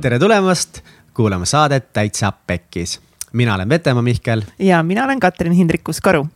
tere 0.00 0.18
tulemast 0.18 0.78
kuulama 1.14 1.44
saadet 1.44 1.92
Täitsa 1.92 2.32
Pekkis. 2.46 3.00
mina 3.32 3.54
olen 3.54 3.68
Vetemaa 3.68 4.02
Mihkel. 4.02 4.42
ja 4.58 4.82
mina 4.82 5.04
olen 5.04 5.20
Katrin 5.20 5.52
Hindrikus-Karu. 5.52 6.26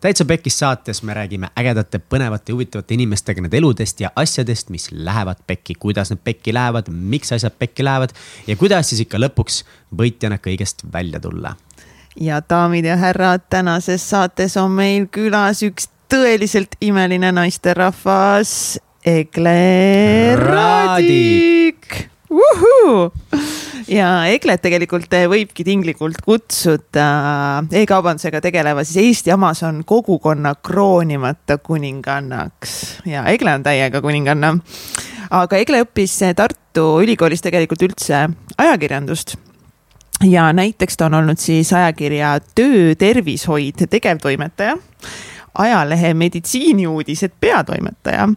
täitsa 0.00 0.24
Pekkis 0.24 0.58
saates 0.58 1.02
me 1.02 1.14
räägime 1.14 1.48
ägedate, 1.58 1.98
põnevate 1.98 2.50
ja 2.50 2.54
huvitavate 2.54 2.94
inimestega 2.94 3.42
nende 3.42 3.56
eludest 3.56 4.00
ja 4.00 4.10
asjadest, 4.16 4.70
mis 4.70 4.92
lähevad 4.92 5.36
pekki, 5.46 5.74
kuidas 5.74 6.10
need 6.10 6.20
pekki 6.24 6.54
lähevad, 6.54 6.86
miks 6.90 7.32
asjad 7.32 7.52
pekki 7.58 7.84
lähevad 7.84 8.10
ja 8.46 8.56
kuidas 8.56 8.88
siis 8.88 9.00
ikka 9.00 9.18
lõpuks 9.18 9.64
võitjana 9.98 10.38
kõigest 10.38 10.86
välja 10.92 11.20
tulla. 11.20 11.56
ja 12.20 12.42
daamid 12.50 12.84
ja 12.84 12.96
härrad, 12.96 13.40
tänases 13.50 14.10
saates 14.10 14.56
on 14.56 14.70
meil 14.70 15.06
külas 15.10 15.62
üks 15.62 15.88
tõeliselt 16.08 16.78
imeline 16.80 17.32
naisterahvas, 17.32 18.78
Egle 19.04 20.36
Raadik. 20.36 22.11
Ja 23.92 24.08
Eglet 24.30 24.62
tegelikult 24.64 25.12
võibki 25.30 25.64
tinglikult 25.66 26.20
kutsuda 26.24 27.06
e-kaubandusega 27.82 28.40
tegeleva 28.44 28.84
siis 28.86 29.00
Eesti 29.02 29.32
Amazon 29.34 29.82
kogukonna 29.86 30.54
kroonimata 30.64 31.58
kuningannaks. 31.58 32.74
Ja 33.08 33.26
Egle 33.32 33.56
on 33.58 33.66
täiega 33.66 34.00
kuninganna. 34.04 34.56
aga 35.30 35.56
Egle 35.56 35.82
õppis 35.86 36.18
Tartu 36.36 36.86
Ülikoolis 37.02 37.42
tegelikult 37.44 37.82
üldse 37.82 38.28
ajakirjandust. 38.58 39.36
Ja 40.22 40.52
näiteks 40.54 40.96
ta 40.96 41.06
on 41.06 41.18
olnud 41.18 41.40
siis 41.42 41.72
ajakirja 41.72 42.36
Töö 42.54 42.94
tervishoid 42.94 43.86
tegevtoimetaja 43.90 44.76
ajalehe 45.58 46.14
Meditsiiniuudised 46.14 47.32
peatoimetaja 47.40 48.28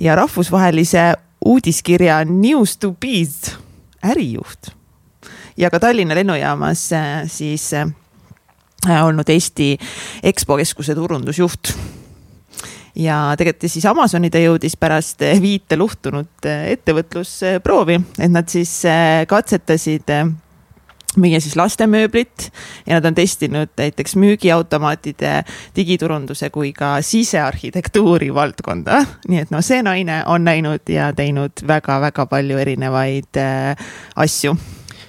ja 0.00 0.16
rahvusvahelise 0.16 1.12
uudiskirja 1.46 2.24
News 2.24 2.76
to 2.76 2.92
Bees 2.92 3.54
ärijuht. 4.04 4.72
ja 5.56 5.70
ka 5.70 5.80
Tallinna 5.80 6.14
lennujaamas 6.14 6.92
äh, 6.92 7.22
siis 7.26 7.72
äh, 7.74 9.04
olnud 9.04 9.28
Eesti 9.28 9.76
EXPO 10.22 10.56
keskuse 10.56 10.94
turundusjuht 10.94 11.72
ja 12.96 13.34
tegelikult 13.38 13.70
siis 13.70 13.86
Amazoni 13.86 14.30
ta 14.30 14.42
jõudis 14.42 14.76
pärast 14.76 15.22
viite 15.40 15.78
luhtunud 15.78 16.48
äh, 16.48 16.72
ettevõtlusproovi, 16.76 18.00
et 18.18 18.32
nad 18.32 18.48
siis 18.48 18.82
katsetasid 19.28 20.12
müüa 21.20 21.40
siis 21.40 21.56
lastemööblit 21.56 22.50
ja 22.86 22.98
nad 22.98 23.08
on 23.08 23.16
testinud 23.16 23.72
näiteks 23.78 24.16
müügiautomaatide, 24.20 25.34
digiturunduse 25.76 26.50
kui 26.54 26.72
ka 26.76 26.96
sisearhitektuuri 27.02 28.32
valdkonda. 28.34 29.02
nii 29.30 29.44
et 29.44 29.52
noh, 29.54 29.64
see 29.64 29.82
naine 29.86 30.22
on 30.30 30.46
näinud 30.46 30.88
ja 30.92 31.12
teinud 31.16 31.64
väga-väga 31.66 32.26
palju 32.30 32.62
erinevaid 32.64 33.42
äh, 33.42 33.88
asju 34.16 34.56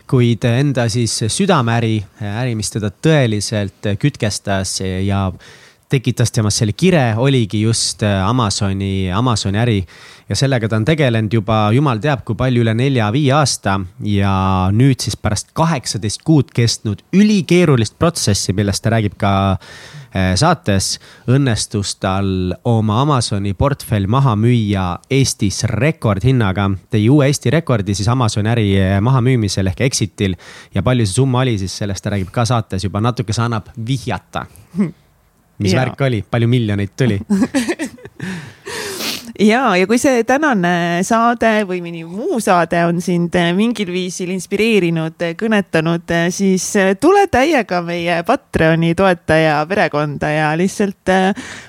kuid 0.08 0.46
enda 0.48 0.86
siis 0.88 1.18
südameäri, 1.28 1.98
äri, 2.24 2.54
mis 2.56 2.70
teda 2.72 2.88
tõeliselt 3.04 3.90
kütkestas 4.00 4.78
ja 4.80 5.26
tekitas 5.90 6.34
temast 6.36 6.62
selle 6.62 6.74
kire, 6.76 7.14
oligi 7.18 7.62
just 7.62 8.04
Amazoni, 8.04 9.12
Amazoni 9.14 9.60
äri 9.62 9.78
ja 10.30 10.36
sellega 10.36 10.68
ta 10.68 10.76
on 10.76 10.86
tegelenud 10.86 11.34
juba 11.34 11.68
jumal 11.76 12.02
teab 12.04 12.26
kui 12.28 12.36
palju, 12.38 12.64
üle 12.66 12.74
nelja-viie 12.76 13.32
aasta. 13.36 13.80
ja 14.04 14.34
nüüd 14.74 15.00
siis 15.04 15.16
pärast 15.18 15.54
kaheksateist 15.56 16.24
kuud 16.28 16.52
kestnud 16.56 17.04
ülikeerulist 17.16 17.98
protsessi, 18.00 18.54
millest 18.54 18.84
ta 18.84 18.92
räägib 18.92 19.16
ka 19.18 19.32
eh, 20.12 20.36
saates, 20.36 20.98
õnnestus 21.32 21.96
tal 22.04 22.54
oma 22.68 23.02
Amazoni 23.02 23.54
portfell 23.54 24.08
maha 24.08 24.36
müüa 24.36 24.88
Eestis 25.10 25.64
rekordhinnaga. 25.64 26.70
tõi 26.92 27.08
uue 27.10 27.32
Eesti 27.32 27.54
rekordi 27.54 27.96
siis 27.96 28.12
Amazoni 28.12 28.52
äri 28.52 28.70
eh, 28.76 29.00
mahamüümisel 29.02 29.72
ehk 29.72 29.82
exit'il 29.88 30.36
ja 30.76 30.84
palju 30.84 31.08
see 31.08 31.22
summa 31.22 31.46
oli, 31.46 31.58
siis 31.58 31.78
sellest 31.78 32.04
ta 32.04 32.16
räägib 32.16 32.32
ka 32.32 32.46
saates 32.46 32.84
juba 32.84 33.02
natuke, 33.02 33.34
see 33.34 33.48
annab 33.48 33.72
vihjata. 33.78 34.48
mis 35.60 35.74
ja. 35.74 35.82
värk 35.82 36.06
oli, 36.08 36.24
palju 36.30 36.48
miljoneid 36.52 36.94
tuli 36.98 37.20
ja, 39.52 39.62
ja 39.78 39.88
kui 39.90 40.00
see 40.02 40.24
tänane 40.28 41.04
saade 41.08 41.52
või 41.70 41.82
mõni 41.86 42.04
muu 42.08 42.42
saade 42.44 42.84
on 42.90 43.02
sind 43.04 43.36
mingil 43.58 43.92
viisil 43.94 44.34
inspireerinud, 44.36 45.30
kõnetanud, 45.40 46.16
siis 46.34 46.66
tule 47.02 47.28
täiega 47.32 47.82
meie 47.86 48.20
Patreoni 48.28 48.94
toetaja 48.98 49.62
perekonda 49.70 50.34
ja 50.34 50.52
lihtsalt 50.60 51.16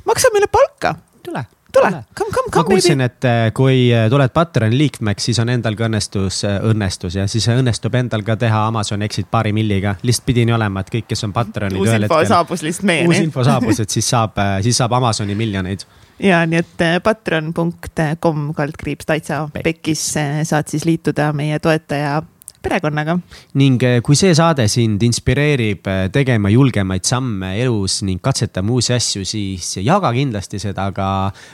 maksa 0.09 0.35
meile 0.35 0.51
palka. 0.53 0.97
tule 1.23 1.45
tule, 1.73 1.91
come, 1.91 2.31
come, 2.31 2.51
come. 2.51 2.63
ma 2.63 2.65
kuulsin, 2.65 3.03
et 3.05 3.29
äh, 3.29 3.53
kui 3.55 3.89
äh, 3.95 4.09
tuled 4.11 4.33
Patreoni 4.35 4.79
liikmeks, 4.79 5.29
siis 5.31 5.39
on 5.43 5.53
endal 5.53 5.77
ka 5.79 5.87
õnnestus, 5.89 6.43
õnnestus 6.71 7.19
ja 7.19 7.27
siis 7.31 7.49
õnnestub 7.53 7.95
endal 7.99 8.25
ka 8.27 8.39
teha 8.41 8.65
Amazon 8.71 9.03
exit 9.07 9.31
paari 9.31 9.53
milliga. 9.57 9.97
lihtsalt 10.03 10.27
pidi 10.27 10.47
nii 10.49 10.57
olema, 10.57 10.85
et 10.85 10.93
kõik, 10.97 11.09
kes 11.13 11.25
on 11.29 11.37
Patreonid. 11.37 11.81
uus 11.81 11.95
info 11.95 12.21
saabus 12.29 12.65
lihtsalt 12.67 12.91
meieni. 12.91 13.09
uus 13.09 13.23
info 13.23 13.45
saabus, 13.47 13.81
et 13.85 13.99
siis 13.99 14.09
saab, 14.17 14.39
siis 14.65 14.81
saab 14.81 14.97
Amazoni 14.99 15.37
miljoneid 15.39 15.85
ja 16.23 16.43
nii, 16.47 16.65
et 16.65 16.83
äh, 16.83 16.97
patreon.com 17.03 18.49
kaldkriips 18.57 19.07
täitsa 19.07 19.45
pekkis 19.63 20.03
saad 20.49 20.71
siis 20.71 20.87
liituda 20.89 21.31
meie 21.37 21.59
toetaja 21.63 22.23
perekonnaga. 22.63 23.19
ning 23.55 23.83
äh, 23.83 24.01
kui 24.05 24.17
see 24.19 24.35
saade 24.37 24.69
sind 24.71 25.03
inspireerib 25.07 25.87
äh, 25.89 26.07
tegema 26.13 26.51
julgemaid 26.53 27.07
samme 27.07 27.55
elus 27.63 28.03
ning 28.07 28.21
katsetama 28.23 28.73
uusi 28.77 28.95
asju, 28.97 29.25
siis 29.29 29.77
jaga 29.83 30.13
kindlasti 30.13 30.61
seda 30.63 30.91
ka 30.93 31.09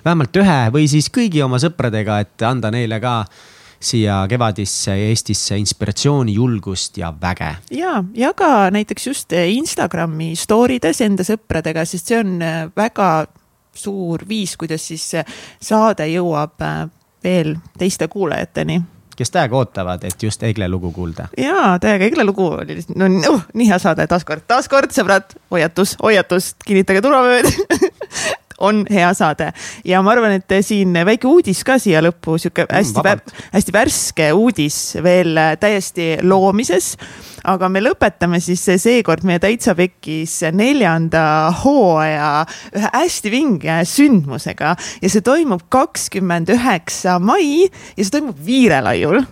vähemalt 0.04 0.36
ühe 0.40 0.60
või 0.74 0.88
siis 0.90 1.10
kõigi 1.14 1.44
oma 1.44 1.60
sõpradega, 1.62 2.20
et 2.24 2.46
anda 2.46 2.72
neile 2.74 3.00
ka 3.02 3.24
siia 3.84 4.22
kevadisse 4.30 4.94
Eestisse 5.10 5.58
inspiratsiooni, 5.60 6.34
julgust 6.38 6.96
ja 6.98 7.12
väge. 7.20 7.52
ja 7.70 7.98
jaga 8.16 8.70
näiteks 8.72 9.06
just 9.06 9.32
Instagrami 9.32 10.32
story 10.36 10.80
des 10.82 11.00
enda 11.04 11.26
sõpradega, 11.26 11.84
sest 11.84 12.12
see 12.12 12.22
on 12.22 12.38
väga 12.76 13.10
suur 13.74 14.22
viis, 14.28 14.56
kuidas 14.56 14.86
siis 14.88 15.10
saade 15.60 16.06
jõuab 16.08 16.62
veel 17.24 17.56
teiste 17.78 18.08
kuulajateni 18.08 18.80
kes 19.16 19.34
täiega 19.34 19.56
ootavad, 19.58 20.04
et 20.04 20.22
just 20.22 20.42
Egle 20.42 20.68
lugu 20.68 20.92
kuulda. 20.92 21.28
jaa, 21.38 21.78
täiega 21.82 22.08
Egle 22.10 22.24
lugu 22.24 22.48
oli 22.54 22.80
no 22.96 23.10
uh, 23.34 23.44
nii 23.54 23.68
hea 23.70 23.78
saade, 23.82 24.06
taaskord, 24.10 24.46
taaskord 24.50 24.94
sõbrad, 24.94 25.36
hoiatus, 25.54 25.96
hoiatus, 26.02 26.54
kinnitage 26.66 27.02
turvavööd 27.04 27.50
on 28.58 28.84
hea 28.90 29.10
saade. 29.14 29.50
Ja 29.84 30.02
ma 30.02 30.14
arvan, 30.14 30.38
et 30.38 30.56
siin 30.64 30.94
väike 31.06 31.28
uudis 31.30 31.62
ka 31.66 31.78
siia 31.82 32.02
lõppu, 32.04 32.36
sihuke 32.40 32.66
mm, 32.66 32.74
hästi 32.78 33.04
mm,, 33.04 33.36
hästi 33.54 33.74
värske 33.74 34.30
uudis 34.36 34.78
veel 35.04 35.38
täiesti 35.60 36.14
loomises. 36.22 36.94
aga 37.44 37.68
me 37.68 37.82
lõpetame 37.82 38.40
siis 38.40 38.62
seekord 38.80 39.24
meie 39.28 39.38
Täitsa 39.42 39.74
Pekkis 39.76 40.38
neljanda 40.56 41.52
hooaja 41.64 42.46
ühe 42.76 42.90
hästi 42.94 43.32
vinge 43.32 43.82
sündmusega. 43.88 44.76
Ja 45.02 45.10
see 45.12 45.24
toimub 45.24 45.66
kakskümmend 45.68 46.48
üheksa 46.54 47.18
mai 47.20 47.66
ja 47.66 48.04
see 48.04 48.14
toimub 48.16 48.38
Viirelaiul. 48.46 49.24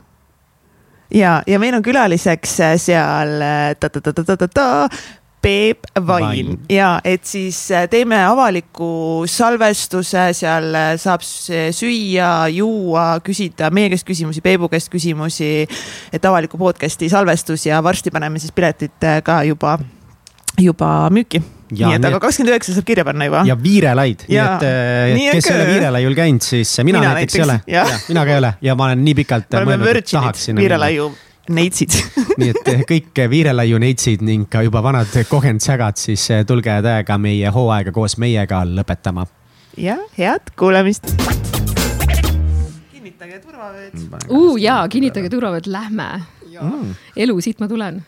Ja, 1.13 1.43
ja 1.47 1.59
meil 1.61 1.75
on 1.77 1.85
külaliseks 1.85 2.55
seal 2.81 3.35
ta-ta-ta-ta-ta-ta 3.81 4.69
Peep 5.43 5.89
Vain, 6.07 6.55
ja 6.71 7.01
et 7.05 7.25
siis 7.27 7.57
äh, 7.75 7.89
teeme 7.91 8.21
avaliku 8.25 9.25
salvestuse, 9.27 10.29
seal 10.39 10.69
äh, 10.79 10.91
saab 11.03 11.25
süüa, 11.27 12.29
juua, 12.55 13.07
küsida 13.27 13.73
meie 13.75 13.91
käest 13.91 14.07
küsimusi, 14.07 14.43
Peebu 14.45 14.71
käest 14.71 14.93
küsimusi. 14.93 15.67
et 16.13 16.25
avaliku 16.25 16.61
podcast'i 16.61 17.11
salvestus 17.11 17.67
ja 17.67 17.83
varsti 17.83 18.13
paneme 18.15 18.39
siis 18.39 18.55
piletid 18.55 19.03
äh, 19.09 19.19
ka 19.27 19.43
juba, 19.49 19.79
juba 20.61 20.93
müüki 21.11 21.43
Ja, 21.73 21.89
nii 21.89 21.97
et 21.97 22.05
aga 22.05 22.19
kakskümmend 22.21 22.53
üheksa 22.53 22.75
saab 22.77 22.85
kirja 22.85 23.05
panna 23.09 23.25
juba. 23.25 23.43
ja 23.49 23.57
viirelaid, 23.57 24.27
nii 24.29 24.41
et, 24.43 24.65
et 24.69 25.37
kes 25.39 25.49
ei 25.49 25.57
ole 25.57 25.69
viirelaiul 25.71 26.17
käinud, 26.19 26.45
siis 26.45 26.73
mina, 26.85 27.01
mina 27.01 27.15
näiteks 27.17 27.39
ei 27.39 27.45
ole. 27.47 27.59
mina 28.13 28.27
ka 28.29 28.35
ei 28.35 28.41
ole 28.43 28.55
ja 28.69 28.77
ma 28.77 28.91
olen 28.91 29.05
nii 29.07 29.15
pikalt 29.23 29.57
mõelnud, 29.57 30.03
et 30.03 30.11
tahaksin. 30.13 30.61
viirelaiu 30.61 31.09
neitsid 31.51 31.97
nii 32.39 32.53
et 32.53 32.69
eh, 32.71 32.83
kõik 32.89 33.23
viirelaiu 33.31 33.81
neitsid 33.83 34.23
ning 34.25 34.49
ka 34.51 34.63
juba 34.67 34.83
vanad 34.85 35.11
kogenud 35.29 35.63
sägad, 35.65 35.99
siis 36.01 36.25
eh, 36.31 36.45
tulge 36.47 36.75
täiega 36.85 37.19
meie 37.19 37.51
hooaega 37.55 37.93
koos 37.95 38.19
meiega 38.23 38.63
lõpetama. 38.69 39.27
ja 39.77 39.99
head 40.19 40.53
kuulamist. 40.59 41.11
kinnitage 42.93 43.39
turvavööd. 43.43 43.99
uh, 44.29 44.57
jaa, 44.61 44.87
kinnitage 44.89 45.31
turvavööd, 45.33 45.67
lähme. 45.67 46.09
Mm. 46.53 46.95
elu, 47.17 47.41
siit 47.41 47.61
ma 47.61 47.69
tulen. 47.69 48.03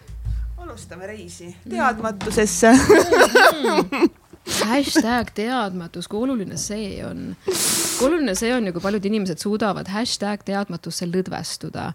alustame 0.56 1.06
reisi 1.06 1.54
teadmatusesse 1.69 2.72
mm. 2.72 4.10
hashtag 4.44 5.32
teadmatus, 5.37 6.08
kui 6.11 6.25
oluline 6.26 6.58
see 6.61 6.99
on? 7.06 7.32
kui 7.44 8.08
oluline 8.08 8.35
see 8.38 8.52
on 8.55 8.69
ja 8.69 8.75
kui 8.75 8.85
paljud 8.85 9.08
inimesed 9.11 9.43
suudavad 9.43 9.88
hashtag 9.93 10.44
teadmatusse 10.46 11.08
lõdvestuda? 11.11 11.91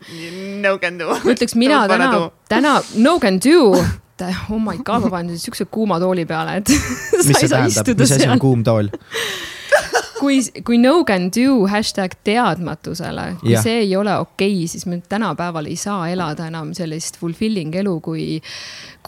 No 0.63 0.78
can 0.81 1.00
do. 1.01 1.13
ma 1.13 1.36
ütleks, 1.36 1.56
mina 1.60 1.84
no, 1.86 1.94
täna, 1.94 2.12
täna 2.51 2.75
no 2.98 3.18
can 3.22 3.40
do 3.44 3.74
oh 4.50 4.60
my 4.60 4.78
god, 4.84 5.06
ma 5.06 5.13
panen 5.19 5.40
siukse 5.40 5.69
kuuma 5.72 6.00
tooli 6.01 6.25
peale, 6.30 6.60
et 6.60 6.74
mis 7.28 7.38
see 7.38 7.51
tähendab, 7.51 7.94
mis 8.01 8.18
asi 8.18 8.30
on 8.30 8.42
kuum 8.42 8.66
tool 8.68 8.92
kui, 10.19 10.39
kui 10.66 10.77
no 10.81 11.04
can 11.07 11.30
do 11.33 11.66
hashtag 11.71 12.16
teadmatusele, 12.27 13.25
kui 13.42 13.54
Jah. 13.56 13.63
see 13.66 13.83
ei 13.86 13.95
ole 13.98 14.16
okei 14.19 14.54
okay,, 14.54 14.68
siis 14.71 14.86
me 14.89 15.01
tänapäeval 15.10 15.69
ei 15.69 15.77
saa 15.80 16.10
elada 16.12 16.50
enam 16.51 16.74
sellist 16.77 17.19
fulfilling 17.21 17.75
elu, 17.81 18.00
kui 18.06 18.42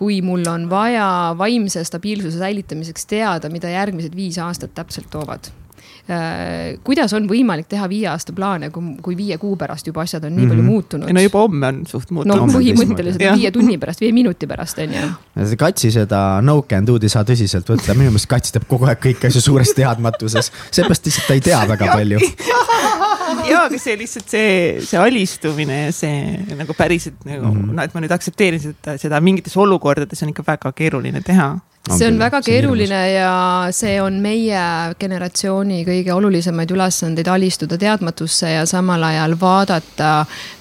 kui 0.01 0.21
mul 0.25 0.47
on 0.49 0.69
vaja 0.71 1.07
vaimse 1.37 1.83
stabiilsuse 1.85 2.39
säilitamiseks 2.41 3.05
teada, 3.05 3.51
mida 3.53 3.69
järgmised 3.69 4.15
viis 4.17 4.39
aastat 4.41 4.73
täpselt 4.73 5.11
toovad 5.13 5.51
kuidas 6.83 7.13
on 7.17 7.27
võimalik 7.29 7.67
teha 7.71 7.87
viie 7.91 8.07
aasta 8.11 8.33
plaane, 8.35 8.69
kui, 8.73 8.95
kui 9.03 9.17
viie 9.17 9.37
kuu 9.41 9.55
pärast 9.59 9.87
juba 9.87 10.03
asjad 10.05 10.25
on 10.27 10.35
nii 10.37 10.49
palju 10.49 10.65
muutunud 10.65 11.11
ei 11.11 11.15
no 11.15 11.23
juba 11.23 11.43
homme 11.45 11.67
on 11.71 11.81
suht 11.89 12.11
no 12.11 12.19
muutunud 12.19 12.45
on 12.47 12.55
põhimõtteliselt 12.55 13.23
viie 13.39 13.51
tunni 13.55 13.77
pärast, 13.81 14.03
viie 14.03 14.13
minuti 14.15 14.49
pärast 14.49 14.81
on 14.83 14.95
ju. 14.97 15.11
see 15.43 15.59
Katsi 15.61 15.91
seda 15.93 16.21
no 16.45 16.61
can 16.67 16.87
do'd 16.87 17.05
ei 17.07 17.13
saa 17.13 17.25
tõsiselt 17.27 17.69
võtta, 17.71 17.95
minu 17.97 18.11
meelest 18.11 18.29
Kats 18.31 18.55
teeb 18.55 18.67
kogu 18.69 18.89
aeg 18.89 19.01
kõiki 19.03 19.29
asju 19.29 19.43
suures 19.47 19.73
teadmatuses. 19.77 20.51
seepärast 20.71 21.07
lihtsalt 21.07 21.27
ta 21.29 21.37
ei 21.37 21.45
tea 21.45 21.61
väga 21.69 21.91
palju. 21.93 22.19
ja, 23.49 23.65
aga 23.65 23.79
see 23.79 23.97
lihtsalt 23.99 24.31
see, 24.31 24.53
see 24.85 24.99
alistumine 24.99 25.81
ja 25.87 25.95
see 25.95 26.55
nagu 26.59 26.75
päriselt 26.77 27.25
nagu 27.27 27.47
mm, 27.47 27.59
-hmm. 27.61 27.75
no 27.77 27.87
et 27.87 27.95
ma 27.95 28.03
nüüd 28.03 28.15
aktsepteerin 28.15 28.63
seda, 28.63 28.97
seda 29.01 29.21
mingites 29.23 29.57
olukordades 29.57 30.23
on 30.23 30.33
ikka 30.33 30.47
väga 30.47 30.71
keeruline 30.75 31.21
teha. 31.25 31.53
See 31.89 32.07
on 32.07 32.19
väga 32.19 32.41
keeruline 32.45 33.01
ja 33.11 33.33
see 33.73 33.97
on 34.01 34.19
meie 34.21 34.61
generatsiooni 34.99 35.81
kõige 35.87 36.13
olulisemaid 36.13 36.71
ülesandeid 36.71 37.27
alistuda 37.27 37.77
teadmatusse 37.81 38.53
ja 38.53 38.65
samal 38.69 39.03
ajal 39.03 39.35
vaadata, 39.41 40.13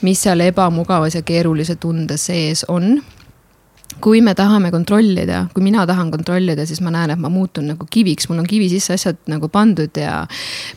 mis 0.07 0.23
seal 0.25 0.41
ebamugavas 0.41 1.19
ja 1.19 1.23
keerulise 1.23 1.77
tunde 1.77 2.17
sees 2.17 2.65
on 2.69 2.97
kui 4.01 4.21
me 4.25 4.33
tahame 4.37 4.71
kontrollida, 4.73 5.45
kui 5.55 5.65
mina 5.65 5.85
tahan 5.89 6.11
kontrollida, 6.13 6.65
siis 6.69 6.81
ma 6.85 6.93
näen, 6.95 7.13
et 7.15 7.21
ma 7.21 7.31
muutun 7.33 7.69
nagu 7.73 7.87
kiviks, 7.91 8.29
mul 8.31 8.43
on 8.43 8.49
kivi 8.49 8.69
sisse 8.73 8.95
asjad 8.97 9.19
nagu 9.31 9.51
pandud 9.53 9.97
ja 9.99 10.23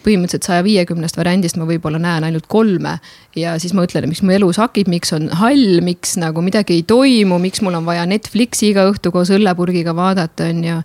põhimõtteliselt 0.05 0.47
saja 0.49 0.65
viiekümnest 0.65 1.17
variandist 1.19 1.59
ma 1.59 1.67
võib-olla 1.69 2.01
näen 2.01 2.27
ainult 2.27 2.47
kolme. 2.51 2.97
ja 3.35 3.55
siis 3.59 3.73
ma 3.73 3.85
ütlen, 3.87 4.05
miks 4.11 4.21
mu 4.21 4.33
elu 4.35 4.51
sakib, 4.53 4.89
miks 4.91 5.13
on 5.15 5.29
hall, 5.39 5.79
miks 5.81 6.17
nagu 6.21 6.43
midagi 6.45 6.77
ei 6.77 6.83
toimu, 6.87 7.39
miks 7.41 7.63
mul 7.65 7.79
on 7.79 7.87
vaja 7.87 8.05
Netflixi 8.09 8.69
iga 8.73 8.85
õhtu 8.91 9.11
koos 9.11 9.31
õllepurgiga 9.33 9.95
vaadata, 9.95 10.49
on 10.51 10.63
ju. 10.63 10.77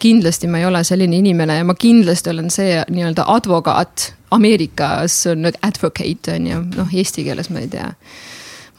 kindlasti 0.00 0.48
ma 0.48 0.62
ei 0.62 0.68
ole 0.70 0.84
selline 0.84 1.18
inimene 1.20 1.60
ja 1.60 1.66
ma 1.66 1.76
kindlasti 1.76 2.32
olen 2.32 2.50
see 2.50 2.80
nii-öelda 2.88 3.28
advokaat. 3.28 4.14
Ameerikas 4.30 5.24
on 5.26 5.48
advocate 5.50 6.36
on 6.36 6.46
ju, 6.46 6.60
noh 6.76 6.92
eesti 6.94 7.26
keeles 7.26 7.50
ma 7.50 7.64
ei 7.64 7.68
tea 7.68 7.88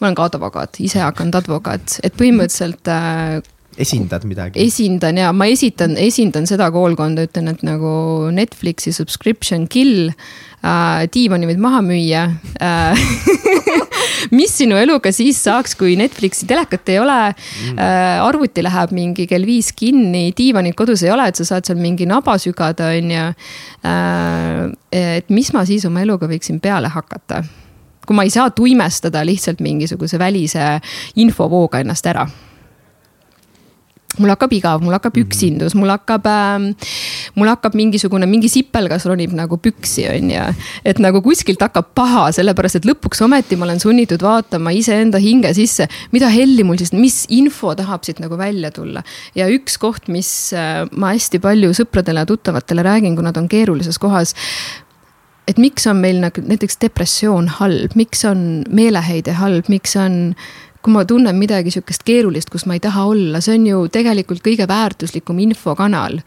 ma 0.01 0.09
olen 0.09 0.17
ka 0.17 0.27
advokaat, 0.31 0.81
ise 0.81 1.01
hakanud 1.03 1.37
advokaat, 1.37 1.99
et 2.05 2.15
põhimõtteliselt 2.17 2.89
äh, 2.89 3.41
esindad 3.79 4.25
midagi? 4.27 4.59
esindan 4.61 5.19
ja 5.21 5.31
ma 5.35 5.47
esitan, 5.51 5.95
esindan 5.99 6.47
seda 6.49 6.71
koolkonda, 6.73 7.27
ütlen, 7.29 7.51
et 7.53 7.61
nagu 7.65 7.91
Netflixi 8.33 8.93
subscription 8.95 9.67
kill 9.71 10.09
äh,, 10.09 11.05
diivani 11.13 11.49
võid 11.51 11.61
maha 11.61 11.83
müüa 11.85 12.25
äh. 12.61 13.05
mis 14.37 14.57
sinu 14.57 14.77
eluga 14.79 15.13
siis 15.15 15.39
saaks, 15.45 15.77
kui 15.79 15.95
Netflixi 15.99 16.49
telekat 16.49 16.91
ei 16.91 16.99
ole 17.01 17.19
äh,, 17.29 18.17
arvuti 18.25 18.65
läheb 18.65 18.95
mingi 18.97 19.29
kell 19.29 19.47
viis 19.47 19.71
kinni, 19.77 20.29
diivanit 20.37 20.77
kodus 20.77 21.05
ei 21.05 21.13
ole, 21.13 21.29
et 21.31 21.39
sa 21.39 21.47
saad 21.53 21.69
seal 21.69 21.79
mingi 21.81 22.09
naba 22.09 22.37
sügada, 22.41 22.91
on 22.97 23.15
ju 23.15 23.25
äh,. 23.87 24.67
et 24.91 25.31
mis 25.31 25.53
ma 25.55 25.65
siis 25.69 25.87
oma 25.87 26.03
eluga 26.03 26.29
võiksin 26.31 26.59
peale 26.63 26.91
hakata 26.91 27.45
kui 28.11 28.19
ma 28.19 28.27
ei 28.27 28.33
saa 28.33 28.51
tuimestada 28.51 29.23
lihtsalt 29.23 29.63
mingisuguse 29.63 30.19
välise 30.19 30.73
infovooga 31.23 31.79
ennast 31.79 32.11
ära 32.11 32.27
mul 34.19 34.27
hakkab 34.33 34.51
igav, 34.51 34.81
mul 34.83 34.91
hakkab 34.91 35.15
üksindus, 35.21 35.71
mul 35.79 35.87
hakkab 35.93 36.25
äh,, 36.27 36.89
mul 37.39 37.47
hakkab 37.47 37.77
mingisugune, 37.79 38.27
mingi 38.27 38.49
sipelgas 38.51 39.05
ronib 39.07 39.31
nagu 39.37 39.55
püksi, 39.61 40.03
on 40.11 40.33
ju. 40.33 40.49
et 40.83 40.99
nagu 40.99 41.21
kuskilt 41.23 41.63
hakkab 41.63 41.93
paha, 41.95 42.25
sellepärast 42.35 42.81
et 42.81 42.89
lõpuks 42.89 43.23
ometi 43.23 43.55
ma 43.55 43.69
olen 43.69 43.79
sunnitud 43.79 44.23
vaatama 44.25 44.75
iseenda 44.75 45.21
hinge 45.23 45.53
sisse, 45.55 45.87
mida 46.11 46.27
helli 46.33 46.67
mul 46.67 46.81
siis, 46.81 46.91
mis 46.91 47.23
info 47.31 47.71
tahab 47.79 48.03
siit 48.03 48.19
nagu 48.19 48.35
välja 48.39 48.73
tulla. 48.75 49.05
ja 49.37 49.47
üks 49.47 49.79
koht, 49.79 50.11
mis 50.11 50.51
äh, 50.51 50.83
ma 50.91 51.15
hästi 51.15 51.39
palju 51.39 51.71
sõpradele 51.79 52.25
ja 52.25 52.33
tuttavatele 52.35 52.83
räägin, 52.83 53.15
kui 53.15 53.23
nad 53.23 53.39
on 53.39 53.47
keerulises 53.51 54.01
kohas 54.01 54.35
et 55.51 55.59
miks 55.61 55.87
on 55.91 55.99
meil 55.99 56.21
nagu 56.23 56.43
näiteks 56.47 56.79
depressioon 56.81 57.49
halb, 57.59 57.95
miks 57.99 58.23
on 58.29 58.63
meeleheide 58.71 59.35
halb, 59.39 59.67
miks 59.71 59.97
on 59.99 60.35
kui 60.81 60.93
ma 60.95 61.03
tunnen 61.05 61.37
midagi 61.37 61.73
sihukest 61.73 62.03
keerulist, 62.05 62.49
kus 62.49 62.65
ma 62.65 62.73
ei 62.77 62.81
taha 62.81 63.05
olla, 63.11 63.41
see 63.41 63.59
on 63.59 63.67
ju 63.69 63.83
tegelikult 63.93 64.41
kõige 64.45 64.65
väärtuslikum 64.69 65.39
infokanal. 65.43 66.21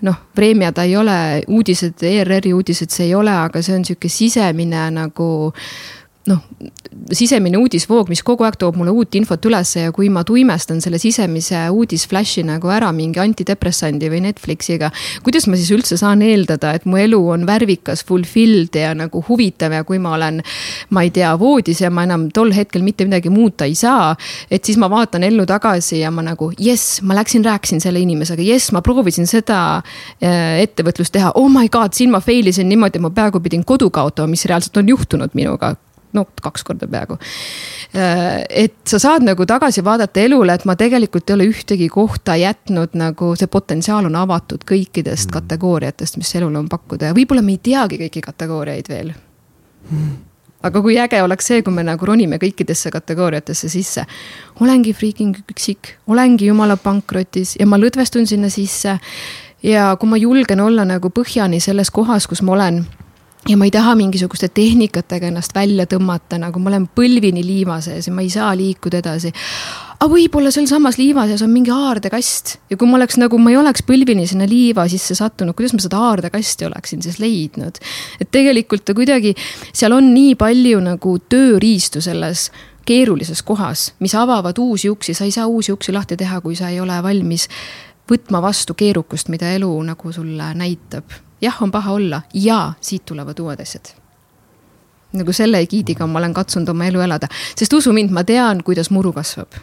noh, 0.00 0.14
Vremja 0.36 0.70
ta 0.72 0.84
ei 0.86 0.92
ole, 0.96 1.42
uudised, 1.50 2.04
ERR-i 2.06 2.52
uudised 2.54 2.92
see 2.94 3.08
ei 3.08 3.14
ole, 3.18 3.32
aga 3.34 3.62
see 3.62 3.74
on 3.74 3.84
sihuke 3.84 4.06
sisemine 4.12 4.84
nagu 4.94 5.26
noh, 6.28 6.42
sisemine 7.14 7.58
uudisvoog, 7.60 8.10
mis 8.10 8.22
kogu 8.26 8.44
aeg 8.46 8.58
toob 8.60 8.76
mulle 8.78 8.92
uut 8.92 9.16
infot 9.18 9.44
ülesse 9.48 9.86
ja 9.86 9.92
kui 9.94 10.10
ma 10.12 10.24
tuimestan 10.26 10.82
selle 10.84 11.00
sisemise 11.00 11.60
uudisflash'i 11.72 12.44
nagu 12.46 12.70
ära 12.72 12.90
mingi 12.94 13.20
antidepressandi 13.22 14.10
või 14.12 14.22
Netflixiga. 14.26 14.90
kuidas 15.24 15.48
ma 15.48 15.56
siis 15.56 15.70
üldse 15.74 15.96
saan 16.00 16.22
eeldada, 16.24 16.74
et 16.76 16.84
mu 16.88 16.98
elu 17.00 17.20
on 17.34 17.46
värvikas, 17.48 18.04
fulfilled 18.08 18.76
ja 18.76 18.92
nagu 18.98 19.22
huvitav 19.28 19.72
ja 19.78 19.84
kui 19.88 20.00
ma 20.02 20.14
olen, 20.18 20.42
ma 20.90 21.04
ei 21.06 21.12
tea, 21.14 21.32
voodis 21.40 21.82
ja 21.84 21.90
ma 21.90 22.04
enam 22.08 22.28
tol 22.34 22.52
hetkel 22.56 22.84
mitte 22.84 23.08
midagi 23.08 23.32
muuta 23.32 23.68
ei 23.68 23.74
saa. 23.78 24.14
et 24.50 24.64
siis 24.64 24.78
ma 24.78 24.90
vaatan 24.90 25.24
ellu 25.24 25.46
tagasi 25.46 26.00
ja 26.02 26.10
ma 26.10 26.22
nagu 26.22 26.52
jess, 26.58 27.00
ma 27.02 27.16
läksin, 27.16 27.44
rääkisin 27.44 27.80
selle 27.80 28.00
inimesega, 28.04 28.42
jess, 28.42 28.72
ma 28.72 28.82
proovisin 28.84 29.26
seda 29.26 29.60
äh, 29.78 30.60
ettevõtlust 30.64 31.12
teha, 31.14 31.32
oh 31.34 31.48
my 31.52 31.68
god, 31.68 31.96
siin 31.96 32.12
ma 32.12 32.20
fail 32.20 32.52
isin 32.52 32.68
niimoodi, 32.68 33.00
ma 33.00 33.10
peaaegu 33.10 33.40
pidin 33.40 33.64
kodu 33.64 33.90
kaotama, 33.90 34.34
mis 34.34 34.44
reaalselt 34.48 34.76
on 34.76 34.96
juhtunud 34.96 35.36
minuga 35.38 35.74
no 36.12 36.24
kaks 36.42 36.64
korda 36.64 36.88
peaaegu. 36.90 37.18
et 38.50 38.76
sa 38.86 38.98
saad 38.98 39.26
nagu 39.26 39.46
tagasi 39.46 39.84
vaadata 39.84 40.20
elule, 40.20 40.54
et 40.54 40.64
ma 40.68 40.76
tegelikult 40.76 41.30
ei 41.30 41.38
ole 41.38 41.48
ühtegi 41.50 41.88
kohta 41.92 42.36
jätnud 42.36 42.96
nagu 42.98 43.34
see 43.38 43.50
potentsiaal 43.50 44.08
on 44.10 44.16
avatud 44.16 44.64
kõikidest 44.68 45.32
kategooriatest, 45.34 46.20
mis 46.20 46.34
elul 46.40 46.56
on 46.56 46.68
pakkuda 46.68 47.12
ja 47.12 47.16
võib-olla 47.16 47.44
me 47.44 47.56
ei 47.56 47.62
teagi 47.70 48.00
kõiki 48.04 48.24
kategooriaid 48.24 48.88
veel 48.92 49.14
aga 50.62 50.82
kui 50.82 50.98
äge 50.98 51.20
oleks 51.22 51.50
see, 51.50 51.62
kui 51.62 51.74
me 51.74 51.84
nagu 51.86 52.06
ronime 52.06 52.38
kõikidesse 52.42 52.90
kategooriatesse 52.94 53.70
sisse. 53.70 54.04
olengi 54.60 54.92
freaking 54.92 55.36
üksik, 55.50 55.94
olengi 56.06 56.48
jumala 56.50 56.76
pankrotis 56.76 57.56
ja 57.60 57.66
ma 57.66 57.78
lõdvestun 57.78 58.26
sinna 58.26 58.50
sisse. 58.50 58.98
ja 59.62 59.96
kui 60.00 60.08
ma 60.08 60.16
julgen 60.16 60.60
olla 60.60 60.84
nagu 60.84 61.10
põhjani 61.10 61.60
selles 61.60 61.90
kohas, 61.90 62.26
kus 62.26 62.42
ma 62.42 62.52
olen 62.52 62.84
ja 63.48 63.56
ma 63.56 63.64
ei 63.64 63.72
taha 63.72 63.94
mingisuguste 63.96 64.50
tehnikatega 64.52 65.30
ennast 65.30 65.54
välja 65.56 65.86
tõmmata, 65.88 66.36
nagu 66.40 66.60
ma 66.60 66.70
olen 66.72 66.88
põlvini 66.94 67.42
liiva 67.44 67.78
sees 67.84 68.08
ja 68.08 68.14
ma 68.14 68.22
ei 68.24 68.30
saa 68.32 68.50
liikuda 68.56 69.00
edasi. 69.00 69.32
aga 69.98 70.08
võib-olla 70.12 70.52
sealsamas 70.54 70.98
liiva 71.00 71.24
sees 71.30 71.42
on 71.42 71.50
mingi 71.50 71.72
aardekast 71.72 72.56
ja 72.70 72.76
kui 72.76 72.88
ma 72.88 72.98
oleks 72.98 73.16
nagu, 73.18 73.38
ma 73.40 73.50
ei 73.50 73.56
oleks 73.56 73.84
põlvini 73.88 74.26
sinna 74.28 74.46
liiva 74.48 74.84
sisse 74.88 75.16
sattunud, 75.18 75.56
kuidas 75.56 75.72
ma 75.74 75.82
seda 75.82 76.00
aardekasti 76.10 76.68
oleksin 76.68 77.02
siis 77.02 77.18
leidnud. 77.18 77.80
et 78.20 78.30
tegelikult 78.30 78.84
ta 78.84 78.94
kuidagi, 78.94 79.34
seal 79.72 79.96
on 79.96 80.12
nii 80.14 80.34
palju 80.36 80.82
nagu 80.84 81.18
tööriistu 81.28 82.04
selles 82.04 82.50
keerulises 82.88 83.42
kohas, 83.42 83.92
mis 84.00 84.14
avavad 84.16 84.58
uusi 84.58 84.88
uksi, 84.88 85.14
sa 85.14 85.24
ei 85.24 85.32
saa 85.32 85.46
uusi 85.46 85.72
uksi 85.72 85.92
lahti 85.92 86.16
teha, 86.16 86.40
kui 86.40 86.56
sa 86.56 86.68
ei 86.72 86.80
ole 86.80 86.96
valmis 87.04 87.48
võtma 88.08 88.40
vastu 88.40 88.76
keerukust, 88.76 89.28
mida 89.28 89.52
elu 89.56 89.72
nagu 89.84 90.12
sulle 90.12 90.52
näitab 90.56 91.27
jah, 91.40 91.62
on 91.62 91.70
paha 91.70 91.92
olla 91.92 92.22
ja 92.34 92.72
siit 92.80 93.06
tulevad 93.06 93.38
uued 93.38 93.60
asjad. 93.60 93.94
nagu 95.12 95.32
selle 95.32 95.58
egiidiga 95.64 96.06
ma 96.06 96.18
olen 96.18 96.34
katsunud 96.36 96.68
oma 96.68 96.84
elu 96.84 97.00
elada, 97.00 97.28
sest 97.56 97.72
usu 97.72 97.94
mind, 97.96 98.10
ma 98.12 98.24
tean, 98.28 98.60
kuidas 98.64 98.90
muru 98.90 99.12
kasvab. 99.12 99.56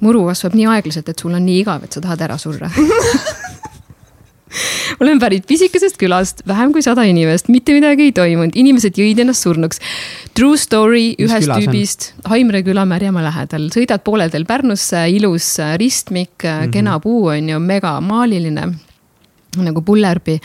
muru 0.00 0.26
kasvab 0.26 0.54
nii 0.54 0.66
aeglaselt, 0.66 1.08
et 1.08 1.18
sul 1.18 1.34
on 1.34 1.46
nii 1.46 1.60
igav, 1.62 1.84
et 1.84 1.92
sa 1.92 2.00
tahad 2.00 2.26
ära 2.26 2.38
surra. 2.38 2.70
olen 5.00 5.18
pärit 5.18 5.46
pisikesest 5.46 5.98
külast, 6.00 6.42
vähem 6.48 6.72
kui 6.72 6.82
sada 6.82 7.04
inimest, 7.08 7.48
mitte 7.52 7.74
midagi 7.76 8.08
ei 8.08 8.14
toimunud, 8.14 8.56
inimesed 8.58 8.98
jõid 8.98 9.20
ennast 9.22 9.46
surnuks. 9.46 9.80
True 10.34 10.58
story 10.60 11.04
ühest 11.22 11.50
tüübist, 11.50 12.10
Haimre 12.30 12.64
küla 12.66 12.86
Märjamaa 12.88 13.26
lähedal, 13.28 13.68
sõidad 13.74 14.04
poole 14.06 14.28
teel 14.32 14.46
Pärnusse, 14.48 15.06
ilus 15.14 15.54
ristmik 15.80 16.34
mm, 16.42 16.48
-hmm. 16.48 16.74
kena 16.74 16.98
puu 17.00 17.28
on 17.34 17.54
ju, 17.54 17.60
megamaaliline 17.60 18.68
nagu 19.62 19.82
pullerbi. 19.84 20.38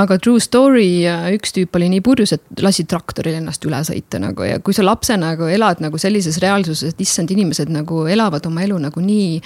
aga 0.00 0.18
true 0.22 0.40
story, 0.40 1.04
üks 1.36 1.52
tüüp 1.56 1.76
oli 1.76 1.90
nii 1.92 2.04
purjus, 2.04 2.32
et 2.38 2.62
lasi 2.64 2.86
traktoril 2.88 3.36
ennast 3.40 3.64
üle 3.68 3.80
sõita 3.84 4.20
nagu 4.22 4.46
ja 4.46 4.62
kui 4.64 4.76
sa 4.76 4.86
lapsena 4.86 5.34
nagu 5.34 5.48
elad 5.50 5.82
nagu 5.84 5.98
sellises 6.00 6.40
reaalsuses, 6.42 6.94
et 6.94 7.04
issand, 7.04 7.30
inimesed 7.34 7.70
nagu 7.72 8.06
elavad 8.08 8.46
oma 8.48 8.64
elu 8.64 8.78
nagu 8.88 9.02
nii. 9.04 9.42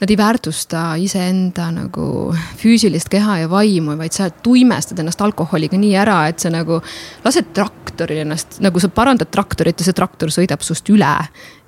Nad 0.00 0.08
ei 0.08 0.16
väärtusta 0.16 0.82
iseenda 0.96 1.66
nagu 1.74 2.32
füüsilist 2.56 3.10
keha 3.12 3.42
ja 3.42 3.50
vaimu, 3.52 3.98
vaid 4.00 4.16
sa 4.16 4.30
tuimestad 4.30 5.02
ennast 5.02 5.20
alkoholiga 5.20 5.76
nii 5.76 5.92
ära, 6.00 6.22
et 6.30 6.40
sa 6.40 6.48
nagu 6.52 6.78
lased 7.24 7.50
traktoril 7.56 8.22
ennast, 8.24 8.62
nagu 8.64 8.80
sa 8.80 8.88
parandad 8.88 9.28
traktorit 9.28 9.76
ja 9.76 9.90
see 9.90 9.98
traktor 9.98 10.32
sõidab 10.32 10.64
sust 10.64 10.88
üle. 10.88 11.12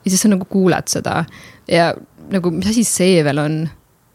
ja 0.03 0.11
siis 0.11 0.25
sa 0.25 0.33
nagu 0.33 0.49
kuuled 0.49 0.89
seda 0.89 1.21
ja 1.69 1.93
nagu, 2.33 2.51
mis 2.55 2.73
asi 2.73 2.85
see 2.89 3.21
veel 3.25 3.39
on 3.43 3.63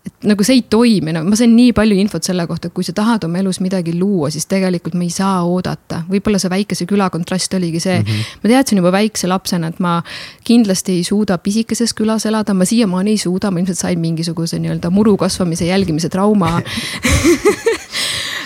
et 0.08 0.28
nagu 0.30 0.46
see 0.46 0.58
ei 0.60 0.64
toimi, 0.70 1.14
no 1.16 1.24
ma 1.28 1.38
sain 1.40 1.54
nii 1.56 1.74
palju 1.78 1.98
infot 2.00 2.26
selle 2.26 2.46
kohta, 2.50 2.70
et 2.70 2.76
kui 2.76 2.86
sa 2.86 2.94
tahad 2.96 3.28
oma 3.28 3.42
elus 3.42 3.60
midagi 3.64 3.94
luua, 3.98 4.30
siis 4.34 4.48
tegelikult 4.50 4.96
me 4.98 5.08
ei 5.08 5.14
saa 5.14 5.42
oodata. 5.48 6.04
võib-olla 6.10 6.40
see 6.42 6.52
väikese 6.54 6.88
küla 6.90 7.10
kontrast 7.14 7.54
oligi 7.58 7.82
see 7.84 8.00
mm, 8.00 8.06
-hmm. 8.06 8.42
ma 8.44 8.54
teadsin 8.54 8.82
juba 8.82 8.92
väikse 8.96 9.28
lapsena, 9.28 9.72
et 9.74 9.80
ma 9.84 10.02
kindlasti 10.48 11.00
ei 11.00 11.04
suuda 11.04 11.38
pisikeses 11.38 11.94
külas 11.98 12.26
elada, 12.26 12.54
ma 12.54 12.66
siiamaani 12.66 13.16
ei 13.16 13.22
suuda, 13.22 13.52
ma 13.52 13.60
ilmselt 13.60 13.80
sain 13.80 14.00
mingisuguse 14.00 14.60
nii-öelda 14.60 14.90
muru 14.90 15.18
kasvamise 15.18 15.66
jälgimise 15.66 16.10
trauma 16.10 16.62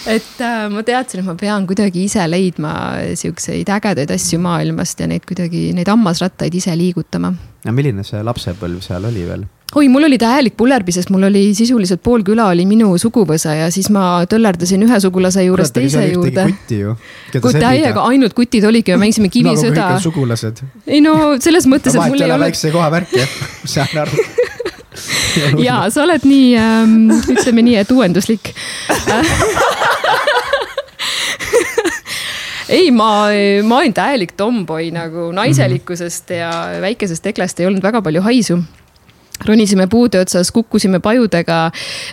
et 0.06 0.42
äh, 0.42 0.68
ma 0.72 0.84
teadsin, 0.84 1.22
et 1.22 1.26
ma 1.28 1.36
pean 1.40 1.68
kuidagi 1.70 2.06
ise 2.10 2.26
leidma 2.30 2.74
siukseid 3.16 3.70
ägedaid 3.70 4.12
asju 4.16 4.40
maailmast 4.42 5.00
ja 5.00 5.08
neid 5.08 5.26
kuidagi, 5.30 5.70
neid 5.78 5.90
hammasrattaid 5.92 6.56
ise 6.58 6.76
liigutama. 6.78 7.34
no 7.66 7.74
milline 7.76 8.04
see 8.08 8.24
lapsepõlv 8.24 8.82
seal 8.86 9.06
oli 9.12 9.28
veel? 9.28 9.46
Oi, 9.76 9.88
mul 9.88 10.04
oli 10.04 10.18
täielik 10.20 10.56
pullerbi, 10.60 10.92
sest 10.96 11.12
mul 11.14 11.24
oli 11.30 11.44
sisuliselt 11.56 12.02
pool 12.04 12.26
küla 12.28 12.50
oli 12.52 12.66
minu 12.68 12.90
suguvõsa 13.00 13.54
ja 13.56 13.70
siis 13.72 13.88
ma 13.94 14.26
töllerdasin 14.30 14.84
ühe 14.88 15.00
sugulase 15.04 15.46
juurest 15.46 15.76
teise 15.76 16.04
juurde. 16.12 16.46
täiega 17.32 18.04
ainult 18.10 18.36
kutid 18.38 18.68
olidki, 18.68 18.92
me 18.96 19.06
mängisime 19.06 19.32
kivisõda 19.36 19.94
nagu 19.94 20.04
sugulased. 20.04 20.64
ei 20.88 21.00
no 21.04 21.14
selles 21.40 21.68
mõttes, 21.72 21.96
et 21.96 22.04
mul 22.04 22.20
ei 22.20 22.28
olnud. 22.28 22.46
väikse 22.50 22.74
koha 22.74 22.90
värk 22.92 23.16
jah, 23.16 23.32
saan 23.64 24.04
aru 24.04 24.16
ja 25.68 25.86
sa 25.94 26.04
oled 26.04 26.24
nii 26.28 26.50
ähm,, 26.60 27.08
ütleme 27.32 27.62
nii, 27.70 27.78
et 27.80 27.90
uuenduslik 27.96 28.52
ei, 32.76 32.92
ma, 32.92 33.32
ma 33.64 33.80
olin 33.80 33.96
täielik 33.96 34.36
tomboi 34.36 34.92
nagu 34.92 35.32
naiselikkusest 35.36 36.36
ja 36.36 36.52
väikesest 36.84 37.24
teklast 37.24 37.60
ei 37.64 37.72
olnud 37.72 37.84
väga 37.88 38.04
palju 38.04 38.28
haisu 38.28 38.60
ronisime 39.48 39.88
puude 39.92 40.22
otsas, 40.22 40.52
kukkusime 40.52 41.02
pajudega, 41.04 41.60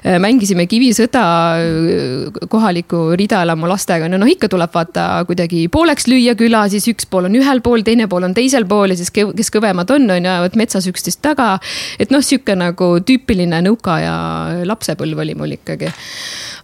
äh, 0.04 0.18
mängisime 0.22 0.66
kivisõda 0.70 1.24
äh, 1.58 2.40
kohaliku 2.50 3.02
ridaelamu 3.18 3.68
lastega, 3.70 4.08
no 4.10 4.20
noh, 4.20 4.30
ikka 4.30 4.50
tuleb 4.52 4.72
vaata 4.74 5.06
kuidagi 5.28 5.66
pooleks 5.72 6.08
lüüa 6.10 6.36
küla, 6.38 6.64
siis 6.72 6.88
üks 6.92 7.08
pool 7.10 7.28
on 7.28 7.38
ühel 7.38 7.62
pool, 7.64 7.84
teine 7.86 8.08
pool 8.10 8.28
on 8.28 8.36
teisel 8.36 8.66
pool 8.68 8.94
ja 8.94 8.98
siis 8.98 9.12
kes 9.12 9.52
kõvemad 9.54 9.90
on, 9.94 10.08
on 10.10 10.24
ju, 10.24 10.32
ajavad 10.32 10.58
metsas 10.60 10.88
üksteist 10.90 11.22
taga. 11.24 11.56
et 11.98 12.12
noh, 12.14 12.24
sihuke 12.24 12.56
nagu 12.58 12.94
tüüpiline 13.04 13.62
nõukaaja 13.68 14.64
lapsepõlv 14.68 15.24
oli 15.24 15.36
mul 15.38 15.56
ikkagi 15.58 15.92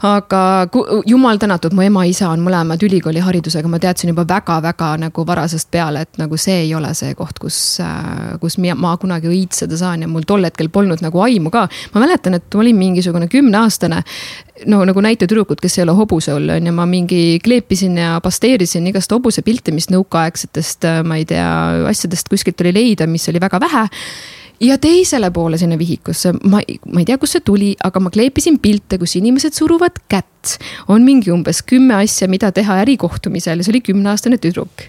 aga 0.04 0.68
jumal 1.06 1.38
tänatud, 1.40 1.72
mu 1.72 1.84
ema-isa 1.84 2.28
on 2.28 2.42
mõlemad 2.44 2.82
ülikooliharidusega, 2.84 3.68
ma 3.70 3.80
teadsin 3.80 4.12
juba 4.12 4.26
väga-väga 4.28 4.90
nagu 5.06 5.24
varasest 5.26 5.70
peale, 5.72 6.04
et 6.04 6.18
nagu 6.20 6.36
see 6.40 6.66
ei 6.66 6.74
ole 6.76 6.90
see 6.96 7.14
koht, 7.16 7.38
kus, 7.40 7.58
äh, 7.80 8.34
kus 8.42 8.58
ma, 8.60 8.96
kunagi 9.00 9.30
õitseda 9.32 9.78
saan 9.80 10.04
ja 10.04 10.10
mul 10.10 10.26
tol 10.28 10.44
hetkel 10.44 10.68
polnud 10.68 11.00
nagu 11.04 11.24
aimu 11.24 11.52
ka. 11.54 11.66
ma 11.94 12.04
mäletan, 12.04 12.36
et 12.36 12.54
ma 12.54 12.60
olin 12.60 12.76
mingisugune 12.76 13.28
kümneaastane 13.32 14.02
no 14.70 14.84
nagu 14.84 15.00
näitetüdrukud, 15.00 15.60
kes 15.60 15.78
ei 15.78 15.86
ole 15.86 15.96
hobuseul 15.96 16.52
on 16.56 16.66
ju, 16.66 16.76
ma 16.76 16.86
mingi 16.86 17.40
kleepisin 17.44 17.96
ja 17.98 18.20
pasteerisin 18.22 18.86
igast 18.92 19.12
hobusepilte, 19.12 19.72
mis 19.72 19.88
nõukaaegsetest, 19.94 20.88
äh, 20.90 21.02
ma 21.06 21.20
ei 21.20 21.28
tea, 21.28 21.48
asjadest 21.88 22.28
kuskilt 22.28 22.60
oli 22.60 22.76
leida, 22.76 23.08
mis 23.10 23.28
oli 23.32 23.40
väga 23.40 23.60
vähe 23.64 23.88
ja 24.60 24.78
teisele 24.78 25.30
poole 25.30 25.58
sinna 25.58 25.78
vihikusse, 25.78 26.32
ma, 26.32 26.60
ma 26.92 27.02
ei 27.02 27.08
tea, 27.08 27.18
kust 27.18 27.36
see 27.36 27.44
tuli, 27.44 27.72
aga 27.84 28.00
ma 28.02 28.12
kleepisin 28.14 28.60
pilte, 28.62 28.98
kus 29.00 29.16
inimesed 29.18 29.56
suruvad 29.56 29.98
kätt. 30.08 30.30
on 30.92 31.00
mingi 31.00 31.30
umbes 31.32 31.62
kümme 31.64 31.94
asja, 31.96 32.26
mida 32.28 32.50
teha 32.52 32.74
ärikohtumisel 32.82 33.58
ja 33.58 33.64
see 33.64 33.72
oli 33.72 33.80
kümneaastane 33.80 34.36
tüdruk. 34.38 34.84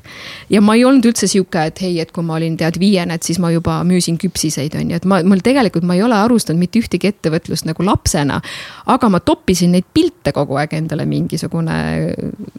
ja 0.49 0.61
ma 0.61 0.75
ei 0.75 0.85
olnud 0.85 1.07
üldse 1.07 1.29
sihuke, 1.31 1.63
et 1.71 1.81
hei, 1.81 1.99
et 2.03 2.11
kui 2.11 2.23
ma 2.27 2.35
olin 2.35 2.57
tead 2.59 2.79
viiene, 2.79 3.15
et 3.15 3.23
siis 3.23 3.39
ma 3.39 3.51
juba 3.53 3.79
müüsin 3.87 4.19
küpsiseid, 4.21 4.75
on 4.75 4.91
ju, 4.91 4.99
et 4.99 5.07
ma, 5.07 5.21
mul 5.23 5.43
tegelikult 5.45 5.87
ma 5.87 5.95
ei 5.95 6.03
ole 6.03 6.19
alustanud 6.19 6.59
mitte 6.59 6.79
ühtegi 6.83 7.09
ettevõtlust 7.09 7.69
nagu 7.69 7.87
lapsena. 7.87 8.41
aga 8.85 9.09
ma 9.09 9.19
toppisin 9.19 9.71
neid 9.71 9.87
pilte 9.93 10.35
kogu 10.35 10.59
aeg 10.59 10.75
endale 10.75 11.05
mingisugune 11.09 11.79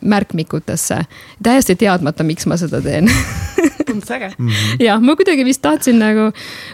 märkmikutesse, 0.02 1.02
täiesti 1.42 1.76
teadmata, 1.76 2.24
miks 2.24 2.46
ma 2.46 2.56
seda 2.56 2.80
teen 2.82 3.12
tundus 3.86 4.10
äge. 4.14 4.30
Mm 4.36 4.48
-hmm.. 4.48 4.84
jah, 4.84 5.00
ma 5.02 5.16
kuidagi 5.18 5.44
vist 5.46 5.62
tahtsin 5.64 5.98
nagu 6.02 6.28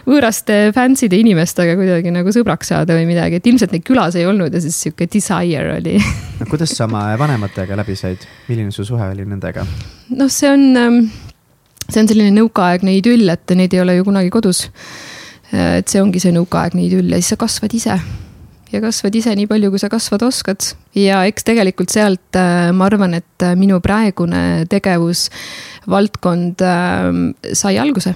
võõraste 0.09 0.71
fancy'de 0.75 1.19
inimestega 1.19 1.75
kuidagi 1.79 2.13
nagu 2.13 2.33
sõbraks 2.35 2.73
saada 2.73 2.97
või 2.97 3.07
midagi, 3.09 3.39
et 3.39 3.47
ilmselt 3.47 3.75
neid 3.75 3.85
külas 3.87 4.17
ei 4.19 4.25
olnud 4.29 4.53
ja 4.53 4.61
siis 4.61 4.79
sihuke 4.85 5.07
desire 5.07 5.77
oli. 5.77 5.97
No 6.39 6.49
kuidas 6.49 6.73
sa 6.75 6.87
oma 6.89 7.05
vanematega 7.17 7.77
läbi 7.77 7.95
said, 7.95 8.25
milline 8.49 8.71
su 8.71 8.83
suhe 8.85 9.05
oli 9.13 9.25
nendega? 9.25 9.65
noh, 10.09 10.29
see 10.29 10.49
on, 10.49 10.65
ähm, 10.77 10.99
see 11.89 12.01
on 12.01 12.09
selline 12.09 12.33
nõukaaegne 12.35 12.97
idüll, 12.97 13.29
et 13.29 13.55
neid 13.55 13.73
ei 13.73 13.81
ole 13.81 13.95
ju 13.95 14.09
kunagi 14.09 14.33
kodus. 14.33 14.67
et 15.53 15.87
see 15.87 16.01
ongi 16.01 16.19
see 16.19 16.33
nõukaaegne 16.33 16.87
idüll 16.87 17.13
ja 17.13 17.21
siis 17.21 17.35
sa 17.35 17.37
kasvad 17.37 17.73
ise 17.77 17.99
ja 18.73 18.81
kasvad 18.83 19.15
ise 19.15 19.33
nii 19.37 19.47
palju, 19.49 19.71
kui 19.73 19.81
sa 19.81 19.89
kasvada 19.93 20.27
oskad. 20.29 20.73
ja 20.97 21.23
eks 21.29 21.45
tegelikult 21.47 21.93
sealt 21.93 22.39
äh, 22.39 22.71
ma 22.75 22.89
arvan, 22.89 23.13
et 23.19 23.45
äh, 23.45 23.55
minu 23.59 23.79
praegune 23.83 24.65
tegevusvaldkond 24.71 26.63
ähm, 26.67 27.25
sai 27.53 27.77
alguse 27.81 28.15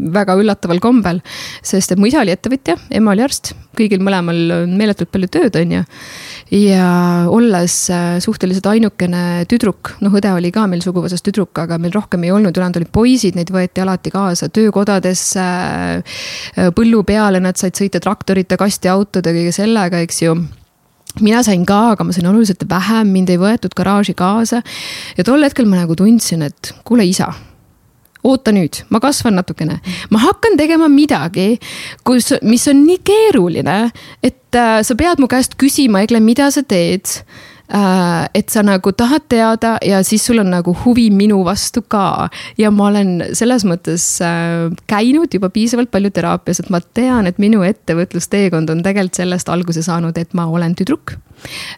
väga 0.00 0.34
üllataval 0.40 0.80
kombel, 0.82 1.20
sest 1.62 1.92
et 1.92 2.00
mu 2.00 2.08
isa 2.08 2.22
oli 2.22 2.32
ettevõtja, 2.32 2.78
ema 2.96 3.12
oli 3.12 3.24
arst, 3.24 3.52
kõigil 3.76 4.00
mõlemal 4.04 4.64
meeletult 4.70 5.12
palju 5.12 5.28
tööd, 5.32 5.56
on 5.60 5.74
ju. 5.76 5.82
ja 6.56 6.86
olles 7.32 7.76
äh, 7.92 8.16
suhteliselt 8.24 8.66
ainukene 8.72 9.44
tüdruk, 9.50 9.94
noh, 10.04 10.16
õde 10.16 10.32
oli 10.32 10.52
ka 10.54 10.64
meil 10.70 10.82
suguvõsas 10.84 11.24
tüdruk, 11.24 11.52
aga 11.60 11.78
meil 11.82 11.94
rohkem 11.94 12.24
ei 12.24 12.32
olnud, 12.32 12.56
ülejäänud 12.56 12.80
olid 12.80 12.92
poisid, 12.94 13.36
neid 13.38 13.52
võeti 13.52 13.84
alati 13.84 14.12
kaasa 14.14 14.48
töökodadesse, 14.48 15.46
äh, 16.00 16.72
põllu 16.74 17.04
peale, 17.08 17.42
nad 17.44 17.60
said 17.60 17.76
sõita 17.78 18.00
traktorite, 18.02 18.58
kastiautode, 18.60 19.36
kõige 19.36 19.54
sellega, 19.54 20.02
eks 20.02 20.24
ju 20.24 20.36
mina 21.20 21.44
sain 21.44 21.66
ka, 21.68 21.92
aga 21.92 22.08
ma 22.08 22.16
sain 22.16 22.26
oluliselt 22.32 22.64
vähem, 22.68 23.12
mind 23.12 23.30
ei 23.30 23.40
võetud 23.40 23.76
garaaži 23.76 24.16
kaasa. 24.16 24.62
ja 25.16 25.24
tol 25.24 25.44
hetkel 25.44 25.68
ma 25.68 25.84
nagu 25.84 25.96
tundsin, 25.98 26.48
et 26.48 26.74
kuule, 26.88 27.04
isa 27.04 27.28
oota 28.24 28.54
nüüd, 28.54 28.82
ma 28.90 29.00
kasvan 29.02 29.36
natukene, 29.38 29.78
ma 30.10 30.22
hakkan 30.22 30.58
tegema 30.60 30.88
midagi, 30.92 31.56
kus, 32.06 32.32
mis 32.46 32.66
on 32.70 32.84
nii 32.86 33.00
keeruline, 33.06 33.78
et 34.22 34.58
äh, 34.58 34.80
sa 34.86 34.98
pead 34.98 35.22
mu 35.22 35.30
käest 35.30 35.58
küsima, 35.60 36.04
Egle, 36.04 36.22
mida 36.22 36.50
sa 36.54 36.62
teed 36.62 37.10
äh,. 37.72 38.28
et 38.34 38.52
sa 38.52 38.62
nagu 38.62 38.92
tahad 38.92 39.24
teada 39.32 39.76
ja 39.82 40.02
siis 40.04 40.26
sul 40.26 40.42
on 40.42 40.50
nagu 40.52 40.74
huvi 40.84 41.08
minu 41.10 41.42
vastu 41.44 41.82
ka. 41.82 42.28
ja 42.58 42.70
ma 42.70 42.90
olen 42.90 43.34
selles 43.38 43.64
mõttes 43.64 44.06
äh, 44.22 44.70
käinud 44.86 45.34
juba 45.34 45.50
piisavalt 45.50 45.90
palju 45.90 46.10
teraapias, 46.10 46.60
et 46.60 46.70
ma 46.70 46.80
tean, 46.80 47.26
et 47.26 47.38
minu 47.42 47.64
ettevõtlusteekond 47.66 48.70
on 48.70 48.82
tegelikult 48.82 49.18
sellest 49.22 49.48
alguse 49.48 49.82
saanud, 49.82 50.18
et 50.18 50.34
ma 50.34 50.46
olen 50.46 50.76
tüdruk 50.78 51.16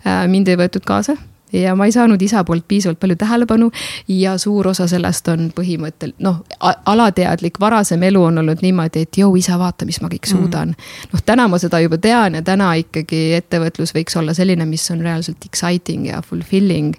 äh,. 0.04 0.26
mind 0.28 0.52
ei 0.52 0.60
võetud 0.60 0.84
kaasa 0.84 1.16
ja 1.54 1.74
ma 1.78 1.86
ei 1.86 1.92
saanud 1.92 2.22
isa 2.22 2.44
poolt 2.44 2.66
piisavalt 2.68 3.00
palju 3.00 3.16
tähelepanu 3.16 3.70
ja 4.08 4.36
suur 4.38 4.68
osa 4.68 4.86
sellest 4.90 5.28
on 5.32 5.48
põhimõttel-, 5.56 6.14
noh, 6.24 6.42
alateadlik 6.60 7.60
varasem 7.60 8.02
elu 8.02 8.22
on 8.30 8.42
olnud 8.42 8.62
niimoodi, 8.64 9.04
et 9.06 9.18
jõu, 9.20 9.36
isa, 9.38 9.58
vaata, 9.60 9.86
mis 9.88 10.00
ma 10.02 10.10
kõik 10.12 10.26
mhm. 10.28 10.34
suudan 10.34 10.74
mm.. 10.74 11.08
noh, 11.14 11.24
täna 11.26 11.48
ma 11.50 11.60
seda 11.62 11.80
juba 11.84 11.98
tean 12.02 12.38
ja 12.38 12.44
täna 12.44 12.74
ikkagi 12.80 13.24
ettevõtlus 13.38 13.94
võiks 13.96 14.18
olla 14.20 14.34
selline, 14.36 14.66
mis 14.68 14.84
on 14.94 15.02
reaalselt 15.04 15.44
exciting 15.46 16.08
ja 16.10 16.22
fulfilling 16.26 16.94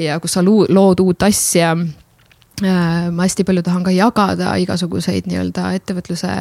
ja 0.00 0.20
kus 0.22 0.38
sa 0.38 0.44
lood 0.44 1.02
uut 1.02 1.22
asja 1.26 1.72
äh, 1.76 3.10
ma 3.10 3.26
hästi 3.26 3.46
palju 3.48 3.64
tahan 3.66 3.84
ka 3.86 3.94
jagada 3.94 4.56
igasuguseid 4.62 5.28
nii-öelda 5.30 5.72
ettevõtluse 5.78 6.38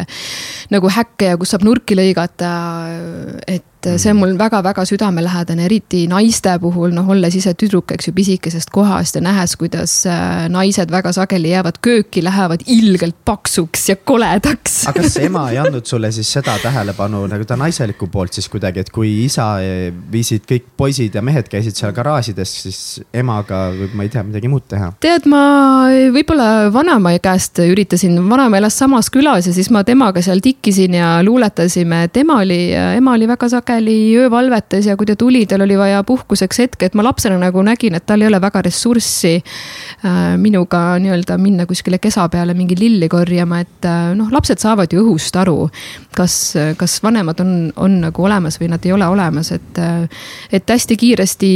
nagu 0.74 0.96
häkke 0.98 1.34
ja 1.34 1.42
kus 1.42 1.54
saab 1.54 1.68
nurki 1.68 1.98
lõigata, 1.98 2.54
et 3.48 3.66
et 3.82 4.02
see 4.02 4.12
on 4.14 4.20
mul 4.20 4.36
väga-väga 4.38 4.84
südamelähedane, 4.86 5.66
eriti 5.66 6.04
naiste 6.10 6.54
puhul, 6.62 6.94
noh, 6.96 7.08
olles 7.14 7.36
ise 7.38 7.54
tüdruk, 7.58 7.94
eks 7.96 8.10
ju, 8.10 8.14
pisikesest 8.16 8.70
kohast 8.74 9.18
ja 9.18 9.24
nähes, 9.26 9.56
kuidas 9.60 9.96
äh, 10.10 10.46
naised 10.52 10.92
väga 10.94 11.14
sageli 11.16 11.54
jäävad 11.54 11.80
kööki, 11.84 12.24
lähevad 12.24 12.66
ilgelt 12.70 13.18
paksuks 13.26 13.88
ja 13.90 13.96
koledaks. 13.96 14.82
aga 14.92 15.06
kas 15.06 15.18
ema 15.28 15.48
ei 15.52 15.60
andnud 15.62 15.88
sulle 15.90 16.12
siis 16.14 16.30
seda 16.38 16.58
tähelepanu 16.62 17.24
nagu 17.32 17.48
ta 17.48 17.58
naiselikku 17.60 18.08
poolt 18.12 18.38
siis 18.38 18.50
kuidagi, 18.52 18.86
et 18.86 18.92
kui 18.94 19.12
isa 19.26 19.48
viisid 20.12 20.46
kõik 20.50 20.70
poisid 20.78 21.16
ja 21.18 21.24
mehed 21.26 21.50
käisid 21.52 21.78
seal 21.78 21.94
garaažides, 21.96 22.54
siis 22.66 22.82
emaga 23.14 23.64
võib, 23.76 23.96
ma 23.98 24.06
ei 24.06 24.14
tea, 24.14 24.24
midagi 24.28 24.52
muud 24.52 24.68
teha? 24.72 24.92
tead, 25.04 25.28
ma 25.32 25.42
võib-olla 26.14 26.70
vanaema 26.74 27.16
käest 27.24 27.62
üritasin, 27.66 28.18
vanaema 28.30 28.62
elas 28.62 28.78
samas 28.78 29.10
külas 29.14 29.50
ja 29.50 29.56
siis 29.56 29.72
ma 29.74 29.84
temaga 29.88 30.24
seal 30.26 30.44
tikkisin 30.44 31.00
ja 31.00 31.14
luuletasime, 31.26 32.06
et 32.08 32.22
ema 32.22 32.42
oli, 32.46 32.62
ema 32.74 33.18
oli 33.18 33.30
väga 33.30 33.50
sage 33.52 33.71
sageli 33.72 34.18
öövalvetes 34.18 34.86
ja 34.86 34.98
kui 34.98 35.06
ta 35.06 35.16
tuli, 35.16 35.46
tal 35.46 35.62
oli 35.62 35.78
vaja 35.78 36.04
puhkuseks 36.04 36.60
hetke, 36.60 36.86
et 36.86 36.96
ma 36.96 37.04
lapsena 37.04 37.38
nagu 37.40 37.62
nägin, 37.64 37.96
et 37.96 38.06
tal 38.06 38.22
ei 38.22 38.28
ole 38.28 38.42
väga 38.42 38.62
ressurssi 38.68 39.38
äh, 39.38 40.38
minuga 40.38 40.98
nii-öelda 41.00 41.38
minna 41.40 41.66
kuskile 41.66 42.00
kesa 42.00 42.28
peale 42.30 42.54
mingi 42.54 42.76
lilli 42.80 43.10
korjama, 43.10 43.62
et 43.64 43.88
äh, 43.88 44.12
noh, 44.18 44.32
lapsed 44.32 44.60
saavad 44.60 44.92
ju 44.92 45.04
õhust 45.06 45.38
aru. 45.40 45.70
kas, 46.16 46.56
kas 46.78 47.00
vanemad 47.04 47.40
on, 47.40 47.72
on 47.76 48.02
nagu 48.02 48.24
olemas 48.26 48.60
või 48.60 48.72
nad 48.74 48.86
ei 48.86 48.92
ole 48.92 49.08
olemas, 49.08 49.52
et, 49.52 49.80
äh, 49.80 50.28
et 50.52 50.70
hästi 50.70 50.98
kiiresti 50.98 51.52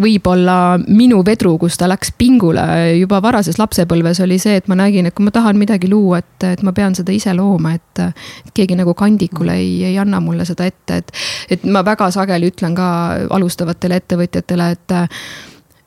võib-olla 0.00 0.76
minu 0.86 1.22
vedru, 1.26 1.54
kus 1.60 1.78
ta 1.80 1.88
läks 1.88 2.12
pingule 2.18 2.64
juba 2.98 3.20
varases 3.24 3.58
lapsepõlves, 3.60 4.20
oli 4.24 4.38
see, 4.42 4.58
et 4.60 4.68
ma 4.68 4.76
nägin, 4.78 5.08
et 5.08 5.16
kui 5.16 5.26
ma 5.26 5.32
tahan 5.34 5.58
midagi 5.60 5.90
luua, 5.90 6.20
et, 6.22 6.48
et 6.52 6.64
ma 6.66 6.74
pean 6.76 6.94
seda 6.96 7.14
ise 7.14 7.34
looma, 7.36 7.76
et. 7.76 8.04
et 8.46 8.52
keegi 8.56 8.76
nagu 8.78 8.94
kandikule 8.96 9.52
ei, 9.60 9.72
ei 9.90 9.96
anna 10.00 10.20
mulle 10.24 10.44
seda 10.48 10.66
ette, 10.68 11.00
et, 11.00 11.10
et 11.52 11.64
ma 11.68 11.82
väga 11.84 12.08
sageli 12.14 12.48
ütlen 12.52 12.76
ka 12.76 12.88
alustavatele 13.36 13.98
ettevõtjatele, 14.00 14.68
et 14.76 14.94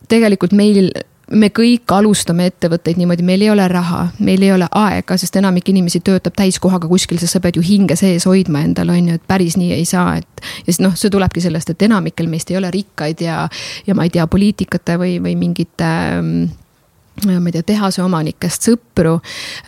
tegelikult 0.09 0.53
meil 0.57 0.91
me 1.31 1.49
kõik 1.53 1.91
alustame 1.93 2.47
ettevõtteid 2.49 2.97
niimoodi, 2.99 3.25
meil 3.25 3.43
ei 3.45 3.51
ole 3.53 3.67
raha, 3.69 4.05
meil 4.25 4.43
ei 4.45 4.51
ole 4.53 4.67
aega, 4.75 5.17
sest 5.19 5.35
enamik 5.39 5.69
inimesi 5.69 6.01
töötab 6.05 6.35
täiskohaga 6.37 6.89
kuskil, 6.89 7.19
sest 7.21 7.37
sa 7.37 7.43
pead 7.43 7.59
ju 7.59 7.65
hinge 7.65 7.97
sees 7.99 8.25
hoidma 8.29 8.63
endal, 8.65 8.93
on 8.93 9.11
ju, 9.11 9.19
et 9.19 9.27
päris 9.29 9.57
nii 9.59 9.73
ei 9.77 9.85
saa, 9.89 10.17
et. 10.21 10.45
ja 10.63 10.71
siis 10.71 10.81
noh, 10.83 10.95
see 10.99 11.11
tulebki 11.13 11.43
sellest, 11.43 11.73
et 11.73 11.85
enamikel 11.89 12.29
meist 12.31 12.51
ei 12.51 12.57
ole 12.57 12.71
rikkaid 12.73 13.21
ja, 13.25 13.43
ja 13.87 13.97
ma 13.97 14.07
ei 14.07 14.13
tea, 14.13 14.25
poliitikate 14.27 14.97
või, 15.01 15.19
või 15.23 15.35
mingite 15.39 15.91
ma 17.25 17.49
ei 17.49 17.55
tea, 17.55 17.65
tehase 17.73 18.03
omanikest 18.03 18.69
sõpru, 18.69 19.15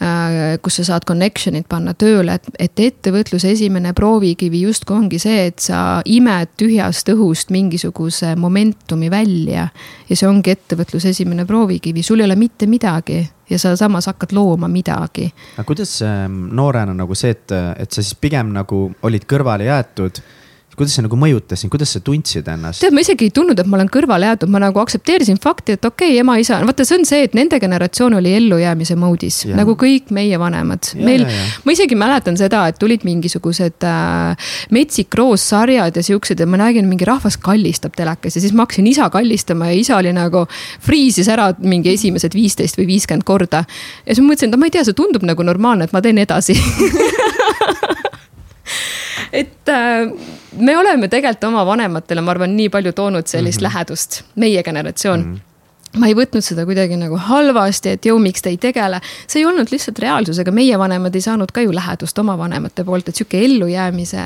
äh, 0.04 0.58
kus 0.64 0.80
sa 0.80 0.88
saad 0.92 1.08
connection'id 1.10 1.68
panna 1.70 1.94
tööle, 1.98 2.38
et, 2.40 2.50
et 2.60 2.84
ettevõtluse 2.88 3.52
esimene 3.56 3.94
proovikivi 3.98 4.64
justkui 4.66 4.98
ongi 4.98 5.20
see, 5.22 5.48
et 5.52 5.60
sa 5.64 6.02
imed 6.06 6.56
tühjast 6.60 7.12
õhust 7.14 7.52
mingisuguse 7.54 8.36
momentumi 8.40 9.12
välja. 9.12 9.70
ja 10.10 10.16
see 10.16 10.28
ongi 10.28 10.52
ettevõtluse 10.52 11.12
esimene 11.16 11.46
proovikivi, 11.46 12.04
sul 12.04 12.20
ei 12.20 12.30
ole 12.30 12.36
mitte 12.36 12.68
midagi 12.68 13.22
ja 13.50 13.60
sa 13.60 13.76
samas 13.76 14.08
hakkad 14.08 14.32
looma 14.36 14.68
midagi. 14.68 15.32
aga 15.58 15.68
kuidas 15.68 16.02
ähm, 16.02 16.48
noorena 16.56 16.94
nagu 16.94 17.16
see, 17.16 17.32
et, 17.36 17.52
et 17.52 17.92
sa 17.92 18.04
siis 18.04 18.16
pigem 18.16 18.54
nagu 18.56 18.90
olid 19.04 19.28
kõrvale 19.30 19.68
jäetud 19.68 20.22
kuidas 20.82 20.98
see 20.98 21.06
nagu 21.06 21.18
mõjutas 21.20 21.62
sind, 21.62 21.72
kuidas 21.74 21.94
sa 21.94 22.02
tundsid 22.04 22.48
ennast? 22.52 22.82
tead, 22.82 22.96
ma 22.96 23.04
isegi 23.04 23.28
ei 23.30 23.34
tundnud, 23.36 23.60
et 23.62 23.70
ma 23.70 23.78
olen 23.78 23.90
kõrvale 23.92 24.32
jäetud, 24.32 24.52
ma 24.54 24.62
nagu 24.64 24.82
aktsepteerisin 24.82 25.38
fakti, 25.42 25.78
et 25.78 25.86
okei 25.86 26.16
okay,, 26.16 26.22
ema-isa, 26.24 26.60
vaata, 26.66 26.86
see 26.88 26.98
on 26.98 27.08
see, 27.08 27.26
et 27.28 27.38
nende 27.38 27.60
generatsioon 27.62 28.18
oli 28.18 28.34
ellujäämise 28.40 28.98
moodis, 29.00 29.44
nagu 29.54 29.76
kõik 29.80 30.10
meie 30.16 30.40
vanemad. 30.42 30.92
meil, 31.00 31.28
ma 31.66 31.76
isegi 31.76 31.98
mäletan 32.00 32.40
seda, 32.40 32.64
et 32.72 32.80
tulid 32.82 33.06
mingisugused 33.08 33.86
äh, 33.88 34.50
Metsik 34.74 35.14
Roos 35.18 35.46
sarjad 35.52 35.98
ja 35.98 36.04
siuksed 36.06 36.42
ja 36.42 36.50
ma 36.50 36.60
nägin, 36.64 36.90
mingi 36.90 37.06
rahvas 37.08 37.38
kallistab 37.42 37.96
telekas 37.98 38.38
ja 38.38 38.44
siis 38.44 38.56
ma 38.56 38.66
hakkasin 38.66 38.90
isa 38.90 39.10
kallistama 39.14 39.72
ja 39.72 39.78
isa 39.78 39.98
oli 40.00 40.14
nagu. 40.16 40.46
Freeze'is 40.82 41.30
ära 41.32 41.52
mingi 41.60 41.94
esimesed 41.94 42.34
viisteist 42.36 42.80
või 42.80 42.88
viiskümmend 42.96 43.26
korda. 43.28 43.64
ja 44.06 44.16
siis 44.16 44.24
ma 44.24 44.32
mõtlesin, 44.32 44.54
et 44.54 44.62
ma 44.62 44.70
ei 44.70 44.76
tea, 44.78 44.86
see 44.88 44.98
tundub 44.98 45.26
nagu 45.28 45.46
normaalne, 45.46 45.86
et 45.86 45.96
ma 45.96 46.02
teen 46.02 46.22
edasi 46.22 46.58
et 49.32 49.70
äh, 49.70 50.12
me 50.58 50.78
oleme 50.78 51.08
tegelikult 51.08 51.44
oma 51.52 51.66
vanematele, 51.66 52.22
ma 52.22 52.32
arvan, 52.36 52.58
nii 52.58 52.70
palju 52.70 52.92
toonud 52.92 53.28
sellist 53.28 53.62
mm 53.62 53.66
-hmm. 53.66 53.74
lähedust, 53.74 54.24
meie 54.36 54.64
generatsioon 54.64 55.20
mm. 55.20 55.36
-hmm 55.36 55.51
ma 56.00 56.08
ei 56.08 56.16
võtnud 56.16 56.44
seda 56.46 56.64
kuidagi 56.68 56.96
nagu 56.96 57.18
halvasti, 57.20 57.96
et 57.98 58.08
jõu, 58.08 58.20
miks 58.24 58.44
te 58.44 58.52
ei 58.54 58.58
tegele. 58.62 59.02
see 59.28 59.42
ei 59.42 59.46
olnud 59.48 59.72
lihtsalt 59.74 60.00
reaalsusega, 60.00 60.52
meie 60.56 60.78
vanemad 60.80 61.16
ei 61.16 61.24
saanud 61.24 61.52
ka 61.52 61.64
ju 61.66 61.74
lähedust 61.76 62.20
oma 62.24 62.38
vanemate 62.40 62.86
poolt, 62.88 63.10
et 63.10 63.20
sihuke 63.20 63.42
ellujäämise 63.44 64.24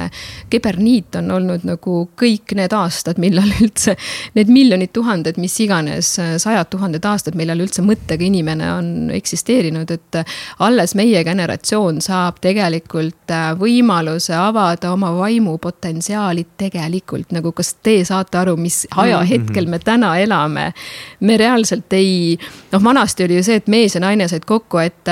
keberniit 0.53 1.17
on 1.17 1.31
olnud 1.39 1.65
nagu 1.65 1.97
kõik 2.21 2.53
need 2.59 2.73
aastad, 2.77 3.17
millal 3.21 3.49
üldse. 3.61 3.95
Need 4.37 4.51
miljonid 4.53 4.93
tuhanded, 4.93 5.39
mis 5.41 5.57
iganes, 5.63 6.11
sajad 6.41 6.69
tuhanded 6.69 7.05
aastad, 7.05 7.37
millal 7.39 7.63
üldse 7.65 7.81
mõttega 7.85 8.27
inimene 8.27 8.69
on 8.73 8.93
eksisteerinud, 9.15 9.91
et. 9.91 10.21
alles 10.59 10.93
meie 10.95 11.23
generatsioon 11.25 11.97
saab 12.01 12.37
tegelikult 12.41 13.31
äh, 13.33 13.49
võimaluse 13.57 14.35
avada 14.37 14.91
oma 14.93 15.11
vaimupotentsiaali 15.17 16.45
tegelikult 16.57 17.33
nagu, 17.35 17.51
kas 17.55 17.73
te 17.83 17.97
saate 18.05 18.37
aru, 18.37 18.55
mis 18.57 18.85
ajahetkel 18.95 19.67
me 19.67 19.79
täna 19.79 20.15
elame. 20.21 20.71
me 21.19 21.37
reaalselt 21.37 21.54
reaalselt 21.55 21.93
ei, 21.95 22.35
noh, 22.71 22.83
vanasti 22.83 23.25
oli 23.25 23.39
ju 23.39 23.43
see, 23.45 23.59
et 23.61 23.69
mees 23.71 23.95
ja 23.95 24.01
naine 24.03 24.27
said 24.27 24.45
kokku, 24.47 24.79
et, 24.83 25.07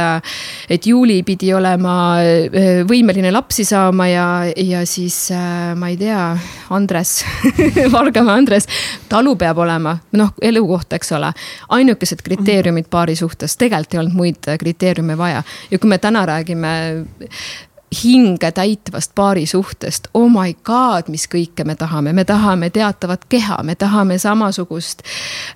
et 0.69 0.88
Juuli 0.88 1.21
pidi 1.23 1.53
olema 1.55 1.95
äh, 2.19 2.81
võimeline 2.88 3.31
lapsi 3.31 3.65
saama 3.67 4.07
ja, 4.12 4.27
ja 4.57 4.83
siis 4.89 5.31
äh, 5.31 5.73
ma 5.79 5.89
ei 5.91 5.97
tea, 5.97 6.33
Andres 6.75 7.21
Valgamaa 7.95 8.38
Andres, 8.41 8.67
talu 9.09 9.35
peab 9.39 9.63
olema, 9.63 9.95
noh, 10.19 10.33
elukoht, 10.41 10.93
eks 10.97 11.13
ole. 11.15 11.31
ainukesed 11.69 12.23
kriteeriumid 12.25 12.89
paari 12.91 13.15
suhtes, 13.15 13.57
tegelikult 13.57 13.93
ei 13.93 14.03
olnud 14.03 14.17
muid 14.17 14.50
kriteeriume 14.59 15.17
vaja 15.17 15.43
ja 15.71 15.79
kui 15.79 15.89
me 15.89 15.97
täna 16.01 16.25
räägime 16.27 16.73
hinge 18.03 18.51
täitvast 18.51 19.12
paarisuhtest. 19.15 20.08
Oh 20.13 20.29
my 20.29 20.53
god, 20.63 21.10
mis 21.13 21.25
kõike 21.32 21.65
me 21.65 21.75
tahame, 21.75 22.13
me 22.13 22.25
tahame 22.25 22.69
teatavat 22.73 23.25
keha, 23.29 23.60
me 23.63 23.75
tahame 23.75 24.17
samasugust 24.17 25.03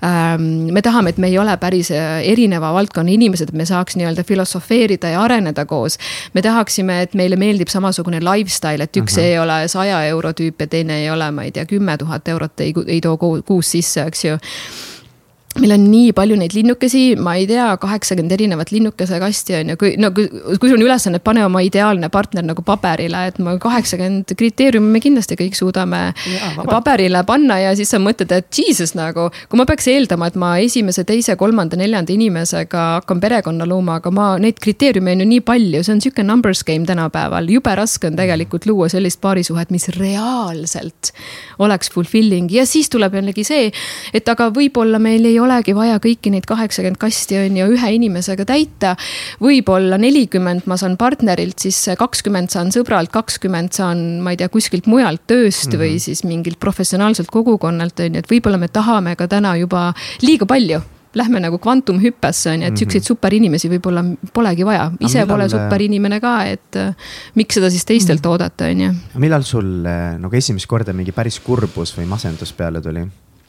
ähm,. 0.04 0.73
me 0.73 0.82
tahame, 0.82 1.10
et 1.10 1.17
me 1.17 1.28
ei 1.28 1.39
ole 1.39 1.58
päris 1.58 1.91
äh, 1.91 2.21
erineva 2.23 2.73
valdkonna 2.73 3.12
inimesed, 3.12 3.50
et 3.50 3.58
me 3.58 3.65
saaks 3.65 3.97
nii-öelda 4.00 4.23
filosofeerida 4.28 5.13
ja 5.15 5.21
areneda 5.21 5.65
koos. 5.65 5.97
me 6.34 6.41
tahaksime, 6.41 7.02
et 7.02 7.13
meile 7.13 7.36
meeldib 7.36 7.71
samasugune 7.71 8.21
lifestyle, 8.23 8.84
et 8.84 8.97
üks 8.97 9.17
uh 9.17 9.23
-huh. 9.23 9.26
ei 9.26 9.39
ole 9.39 9.67
saja 9.67 10.04
euro 10.06 10.32
tüüp 10.32 10.60
ja 10.60 10.67
teine 10.67 11.02
ei 11.02 11.10
ole, 11.12 11.32
ma 11.32 11.43
ei 11.43 11.52
tea, 11.52 11.65
kümme 11.65 11.97
tuhat 11.97 12.28
eurot 12.28 12.60
ei, 12.60 12.73
ei 12.88 13.02
too 13.02 13.17
kuus 13.17 13.71
sisse, 13.71 14.04
eks 14.04 14.26
ju 14.26 14.38
meil 15.62 15.74
on 15.76 15.86
nii 15.89 16.12
palju 16.17 16.38
neid 16.39 16.54
linnukesi, 16.56 17.04
ma 17.22 17.36
ei 17.39 17.48
tea, 17.50 17.67
kaheksakümmend 17.82 18.34
erinevat 18.36 18.72
linnukese 18.74 19.20
kasti 19.22 19.58
on 19.60 19.72
ju, 19.74 19.78
kui 19.80 19.93
no 20.02 20.12
kui, 20.15 20.28
kui 20.30 20.70
sul 20.70 20.78
on 20.78 20.86
ülesanne, 20.86 21.20
pane 21.24 21.43
oma 21.46 21.62
ideaalne 21.65 22.10
partner 22.13 22.46
nagu 22.46 22.63
paberile, 22.65 23.24
et 23.32 23.39
ma 23.43 23.56
kaheksakümmend 23.62 24.34
kriteeriumi 24.38 24.91
me 24.93 25.02
kindlasti 25.04 25.38
kõik 25.39 25.58
suudame 25.58 26.02
ja, 26.13 26.52
paberile 26.67 27.24
panna 27.28 27.60
ja 27.63 27.74
siis 27.78 27.91
sa 27.93 28.02
mõtled, 28.02 28.32
et 28.36 28.62
jesus 28.62 28.93
nagu. 28.98 29.30
kui 29.50 29.60
ma 29.60 29.65
peaks 29.70 29.89
eeldama, 29.91 30.30
et 30.30 30.38
ma 30.39 30.54
esimese, 30.62 31.06
teise, 31.08 31.36
kolmanda, 31.39 31.80
neljanda 31.80 32.13
inimesega 32.13 32.86
hakkan 33.00 33.22
perekonna 33.24 33.67
looma, 33.70 33.98
aga 34.02 34.13
ma 34.13 34.30
neid 34.41 34.62
kriteeriume 34.63 35.15
on 35.15 35.26
ju 35.26 35.30
nii 35.34 35.46
palju, 35.48 35.84
see 35.84 35.96
on 35.96 36.04
sihuke 36.04 36.26
numbers 36.26 36.63
game 36.67 36.86
tänapäeval, 36.88 37.50
jube 37.52 37.74
raske 37.78 38.10
on 38.10 38.20
tegelikult 38.20 38.67
luua 38.70 38.89
sellist 38.93 39.22
paarisuhet, 39.24 39.74
mis 39.74 39.89
reaalselt 39.98 41.13
oleks 41.63 41.91
fulfilling. 41.93 42.52
Ja 42.54 42.65
siis 42.70 42.91
tuleb 42.93 43.17
jällegi 43.17 43.46
see, 43.48 43.72
et 44.13 44.30
aga 44.30 44.50
võib-olla 44.54 45.00
meil 45.02 45.26
ei 45.26 45.39
ole 45.39 45.46
olegi 45.47 45.75
vaja 45.77 46.01
kõiki 46.03 46.31
neid 46.33 46.47
kaheksakümmend 46.49 46.99
kasti 47.01 47.39
on 47.41 47.57
ju 47.60 47.69
ühe 47.75 47.93
inimesega 47.97 48.45
täita. 48.47 48.95
võib-olla 49.43 49.97
nelikümmend 50.01 50.67
ma 50.69 50.77
saan 50.77 50.97
partnerilt, 50.99 51.57
siis 51.67 51.79
kakskümmend 51.97 52.53
saan 52.53 52.73
sõbralt, 52.75 53.12
kakskümmend 53.13 53.73
saan, 53.77 54.19
ma 54.23 54.36
ei 54.36 54.41
tea, 54.41 54.51
kuskilt 54.53 54.88
mujalt 54.88 55.25
tööst 55.27 55.67
mm 55.67 55.73
-hmm. 55.73 55.81
või 55.81 55.91
mhm. 55.95 56.03
siis 56.05 56.23
mingilt 56.23 56.60
professionaalselt 56.60 57.31
kogukonnalt 57.31 57.99
on 57.99 58.13
ju, 58.15 58.19
et 58.19 58.31
võib-olla 58.31 58.57
me 58.62 58.67
tahame 58.67 59.15
ka 59.15 59.27
täna 59.27 59.55
juba 59.57 59.93
liiga 60.21 60.45
palju 60.45 60.81
lähme 61.17 61.39
nagu 61.39 61.57
kvantumhüppesse 61.57 62.51
on 62.51 62.62
ju, 62.62 62.67
et 62.67 62.73
mhm. 62.73 62.79
siukseid 62.81 63.07
superinimesi 63.07 63.69
võib-olla 63.71 64.03
polegi 64.33 64.65
vaja, 64.67 64.89
ise 64.99 65.23
millal... 65.23 65.29
pole 65.31 65.49
superinimene 65.49 66.19
ka, 66.23 66.33
et 66.53 66.79
äh, 66.79 67.13
miks 67.39 67.57
seda 67.57 67.71
siis 67.73 67.86
teistelt 67.88 68.23
mm. 68.23 68.31
oodata, 68.31 68.71
on 68.71 68.83
ju. 68.86 68.91
millal 69.23 69.47
sul 69.47 69.88
äh, 69.88 70.17
nagu 70.21 70.36
esimest 70.36 70.69
korda 70.69 70.93
mingi 70.93 71.15
päris 71.15 71.39
kurbus 71.43 71.95
või 71.97 72.10
masendus 72.10 72.53
peale 72.57 72.81
tuli? 72.83 73.05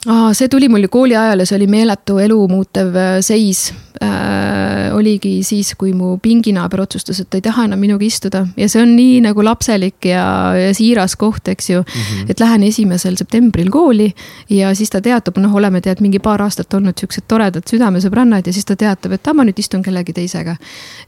Aa, 0.06 0.30
see 0.30 0.46
tuli 0.46 0.68
mul 0.70 0.84
ju 0.86 0.88
kooli 0.94 1.16
ajal 1.18 1.42
ja 1.42 1.44
see 1.48 1.56
oli 1.56 1.66
meeletu 1.66 2.20
elu 2.22 2.36
muutev 2.46 2.94
äh, 2.94 3.16
seis 3.24 3.72
äh,. 3.98 4.94
oligi 4.94 5.42
siis, 5.42 5.72
kui 5.78 5.90
mu 5.94 6.16
pinginaaber 6.22 6.80
otsustas, 6.84 7.18
et 7.20 7.28
ta 7.30 7.38
ei 7.38 7.42
taha 7.42 7.64
enam 7.66 7.80
minuga 7.82 8.06
istuda 8.06 8.44
ja 8.56 8.68
see 8.70 8.80
on 8.82 8.92
nii 8.94 9.18
nagu 9.26 9.42
lapselik 9.42 10.06
ja, 10.06 10.22
ja 10.54 10.68
siiras 10.74 11.16
koht, 11.18 11.50
eks 11.50 11.70
ju 11.70 11.80
mm. 11.80 12.02
-hmm. 12.02 12.30
et 12.30 12.40
lähen 12.40 12.62
esimesel 12.62 13.16
septembril 13.18 13.70
kooli 13.74 14.12
ja 14.50 14.70
siis 14.74 14.90
ta 14.90 15.00
teatab, 15.02 15.38
noh, 15.42 15.54
oleme 15.54 15.80
tead 15.80 16.00
mingi 16.00 16.18
paar 16.22 16.42
aastat 16.42 16.74
olnud 16.74 16.98
siuksed 16.98 17.26
toredad 17.28 17.66
südamesõbrannad 17.66 18.46
ja 18.46 18.52
siis 18.52 18.64
ta 18.64 18.76
teatab, 18.76 19.12
et 19.18 19.26
aa, 19.26 19.34
ma 19.34 19.44
nüüd 19.44 19.58
istun 19.58 19.82
kellegi 19.82 20.12
teisega. 20.12 20.56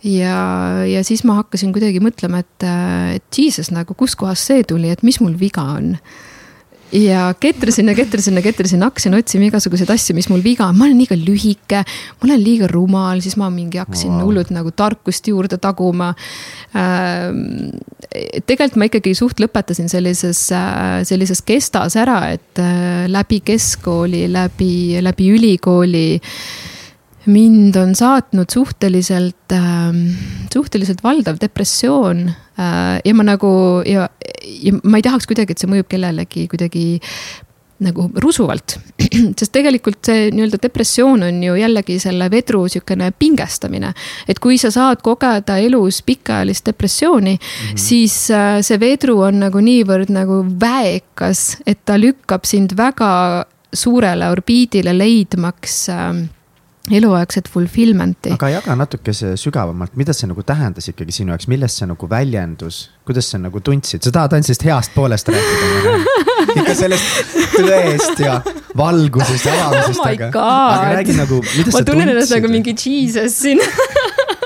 ja, 0.03 0.37
ja 0.87 1.05
siis 1.05 1.25
ma 1.25 1.39
hakkasin 1.39 1.73
kuidagi 1.73 2.03
mõtlema, 2.03 2.43
et, 2.43 2.67
et 3.15 3.39
jesus 3.39 3.71
nagu 3.71 3.95
kuskohast 3.95 4.51
see 4.51 4.65
tuli, 4.65 4.91
et 4.91 5.03
mis 5.03 5.21
mul 5.21 5.39
viga 5.39 5.63
on 5.63 5.97
ja 6.93 7.35
ketrasin 7.41 7.89
ja 7.89 7.95
ketrasin 7.95 8.39
ja 8.39 8.43
ketrasin, 8.43 8.83
hakkasin 8.83 9.15
otsima 9.15 9.47
igasuguseid 9.49 9.91
asju, 9.95 10.15
mis 10.17 10.29
mul 10.31 10.43
viga 10.45 10.67
on, 10.67 10.79
ma 10.79 10.87
olen 10.89 10.99
liiga 10.99 11.19
lühike, 11.19 11.83
ma 11.85 12.29
olen 12.29 12.43
liiga 12.43 12.69
rumal, 12.71 13.23
siis 13.23 13.37
ma 13.41 13.51
mingi 13.53 13.81
hakkasin 13.81 14.13
wow. 14.17 14.25
hullult 14.27 14.51
nagu 14.55 14.73
tarkust 14.77 15.31
juurde 15.31 15.61
taguma 15.63 16.13
äh,. 16.75 17.31
tegelikult 18.47 18.81
ma 18.81 18.91
ikkagi 18.91 19.15
suht 19.19 19.43
lõpetasin 19.43 19.91
sellises 19.93 20.43
äh,, 20.57 21.01
sellises 21.07 21.45
kestas 21.47 21.97
ära, 22.01 22.21
et 22.35 22.63
äh, 22.63 23.07
läbi 23.11 23.41
keskkooli, 23.47 24.27
läbi, 24.33 24.75
läbi 25.05 25.31
ülikooli 25.37 26.07
mind 27.31 27.77
on 27.81 27.95
saatnud 27.99 28.51
suhteliselt 28.53 29.55
äh,, 29.55 30.01
suhteliselt 30.53 31.05
valdav 31.05 31.41
depressioon 31.41 32.27
äh,. 32.29 32.99
ja 33.05 33.15
ma 33.15 33.27
nagu 33.27 33.53
ja, 33.87 34.09
ja 34.63 34.75
ma 34.83 35.01
ei 35.01 35.07
tahaks 35.07 35.31
kuidagi, 35.31 35.55
et 35.55 35.63
see 35.63 35.71
mõjub 35.71 35.89
kellelegi 35.91 36.49
kuidagi 36.51 36.85
nagu 37.81 38.11
rusuvalt. 38.21 38.77
sest 39.39 39.53
tegelikult 39.55 40.05
see 40.05 40.29
nii-öelda 40.35 40.61
depressioon 40.63 41.25
on 41.27 41.39
ju 41.45 41.57
jällegi 41.59 41.97
selle 42.03 42.29
vedru 42.33 42.67
sihukene 42.69 43.11
pingestamine. 43.19 43.93
et 44.29 44.39
kui 44.39 44.59
sa 44.61 44.71
saad 44.75 45.01
kogeda 45.03 45.57
elus 45.59 46.03
pikaajalist 46.07 46.67
depressiooni 46.67 47.35
mm, 47.35 47.41
-hmm. 47.41 47.79
siis 47.79 48.31
äh, 48.31 48.61
see 48.61 48.81
vedru 48.81 49.21
on 49.21 49.41
nagu 49.41 49.59
niivõrd 49.59 50.13
nagu 50.13 50.45
väekas, 50.61 51.57
et 51.67 51.85
ta 51.85 51.97
lükkab 51.99 52.45
sind 52.45 52.77
väga 52.77 53.47
suurele 53.73 54.29
orbiidile 54.29 54.99
leidmaks 54.99 55.89
äh, 55.89 56.29
eluaegset 56.91 57.49
fulfillment'i. 57.51 58.33
aga 58.37 58.51
jaga 58.57 58.77
natuke 58.79 59.15
see 59.17 59.37
sügavamalt, 59.41 59.95
mida 60.01 60.15
see 60.17 60.31
nagu 60.31 60.45
tähendas 60.47 60.91
ikkagi 60.91 61.15
sinu 61.15 61.35
jaoks, 61.35 61.49
millest 61.51 61.81
see 61.81 61.89
nagu 61.91 62.09
väljendus, 62.11 62.83
kuidas 63.09 63.31
sa 63.33 63.41
nagu 63.43 63.63
tundsid, 63.65 64.03
sa 64.05 64.15
tahad 64.15 64.37
ainult 64.37 64.51
sellest 64.51 64.67
heast 64.69 64.95
poolest 64.97 65.31
rääkida 65.33 65.95
ikka 66.61 66.77
sellest 66.79 67.35
tõest 67.55 68.25
ja 68.25 68.41
valgusest 68.77 69.49
ja 69.49 69.57
avamisest 69.69 70.03
oh, 70.03 70.11
aga, 70.11 70.31
aga 70.35 70.93
räägi 70.99 71.17
nagu, 71.19 71.41
ma 71.75 71.85
tunnen 71.87 72.15
ennast 72.15 72.37
nagu 72.37 72.53
mingi 72.53 72.77
Jesus 72.77 73.41
siin 73.45 73.63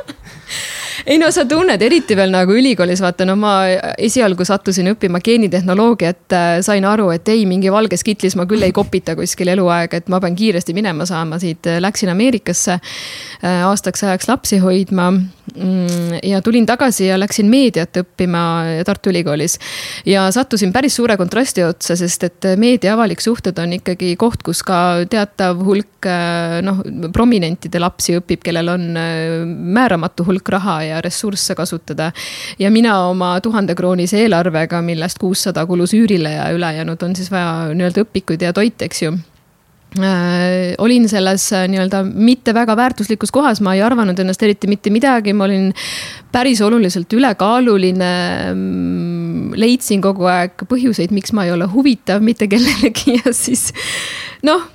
ei 1.06 1.18
no 1.20 1.30
sa 1.34 1.44
tunned 1.48 1.82
eriti 1.82 2.16
veel 2.16 2.32
nagu 2.32 2.54
ülikoolis, 2.56 3.02
vaata 3.04 3.26
no 3.28 3.36
ma 3.40 3.54
esialgu 3.98 4.46
sattusin 4.48 4.88
õppima 4.94 5.20
geenitehnoloogiat, 5.24 6.24
äh, 6.32 6.50
sain 6.64 6.86
aru, 6.88 7.10
et 7.14 7.28
ei, 7.32 7.44
mingi 7.48 7.72
valges 7.72 8.04
kitlis 8.06 8.36
ma 8.40 8.48
küll 8.50 8.64
ei 8.64 8.72
kopita 8.72 9.16
kuskil 9.18 9.52
eluaeg, 9.54 9.94
et 9.98 10.08
ma 10.12 10.20
pean 10.24 10.36
kiiresti 10.38 10.76
minema 10.76 11.06
saama 11.08 11.38
siit, 11.42 11.68
läksin 11.84 12.12
Ameerikasse 12.14 12.78
äh, 12.78 13.64
aastaks 13.68 14.04
ajaks 14.04 14.30
lapsi 14.32 14.60
hoidma. 14.64 15.12
Mm, 15.54 16.18
ja 16.22 16.40
tulin 16.42 16.66
tagasi 16.66 17.06
ja 17.06 17.14
läksin 17.20 17.46
meediat 17.46 17.94
õppima 18.00 18.40
Tartu 18.86 19.12
Ülikoolis. 19.12 19.58
ja 20.06 20.24
sattusin 20.34 20.72
päris 20.72 20.96
suure 20.96 21.14
kontrasti 21.16 21.62
otsa, 21.62 21.94
sest 21.96 22.24
et 22.26 22.48
meedia 22.58 22.96
avalik 22.96 23.20
suhted 23.22 23.58
on 23.62 23.76
ikkagi 23.76 24.16
koht, 24.18 24.42
kus 24.42 24.64
ka 24.66 25.04
teatav 25.10 25.62
hulk 25.62 26.08
äh, 26.10 26.58
noh, 26.66 26.80
prominentide 27.14 27.78
lapsi 27.78 28.16
õpib, 28.18 28.42
kellel 28.42 28.72
on 28.72 28.88
määramatu 29.78 30.26
hulk 30.26 30.50
raha 30.56 30.80
ja 30.88 30.98
ressursse 31.04 31.54
kasutada. 31.54 32.10
ja 32.58 32.70
mina 32.74 32.96
oma 33.06 33.36
tuhandekroonise 33.40 34.24
eelarvega, 34.24 34.82
millest 34.82 35.22
kuussada 35.22 35.66
kulus 35.66 35.94
üürile 35.94 36.34
ja 36.34 36.50
ülejäänud 36.50 37.02
on 37.02 37.14
siis 37.14 37.30
vaja 37.30 37.70
nii-öelda 37.70 38.02
õpikuid 38.08 38.42
ja 38.42 38.52
toit, 38.52 38.82
eks 38.82 39.02
ju 39.06 39.14
äh, 39.98 40.74
olin 40.78 41.08
selles 41.08 41.46
äh, 41.52 41.66
nii-öelda 41.70 42.02
mitte 42.04 42.54
väga 42.54 42.76
väärtuslikus 42.76 43.32
kohas, 43.34 43.60
ma 43.64 43.74
ei 43.76 43.82
arvanud 43.84 44.18
ennast 44.18 44.42
eriti 44.42 44.70
mitte 44.70 44.92
midagi, 44.94 45.34
ma 45.36 45.48
olin 45.48 45.70
päris 46.32 46.62
oluliselt 46.64 47.12
ülekaaluline. 47.12 48.14
Mm, 48.54 49.54
leidsin 49.60 50.02
kogu 50.04 50.28
aeg 50.30 50.66
põhjuseid, 50.68 51.14
miks 51.14 51.34
ma 51.36 51.46
ei 51.46 51.54
ole 51.54 51.68
huvitav 51.70 52.24
mitte 52.24 52.48
kellelegi 52.50 53.18
ja 53.20 53.34
siis 53.36 53.70
noh 54.44 54.68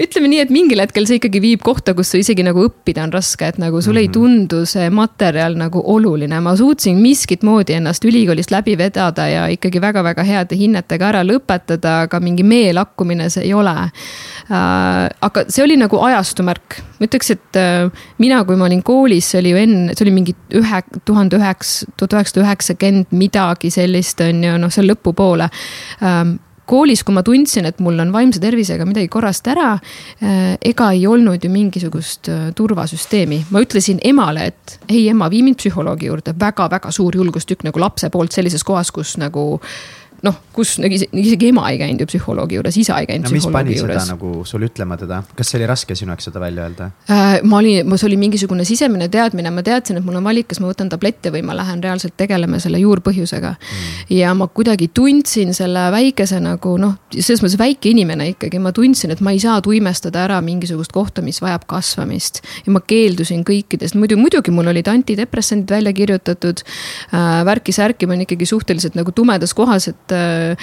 ütleme 0.00 0.30
nii, 0.30 0.40
et 0.44 0.52
mingil 0.54 0.80
hetkel 0.82 1.06
see 1.08 1.18
ikkagi 1.20 1.40
viib 1.42 1.64
kohta, 1.64 1.94
kus 1.96 2.12
isegi 2.18 2.44
nagu 2.46 2.62
õppida 2.66 3.04
on 3.04 3.12
raske, 3.14 3.48
et 3.52 3.58
nagu 3.60 3.80
sul 3.82 3.94
mm 3.94 3.96
-hmm. 3.96 4.00
ei 4.00 4.08
mhm. 4.08 4.12
tundu 4.12 4.66
see 4.66 4.90
materjal 4.90 5.56
nagu 5.56 5.82
oluline. 5.84 6.40
ma 6.40 6.56
suutsin 6.56 6.96
miskit 6.96 7.42
moodi 7.42 7.72
ennast 7.72 8.04
ülikoolist 8.04 8.50
läbi 8.50 8.78
vedada 8.78 9.28
ja 9.28 9.46
ikkagi 9.46 9.80
väga-väga 9.80 10.22
heade 10.22 10.56
hinnetega 10.56 11.08
ära 11.08 11.22
lõpetada, 11.24 12.02
aga 12.06 12.20
mingi 12.20 12.42
meelakkumine 12.42 13.30
see 13.30 13.44
ei 13.44 13.54
ole 13.54 13.70
äh,. 13.70 13.90
aga 15.20 15.44
see 15.48 15.64
oli 15.64 15.76
nagu 15.76 15.96
ajastu 15.98 16.42
märk. 16.42 16.82
ma 17.00 17.06
ütleks, 17.06 17.30
et 17.30 17.56
äh, 17.56 17.90
mina, 18.18 18.44
kui 18.44 18.56
ma 18.56 18.64
olin 18.64 18.82
koolis, 18.82 19.30
see 19.30 19.40
oli 19.40 19.50
ju 19.50 19.56
enne, 19.56 19.94
see 19.94 20.04
oli 20.04 20.14
mingi 20.14 20.34
ühe, 20.54 20.82
tuhande 21.04 21.36
üheksa, 21.36 21.86
tuhat 21.96 22.12
üheksasada 22.12 22.46
üheksakümmend 22.46 23.06
midagi 23.10 23.70
sellist, 23.70 24.20
on 24.20 24.44
ju, 24.44 24.58
noh, 24.58 24.70
seal 24.70 24.90
lõpupoole 24.90 25.48
ähm, 26.02 26.38
koolis, 26.70 27.02
kui 27.06 27.16
ma 27.16 27.24
tundsin, 27.26 27.66
et 27.66 27.82
mul 27.82 27.98
on 28.02 28.14
vaimse 28.14 28.40
tervisega 28.42 28.86
midagi 28.86 29.10
korrast 29.10 29.50
ära, 29.50 29.72
äh, 30.22 30.54
ega 30.62 30.92
ei 30.94 31.06
olnud 31.10 31.42
ju 31.42 31.50
mingisugust 31.50 32.30
äh, 32.30 32.48
turvasüsteemi. 32.54 33.44
ma 33.50 33.64
ütlesin 33.64 33.98
emale, 34.04 34.46
et 34.52 34.78
ei 34.88 35.08
ema, 35.10 35.30
vii 35.30 35.42
mind 35.48 35.58
psühholoogi 35.60 36.06
juurde 36.06 36.34
väga,, 36.38 36.60
väga-väga 36.60 36.92
suur 36.92 37.16
julgustükk 37.16 37.64
nagu 37.64 37.80
lapse 37.80 38.10
poolt 38.10 38.32
sellises 38.32 38.64
kohas, 38.64 38.90
kus 38.90 39.16
nagu 39.18 39.60
noh, 40.26 40.36
kus 40.52 40.74
nagu 40.82 40.96
isegi 40.96 41.48
ema 41.48 41.64
ei 41.72 41.78
käinud 41.80 42.02
ju 42.04 42.08
psühholoogi 42.10 42.58
juures, 42.58 42.76
isa 42.80 42.98
ei 43.00 43.08
käinud 43.08 43.26
no, 43.26 43.32
psühholoogi 43.32 43.76
juures. 43.78 43.94
mis 43.94 43.96
pani 43.96 44.04
seda 44.04 44.14
nagu 44.14 44.44
sul 44.48 44.64
ütlema 44.66 44.98
teda, 45.00 45.22
kas 45.36 45.52
see 45.52 45.60
oli 45.60 45.68
raske 45.70 45.96
sinu 45.96 46.12
jaoks 46.12 46.28
seda 46.28 46.42
välja 46.42 46.66
öelda 46.66 46.90
äh,? 47.08 47.40
ma 47.42 47.60
olin, 47.60 47.94
see 47.96 48.08
oli 48.10 48.18
mingisugune 48.20 48.66
sisemine 48.68 49.08
teadmine, 49.12 49.52
ma 49.54 49.64
teadsin, 49.66 50.00
et 50.00 50.06
mul 50.06 50.18
on 50.20 50.26
valik, 50.26 50.50
kas 50.50 50.60
ma 50.60 50.68
võtan 50.68 50.90
tablette 50.92 51.32
või 51.32 51.42
ma 51.46 51.56
lähen 51.56 51.80
reaalselt 51.84 52.16
tegelema 52.20 52.60
selle 52.62 52.82
juurpõhjusega 52.82 53.54
mm.. 53.54 54.02
ja 54.18 54.34
ma 54.36 54.50
kuidagi 54.52 54.90
tundsin 54.96 55.54
selle 55.56 55.86
väikese 55.94 56.42
nagu 56.44 56.74
noh, 56.80 56.98
selles 57.16 57.44
mõttes 57.44 57.58
väike 57.60 57.92
inimene 57.94 58.30
ikkagi, 58.34 58.60
ma 58.62 58.74
tundsin, 58.76 59.14
et 59.14 59.24
ma 59.24 59.32
ei 59.36 59.40
saa 59.42 59.56
tuimestada 59.64 60.26
ära 60.26 60.40
mingisugust 60.44 60.92
kohta, 60.92 61.24
mis 61.24 61.40
vajab 61.40 61.64
kasvamist. 61.70 62.42
ja 62.66 62.74
ma 62.76 62.84
keeldusin 62.84 63.46
kõikidest, 63.48 63.96
muidu 63.96 64.20
muidugi 64.20 64.52
mul 64.54 64.68
olid 64.74 64.92
antidepressandid 64.92 65.72
välja 65.78 65.96
kirjutatud 65.96 66.60
äh,. 66.60 67.40
värki-särki, 67.48 68.06
ma 68.06 68.18
olin 68.18 68.28
ikkagi 68.28 68.48
suhteliselt 68.52 68.98
nagu 68.98 69.16
tumedas 69.16 69.56
kohas, 69.56 69.88
et 69.88 70.09
et, 70.12 70.54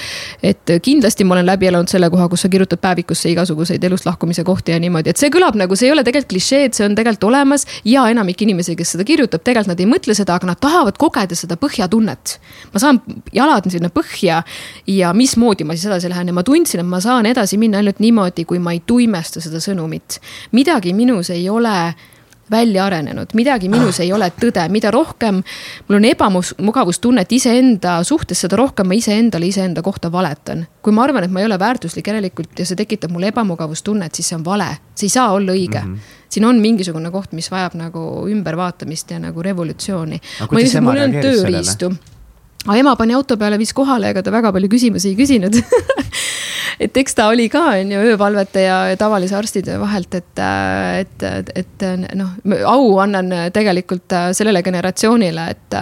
et 0.43 0.73
kindlasti 0.83 1.25
ma 1.27 1.35
olen 1.37 1.47
läbi 1.47 1.69
elanud 1.69 1.91
selle 1.91 2.09
koha, 2.13 2.27
kus 2.31 2.45
sa 2.45 2.49
kirjutad 2.51 2.81
päevikusse 2.83 3.29
igasuguseid 3.31 3.83
elust 3.83 4.07
lahkumise 4.07 4.43
kohti 4.47 4.75
ja 4.75 4.79
niimoodi, 4.83 5.13
et 5.13 5.21
see 5.21 5.31
kõlab 5.33 5.57
nagu, 5.59 5.75
see 5.75 5.89
ei 5.89 5.95
ole 5.95 6.03
tegelikult 6.07 6.33
klišee, 6.33 6.63
et 6.69 6.77
see 6.77 6.85
on 6.87 6.95
tegelikult 6.97 7.29
olemas. 7.29 7.65
ja 7.85 8.07
enamik 8.11 8.41
inimesi, 8.41 8.75
kes 8.75 8.95
seda 8.95 9.05
kirjutab, 9.07 9.43
tegelikult 9.43 9.73
nad 9.73 9.83
ei 9.83 9.89
mõtle 9.89 10.15
seda, 10.17 10.35
aga 10.35 10.51
nad 10.51 10.61
tahavad 10.61 10.97
kogeda 10.97 11.35
seda 11.35 11.57
põhjatunnet. 11.59 12.37
ma 12.73 12.83
saan 12.83 13.01
jalad 13.33 13.69
sinna 13.71 13.89
põhja 13.93 14.43
ja 14.87 15.13
mismoodi 15.13 15.63
ma 15.67 15.75
siis 15.75 15.87
edasi 15.89 16.09
lähen 16.09 16.27
ja 16.31 16.33
ma 16.33 16.43
tundsin, 16.43 16.83
et 16.83 16.89
ma 16.89 17.01
saan 17.03 17.25
edasi 17.25 17.57
minna 17.57 17.81
ainult 17.81 17.99
niimoodi, 18.03 18.45
kui 18.45 18.59
ma 18.59 18.75
ei 18.75 18.83
tuimesta 18.85 19.41
seda 19.41 19.61
sõnumit. 19.63 20.21
midagi 20.51 20.93
minus 20.93 21.29
ei 21.29 21.49
ole 21.49 21.95
välja 22.51 22.85
arenenud, 22.85 23.33
midagi 23.33 23.69
minus 23.69 23.99
ei 23.99 24.11
ole 24.13 24.29
tõde, 24.39 24.63
mida 24.71 24.91
rohkem 24.91 25.41
mul 25.87 25.99
on 25.99 26.05
ebamugavustunnet 26.07 27.31
iseenda 27.31 27.99
suhtes, 28.07 28.41
seda 28.45 28.59
rohkem 28.59 28.87
ma 28.87 28.97
iseendale 28.97 29.49
iseenda 29.49 29.83
kohta 29.83 30.11
valetan. 30.11 30.67
kui 30.81 30.93
ma 30.93 31.03
arvan, 31.03 31.23
et 31.23 31.31
ma 31.31 31.41
ei 31.41 31.45
ole 31.45 31.59
väärtuslik 31.59 32.07
järelikult 32.07 32.59
ja 32.59 32.65
see 32.65 32.79
tekitab 32.79 33.11
mulle 33.11 33.31
ebamugavustunnet, 33.33 34.15
siis 34.15 34.29
see 34.29 34.37
on 34.37 34.45
vale, 34.45 34.69
see 34.95 35.09
ei 35.09 35.15
saa 35.17 35.31
olla 35.31 35.51
õige 35.51 35.83
mm. 35.83 35.93
-hmm 35.93 36.15
siin 36.29 36.45
on 36.45 36.59
mingisugune 36.59 37.11
koht, 37.11 37.31
mis 37.31 37.51
vajab 37.51 37.77
nagu 37.79 38.01
ümbervaatamist 38.27 39.11
ja 39.11 39.19
nagu 39.19 39.41
revolutsiooni. 39.43 40.19
mul 40.81 40.97
olnud 40.97 41.21
tööriistu. 41.23 41.91
aga 42.65 42.77
ema 42.77 42.95
pani 42.95 43.13
auto 43.13 43.37
peale, 43.37 43.57
viis 43.57 43.73
kohale, 43.73 44.09
ega 44.09 44.23
ta 44.23 44.31
väga 44.31 44.51
palju 44.51 44.67
küsimusi 44.67 45.13
ei 45.13 45.15
küsinud 45.15 45.55
et 46.79 46.97
eks 46.97 47.15
ta 47.17 47.27
oli 47.31 47.47
ka, 47.49 47.63
on 47.81 47.91
ju, 47.91 47.99
öövalvete 48.11 48.61
ja 48.61 48.77
tavalise 48.99 49.35
arstide 49.35 49.79
vahelt, 49.79 50.13
et, 50.15 50.43
et, 50.99 51.27
et 51.55 51.85
noh, 52.15 52.35
au 52.69 52.97
annan 53.03 53.31
tegelikult 53.53 54.13
sellele 54.37 54.63
generatsioonile, 54.63 55.49
et. 55.51 55.77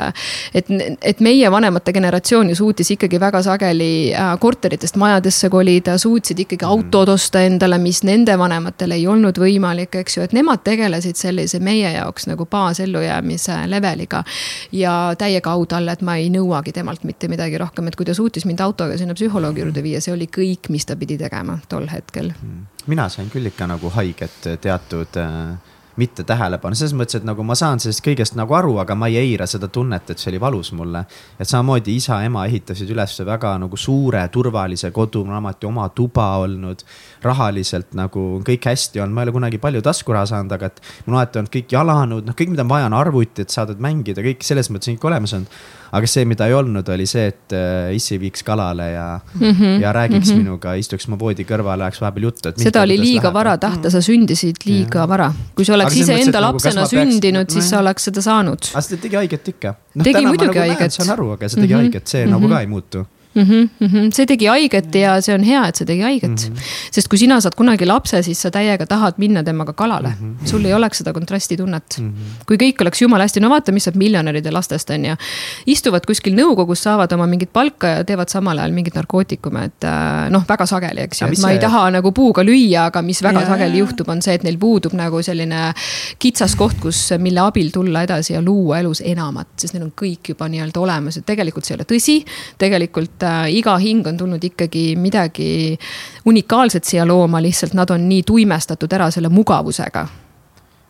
et, 0.54 0.72
et 1.02 1.20
meie 1.24 1.50
vanemate 1.52 1.94
generatsioon 1.94 2.50
ju 2.50 2.56
suutis 2.56 2.92
ikkagi 2.96 3.20
väga 3.20 3.42
sageli 3.46 4.14
äh, 4.14 4.32
korteritest 4.40 4.96
majadesse 5.00 5.50
kolida, 5.50 5.98
suutsid 6.02 6.40
ikkagi 6.44 6.66
mm. 6.66 6.72
autod 6.72 7.12
osta 7.16 7.42
endale, 7.46 7.78
mis 7.82 8.02
nende 8.08 8.38
vanematel 8.40 8.96
ei 8.96 9.08
olnud 9.08 9.38
võimalik, 9.42 9.96
eks 10.02 10.18
ju, 10.18 10.26
et 10.26 10.36
nemad 10.36 10.64
tegelesid 10.66 11.20
sellise 11.20 11.60
meie 11.64 11.92
jaoks 11.96 12.30
nagu 12.30 12.48
baasellujäämise 12.52 13.62
leveliga. 13.72 14.24
ja 14.72 15.16
täiega 15.18 15.52
au 15.52 15.66
talle, 15.66 15.92
et 15.92 16.02
ma 16.06 16.18
ei 16.22 16.30
nõuagi 16.34 16.74
temalt 16.76 17.04
mitte 17.04 17.28
midagi 17.32 17.58
rohkem, 17.62 17.88
et 17.88 17.96
kui 17.96 18.06
ta 18.06 18.14
suutis 18.14 18.46
mind 18.46 18.62
autoga 18.66 18.98
sinna 18.98 19.16
psühholoogi 19.18 19.64
juurde 19.64 19.84
viia, 19.84 20.02
see 20.02 20.14
oli 20.14 20.28
kõik, 20.32 20.70
mis 20.70 20.85
ta 20.86 20.96
pidi 20.96 21.18
tegema 21.18 21.60
tol 21.70 21.88
hetkel. 21.92 22.34
Mm. 22.42 22.66
mina 22.88 23.10
sain 23.10 23.30
küll 23.34 23.52
ikka 23.52 23.68
nagu 23.68 23.90
haiget 23.90 24.52
teatud 24.62 25.18
äh, 25.22 25.56
mitte 25.96 26.24
tähelepanu, 26.28 26.76
selles 26.76 26.94
mõttes, 26.98 27.20
et 27.20 27.28
nagu 27.28 27.44
ma 27.48 27.56
saan 27.56 27.80
sellest 27.80 28.04
kõigest 28.04 28.36
nagu 28.36 28.56
aru, 28.58 28.76
aga 28.84 28.98
ma 29.00 29.08
ei 29.08 29.18
eira 29.22 29.48
seda 29.48 29.70
tunnet, 29.72 30.10
et 30.12 30.20
see 30.20 30.32
oli 30.34 30.42
valus 30.42 30.72
mulle. 30.76 31.06
et 31.40 31.48
samamoodi 31.48 31.96
isa-ema 31.96 32.46
ehitasid 32.50 32.90
üles 32.92 33.20
väga 33.26 33.56
nagu 33.60 33.78
suure 33.78 34.28
turvalise 34.32 34.92
kodu, 34.92 35.24
mul 35.24 35.38
on 35.38 35.46
alati 35.46 35.66
oma 35.66 35.88
tuba 35.90 36.28
olnud. 36.44 36.84
Rahaliselt 37.26 37.96
nagu 37.98 38.26
kõik 38.46 38.68
hästi 38.70 39.02
olnud, 39.04 39.16
ma 39.16 39.24
ei 39.24 39.30
ole 39.30 39.36
kunagi 39.40 39.62
palju 39.62 39.82
taskuraha 39.86 40.28
saanud, 40.30 40.54
aga 40.56 40.70
et 40.72 40.84
mul 41.06 41.16
on 41.16 41.22
alati 41.22 41.42
olnud 41.42 41.54
kõik 41.56 41.74
jalanud, 41.78 42.30
noh, 42.30 42.38
kõik, 42.38 42.54
mida 42.54 42.66
on 42.66 42.72
vaja, 42.72 42.92
on 42.92 42.98
arvuti, 43.00 43.46
et 43.46 43.56
saadad 43.56 43.82
mängida, 43.84 44.24
kõik 44.26 44.46
selles 44.46 44.72
mõttes 44.74 44.92
on 44.92 45.00
ikka 45.00 45.12
olemas 45.12 45.36
olnud 45.38 45.52
aga 45.96 46.10
see, 46.10 46.26
mida 46.28 46.48
ei 46.50 46.56
olnud, 46.56 46.88
oli 46.92 47.06
see, 47.10 47.26
et 47.32 47.56
äh, 47.56 47.94
issi 47.96 48.18
viiks 48.20 48.44
kalale 48.46 48.90
ja 48.92 49.06
mm, 49.18 49.52
-hmm. 49.52 49.82
ja 49.82 49.94
räägiks 49.94 50.30
mm 50.30 50.34
-hmm. 50.34 50.44
minuga, 50.44 50.74
istuks 50.74 51.08
mu 51.08 51.20
voodi 51.20 51.46
kõrval, 51.48 51.82
ajaks 51.88 52.02
vahepeal 52.02 52.28
juttu. 52.30 52.54
seda 52.58 52.82
oli 52.82 52.98
liiga 53.00 53.28
läheb. 53.28 53.34
vara 53.34 53.58
tahta, 53.58 53.90
sa 53.90 54.02
sündisid 54.02 54.56
liiga 54.66 55.00
ja. 55.00 55.08
vara. 55.08 55.34
kui 55.56 55.66
sa 55.66 55.74
oleks 55.74 55.96
iseenda 55.96 56.42
nagu, 56.42 56.54
lapsena 56.54 56.82
nagu, 56.82 56.90
sündinud, 56.90 57.50
siis 57.50 57.70
sa 57.70 57.80
oleks 57.80 58.04
seda 58.04 58.22
saanud. 58.22 58.72
aga 58.74 58.82
see 58.82 58.98
tegi 58.98 59.16
haiget 59.16 59.48
ikka 59.48 59.76
no,. 59.96 60.04
tegi 60.04 60.26
muidugi 60.26 60.60
nagu 60.60 60.60
haiget. 60.60 60.92
saan 60.92 61.10
aru, 61.10 61.32
aga 61.32 61.50
see 61.50 61.62
tegi 61.62 61.74
mm 61.74 61.80
-hmm. 61.80 61.84
haiget, 61.84 62.08
see 62.08 62.26
mm 62.26 62.32
-hmm. 62.32 62.40
nagu 62.40 62.50
ka 62.50 62.60
ei 62.60 62.68
muutu 62.68 63.06
mm. 63.36 63.70
-hmm. 63.88 64.12
see 64.14 64.26
tegi 64.26 64.46
haiget 64.46 64.96
ja 64.96 65.16
see 65.22 65.36
on 65.36 65.44
hea, 65.44 65.64
et 65.68 65.76
see 65.76 65.86
tegi 65.86 66.02
haiget 66.02 66.32
mm. 66.32 66.56
-hmm. 66.56 66.92
sest 66.92 67.08
kui 67.12 67.20
sina 67.20 67.40
saad 67.42 67.56
kunagi 67.56 67.86
lapse, 67.86 68.22
siis 68.24 68.42
sa 68.42 68.52
täiega 68.52 68.86
tahad 68.86 69.14
minna 69.18 69.44
temaga 69.44 69.74
kalale 69.74 70.14
mm. 70.20 70.36
-hmm. 70.36 70.48
sul 70.48 70.66
ei 70.66 70.74
oleks 70.74 70.98
seda 70.98 71.14
kontrastitunnet 71.14 71.98
mm. 72.00 72.10
-hmm. 72.10 72.46
kui 72.46 72.58
kõik 72.58 72.82
oleks 72.82 73.02
jumala 73.02 73.24
hästi, 73.24 73.40
no 73.40 73.50
vaata, 73.50 73.72
mis 73.72 73.84
saab 73.84 73.96
miljonäride 73.96 74.52
lastest 74.52 74.90
on 74.90 75.06
ju. 75.06 75.16
istuvad 75.66 76.06
kuskil 76.06 76.36
nõukogus, 76.36 76.84
saavad 76.84 77.12
oma 77.12 77.28
mingit 77.28 77.54
palka 77.54 77.88
ja 77.88 78.04
teevad 78.04 78.30
samal 78.30 78.58
ajal 78.58 78.72
mingeid 78.72 78.96
narkootikume, 78.96 79.64
et 79.66 79.84
äh, 79.84 80.30
noh, 80.30 80.44
väga 80.48 80.66
sageli, 80.66 81.02
eks 81.02 81.22
ju, 81.22 81.28
et 81.28 81.40
ma 81.40 81.48
see... 81.48 81.58
ei 81.58 81.60
taha 81.60 81.90
nagu 81.92 82.12
puuga 82.12 82.44
lüüa, 82.44 82.86
aga 82.86 83.02
mis 83.02 83.24
väga 83.24 83.40
yeah. 83.40 83.52
sageli 83.52 83.78
juhtub, 83.78 84.10
on 84.10 84.22
see, 84.22 84.34
et 84.34 84.44
neil 84.44 84.58
puudub 84.58 84.94
nagu 84.94 85.22
selline 85.22 85.74
kitsas 86.20 86.56
koht, 86.56 86.80
kus, 86.82 87.02
mille 87.20 87.40
abil 87.40 87.72
tulla 87.72 88.04
edasi 88.08 88.34
ja 88.34 88.42
luua 88.42 88.80
elus 88.80 89.02
enamat, 89.06 89.48
sest 89.58 89.74
neil 89.76 89.88
on 89.88 89.94
kõik 90.04 90.34
juba 90.34 90.48
nii-öelda 90.52 90.80
olemas 90.80 91.20
ja 91.20 91.26
tegelikult 91.26 91.66
see 91.66 91.76
ei 91.76 91.80
ole 91.80 91.88
tõsi. 91.90 92.18
tegelikult 92.58 93.25
äh, 93.26 93.48
iga 93.60 93.78
hing 93.82 94.08
on 94.08 94.18
tulnud 94.18 94.44
ikkagi 94.44 94.94
midagi 95.00 95.50
unikaalset 96.26 96.86
siia 96.88 97.08
looma, 97.08 97.42
lihtsalt 97.44 97.74
nad 97.78 97.90
on 97.92 98.08
nii 98.10 98.24
tuimestatud 98.28 98.94
ära 98.94 99.10
selle 99.14 99.34
mugavusega 99.34 100.08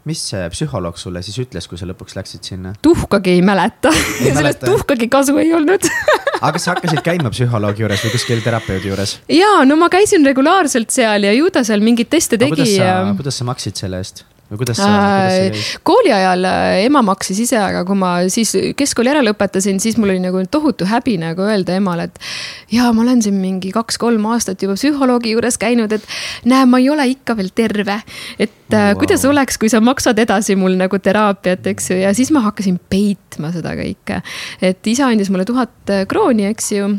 mis 0.06 0.22
see 0.30 0.44
psühholoog 0.54 1.00
sulle 1.02 1.22
siis 1.26 1.38
ütles, 1.42 1.66
kui 1.70 1.80
sa 1.82 1.88
lõpuks 1.90 2.16
läksid 2.18 2.46
sinna? 2.46 2.76
tuhkagi 2.86 3.38
ei 3.38 3.42
mäleta 3.46 3.94
sellest 4.38 4.62
tuhkagi 4.66 5.10
kasu 5.12 5.38
ei 5.42 5.54
olnud 5.58 5.88
aga 6.46 6.52
kas 6.58 6.68
sa 6.68 6.76
hakkasid 6.76 7.02
käima 7.06 7.32
psühholoogi 7.34 7.86
juures 7.86 8.06
või 8.06 8.14
kuskil 8.14 8.44
terapeudi 8.46 8.92
juures? 8.92 9.18
ja, 9.32 9.52
no 9.66 9.80
ma 9.82 9.90
käisin 9.94 10.26
regulaarselt 10.28 10.94
seal 10.94 11.26
ja 11.26 11.34
ju 11.34 11.50
ta 11.54 11.66
seal 11.66 11.84
mingeid 11.86 12.12
teste 12.14 12.38
tegi. 12.38 12.54
kuidas 12.54 12.76
sa, 12.78 12.96
kuidas 13.18 13.42
sa 13.42 13.50
maksid 13.50 13.82
selle 13.82 14.02
eest? 14.04 14.26
Või 14.50 14.60
kuidas 14.62 14.78
sa, 14.78 14.90
kuidas 14.90 15.32
see 15.34 15.46
jäi? 15.50 15.80
kooli 15.88 16.12
ajal 16.14 16.46
äh, 16.46 16.86
ema 16.86 17.02
maksis 17.06 17.40
ise, 17.42 17.58
aga 17.58 17.82
kui 17.88 17.98
ma 17.98 18.12
siis 18.32 18.54
keskkooli 18.78 19.10
ära 19.10 19.24
lõpetasin, 19.26 19.80
siis 19.82 19.98
mul 19.98 20.14
oli 20.14 20.22
nagu 20.22 20.44
tohutu 20.52 20.86
häbi 20.90 21.18
nagu 21.22 21.46
öelda 21.46 21.80
emale, 21.80 22.10
et 22.12 22.76
ja 22.76 22.92
ma 22.94 23.02
olen 23.06 23.24
siin 23.26 23.40
mingi 23.42 23.74
kaks-kolm 23.74 24.28
aastat 24.30 24.62
juba 24.62 24.78
psühholoogi 24.78 25.34
juures 25.34 25.58
käinud, 25.62 25.96
et 25.98 26.06
näe, 26.46 26.68
ma 26.70 26.82
ei 26.82 26.92
ole 26.94 27.08
ikka 27.16 27.38
veel 27.40 27.50
terve. 27.58 27.98
et 28.38 28.54
wow. 28.70 28.76
Äh, 28.76 28.92
kuidas 28.98 29.26
oleks, 29.26 29.58
kui 29.62 29.70
sa 29.70 29.82
maksad 29.82 30.20
edasi 30.22 30.56
mul 30.58 30.78
nagu 30.78 30.98
teraapiat, 31.02 31.66
eks 31.74 31.92
ju, 31.92 32.00
ja 32.02 32.14
siis 32.18 32.32
ma 32.34 32.42
hakkasin 32.46 32.78
peitma 32.90 33.52
seda 33.54 33.74
kõike. 33.78 34.22
et 34.62 34.88
isa 34.94 35.10
andis 35.10 35.30
mulle 35.34 35.46
tuhat 35.46 35.94
äh, 35.94 36.06
krooni, 36.10 36.46
eks 36.54 36.72
ju. 36.76 36.92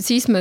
siis 0.00 0.28
ma 0.28 0.40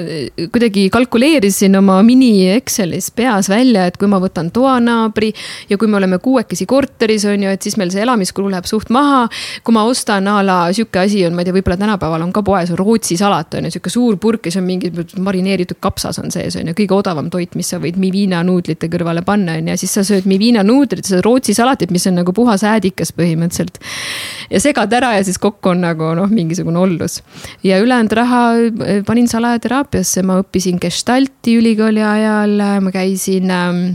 kuidagi 0.52 0.90
kalkuleerisin 0.92 1.76
oma 1.80 2.02
mini 2.04 2.50
Excelis 2.52 3.10
peas 3.16 3.48
välja, 3.52 3.88
et 3.88 3.98
kui 3.98 4.10
ma 4.12 4.20
võtan 4.24 4.52
toanaabri 4.52 5.32
ja 5.70 5.78
kui 5.80 5.88
me 5.88 6.00
oleme 6.00 6.17
oleme 6.18 6.24
kuuekesi 6.24 6.66
korteris, 6.66 7.26
on 7.26 7.44
ju, 7.44 7.50
et 7.50 7.62
siis 7.62 7.78
meil 7.78 7.92
see 7.92 8.02
elamiskulu 8.02 8.50
läheb 8.52 8.66
suht 8.66 8.90
maha. 8.90 9.28
kui 9.64 9.74
ma 9.74 9.84
ostan 9.86 10.28
a 10.28 10.42
la 10.44 10.72
sihuke 10.74 11.00
asi 11.00 11.26
on, 11.26 11.34
ma 11.36 11.42
ei 11.42 11.46
tea, 11.46 11.54
võib-olla 11.54 11.78
tänapäeval 11.78 12.24
on 12.24 12.34
ka 12.34 12.44
poes 12.44 12.72
Rootsi 12.72 13.18
salat 13.18 13.54
on 13.54 13.66
ju, 13.66 13.72
sihuke 13.72 13.90
suur 13.90 14.18
purk 14.18 14.46
ja 14.46 14.52
siis 14.52 14.62
on 14.62 14.68
mingi 14.68 14.92
marineeritud 15.20 15.80
kapsas 15.80 16.20
on 16.20 16.32
sees 16.32 16.56
on 16.58 16.68
ju, 16.68 16.76
kõige 16.78 16.96
odavam 16.98 17.30
toit, 17.30 17.56
mis 17.56 17.70
sa 17.70 17.80
võid 17.80 17.98
Mivina 17.98 18.44
nuudlite 18.44 18.90
kõrvale 18.90 19.24
panna 19.26 19.58
on 19.58 19.68
ju, 19.68 19.76
ja 19.76 19.82
siis 19.82 19.94
sa 19.94 20.06
sööd 20.08 20.28
Mivina 20.30 20.64
nuudlit, 20.64 21.06
seda 21.06 21.22
Rootsi 21.26 21.56
salatit, 21.58 21.92
mis 21.92 22.08
on 22.10 22.18
nagu 22.22 22.34
puhas 22.34 22.64
äädikas 22.68 23.14
põhimõtteliselt. 23.18 23.80
ja 24.50 24.62
segad 24.64 24.94
ära 24.94 25.14
ja 25.18 25.24
siis 25.28 25.40
kokku 25.42 25.74
on 25.74 25.84
nagu 25.86 26.14
noh, 26.18 26.32
mingisugune 26.32 26.80
ollus. 26.80 27.22
ja 27.64 27.80
ülejäänud 27.84 28.18
raha 28.18 28.44
panin 29.08 29.28
salajateraapiasse, 29.30 30.24
ma 30.24 30.42
õppisin 30.42 30.82
gestalti 30.82 31.58
ülikooli 31.60 32.04
ajal, 32.04 32.60
ma 32.82 32.94
käisin 32.94 33.52
ähm, 33.54 33.88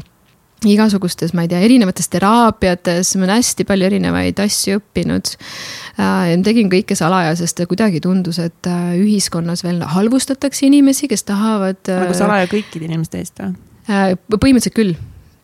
igasugustes, 0.69 1.33
ma 1.35 1.45
ei 1.45 1.51
tea, 1.51 1.63
erinevates 1.67 2.11
teraapiates, 2.13 3.15
ma 3.19 3.27
olen 3.27 3.41
hästi 3.41 3.67
palju 3.69 3.89
erinevaid 3.89 4.43
asju 4.45 4.79
õppinud 4.81 5.33
äh,. 5.99 6.33
tegin 6.47 6.71
kõike 6.73 6.97
salaja, 6.99 7.35
sest 7.39 7.65
kuidagi 7.71 8.03
tundus, 8.05 8.39
et 8.43 8.71
äh, 8.71 8.95
ühiskonnas 9.01 9.65
veel 9.67 9.83
halvustatakse 9.95 10.67
inimesi, 10.69 11.11
kes 11.11 11.27
tahavad 11.29 11.83
nagu 11.91 12.17
salaja 12.17 12.51
kõikide 12.51 12.89
inimeste 12.91 13.23
eest 13.23 13.43
või 13.43 14.39
põhimõtteliselt 14.39 14.77
küll, 14.77 14.97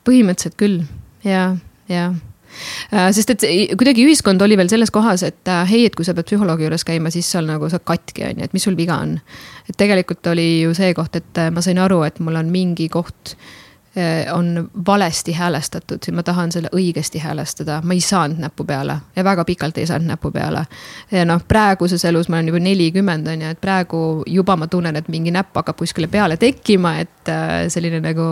põhimõtteliselt 0.06 0.58
küll 0.60 0.82
ja, 1.26 1.50
ja 1.90 2.10
sest 3.12 3.34
et 3.34 3.44
kuidagi 3.78 4.04
ühiskond 4.06 4.42
oli 4.42 4.56
veel 4.58 4.70
selles 4.72 4.92
kohas, 4.94 5.22
et 5.26 5.50
hei, 5.68 5.84
et 5.88 5.96
kui 5.96 6.06
sa 6.06 6.14
pead 6.16 6.30
psühholoogi 6.30 6.66
juures 6.66 6.84
käima, 6.86 7.12
siis 7.12 7.28
seal 7.30 7.48
nagu 7.48 7.68
sa 7.70 7.80
katki 7.82 8.24
on 8.30 8.40
ju, 8.40 8.48
et 8.48 8.56
mis 8.56 8.64
sul 8.64 8.78
viga 8.78 8.98
on. 9.04 9.18
et 9.68 9.76
tegelikult 9.76 10.26
oli 10.32 10.62
ju 10.62 10.74
see 10.76 10.94
koht, 10.96 11.16
et 11.18 11.42
ma 11.52 11.64
sain 11.64 11.78
aru, 11.82 12.02
et 12.06 12.20
mul 12.24 12.38
on 12.40 12.52
mingi 12.52 12.88
koht 12.92 13.36
on 14.32 14.70
valesti 14.86 15.32
häälestatud 15.32 15.98
ja 16.06 16.12
ma 16.12 16.22
tahan 16.22 16.52
selle 16.52 16.68
õigesti 16.76 17.18
häälestada, 17.18 17.80
ma 17.82 17.96
ei 17.96 18.00
saanud 18.00 18.38
näppu 18.38 18.64
peale 18.64 18.98
ja 19.16 19.24
väga 19.24 19.44
pikalt 19.44 19.78
ei 19.78 19.86
saanud 19.86 20.06
näppu 20.06 20.30
peale. 20.30 20.64
ja 21.10 21.24
noh, 21.24 21.40
praeguses 21.48 22.04
elus 22.04 22.28
ma 22.28 22.36
olen 22.36 22.52
juba 22.52 22.60
nelikümmend 22.62 23.26
on 23.26 23.42
ju, 23.42 23.54
et 23.54 23.60
praegu 23.60 24.22
juba 24.26 24.56
ma 24.56 24.66
tunnen, 24.66 24.96
et 24.96 25.08
mingi 25.08 25.32
näpp 25.34 25.56
hakkab 25.56 25.78
kuskile 25.78 26.06
peale 26.06 26.36
tekkima, 26.36 26.98
et 26.98 27.32
äh, 27.32 27.64
selline 27.68 28.00
nagu 28.04 28.28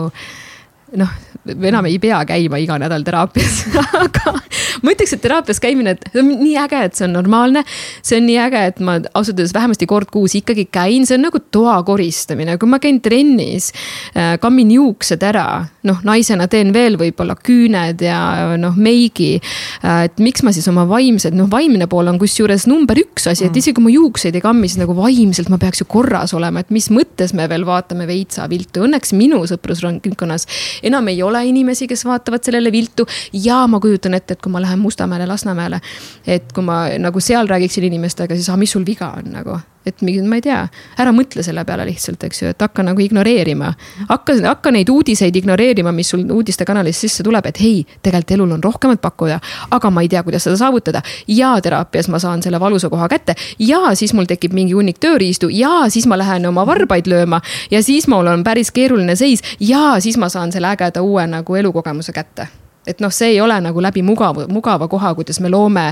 noh, 0.95 1.09
enam 1.57 1.87
ei 1.89 1.99
pea 1.99 2.21
käima 2.27 2.59
iga 2.63 2.77
nädal 2.79 3.03
teraapias 3.07 3.65
aga 4.05 4.37
ma 4.83 4.93
ütleks, 4.93 5.13
et 5.15 5.23
teraapias 5.23 5.59
käimine, 5.63 5.95
et 5.95 6.05
see 6.11 6.21
on 6.21 6.29
nii 6.41 6.55
äge, 6.61 6.81
et 6.87 6.97
see 6.97 7.05
on 7.07 7.15
normaalne. 7.17 7.63
see 8.05 8.19
on 8.19 8.27
nii 8.27 8.37
äge, 8.41 8.63
et 8.71 8.81
ma 8.83 8.97
ausalt 9.13 9.37
öeldes 9.37 9.53
vähemasti 9.55 9.87
kord 9.89 10.11
kuus 10.13 10.35
ikkagi 10.37 10.67
käin, 10.71 11.07
see 11.07 11.17
on 11.17 11.25
nagu 11.27 11.41
toa 11.53 11.79
koristamine, 11.87 12.57
kui 12.61 12.69
ma 12.69 12.79
käin 12.83 12.99
trennis, 13.03 13.71
äh, 14.15 14.35
kammin 14.41 14.71
juuksed 14.75 15.23
ära, 15.27 15.47
noh, 15.87 16.01
naisena 16.07 16.47
teen 16.51 16.73
veel 16.75 16.97
võib-olla 16.99 17.37
küüned 17.39 18.03
ja 18.05 18.19
noh, 18.59 18.77
meigi. 18.77 19.37
Äh, 19.83 20.05
et 20.07 20.21
miks 20.23 20.45
ma 20.45 20.53
siis 20.55 20.67
oma 20.71 20.87
vaimsed, 20.89 21.35
noh, 21.37 21.49
vaimne 21.51 21.89
pool 21.89 22.11
on 22.11 22.19
kusjuures 22.21 22.67
number 22.69 22.99
üks 23.01 23.27
asi, 23.27 23.47
et 23.47 23.51
mm. 23.51 23.61
isegi 23.61 23.77
kui 23.77 23.87
ma 23.87 23.93
juukseid 23.93 24.37
ei 24.37 24.45
kammi, 24.45 24.69
siis 24.69 24.81
nagu 24.81 24.95
vaimselt 24.97 25.51
ma 25.53 25.59
peaks 25.61 25.83
ju 25.83 25.89
korras 25.89 26.35
olema, 26.37 26.63
et 26.63 26.73
mis 26.75 26.89
mõttes 26.93 27.33
me 27.37 27.47
veel 27.49 27.65
vaatame 27.67 28.07
veitsa 28.09 28.47
viltu, 28.51 28.85
õnneks 28.87 29.13
minu 29.17 29.43
sõprusringkonnas 29.49 30.47
enam 30.83 31.07
ei 31.07 31.23
ole 31.23 31.45
inimesi, 31.45 31.87
kes 31.87 32.05
vaatavad 32.05 32.43
sellele 32.43 32.71
viltu. 32.71 33.07
ja 33.33 33.65
ma 33.67 33.79
kujutan 33.79 34.13
ette, 34.13 34.37
et 34.37 34.41
kui 34.41 34.51
ma 34.51 34.61
lähen 34.61 34.79
Mustamäele, 34.79 35.27
Lasnamäele, 35.27 35.81
et 36.27 36.53
kui 36.53 36.63
ma 36.63 36.85
nagu 36.99 37.19
seal 37.19 37.47
räägiksin 37.47 37.83
inimestega, 37.83 38.35
siis 38.35 38.49
ah, 38.49 38.57
mis 38.57 38.71
sul 38.71 38.85
viga 38.85 39.13
on 39.17 39.31
nagu 39.33 39.59
et 39.87 40.01
mingi, 40.05 40.21
ma 40.27 40.39
ei 40.39 40.43
tea, 40.45 40.59
ära 40.99 41.13
mõtle 41.15 41.43
selle 41.45 41.63
peale 41.67 41.85
lihtsalt, 41.87 42.23
eks 42.27 42.41
ju, 42.41 42.51
et 42.53 42.61
hakka 42.61 42.85
nagu 42.85 43.01
ignoreerima. 43.01 43.73
hakka, 44.09 44.37
hakka 44.45 44.71
neid 44.71 44.89
uudiseid 44.89 45.35
ignoreerima, 45.35 45.91
mis 45.91 46.09
sul 46.13 46.25
uudistekanalist 46.31 47.05
sisse 47.07 47.23
tuleb, 47.23 47.45
et 47.45 47.61
hei, 47.61 47.85
tegelikult 48.01 48.35
elul 48.37 48.51
on 48.57 48.63
rohkemat 48.63 49.01
pakkuda. 49.01 49.39
aga 49.71 49.89
ma 49.89 50.01
ei 50.01 50.09
tea, 50.09 50.23
kuidas 50.23 50.43
seda 50.43 50.57
saavutada. 50.57 51.01
ja 51.27 51.55
teraapias 51.61 52.07
ma 52.09 52.19
saan 52.19 52.43
selle 52.43 52.59
valusa 52.59 52.89
koha 52.89 53.07
kätte 53.07 53.35
ja 53.59 53.95
siis 53.95 54.13
mul 54.13 54.25
tekib 54.25 54.53
mingi 54.53 54.73
hunnik 54.73 54.99
tööriistu 54.99 55.49
ja 55.51 55.89
siis 55.89 56.07
ma 56.07 56.17
lähen 56.17 56.45
oma 56.45 56.65
varbaid 56.65 57.07
lööma. 57.07 57.41
ja 57.71 57.83
siis 57.83 58.07
mul 58.07 58.27
on 58.27 58.43
päris 58.43 58.71
keeruline 58.71 59.15
seis 59.15 59.43
ja 59.59 59.99
siis 59.99 60.17
ma 60.17 60.29
saan 60.29 60.51
selle 60.51 60.67
ägeda 60.67 61.01
uue 61.01 61.27
nagu 61.27 61.55
elukogemuse 61.55 62.13
kätte 62.13 62.47
et 62.87 62.99
noh, 63.03 63.11
see 63.11 63.33
ei 63.35 63.41
ole 63.41 63.59
nagu 63.61 63.81
läbi 63.83 64.01
mugava, 64.01 64.47
mugava 64.47 64.87
koha, 64.87 65.13
kuidas 65.15 65.41
me 65.43 65.51
loome 65.51 65.89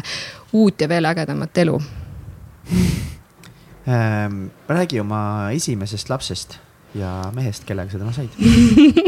uut 0.53 0.81
ja 0.81 0.89
veel 0.89 1.05
ägedamat 1.11 1.57
elu. 1.65 1.81
Räägi 3.85 4.99
oma 4.99 5.51
esimesest 5.53 6.09
lapsest 6.09 6.57
ja 6.95 7.31
mehest, 7.35 7.65
kellega 7.67 7.91
sa 7.91 7.99
täna 7.99 8.13
said 8.15 8.29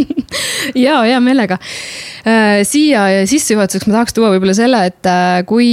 ja 0.86 1.00
hea 1.02 1.20
meelega 1.24 1.58
äh,. 1.58 2.62
siia 2.68 3.08
sissejuhatuseks 3.26 3.88
ma 3.88 4.00
tahaks 4.00 4.18
tuua 4.18 4.34
võib-olla 4.36 4.56
selle, 4.58 4.84
et 4.92 5.10
äh, 5.10 5.42
kui, 5.50 5.70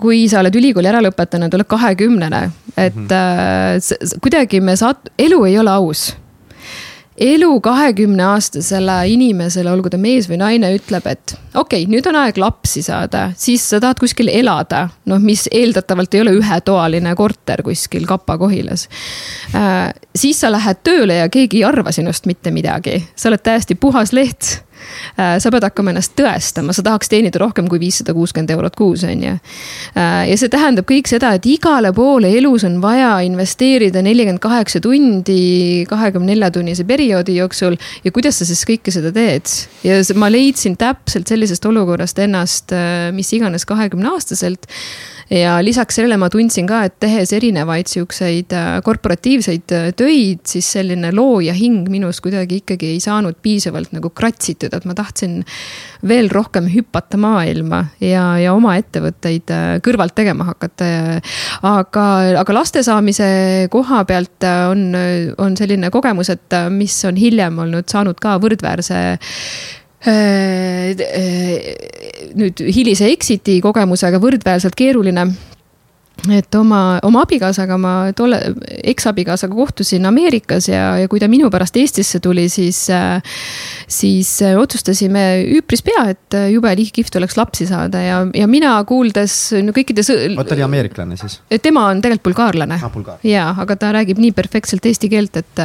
kui 0.00 0.24
sa 0.30 0.42
oled 0.42 0.54
ülikooli 0.60 0.90
ära 0.90 1.02
lõpetanud, 1.04 1.54
oled 1.56 1.70
kahekümnene, 1.70 2.42
et 2.76 2.94
mm 2.94 3.08
-hmm. 3.08 4.18
kuidagi 4.20 4.60
me 4.60 4.76
saat-, 4.76 5.10
elu 5.18 5.44
ei 5.48 5.58
ole 5.58 5.70
aus 5.70 6.12
elu 7.20 7.60
kahekümneaastasele 7.60 8.96
inimesele, 9.14 9.70
olgu 9.70 9.90
ta 9.90 9.98
mees 10.00 10.26
või 10.30 10.40
naine, 10.40 10.72
ütleb, 10.74 11.06
et 11.06 11.36
okei 11.54 11.84
okay,, 11.84 11.90
nüüd 11.90 12.06
on 12.10 12.18
aeg 12.24 12.38
lapsi 12.40 12.82
saada, 12.82 13.28
siis 13.38 13.64
sa 13.70 13.80
tahad 13.82 14.00
kuskil 14.02 14.30
elada, 14.32 14.88
noh, 15.10 15.22
mis 15.22 15.46
eeldatavalt 15.52 16.14
ei 16.14 16.24
ole 16.24 16.34
ühetoaline 16.40 17.14
korter 17.18 17.62
kuskil 17.66 18.08
Kapa-Kohilas. 18.10 18.88
Äh,. 19.54 19.94
siis 20.16 20.42
sa 20.42 20.50
lähed 20.52 20.82
tööle 20.82 21.20
ja 21.22 21.30
keegi 21.30 21.62
ei 21.62 21.68
arva 21.68 21.92
sinust 21.94 22.26
mitte 22.26 22.50
midagi, 22.54 23.00
sa 23.16 23.30
oled 23.30 23.44
täiesti 23.46 23.78
puhas 23.78 24.12
leht 24.12 24.58
sa 25.16 25.50
pead 25.50 25.64
hakkama 25.66 25.92
ennast 25.94 26.14
tõestama, 26.18 26.74
sa 26.74 26.82
tahaks 26.84 27.10
teenida 27.12 27.40
rohkem 27.42 27.68
kui 27.70 27.80
viissada 27.82 28.14
kuuskümmend 28.16 28.50
eurot 28.54 28.76
kuus, 28.78 29.04
on 29.08 29.22
ju. 29.24 29.34
Äh, 29.98 30.24
ja 30.30 30.36
see 30.40 30.52
tähendab 30.52 30.88
kõik 30.88 31.08
seda, 31.10 31.34
et 31.36 31.46
igale 31.48 31.92
poole 31.96 32.30
elus 32.38 32.66
on 32.68 32.80
vaja 32.82 33.16
investeerida 33.26 34.02
nelikümmend 34.04 34.42
kaheksa 34.44 34.82
tundi 34.84 35.84
kahekümne 35.90 36.32
nelja 36.32 36.50
tunnise 36.54 36.86
perioodi 36.88 37.38
jooksul. 37.38 37.78
ja 38.04 38.12
kuidas 38.12 38.38
sa 38.40 38.48
siis 38.48 38.64
kõike 38.68 38.94
seda 38.94 39.12
teed? 39.14 39.50
ja 39.84 40.00
ma 40.18 40.30
leidsin 40.32 40.76
täpselt 40.80 41.30
sellisest 41.30 41.66
olukorrast 41.70 42.18
ennast 42.18 42.72
äh, 42.72 43.10
mis 43.14 43.32
iganes 43.36 43.66
kahekümne 43.68 44.10
aastaselt 44.14 44.68
ja 45.30 45.56
lisaks 45.64 45.98
sellele 45.98 46.16
ma 46.20 46.28
tundsin 46.32 46.66
ka, 46.68 46.82
et 46.88 46.96
tehes 47.02 47.32
erinevaid 47.36 47.88
siukseid 47.90 48.52
äh, 48.54 48.70
korporatiivseid 48.84 49.74
äh, 49.74 49.88
töid, 49.96 50.44
siis 50.48 50.68
selline 50.76 51.12
looja 51.14 51.54
hing 51.56 51.88
minus 51.92 52.20
kuidagi 52.24 52.60
ikkagi 52.62 52.92
ei 52.94 53.00
saanud 53.02 53.38
piisavalt 53.42 53.94
nagu 53.96 54.10
kratsitud, 54.14 54.73
et 54.78 54.88
ma 54.88 54.96
tahtsin 54.96 55.40
veel 56.06 56.30
rohkem 56.32 56.68
hüpata 56.72 57.20
maailma 57.20 57.84
ja, 58.02 58.26
ja 58.42 58.54
oma 58.56 58.76
ettevõtteid 58.80 59.54
äh, 59.54 59.68
kõrvalt 59.84 60.16
tegema 60.16 60.48
hakata. 60.50 60.90
aga, 61.64 62.06
aga 62.40 62.56
laste 62.56 62.82
saamise 62.86 63.68
koha 63.72 64.04
pealt 64.08 64.44
on, 64.70 64.90
on 65.38 65.56
selline 65.56 65.90
kogemus, 65.94 66.30
et 66.34 66.58
mis 66.74 66.96
on 67.08 67.16
hiljem 67.18 67.58
olnud 67.64 67.88
saanud 67.90 68.20
ka 68.20 68.36
võrdväärse 68.42 69.00
Äh, 70.06 70.90
äh, 71.00 71.76
nüüd 72.36 72.60
hilise 72.60 73.06
exit'i 73.08 73.54
kogemusega 73.64 74.18
võrdväärselt 74.20 74.76
keeruline 74.76 75.30
et 76.32 76.56
oma, 76.56 76.98
oma 77.04 77.24
abikaasaga 77.26 77.76
ma 77.80 77.92
tolle, 78.16 78.38
eksabikaasaga 78.86 79.54
kohtusin 79.54 80.06
Ameerikas 80.08 80.68
ja, 80.70 80.94
ja 81.02 81.08
kui 81.10 81.20
ta 81.20 81.28
minu 81.28 81.50
pärast 81.52 81.76
Eestisse 81.76 82.20
tuli, 82.24 82.46
siis, 82.52 82.80
siis 83.90 84.30
otsustasime 84.58 85.24
üpris 85.58 85.84
pea, 85.84 86.06
et 86.14 86.38
jube 86.52 86.72
kihvt 86.94 87.18
oleks 87.20 87.36
lapsi 87.36 87.66
saada 87.68 88.00
ja, 88.02 88.20
ja 88.34 88.46
mina 88.50 88.76
kuuldes 88.88 89.36
no 89.64 89.74
kõikides. 89.76 90.10
oot, 90.36 90.48
ta 90.48 90.56
oli 90.56 90.64
ameeriklane 90.64 91.18
siis? 91.20 91.40
tema 91.62 91.88
on 91.90 92.00
tegelikult 92.04 92.30
bulgaarlane 92.30 92.78
ah,. 92.78 92.90
Bulgaar. 92.94 93.18
ja, 93.26 93.48
aga 93.58 93.76
ta 93.76 93.92
räägib 93.94 94.20
nii 94.22 94.32
perfektselt 94.36 94.86
eesti 94.86 95.10
keelt, 95.12 95.36
et, 95.42 95.62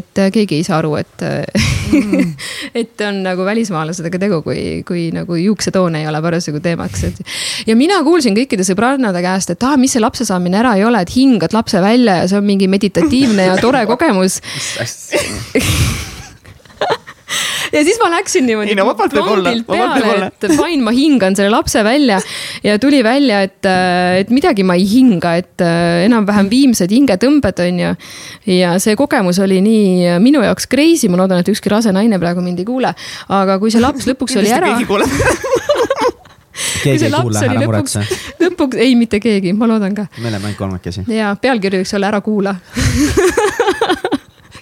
et 0.00 0.22
keegi 0.32 0.60
ei 0.60 0.66
saa 0.66 0.78
aru, 0.80 0.94
et 1.02 1.26
mm. 1.26 2.32
et 2.80 3.04
on 3.06 3.20
nagu 3.26 3.44
välismaalasega 3.46 4.22
tegu, 4.22 4.40
kui, 4.46 4.82
kui 4.86 5.08
nagu 5.14 5.36
juuksetoon 5.38 6.00
ei 6.00 6.08
ole 6.08 6.22
parasjagu 6.24 6.62
teemaks, 6.64 7.04
et. 7.10 7.22
ja 7.68 7.76
mina 7.76 8.00
kuulsin 8.06 8.36
kõikide 8.38 8.66
sõbrannade 8.66 9.22
käest, 9.24 9.52
et 9.52 9.63
aa, 9.66 9.76
mis 9.80 9.96
see 9.96 10.02
lapse 10.02 10.26
saamine 10.28 10.60
ära 10.62 10.76
ei 10.78 10.86
ole, 10.86 11.04
et 11.04 11.14
hingad 11.14 11.54
lapse 11.56 11.82
välja 11.84 12.22
ja 12.22 12.30
see 12.30 12.40
on 12.40 12.48
mingi 12.48 12.70
meditatiivne 12.70 13.50
ja 13.52 13.60
tore 13.62 13.84
kogemus 13.92 14.40
ja 17.74 17.82
siis 17.84 17.98
ma 18.02 18.10
läksin 18.12 18.46
niimoodi. 18.46 18.74
no 19.64 19.64
võib 19.64 19.72
olla. 20.06 20.28
et 20.30 20.46
fine, 20.52 20.80
ma 20.84 20.92
hingan 20.94 21.36
selle 21.38 21.50
lapse 21.52 21.82
välja 21.86 22.20
ja 22.64 22.76
tuli 22.82 23.00
välja, 23.06 23.42
et, 23.46 23.68
et 24.20 24.32
midagi 24.34 24.66
ma 24.66 24.76
ei 24.78 24.86
hinga, 24.88 25.34
et 25.42 25.64
enam-vähem 26.06 26.50
viimsed 26.52 26.94
hingetõmbed 26.94 27.64
on 27.66 27.82
ju. 27.84 27.92
ja 28.54 28.76
see 28.82 28.96
kogemus 29.00 29.40
oli 29.44 29.60
nii 29.64 30.18
minu 30.24 30.44
jaoks 30.44 30.68
crazy, 30.70 31.10
ma 31.10 31.22
loodan, 31.22 31.42
et 31.42 31.52
ükski 31.52 31.72
rase 31.72 31.94
naine 31.94 32.20
praegu 32.22 32.44
mind 32.44 32.62
ei 32.62 32.68
kuule, 32.68 32.94
aga 33.40 33.58
kui 33.62 33.74
see 33.74 33.82
laps 33.82 34.08
lõpuks 34.10 34.38
oli 34.42 34.54
ära 34.54 34.74
keegi 36.82 37.08
ei 37.08 37.14
kuule, 37.14 37.44
ära 37.44 37.60
muretse. 37.66 38.04
lõpuks, 38.42 38.78
ei, 38.80 38.94
mitte 38.98 39.20
keegi, 39.22 39.52
ma 39.56 39.68
loodan 39.70 39.94
ka. 39.96 40.08
me 40.18 40.30
oleme 40.30 40.50
ainult 40.50 40.58
kolmekesi. 40.58 41.06
ja 41.14 41.34
pealkiri 41.40 41.82
võiks 41.82 41.94
olla 41.98 42.12
Ära 42.12 42.20
kuula 42.24 42.54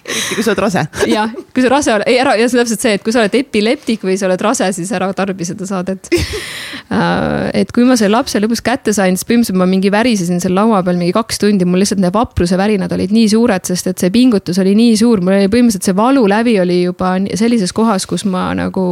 eriti 0.03 0.35
kui 0.35 0.43
sa 0.43 0.51
oled 0.51 0.61
rase. 0.63 0.83
jah, 1.15 1.31
kui 1.53 1.63
sa 1.63 1.71
rase 1.71 1.93
oled, 1.93 2.07
ei 2.11 2.19
ära 2.21 2.35
ja 2.39 2.47
see 2.47 2.57
on 2.57 2.63
täpselt 2.63 2.83
see, 2.83 2.97
et 2.97 3.03
kui 3.05 3.13
sa 3.15 3.21
oled 3.23 3.35
epileptik 3.39 4.03
või 4.05 4.17
sa 4.19 4.27
oled 4.27 4.41
rase, 4.43 4.67
siis 4.75 4.91
ära 4.95 5.09
tarbi 5.15 5.47
seda 5.47 5.67
saadet 5.69 6.09
uh,. 6.11 7.49
et 7.59 7.71
kui 7.73 7.85
ma 7.87 7.95
selle 7.99 8.13
lapse 8.17 8.39
lõpus 8.43 8.61
kätte 8.65 8.93
sain, 8.95 9.17
siis 9.17 9.27
põhimõtteliselt 9.29 9.59
ma 9.59 9.67
mingi 9.69 9.91
värisesin 9.93 10.41
seal 10.43 10.55
laua 10.57 10.83
peal 10.85 10.99
mingi 10.99 11.15
kaks 11.15 11.41
tundi, 11.41 11.67
mul 11.67 11.81
lihtsalt 11.83 12.03
need 12.03 12.13
vapruse 12.15 12.59
värinad 12.59 12.91
olid 12.95 13.13
nii 13.15 13.31
suured, 13.31 13.65
sest 13.69 13.89
et 13.93 14.03
see 14.03 14.13
pingutus 14.13 14.59
oli 14.61 14.75
nii 14.77 14.99
suur, 14.99 15.23
mul 15.23 15.37
oli 15.37 15.49
põhimõtteliselt 15.53 15.89
see 15.89 15.97
valu 15.97 16.25
läbi 16.29 16.57
oli 16.61 16.81
juba 16.83 17.15
sellises 17.39 17.73
kohas, 17.75 18.07
kus 18.09 18.27
ma 18.29 18.49
nagu 18.57 18.85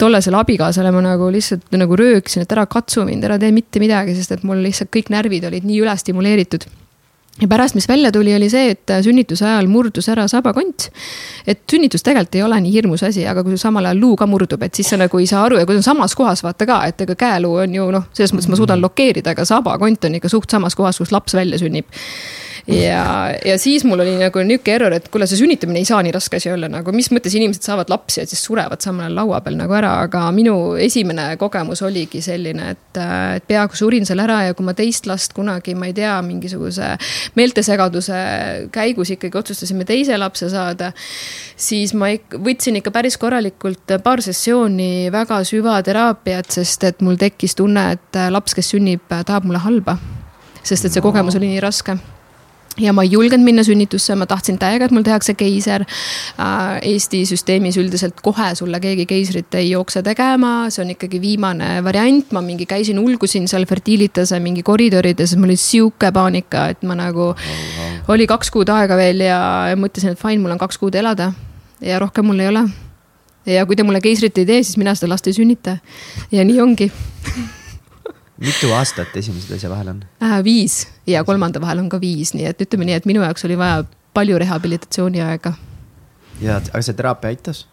tollasele 0.00 0.40
abikaasale 0.42 0.92
ma 0.94 1.04
nagu 1.04 1.30
lihtsalt 1.32 1.72
nagu 1.78 1.98
röökisin, 1.98 2.44
et 2.44 2.54
ära 2.54 2.66
katsu 2.70 3.06
mind, 3.08 3.24
ära 3.28 3.38
tee 3.40 3.54
mitte 3.54 3.82
midagi, 3.82 4.16
sest 4.18 4.36
et 4.36 4.46
mul 4.46 4.62
lihtsalt 4.64 4.92
kõik 4.92 5.12
närvid 5.14 5.48
olid 5.48 5.68
nii 5.68 5.82
üle 5.84 5.96
stimuleeritud 5.98 6.66
ja 7.40 7.48
pärast, 7.48 7.74
mis 7.74 7.88
välja 7.88 8.12
tuli, 8.12 8.34
oli 8.36 8.50
see, 8.50 8.74
et 8.74 8.92
sünnituse 9.04 9.46
ajal 9.46 9.68
murdus 9.70 10.08
ära 10.12 10.26
sabakont. 10.28 10.90
et 11.46 11.62
sünnitus 11.70 12.02
tegelikult 12.02 12.34
ei 12.34 12.42
ole 12.42 12.60
nii 12.60 12.72
hirmus 12.72 13.02
asi, 13.02 13.26
aga 13.26 13.42
kui 13.44 13.56
samal 13.58 13.88
ajal 13.88 14.00
luu 14.00 14.16
ka 14.16 14.26
murdub, 14.26 14.62
et 14.62 14.74
siis 14.74 14.92
sa 14.92 15.00
nagu 15.00 15.18
ei 15.18 15.26
saa 15.26 15.44
aru 15.46 15.58
ja 15.58 15.66
kui 15.66 15.74
ta 15.74 15.80
on 15.80 15.88
samas 15.88 16.14
kohas, 16.14 16.42
vaata 16.44 16.66
ka, 16.68 16.84
et 16.86 17.00
ega 17.00 17.16
käeluu 17.18 17.56
on 17.64 17.74
ju 17.74 17.88
noh, 17.90 18.06
selles 18.12 18.34
mõttes 18.36 18.52
ma 18.52 18.60
suudan 18.60 18.84
blokeerida, 18.84 19.32
aga 19.32 19.48
sabakont 19.48 20.04
on 20.04 20.20
ikka 20.20 20.28
suht 20.28 20.50
samas 20.50 20.76
kohas, 20.78 21.00
kus 21.00 21.12
laps 21.12 21.34
välja 21.34 21.58
sünnib 21.58 21.88
ja, 22.66 23.34
ja 23.44 23.58
siis 23.58 23.84
mul 23.84 24.00
oli 24.00 24.14
nagu 24.20 24.42
nihuke 24.46 24.74
error, 24.74 24.94
et 24.94 25.08
kuule, 25.12 25.26
see 25.26 25.40
sünnitamine 25.40 25.80
ei 25.82 25.88
saa 25.88 26.02
nii 26.04 26.12
raske 26.14 26.38
asi 26.38 26.50
olla, 26.52 26.68
nagu 26.70 26.94
mis 26.94 27.10
mõttes 27.14 27.34
inimesed 27.34 27.66
saavad 27.66 27.90
lapsi 27.90 28.20
ja 28.22 28.26
siis 28.28 28.42
surevad 28.44 28.84
samal 28.84 29.08
ajal 29.08 29.18
laua 29.18 29.40
peal 29.42 29.56
nagu 29.58 29.74
ära, 29.74 29.92
aga 30.06 30.24
minu 30.34 30.54
esimene 30.80 31.32
kogemus 31.40 31.82
oligi 31.86 32.22
selline, 32.22 32.70
et, 32.76 33.00
et 33.00 33.48
peaaegu 33.48 33.78
surin 33.78 34.06
seal 34.06 34.22
ära 34.22 34.38
ja 34.48 34.54
kui 34.58 34.66
ma 34.66 34.76
teist 34.78 35.08
last 35.10 35.34
kunagi, 35.36 35.74
ma 35.78 35.90
ei 35.90 35.96
tea, 35.96 36.14
mingisuguse 36.26 36.92
meeltesegaduse 37.38 38.22
käigus 38.74 39.14
ikkagi 39.16 39.42
otsustasime 39.42 39.86
teise 39.88 40.18
lapse 40.20 40.50
saada, 40.52 40.92
siis 41.56 41.96
ma 41.98 42.12
võtsin 42.38 42.78
ikka 42.78 42.94
päris 42.94 43.18
korralikult 43.18 43.98
paar 44.04 44.22
sessiooni 44.22 45.10
väga 45.12 45.42
süvateraapiat, 45.48 46.54
sest 46.60 46.86
et 46.86 47.02
mul 47.02 47.18
tekkis 47.18 47.58
tunne, 47.58 47.90
et 47.96 48.22
laps, 48.30 48.54
kes 48.54 48.74
sünnib, 48.76 49.08
tahab 49.10 49.48
mulle 49.48 49.62
halba. 49.62 49.98
Sest 50.62 50.86
et 50.86 50.94
see 50.94 51.02
kogemus 51.02 51.34
oli 51.34 51.48
nii 51.50 51.62
raske 51.62 51.96
ja 52.80 52.92
ma 52.92 53.04
ei 53.04 53.12
julgenud 53.12 53.44
minna 53.44 53.64
sünnitusse, 53.66 54.14
ma 54.16 54.26
tahtsin 54.28 54.58
täiega, 54.60 54.86
et 54.86 54.94
mul 54.94 55.04
tehakse 55.06 55.34
keiser. 55.38 55.84
Äh, 56.40 56.78
Eesti 56.92 57.24
süsteemis 57.28 57.76
üldiselt 57.80 58.20
kohe 58.24 58.52
sulle 58.58 58.80
keegi 58.82 59.06
keisrit 59.10 59.54
ei 59.58 59.70
jookse 59.70 60.02
tegema, 60.06 60.70
see 60.72 60.84
on 60.84 60.92
ikkagi 60.94 61.20
viimane 61.22 61.74
variant, 61.84 62.32
ma 62.32 62.42
mingi 62.44 62.66
käisin, 62.70 63.00
ulgusin 63.02 63.48
seal 63.50 63.66
Fertilitase 63.68 64.40
mingi 64.42 64.64
koridorides, 64.66 65.36
mul 65.36 65.52
oli 65.52 65.60
sihuke 65.60 66.12
paanika, 66.14 66.68
et 66.72 66.84
ma 66.88 66.96
nagu 66.98 67.32
oh,. 67.32 67.48
Oh. 67.82 68.12
oli 68.14 68.26
kaks 68.30 68.50
kuud 68.54 68.70
aega 68.72 68.96
veel 68.98 69.24
ja, 69.26 69.40
mõtlesin, 69.78 70.14
et 70.14 70.20
fine, 70.20 70.40
mul 70.42 70.54
on 70.54 70.60
kaks 70.60 70.80
kuud 70.80 70.96
elada 70.98 71.32
ja 71.82 71.98
rohkem 72.02 72.26
mul 72.26 72.40
ei 72.40 72.48
ole. 72.52 72.66
ja 73.46 73.66
kui 73.66 73.76
te 73.76 73.82
mulle 73.82 74.00
keisrit 74.00 74.38
ei 74.38 74.46
tee, 74.46 74.62
siis 74.62 74.78
mina 74.80 74.94
seda 74.94 75.12
last 75.12 75.26
ei 75.26 75.36
sünnita. 75.36 75.78
ja 76.32 76.44
nii 76.46 76.60
ongi 76.62 76.92
mitu 78.42 78.72
aastat 78.76 79.16
esimese 79.16 79.52
teise 79.52 79.70
vahel 79.70 79.92
on 79.94 80.04
äh,? 80.22 80.38
viis 80.44 80.86
ja 81.06 81.24
kolmanda 81.24 81.60
vahel 81.62 81.82
on 81.82 81.90
ka 81.92 82.00
viis, 82.02 82.34
nii 82.36 82.48
et 82.50 82.64
ütleme 82.64 82.88
nii, 82.88 83.00
et 83.00 83.08
minu 83.08 83.24
jaoks 83.24 83.46
oli 83.48 83.58
vaja 83.58 83.82
palju 84.14 84.38
rehabilitatsiooniaega. 84.42 85.52
ja, 86.40 86.58
aga 86.60 86.82
see 86.82 86.98
teraapia 86.98 87.34
aitas 87.34 87.66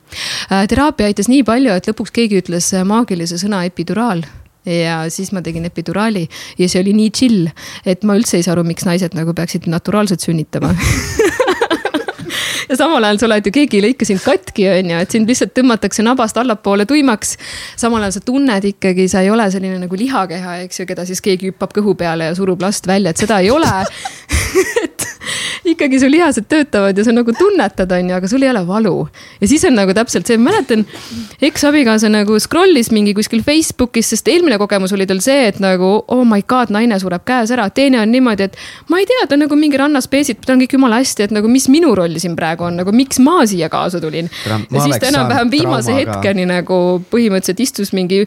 äh,? 0.49 0.67
teraapia 0.69 1.09
aitas 1.09 1.31
nii 1.31 1.43
palju, 1.47 1.73
et 1.75 1.89
lõpuks 1.91 2.13
keegi 2.15 2.43
ütles 2.43 2.71
maagilise 2.85 3.41
sõna 3.41 3.63
epiduraal 3.69 4.25
ja 4.69 5.01
siis 5.09 5.31
ma 5.33 5.41
tegin 5.41 5.65
epiduraali 5.65 6.27
ja 6.59 6.69
see 6.69 6.81
oli 6.83 6.93
nii 6.93 7.11
chill, 7.15 7.49
et 7.85 8.03
ma 8.07 8.17
üldse 8.19 8.37
ei 8.37 8.45
saa 8.45 8.57
aru, 8.57 8.65
miks 8.67 8.85
naised 8.87 9.15
nagu 9.17 9.33
peaksid 9.33 9.69
naturaalselt 9.71 10.25
sünnitama 10.25 10.73
ja 12.69 12.77
samal 12.77 13.03
ajal 13.03 13.19
sa 13.21 13.27
oled 13.29 13.49
ju, 13.49 13.53
keegi 13.55 13.79
ei 13.79 13.85
lõika 13.87 14.07
sind 14.07 14.21
katki, 14.23 14.67
on 14.71 14.93
ju, 14.93 15.01
et 15.05 15.15
sind 15.15 15.29
lihtsalt 15.29 15.55
tõmmatakse 15.57 16.05
nabast 16.05 16.37
allapoole 16.37 16.85
tuimaks. 16.89 17.35
samal 17.79 18.05
ajal 18.05 18.17
sa 18.19 18.23
tunned 18.25 18.69
ikkagi, 18.73 19.07
sa 19.11 19.23
ei 19.25 19.31
ole 19.33 19.49
selline 19.51 19.79
nagu 19.81 19.99
lihakeha, 19.99 20.59
eks 20.65 20.83
ju, 20.83 20.89
keda 20.89 21.05
siis 21.09 21.21
keegi 21.25 21.51
hüppab 21.51 21.73
kõhu 21.75 21.95
peale 21.99 22.29
ja 22.29 22.37
surub 22.37 22.61
last 22.61 22.87
välja, 22.87 23.13
et 23.13 23.21
seda 23.21 23.39
ei 23.43 23.51
ole 23.51 23.69
et 24.83 24.98
ikkagi 25.65 25.99
su 25.99 26.09
lihased 26.11 26.47
töötavad 26.49 26.97
ja 26.97 27.03
sa 27.03 27.13
nagu 27.15 27.33
tunnetad, 27.35 27.91
on 27.91 28.09
ju, 28.09 28.15
aga 28.15 28.27
sul 28.31 28.43
ei 28.43 28.49
ole 28.49 28.61
valu. 28.67 29.07
ja 29.41 29.47
siis 29.47 29.65
on 29.65 29.75
nagu 29.75 29.93
täpselt 29.93 30.27
see, 30.27 30.37
ma 30.37 30.51
mäletan, 30.51 30.85
eksabikaasa 31.41 32.09
nagu 32.11 32.39
scroll'is 32.39 32.91
mingi 32.95 33.13
kuskil 33.17 33.43
Facebookis, 33.45 34.09
sest 34.13 34.27
eelmine 34.27 34.57
kogemus 34.61 34.93
oli 34.95 35.07
tal 35.09 35.21
see, 35.23 35.47
et 35.49 35.59
nagu 35.63 35.91
oh 36.07 36.23
my 36.27 36.41
god, 36.47 36.73
naine 36.73 36.99
sureb 36.99 37.25
käes 37.27 37.51
ära. 37.55 37.69
teine 37.69 38.01
on 38.01 38.11
niimoodi, 38.11 38.49
et 38.49 38.57
ma 38.89 39.01
ei 39.01 39.07
tea, 39.09 39.27
ta 39.27 39.37
on 39.37 39.45
nagu 39.45 39.59
mingi 39.59 39.79
rannas 39.79 40.07
peesid, 40.07 40.41
tal 40.45 40.57
on 40.57 40.63
kõik 40.63 40.77
jumala 40.77 41.01
hästi, 41.01 41.29
et 41.29 41.35
nagu 41.35 41.51
mis 41.51 41.69
minu 41.71 41.93
roll 41.97 42.19
siin 42.21 42.35
praegu 42.39 42.67
on, 42.69 42.79
nagu 42.81 42.93
miks 42.95 43.19
ma 43.23 43.41
siia 43.49 43.69
kaasa 43.69 44.01
tulin. 44.01 44.29
ja 44.47 44.83
siis 44.85 44.97
ta 44.99 45.11
enam-vähem 45.11 45.51
viimase 45.51 45.95
hetkeni 45.95 46.47
nagu 46.49 46.79
põhimõtteliselt 47.11 47.63
istus 47.65 47.93
mingi, 47.93 48.25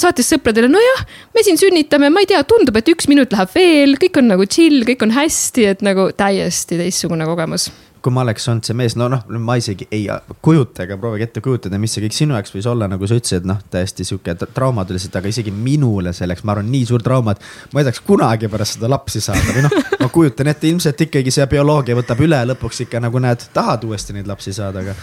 saatis 0.00 0.30
sõpradele, 0.32 0.68
nojah, 0.72 1.02
me 1.34 1.42
siin 1.46 1.58
sünnitame, 1.60 2.10
ma 2.12 2.22
ei 2.22 2.30
tea, 2.30 2.42
tundub, 2.48 2.76
et 2.76 2.88
üks 2.92 3.08
minut 3.10 3.32
läheb 3.32 3.52
veel, 3.54 3.96
kõik 4.00 4.22
on 4.22 4.32
nagu 4.34 4.46
chill, 4.46 4.84
kõik 4.88 5.02
on 5.06 5.16
hästi, 5.16 5.66
et 5.72 5.84
nagu 5.86 6.10
täiesti 6.16 6.80
teistsugune 6.80 7.28
kogemus 7.28 7.70
kui 8.06 8.14
ma 8.14 8.22
oleks 8.22 8.44
olnud 8.46 8.62
see 8.62 8.76
mees, 8.78 8.94
no 8.94 9.08
noh, 9.10 9.24
ma 9.42 9.56
isegi 9.58 9.88
ei 9.90 10.04
kujuta 10.44 10.84
ega 10.84 10.94
proovigi 11.00 11.26
ette 11.26 11.40
kujutada, 11.42 11.78
mis 11.82 11.96
see 11.96 12.04
kõik 12.04 12.14
sinu 12.14 12.36
jaoks 12.36 12.54
võis 12.54 12.68
olla, 12.70 12.86
nagu 12.92 13.08
sa 13.10 13.18
ütlesid, 13.18 13.48
noh, 13.50 13.58
täiesti 13.72 14.06
sihuke 14.06 14.36
trauma 14.54 14.84
tuli 14.86 15.00
siit, 15.02 15.16
aga 15.18 15.32
isegi 15.32 15.50
minule 15.50 16.12
selleks, 16.14 16.44
ma 16.46 16.54
arvan, 16.54 16.70
nii 16.70 16.86
suur 16.86 17.02
trauma, 17.02 17.34
et 17.34 17.74
ma 17.74 17.82
ei 17.82 17.88
tahaks 17.88 18.04
kunagi 18.06 18.50
pärast 18.52 18.78
seda 18.78 18.92
lapsi 18.92 19.24
saada 19.24 19.56
või 19.56 19.66
noh, 19.66 19.74
ma 20.04 20.10
kujutan 20.14 20.52
ette, 20.52 20.70
ilmselt 20.70 21.02
ikkagi 21.08 21.34
see 21.34 21.48
bioloogia 21.50 21.98
võtab 21.98 22.22
üle 22.22 22.44
lõpuks 22.52 22.84
ikka 22.86 23.02
nagu 23.02 23.26
näed, 23.26 23.48
tahad 23.56 23.88
uuesti 23.90 24.14
neid 24.14 24.30
lapsi 24.30 24.54
saada, 24.54 24.86
aga. 24.86 24.94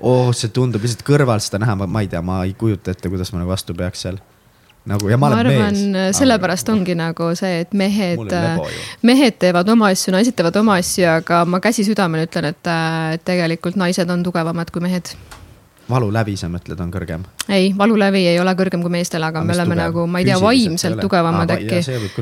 Oh, 0.00 0.32
see 0.36 0.52
tundub 0.54 0.84
lihtsalt 0.84 1.04
kõrvalt 1.06 1.44
seda 1.44 1.60
näha, 1.62 1.76
ma 1.86 2.02
ei 2.04 2.10
tea, 2.12 2.22
ma 2.24 2.42
ei 2.46 2.56
kujuta 2.58 2.94
ette, 2.94 3.10
kuidas 3.12 3.32
ma 3.32 3.42
nagu 3.42 3.52
vastu 3.52 3.76
peaks 3.76 4.06
seal. 4.06 4.18
Nagu 4.86 5.08
ja 5.10 5.16
ma, 5.18 5.32
ma 5.32 5.40
olen 5.40 5.48
arvan, 5.50 5.78
mees. 5.96 6.18
sellepärast 6.20 6.68
ongi 6.70 6.94
nagu 6.94 7.32
see, 7.34 7.64
et 7.64 7.72
mehed, 7.74 8.30
mehed 9.02 9.38
teevad 9.42 9.66
oma 9.72 9.88
asju, 9.90 10.14
naised 10.14 10.36
teevad 10.38 10.60
oma 10.60 10.76
asju, 10.78 11.08
aga 11.10 11.40
ma 11.48 11.58
käsi 11.64 11.82
südamel 11.88 12.28
ütlen, 12.28 12.52
et 12.52 12.70
tegelikult 13.26 13.78
naised 13.80 14.10
on 14.14 14.22
tugevamad 14.26 14.70
kui 14.70 14.84
mehed 14.84 15.10
valulävi, 15.90 16.34
sa 16.38 16.48
mõtled, 16.50 16.78
on 16.82 16.90
kõrgem? 16.90 17.24
ei, 17.52 17.70
valulävi 17.78 18.24
ei 18.26 18.40
ole 18.42 18.52
kõrgem 18.58 18.82
kui 18.82 18.90
meestel, 18.90 19.22
aga 19.22 19.42
me 19.44 19.54
oleme 19.54 19.74
tugev. 19.74 19.82
nagu, 19.82 20.06
ma 20.10 20.22
ei 20.22 20.26
tea, 20.28 20.38
vaimselt 20.42 21.00
tugevamad 21.02 21.52
ah, 21.54 21.60
äkki. 21.60 21.80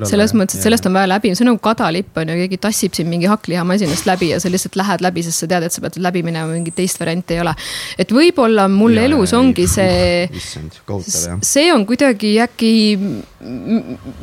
selles 0.09 0.35
mõttes, 0.37 0.59
et 0.59 0.67
sellest 0.67 0.89
on 0.89 0.97
vaja 0.97 1.09
läbi, 1.09 1.33
see 1.33 1.47
on 1.47 1.51
nagu 1.53 1.61
kadalipp 1.65 2.21
on 2.21 2.33
ju, 2.33 2.37
keegi 2.43 2.59
tassib 2.67 2.97
sind 2.97 3.09
mingi 3.13 3.31
hakklihamasinast 3.31 4.09
läbi 4.09 4.31
ja 4.35 4.41
sa 4.43 4.53
lihtsalt 4.53 4.77
lähed 4.81 5.05
läbi, 5.05 5.25
sest 5.25 5.45
sa 5.45 5.51
tead, 5.51 5.69
et 5.69 5.77
sa 5.77 5.85
pead 5.85 5.97
läbi 6.05 6.25
minema, 6.27 6.51
mingit 6.53 6.77
teist 6.77 7.01
varianti 7.01 7.39
ei 7.39 7.45
ole. 7.45 7.55
et 7.99 8.13
võib-olla 8.13 8.69
mul 8.73 8.99
ja, 8.99 9.07
elus 9.09 9.33
ja, 9.33 9.41
ongi 9.41 9.67
see, 9.71 10.29
see 11.41 11.71
on 11.73 11.87
kuidagi 11.89 12.37
äkki 12.45 12.75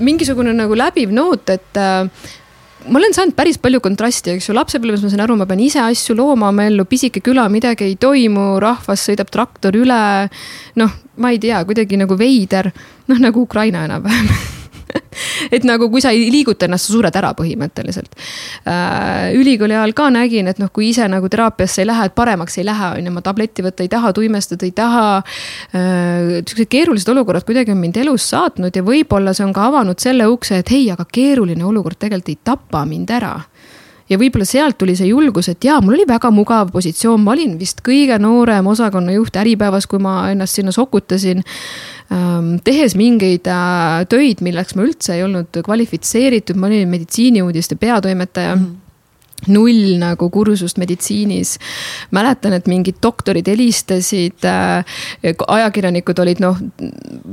mingisugune 0.02 0.54
nagu 0.58 0.78
läbiv 0.78 1.14
noot, 1.16 1.50
et 1.58 1.82
ma 2.88 3.00
olen 3.00 3.14
saanud 3.16 3.36
päris 3.38 3.60
palju 3.62 3.82
kontrasti, 3.84 4.36
eks 4.36 4.50
ju, 4.50 4.56
lapsepõlves 4.58 5.04
ma 5.06 5.12
sain 5.12 5.24
aru, 5.26 5.36
ma 5.40 5.48
pean 5.50 5.62
ise 5.64 5.82
asju 5.84 6.16
looma 6.18 6.50
oma 6.52 6.66
ellu, 6.70 6.86
pisike 6.90 7.24
küla, 7.26 7.48
midagi 7.52 7.90
ei 7.90 7.98
toimu, 8.02 8.56
rahvas 8.64 9.06
sõidab 9.10 9.32
traktor 9.34 9.78
üle. 9.78 10.02
noh, 10.82 10.96
ma 11.22 11.34
ei 11.34 11.40
tea, 11.42 11.62
kuidagi 11.68 12.00
nagu 12.02 12.18
veider, 12.18 12.72
noh 13.12 13.22
nagu 13.22 13.46
Ukraina 13.46 13.86
enam-vähem 13.90 14.34
et 15.56 15.66
nagu, 15.68 15.90
kui 15.92 16.04
sa 16.04 16.14
ei 16.16 16.30
liiguta 16.34 16.68
ennast, 16.68 16.90
sa 16.90 16.96
sured 16.96 17.18
ära 17.18 17.34
põhimõtteliselt. 17.38 18.16
Äh, 18.70 19.32
ülikooli 19.38 19.76
ajal 19.78 19.96
ka 19.98 20.10
nägin, 20.14 20.50
et 20.52 20.62
noh, 20.62 20.72
kui 20.74 20.90
ise 20.92 21.08
nagu 21.12 21.30
teraapiasse 21.32 21.84
ei 21.84 21.90
lähe, 21.90 22.10
et 22.10 22.16
paremaks 22.18 22.58
ei 22.60 22.68
lähe, 22.68 22.94
on 22.98 23.10
ju, 23.10 23.16
ma 23.16 23.24
tabletti 23.26 23.66
võtta 23.66 23.86
ei 23.86 23.92
taha, 23.92 24.14
tuimestada 24.18 24.68
ei 24.68 24.76
taha. 24.76 25.08
Äh, 25.76 26.42
siuksed 26.42 26.72
keerulised 26.72 27.12
olukorrad 27.12 27.46
kuidagi 27.48 27.74
on 27.74 27.82
mind 27.82 28.00
elus 28.02 28.30
saatnud 28.32 28.76
ja 28.76 28.86
võib-olla 28.86 29.36
see 29.38 29.46
on 29.48 29.56
ka 29.56 29.68
avanud 29.72 30.00
selle 30.02 30.28
ukse, 30.32 30.62
et 30.62 30.74
hei, 30.74 30.88
aga 30.94 31.06
keeruline 31.08 31.66
olukord 31.68 32.00
tegelikult 32.00 32.32
ei 32.32 32.40
tapa 32.46 32.86
mind 32.86 33.10
ära 33.12 33.36
ja 34.12 34.20
võib-olla 34.20 34.48
sealt 34.48 34.78
tuli 34.82 34.96
see 35.00 35.10
julgus, 35.12 35.50
et 35.52 35.64
jaa, 35.64 35.80
mul 35.84 35.96
oli 35.96 36.06
väga 36.10 36.32
mugav 36.36 36.74
positsioon, 36.74 37.24
ma 37.24 37.36
olin 37.36 37.56
vist 37.60 37.82
kõige 37.86 38.18
noorem 38.22 38.68
osakonnajuht 38.72 39.40
Äripäevas, 39.42 39.88
kui 39.88 40.02
ma 40.04 40.26
ennast 40.34 40.60
sinna 40.60 40.74
sokutasin. 40.76 41.44
Ähm, 42.12 42.58
tehes 42.66 42.98
mingeid 43.00 43.48
äh, 43.48 44.04
töid, 44.12 44.44
milleks 44.44 44.76
ma 44.76 44.84
üldse 44.84 45.16
ei 45.16 45.24
olnud 45.24 45.62
kvalifitseeritud, 45.64 46.60
ma 46.60 46.68
olin 46.68 46.92
meditsiiniuudiste 46.92 47.80
peatoimetaja 47.80 48.56
mm. 48.56 48.64
-hmm 48.66 48.88
null 49.48 49.96
nagu 50.02 50.30
kursust 50.30 50.78
meditsiinis. 50.78 51.58
mäletan, 52.12 52.54
et 52.54 52.68
mingid 52.68 53.00
doktorid 53.04 53.48
helistasid 53.48 54.46
äh,, 54.46 54.86
ajakirjanikud 55.48 56.20
olid 56.20 56.42
noh, 56.44 56.58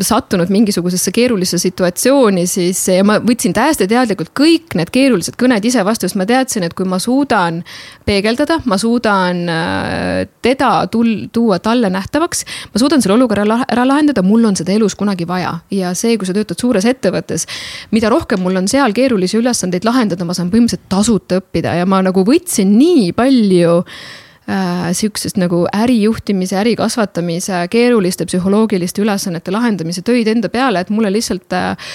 sattunud 0.01 0.49
mingisugusesse 0.53 1.13
keerulisse 1.13 1.59
situatsiooni, 1.59 2.47
siis 2.47 2.81
ja 2.89 3.05
ma 3.05 3.19
võtsin 3.21 3.53
täiesti 3.57 3.89
teadlikult 3.91 4.33
kõik 4.37 4.77
need 4.79 4.93
keerulised 4.95 5.37
kõned 5.41 5.65
ise 5.65 5.85
vastu, 5.85 6.09
sest 6.09 6.19
ma 6.19 6.27
teadsin, 6.29 6.65
et 6.65 6.77
kui 6.79 6.89
ma 6.89 7.01
suudan 7.03 7.61
peegeldada, 8.09 8.61
ma 8.65 8.79
suudan 8.81 9.45
äh, 9.53 10.25
teda 10.43 10.87
tul-, 10.93 11.29
tuua 11.33 11.59
talle 11.59 11.91
nähtavaks. 11.93 12.45
ma 12.73 12.81
suudan 12.81 13.03
selle 13.03 13.19
olukorra 13.19 13.45
ära 13.69 13.87
lahendada, 13.87 14.23
mul 14.23 14.45
on 14.49 14.57
seda 14.57 14.73
elus 14.73 14.97
kunagi 14.99 15.27
vaja 15.29 15.59
ja 15.71 15.93
see, 15.95 16.17
kui 16.19 16.29
sa 16.29 16.37
töötad 16.37 16.61
suures 16.61 16.87
ettevõttes, 16.89 17.47
mida 17.91 18.09
rohkem 18.13 18.41
mul 18.43 18.57
on 18.63 18.69
seal 18.71 18.95
keerulisi 18.97 19.39
ülesandeid 19.41 19.85
lahendada, 19.85 20.25
ma 20.25 20.37
saan 20.37 20.51
põhimõtteliselt 20.53 20.89
tasuta 20.89 21.43
õppida 21.43 21.75
ja 21.79 21.87
ma 21.87 21.98
ma 21.99 22.07
nagu 22.07 22.23
võtsin 22.27 22.77
nii 22.79 23.11
palju 23.19 23.81
äh, 23.83 24.89
sihukesest 24.97 25.39
nagu 25.41 25.65
ärijuhtimise, 25.75 26.57
äri 26.61 26.77
kasvatamise, 26.79 27.65
keeruliste 27.73 28.27
psühholoogiliste 28.29 29.03
ülesannete 29.03 29.55
lahendamise 29.55 30.05
töid 30.07 30.31
enda 30.31 30.51
peale, 30.53 30.85
et 30.85 30.93
mulle 30.95 31.11
lihtsalt 31.15 31.57
äh, 31.59 31.91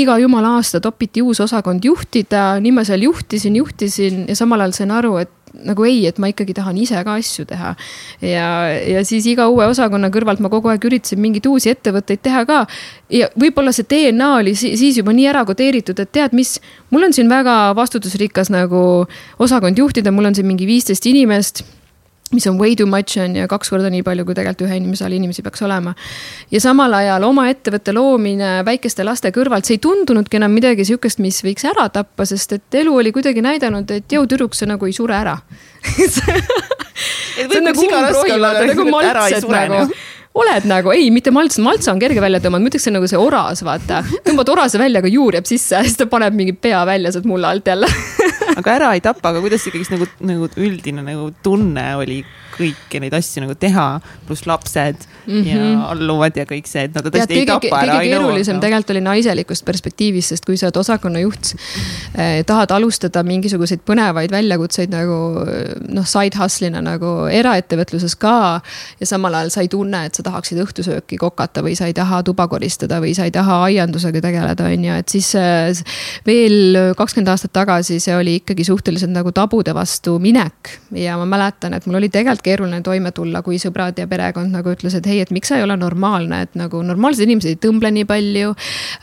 iga 0.00 0.18
jumala 0.20 0.58
aasta 0.58 0.82
topiti 0.84 1.24
uus 1.24 1.40
osakond 1.44 1.84
juhtida, 1.88 2.50
nii 2.62 2.76
ma 2.76 2.84
seal 2.88 3.08
juhtisin, 3.08 3.56
juhtisin 3.62 4.26
ja 4.28 4.36
samal 4.38 4.66
ajal 4.66 4.76
sain 4.82 4.94
aru, 5.00 5.16
et 5.24 5.32
nagu 5.64 5.86
ei, 5.88 6.02
et 6.08 6.18
ma 6.22 6.30
ikkagi 6.30 6.54
tahan 6.56 6.76
ise 6.80 7.00
ka 7.04 7.16
asju 7.18 7.46
teha. 7.48 7.74
ja, 8.24 8.48
ja 8.76 9.04
siis 9.06 9.26
iga 9.30 9.48
uue 9.52 9.66
osakonna 9.70 10.10
kõrvalt 10.14 10.42
ma 10.44 10.50
kogu 10.52 10.70
aeg 10.72 10.84
üritasin 10.84 11.20
mingeid 11.22 11.46
uusi 11.50 11.72
ettevõtteid 11.72 12.22
teha 12.22 12.44
ka. 12.48 12.60
ja 13.12 13.30
võib-olla 13.38 13.72
see 13.74 13.88
DNA 13.88 14.30
oli 14.42 14.54
siis 14.58 15.00
juba 15.00 15.14
nii 15.16 15.28
ära 15.30 15.44
kodeeritud, 15.48 15.98
et 15.98 16.12
tead, 16.12 16.36
mis, 16.36 16.58
mul 16.90 17.08
on 17.08 17.16
siin 17.16 17.30
väga 17.30 17.74
vastutusrikas 17.78 18.52
nagu 18.54 19.08
osakond 19.38 19.78
juhtida, 19.78 20.12
mul 20.14 20.30
on 20.30 20.38
siin 20.38 20.48
mingi 20.48 20.68
viisteist 20.68 21.06
inimest 21.10 21.64
mis 22.32 22.46
on 22.46 22.58
way 22.60 22.76
too 22.76 22.86
much 22.86 23.18
on 23.18 23.36
ju, 23.36 23.46
kaks 23.48 23.70
korda 23.72 23.90
nii 23.92 24.02
palju, 24.06 24.24
kui 24.28 24.36
tegelikult 24.36 24.66
ühe 24.68 24.76
inimese 24.80 25.06
all 25.06 25.16
inimesi 25.16 25.42
peaks 25.44 25.62
olema. 25.64 25.94
ja 26.52 26.60
samal 26.60 26.94
ajal 27.00 27.24
oma 27.28 27.48
ettevõtte 27.52 27.94
loomine 27.96 28.58
väikeste 28.68 29.06
laste 29.06 29.32
kõrvalt, 29.34 29.68
see 29.68 29.78
ei 29.78 29.82
tundunudki 29.84 30.40
enam 30.40 30.52
midagi 30.52 30.84
sihukest, 30.88 31.22
mis 31.24 31.40
võiks 31.44 31.64
ära 31.68 31.88
tappa, 31.92 32.26
sest 32.28 32.52
et 32.58 32.80
elu 32.82 32.94
oli 33.00 33.14
kuidagi 33.16 33.44
näidanud, 33.44 33.90
et 33.90 34.12
jõu 34.12 34.28
tüdruk, 34.28 34.58
sa 34.58 34.68
nagu 34.68 34.88
ei 34.88 34.96
sure 34.96 35.16
ära. 35.16 35.38
See 37.38 37.46
on 37.54 37.68
nagu 37.68 37.78
umbrohi, 37.78 38.38
vaata 38.42 38.64
nagu 38.66 38.84
malts, 38.90 39.36
et 39.36 39.44
nagu 39.46 39.84
oled 40.38 40.68
nagu, 40.70 40.92
ei, 40.94 41.10
mitte 41.14 41.32
malts, 41.34 41.58
maltsa 41.62 41.92
on 41.94 42.02
kerge 42.02 42.22
välja 42.22 42.40
tõmmata, 42.42 42.62
ma 42.62 42.70
ütleks, 42.70 42.86
see 42.86 42.92
on 42.92 42.98
nagu 43.00 43.10
see 43.10 43.20
oras, 43.20 43.62
vaata. 43.66 44.02
tõmbad 44.26 44.52
orase 44.54 44.80
välja, 44.80 45.02
aga 45.02 45.12
juur 45.12 45.38
jääb 45.38 45.48
sisse 45.48 45.82
siis 45.86 45.98
ta 45.98 46.08
paneb 46.10 46.36
mingi 46.38 46.54
pea 46.56 46.84
välja 46.88 47.12
sealt 47.14 47.28
mulla 47.28 47.52
alt 47.54 47.68
jälle 47.68 47.90
aga 48.58 48.74
ära 48.74 48.92
ei 48.96 49.02
tapa, 49.04 49.32
aga 49.32 49.42
kuidas 49.44 49.66
ikkagist 49.68 49.94
nagu, 49.94 50.08
nagu 50.26 50.48
üldine 50.58 51.04
nagu 51.06 51.30
tunne 51.44 51.86
oli 52.00 52.22
kõiki 52.58 53.00
neid 53.02 53.14
asju 53.16 53.44
nagu 53.44 53.54
teha, 53.58 53.86
pluss 54.26 54.46
lapsed 54.48 55.04
mm 55.26 55.32
-hmm. 55.32 55.46
ja 55.46 55.56
mhm. 55.56 55.82
alluvad 55.92 56.36
ja 56.36 56.44
kõik 56.48 56.66
see, 56.70 56.84
et 56.88 56.94
nad 56.94 57.06
tõesti 57.06 57.38
ei 57.40 57.46
tapa 57.46 57.80
ära. 57.82 57.98
kõige 57.98 58.10
keerulisem 58.10 58.58
no. 58.58 58.60
tegelikult 58.60 58.90
oli 58.94 59.04
naiselikust 59.06 59.64
perspektiivist, 59.64 60.34
sest 60.34 60.44
kui 60.44 60.56
sa 60.56 60.68
oled 60.68 60.80
osakonnajuht 60.82 61.52
eh,, 62.14 62.44
tahad 62.46 62.70
alustada 62.70 63.22
mingisuguseid 63.22 63.84
põnevaid 63.86 64.32
väljakutseid 64.34 64.92
nagu 64.92 65.18
noh, 65.88 66.06
side 66.06 66.38
hustle'ina 66.38 66.82
nagu 66.84 67.12
eraettevõtluses 67.30 68.16
ka. 68.16 68.60
ja 69.00 69.06
samal 69.06 69.34
ajal 69.34 69.50
sa 69.50 69.60
ei 69.60 69.68
tunne, 69.68 70.04
et 70.06 70.14
sa 70.14 70.22
tahaksid 70.22 70.58
õhtusööki 70.64 71.18
kokata 71.18 71.62
või 71.62 71.76
sa 71.76 71.86
ei 71.86 71.94
taha 71.94 72.22
tuba 72.22 72.48
koristada 72.48 73.00
või 73.00 73.14
sa 73.14 73.24
ei 73.24 73.34
taha 73.34 73.62
aiandusega 73.68 74.20
tegeleda, 74.20 74.64
on 74.64 74.84
ju, 74.84 74.94
et 74.94 75.08
siis 75.08 75.34
eh, 75.34 75.82
veel 76.26 76.94
kakskümmend 76.96 77.28
aastat 77.28 77.52
tagasi 77.52 78.00
see 78.00 78.16
oli 78.16 78.38
ikkagi 78.40 78.64
suhteliselt 78.64 79.12
nagu 79.12 79.32
tabude 79.32 79.74
vastu 79.74 80.18
minek 80.22 80.72
ja 80.96 81.16
ma 81.20 81.26
mäletan, 81.28 81.74
et 81.76 81.86
mul 81.86 82.00
oli 82.00 82.08
tegelikult 82.12 82.47
keeruline 82.48 82.80
toime 82.84 83.12
tulla, 83.16 83.42
kui 83.44 83.60
sõbrad 83.60 83.98
ja 84.00 84.08
perekond 84.10 84.54
nagu 84.54 84.72
ütles, 84.72 84.96
et 84.96 85.06
hei, 85.08 85.20
et 85.24 85.32
miks 85.34 85.52
sa 85.52 85.58
ei 85.60 85.66
ole 85.66 85.76
normaalne, 85.78 86.42
et 86.46 86.56
nagu 86.58 86.80
normaalsed 86.86 87.26
inimesed 87.26 87.54
ei 87.54 87.60
tõmble 87.68 87.92
nii 87.94 88.08
palju. 88.08 88.54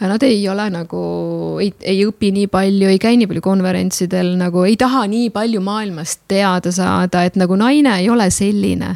Nad 0.01 0.25
ei 0.25 0.41
ole 0.51 0.67
nagu, 0.73 1.05
ei, 1.63 1.71
ei 1.85 2.03
õpi 2.07 2.33
nii 2.35 2.49
palju, 2.51 2.89
ei 2.91 3.01
käi 3.01 3.15
nii 3.21 3.29
palju 3.31 3.45
konverentsidel, 3.45 4.35
nagu 4.41 4.65
ei 4.67 4.77
taha 4.81 5.05
nii 5.11 5.31
palju 5.35 5.63
maailmast 5.65 6.25
teada 6.31 6.73
saada, 6.75 7.25
et 7.25 7.39
nagu 7.39 7.57
naine 7.59 7.99
ei 8.01 8.11
ole 8.11 8.29
selline 8.33 8.95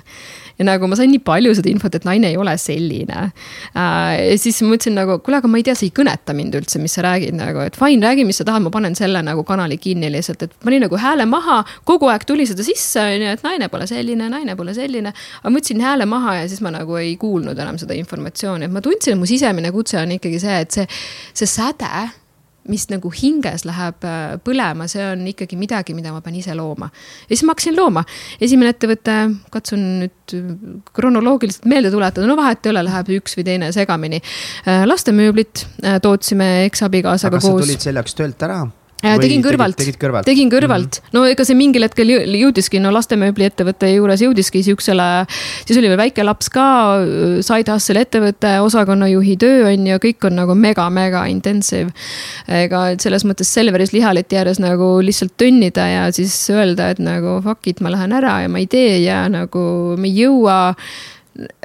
ja 0.60 0.68
nagu 0.68 0.88
ma 0.92 0.98
sain 1.00 1.12
nii 1.14 1.22
palju 1.26 1.54
seda 1.58 1.72
infot, 1.72 1.96
et 1.96 2.06
naine 2.08 2.34
ei 2.34 2.38
ole 2.40 2.54
selline 2.60 3.20
äh,. 3.20 3.82
ja 4.20 4.38
siis 4.40 4.60
ma 4.64 4.74
mõtlesin 4.74 4.98
nagu, 4.98 5.20
kuule, 5.24 5.40
aga 5.40 5.52
ma 5.52 5.60
ei 5.62 5.66
tea, 5.68 5.76
see 5.80 5.90
ei 5.90 5.96
kõneta 5.96 6.36
mind 6.36 6.58
üldse, 6.60 6.82
mis 6.84 6.98
sa 6.98 7.06
räägid 7.06 7.38
nagu, 7.38 7.64
et 7.64 7.80
fine, 7.80 8.04
räägi, 8.04 8.28
mis 8.28 8.42
sa 8.42 8.48
tahad, 8.48 8.66
ma 8.66 8.74
panen 8.74 8.98
selle 9.00 9.24
nagu 9.26 9.46
kanali 9.48 9.80
kinni 9.82 10.12
lihtsalt, 10.12 10.46
et 10.46 10.56
panin 10.66 10.84
nagu 10.84 11.00
hääle 11.00 11.28
maha. 11.30 11.62
kogu 11.88 12.12
aeg 12.12 12.28
tuli 12.28 12.48
seda 12.50 12.66
sisse, 12.68 13.02
on 13.02 13.26
ju, 13.26 13.34
et 13.38 13.46
naine 13.46 13.70
pole 13.72 13.88
selline, 13.90 14.30
naine 14.32 14.56
pole 14.60 14.76
selline. 14.78 15.14
aga 15.42 15.54
ma 15.54 15.62
võtsin 15.62 15.84
hääle 15.84 16.10
maha 16.10 16.40
ja 16.42 16.48
siis 16.52 16.64
ma 16.66 16.74
nagu 16.76 17.00
ei 17.00 17.16
kuulnud 17.22 17.60
enam 17.60 17.80
seda 17.80 17.96
informatsiooni, 17.98 18.68
et 18.68 18.76
ma 18.76 18.84
tundsin, 18.84 19.16
et 19.16 19.22
mu 19.22 19.30
sisemine 19.30 19.72
kutse 19.76 20.02
on 20.02 20.18
ikkagi 20.20 20.42
see, 20.44 20.64
et 20.66 20.76
see, 20.76 20.90
see 21.34 21.48
säde 21.50 22.10
mis 22.70 22.88
nagu 22.92 23.12
hinges 23.14 23.66
läheb 23.68 24.08
äh, 24.08 24.38
põlema, 24.46 24.88
see 24.92 25.04
on 25.12 25.26
ikkagi 25.32 25.60
midagi, 25.60 25.96
mida 25.98 26.14
ma 26.16 26.24
pean 26.26 26.38
ise 26.40 26.56
looma. 26.58 26.90
ja 27.28 27.34
siis 27.34 27.46
ma 27.48 27.56
hakkasin 27.56 27.78
looma. 27.78 28.06
esimene 28.42 28.74
ettevõte, 28.76 29.18
katsun 29.54 29.86
nüüd 30.04 30.36
kronoloogiliselt 30.96 31.66
meelde 31.70 31.92
tuletada, 31.94 32.28
no 32.30 32.38
vahet 32.40 32.66
ei 32.66 32.74
ole, 32.74 32.86
läheb 32.90 33.14
üks 33.20 33.38
või 33.40 33.48
teine 33.48 33.72
segamini. 33.76 34.22
Äh, 34.66 34.86
lastemööblit 34.90 35.66
äh, 35.84 36.00
tootsime 36.04 36.52
eksabikaasaga 36.70 37.40
koos. 37.40 37.50
kas 37.50 37.64
sa 37.64 37.66
tulid 37.66 37.88
selle 37.90 38.04
jaoks 38.04 38.18
töölt 38.20 38.48
ära? 38.48 38.62
Tegin 39.00 39.44
kõrvalt, 39.44 39.78
tegin 40.28 40.50
kõrvalt 40.52 40.98
mm, 41.00 41.06
-hmm. 41.06 41.16
no 41.16 41.24
ega 41.30 41.46
see 41.48 41.56
mingil 41.56 41.86
hetkel 41.86 42.10
jõudiski, 42.12 42.82
no 42.84 42.92
lastemööbliettevõtte 42.92 43.88
juures 43.94 44.24
jõudiski 44.26 44.60
siuksele, 44.66 45.06
siis 45.64 45.80
oli 45.80 45.88
veel 45.88 46.02
väike 46.02 46.26
laps 46.28 46.52
ka, 46.52 46.66
side 47.46 47.72
hustle 47.72 48.04
ettevõte, 48.04 48.58
osakonnajuhi 48.66 49.38
töö 49.40 49.70
on 49.72 49.88
ju, 49.88 50.00
kõik 50.04 50.28
on 50.28 50.36
nagu 50.42 50.56
mega-mega 50.56 51.24
intensive. 51.32 51.94
ega 52.48 52.82
selles 53.00 53.24
mõttes 53.24 53.54
Selveris 53.54 53.94
lihaleti 53.96 54.36
ääres 54.36 54.60
nagu 54.60 54.98
lihtsalt 55.00 55.38
tönnida 55.38 55.88
ja 55.88 56.10
siis 56.12 56.36
öelda, 56.52 56.90
et 56.92 57.00
nagu 57.00 57.40
fuck 57.46 57.72
it, 57.72 57.80
ma 57.80 57.94
lähen 57.96 58.12
ära 58.12 58.42
ja 58.44 58.52
ma 58.52 58.60
ei 58.60 58.68
tee 58.68 59.00
ja 59.06 59.24
nagu 59.32 59.96
me 59.98 60.12
ei 60.12 60.26
jõua 60.26 60.76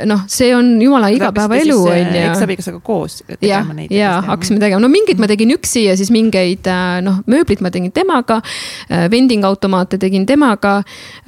noh, 0.07 0.25
see 0.31 0.51
on 0.55 0.69
jumala 0.83 1.09
igapäevaelu 1.13 1.77
on 1.83 1.99
ju. 2.15 2.23
eksabikasaga 2.29 2.81
koos 2.85 3.21
tegema 3.27 3.75
neid. 3.77 3.93
ja, 3.95 4.17
hakkasime 4.27 4.61
tegema, 4.63 4.83
no 4.83 4.91
mingeid 4.93 5.21
ma 5.23 5.29
tegin 5.31 5.55
üksi 5.57 5.87
ja 5.89 5.97
siis 5.99 6.11
mingeid 6.15 6.67
äh, 6.71 6.99
noh, 7.05 7.21
mööblit 7.31 7.63
ma 7.65 7.73
tegin 7.75 7.93
temaga. 7.95 8.41
Äh, 8.89 9.07
vending 9.13 9.45
automaate 9.47 9.99
tegin 10.03 10.27
temaga. 10.29 10.77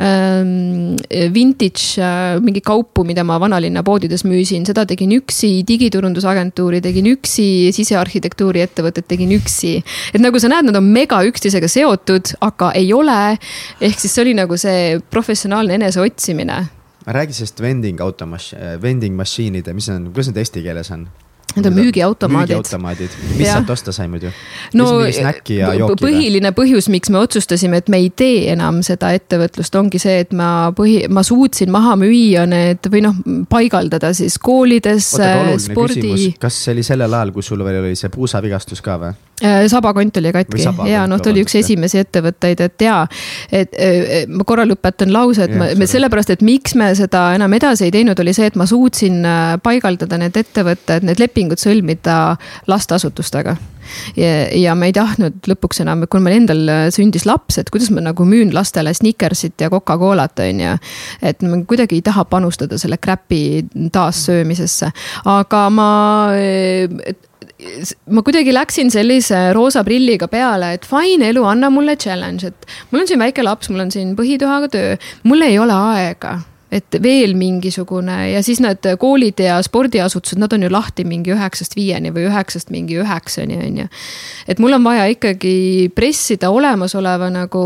Ähm, 0.01 0.97
vintage 1.35 2.03
äh, 2.03 2.37
mingi 2.45 2.63
kaupu, 2.65 3.05
mida 3.09 3.25
ma 3.27 3.41
vanalinna 3.43 3.83
poodides 3.87 4.27
müüsin, 4.29 4.67
seda 4.69 4.87
tegin 4.89 5.15
üksi, 5.19 5.61
digiturundusagentuuri 5.69 6.83
tegin 6.85 7.11
üksi, 7.15 7.73
sisearhitektuuri 7.77 8.65
ettevõtet 8.67 9.09
tegin 9.11 9.35
üksi. 9.39 9.77
et 10.15 10.23
nagu 10.23 10.41
sa 10.43 10.51
näed, 10.53 10.69
nad 10.71 10.79
on 10.79 10.89
mega 10.93 11.23
üksteisega 11.27 11.71
seotud, 11.71 12.37
aga 12.45 12.73
ei 12.79 12.93
ole. 12.95 13.37
ehk 13.81 14.01
siis 14.01 14.15
see 14.15 14.25
oli 14.27 14.35
nagu 14.37 14.57
see 14.61 14.99
professionaalne 15.11 15.79
eneseotsimine 15.81 16.65
räägi 17.07 17.33
sellest 17.33 17.61
vending 17.63 18.01
automaš-, 18.01 18.55
vending 18.83 19.17
machine'ide, 19.17 19.75
mis 19.77 19.89
on, 19.93 20.11
kuidas 20.11 20.33
need 20.33 20.43
eesti 20.43 20.65
keeles 20.65 20.91
on? 20.95 21.07
Need 21.57 21.67
on 21.71 21.73
müügiautomaadid. 21.73 22.53
müügiautomaadid, 22.53 23.13
mis 23.39 23.49
sealt 23.49 23.71
osta 23.73 23.93
sai 23.95 24.11
muidu? 24.13 24.29
no 24.77 24.89
põhiline 25.97 26.51
põhjus, 26.57 26.91
miks 26.93 27.09
me 27.13 27.23
otsustasime, 27.23 27.81
et 27.81 27.89
me 27.93 28.01
ei 28.03 28.11
tee 28.13 28.51
enam 28.53 28.83
seda 28.85 29.15
ettevõtlust, 29.17 29.79
ongi 29.81 30.01
see, 30.03 30.19
et 30.27 30.35
ma 30.37 30.51
põhi, 30.77 31.07
ma 31.09 31.25
suutsin 31.25 31.73
maha 31.73 31.95
müüa 32.01 32.45
need 32.51 32.91
või 32.93 33.07
noh, 33.07 33.17
paigaldada 33.49 34.13
siis 34.17 34.37
koolides. 34.43 35.15
spordi. 35.65 36.35
kas 36.43 36.61
see 36.67 36.77
oli 36.77 36.85
sellel 36.85 37.17
ajal, 37.17 37.33
kui 37.33 37.47
sul 37.47 37.65
veel 37.65 37.81
oli 37.87 37.97
see 37.97 38.13
puusavigastus 38.13 38.85
ka 38.85 39.01
või? 39.01 39.17
Äh, 39.45 39.67
sabakont 39.69 40.17
oli 40.17 40.33
katki. 40.33 40.63
Ja 40.89 41.03
noh, 41.05 41.21
ta 41.21 41.29
oli 41.29 41.43
üks 41.45 41.59
esimesi 41.59 41.99
ettevõtteid, 42.01 42.61
et 42.65 42.85
ja, 42.87 43.03
et 43.53 43.75
ma 44.33 44.47
korra 44.49 44.65
lõpetan 44.65 45.13
lause, 45.13 45.45
et 45.45 45.53
ja, 45.53 45.75
ma, 45.77 45.89
sellepärast, 45.91 46.33
et 46.33 46.45
miks 46.47 46.73
me 46.79 46.89
seda 46.97 47.27
enam 47.37 47.53
edasi 47.53 47.85
ei 47.85 47.93
teinud, 47.93 48.17
oli 48.25 48.33
see, 48.33 48.49
et 48.49 48.57
ma 48.57 48.65
suutsin 48.69 49.21
äh, 49.29 49.59
paigaldada 49.61 50.17
need 50.23 50.41
ettevõtted, 50.41 51.05
need 51.05 51.21
lepingud 51.21 51.61
sõlmida 51.61 52.39
lasteasutustega. 52.71 53.59
Ja, 54.17 54.31
ja 54.57 54.73
me 54.75 54.89
ei 54.89 54.95
tahtnud 54.97 55.45
lõpuks 55.47 55.85
enam, 55.85 56.01
kui 56.11 56.25
meil 56.25 56.41
endal 56.41 56.73
sündis 56.95 57.29
laps, 57.29 57.61
et 57.61 57.69
kuidas 57.71 57.93
ma 57.95 58.03
nagu 58.09 58.25
müün 58.27 58.51
lastele 58.57 58.91
Snickersit 58.97 59.61
ja 59.63 59.69
Coca-Colat, 59.71 60.41
on 60.43 60.65
ju. 60.65 60.73
et 61.23 61.45
ma 61.45 61.61
kuidagi 61.69 62.01
ei 62.01 62.03
taha 62.09 62.25
panustada 62.27 62.81
selle 62.81 62.99
crap'i 62.99 63.63
taassöömisesse, 63.95 64.91
aga 65.37 65.63
ma 65.71 65.93
ma 68.13 68.23
kuidagi 68.23 68.53
läksin 68.55 68.91
sellise 68.93 69.53
roosa 69.57 69.85
prilliga 69.85 70.29
peale, 70.29 70.75
et 70.77 70.85
fine 70.89 71.31
elu, 71.31 71.45
anna 71.49 71.71
mulle 71.73 71.97
challenge, 71.97 72.51
et 72.53 72.69
mul 72.91 73.05
on 73.05 73.09
siin 73.09 73.23
väike 73.23 73.45
laps, 73.47 73.71
mul 73.73 73.87
on 73.87 73.95
siin 73.95 74.13
põhitoaga 74.19 74.69
töö, 74.73 74.99
mul 75.25 75.47
ei 75.47 75.59
ole 75.63 75.77
aega 75.97 76.39
et 76.73 76.97
veel 77.03 77.37
mingisugune 77.39 78.15
ja 78.33 78.41
siis 78.43 78.59
need 78.63 78.89
koolid 78.99 79.39
ja 79.43 79.61
spordiasutused, 79.63 80.41
nad 80.43 80.53
on 80.53 80.67
ju 80.67 80.71
lahti 80.73 81.05
mingi 81.07 81.31
üheksast 81.35 81.77
viieni 81.79 82.11
või 82.15 82.27
üheksast 82.27 82.73
mingi 82.75 82.99
üheksani, 82.99 83.59
on 83.69 83.79
ju. 83.83 83.87
et 84.51 84.63
mul 84.63 84.75
on 84.75 84.85
vaja 84.87 85.07
ikkagi 85.13 85.55
pressida 85.95 86.51
olemasoleva 86.51 87.31
nagu 87.31 87.63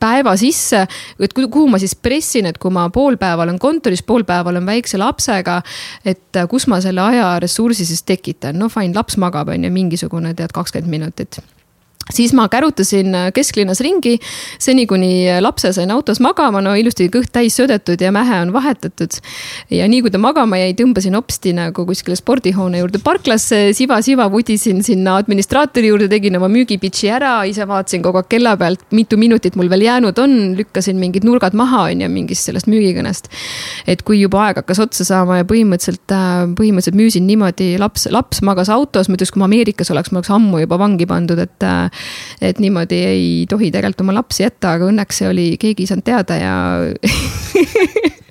päeva 0.00 0.36
sisse, 0.36 0.84
et 1.20 1.36
kuhu 1.36 1.66
ma 1.72 1.80
siis 1.80 1.96
pressin, 1.96 2.50
et 2.50 2.60
kui 2.60 2.74
ma 2.74 2.88
pool 2.92 3.16
päeva 3.20 3.46
olen 3.46 3.58
kontoris, 3.62 4.04
pool 4.04 4.26
päeva 4.28 4.52
olen 4.52 4.68
väikse 4.68 5.00
lapsega. 5.00 5.62
et 6.04 6.44
kus 6.50 6.68
ma 6.68 6.80
selle 6.84 7.00
ajaressursi 7.00 7.88
siis 7.88 8.04
tekitan, 8.04 8.58
no 8.58 8.68
fine, 8.68 8.94
laps 8.94 9.16
magab, 9.16 9.48
on 9.48 9.64
ju, 9.64 9.72
mingisugune 9.72 10.34
tead 10.36 10.52
kakskümmend 10.52 10.90
minutit 10.92 11.40
siis 12.12 12.32
ma 12.36 12.46
kärutasin 12.48 13.14
kesklinnas 13.34 13.80
ringi, 13.82 14.16
seni 14.62 14.86
kuni 14.86 15.26
lapse 15.42 15.72
sain 15.74 15.90
autos 15.90 16.20
magama, 16.22 16.60
no 16.62 16.74
ilusti 16.78 17.08
kõht 17.12 17.32
täis 17.34 17.56
söödetud 17.58 18.00
ja 18.00 18.12
mähe 18.14 18.40
on 18.44 18.52
vahetatud. 18.54 19.18
ja 19.70 19.88
nii 19.90 20.02
kui 20.04 20.12
ta 20.14 20.20
magama 20.22 20.60
jäi, 20.60 20.74
tõmbasin 20.78 21.16
hopsti 21.18 21.54
nagu 21.56 21.86
kuskile 21.88 22.16
spordihoone 22.18 22.78
juurde 22.78 23.00
parklasse, 23.02 23.72
siva-siva 23.76 24.28
vudisin 24.30 24.82
sinna 24.86 25.16
administraatori 25.20 25.90
juurde, 25.90 26.08
tegin 26.12 26.38
oma 26.38 26.48
müügipitši 26.52 27.10
ära, 27.16 27.34
ise 27.50 27.66
vaatasin 27.66 28.04
kogu 28.06 28.22
aeg 28.22 28.30
kella 28.30 28.54
pealt, 28.60 28.86
mitu 28.94 29.18
minutit 29.18 29.58
mul 29.58 29.70
veel 29.72 29.86
jäänud 29.88 30.18
on, 30.22 30.36
lükkasin 30.58 31.00
mingid 31.02 31.26
nurgad 31.26 31.58
maha, 31.58 31.88
on 31.90 32.06
ju, 32.06 32.10
mingist 32.12 32.46
sellest 32.46 32.70
müügikõnest. 32.70 33.30
et 33.86 34.02
kui 34.06 34.20
juba 34.20 34.46
aeg 34.46 34.62
hakkas 34.62 34.80
otsa 34.82 35.04
saama 35.08 35.40
ja 35.40 35.48
põhimõtteliselt, 35.48 36.06
äh, 36.14 36.46
põhimõtteliselt 36.54 36.98
müüsin 36.98 37.26
niimoodi, 37.26 37.74
laps, 37.82 38.06
laps 38.14 38.42
magas 38.46 38.70
autos, 38.70 39.10
muidu 39.10 39.26
kui 39.32 39.42
ma 39.42 39.50
Ameerikas 39.50 39.90
oleks, 39.90 40.12
ma 40.12 40.20
oleks 40.20 40.30
ammu 40.30 40.62
juba 40.62 40.78
vangi 40.78 41.06
pandud, 41.08 41.38
et 41.42 41.66
äh, 41.66 41.95
et 42.40 42.62
niimoodi 42.62 43.00
ei 43.06 43.26
tohi 43.50 43.72
tegelikult 43.74 44.06
oma 44.06 44.18
lapsi 44.20 44.46
jätta, 44.46 44.76
aga 44.76 44.90
õnneks 44.90 45.22
see 45.22 45.30
oli, 45.30 45.48
keegi 45.60 45.86
ei 45.86 45.92
saanud 45.92 46.06
teada 46.06 46.38
ja 46.40 46.54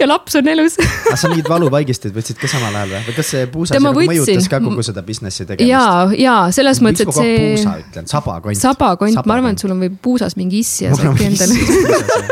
ja 0.00 0.08
laps 0.08 0.36
on 0.38 0.48
elus 0.50 0.76
aga 0.80 1.16
sa 1.18 1.30
mingid 1.30 1.48
valuvaigisteid 1.50 2.14
võtsid 2.16 2.38
ka 2.40 2.50
samal 2.50 2.74
ajal 2.74 2.92
või, 2.92 3.00
või 3.08 3.16
kas 3.18 3.32
see 3.34 3.48
puusa 3.52 3.80
nagu 3.80 4.04
mõjutas 4.10 4.50
ka 4.50 4.60
kogu 4.64 4.84
seda 4.86 5.04
business'i 5.06 5.46
tegemist? 5.48 5.70
ja, 5.70 5.84
ja 6.18 6.36
selles 6.54 6.82
mõttes, 6.84 7.06
et 7.06 7.16
see. 7.16 7.38
puusa 7.56 7.74
ütlen, 7.82 8.10
sabakont. 8.10 8.60
sabakont 8.60 9.18
Saba, 9.18 9.30
ma 9.30 9.38
arvan, 9.38 9.58
et 9.58 9.64
sul 9.64 9.74
on 9.74 9.82
või 9.82 9.92
puusas 10.02 10.38
mingi 10.38 10.62
issi 10.64 10.86
ja 10.86 10.94
sa 10.96 11.10
äkki 11.10 11.28
endale. 11.30 11.58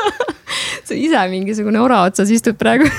sa 0.87 0.95
ise 0.95 1.27
mingisugune 1.33 1.83
ora 1.83 2.05
otsas 2.07 2.31
istud 2.35 2.59
praegu 2.61 2.91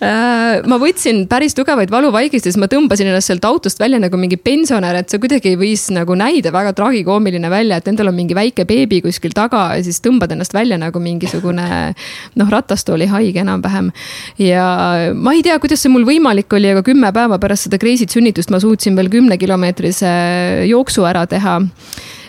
ma 0.00 0.78
võtsin 0.80 1.26
päris 1.28 1.52
tugevaid 1.56 1.90
valuvaigistusi, 1.92 2.56
ma 2.60 2.70
tõmbasin 2.72 3.10
ennast 3.10 3.28
sealt 3.28 3.44
autost 3.44 3.80
välja 3.80 3.98
nagu 4.00 4.16
mingi 4.16 4.38
pensionär, 4.40 4.96
et 4.96 5.12
see 5.12 5.20
kuidagi 5.20 5.52
võis 5.60 5.90
nagu 5.92 6.16
näida 6.16 6.52
väga 6.54 6.72
tragikoomiline 6.78 7.50
välja, 7.52 7.76
et 7.76 7.90
endal 7.90 8.08
on 8.08 8.16
mingi 8.16 8.36
väike 8.36 8.64
beebi 8.68 9.02
kuskil 9.04 9.34
taga 9.36 9.66
ja 9.76 9.84
siis 9.84 10.00
tõmbad 10.00 10.32
ennast 10.32 10.56
välja 10.56 10.78
nagu 10.80 11.02
mingisugune 11.04 11.66
noh, 12.40 12.52
ratastooli 12.54 13.10
haige 13.12 13.44
enam-vähem. 13.44 13.90
ja 14.40 14.64
ma 15.14 15.36
ei 15.36 15.44
tea, 15.44 15.58
kuidas 15.60 15.84
see 15.84 15.92
mul 15.92 16.08
võimalik 16.08 16.56
oli, 16.56 16.72
aga 16.72 16.84
kümme 16.86 17.12
päeva 17.12 17.36
pärast 17.42 17.68
seda 17.68 17.80
crazy't 17.80 18.16
sünnitust 18.16 18.50
ma 18.50 18.62
suutsin 18.62 18.96
veel 18.96 19.12
kümnekilomeetrise 19.12 20.14
jooksu 20.70 21.04
ära 21.04 21.26
teha 21.28 21.60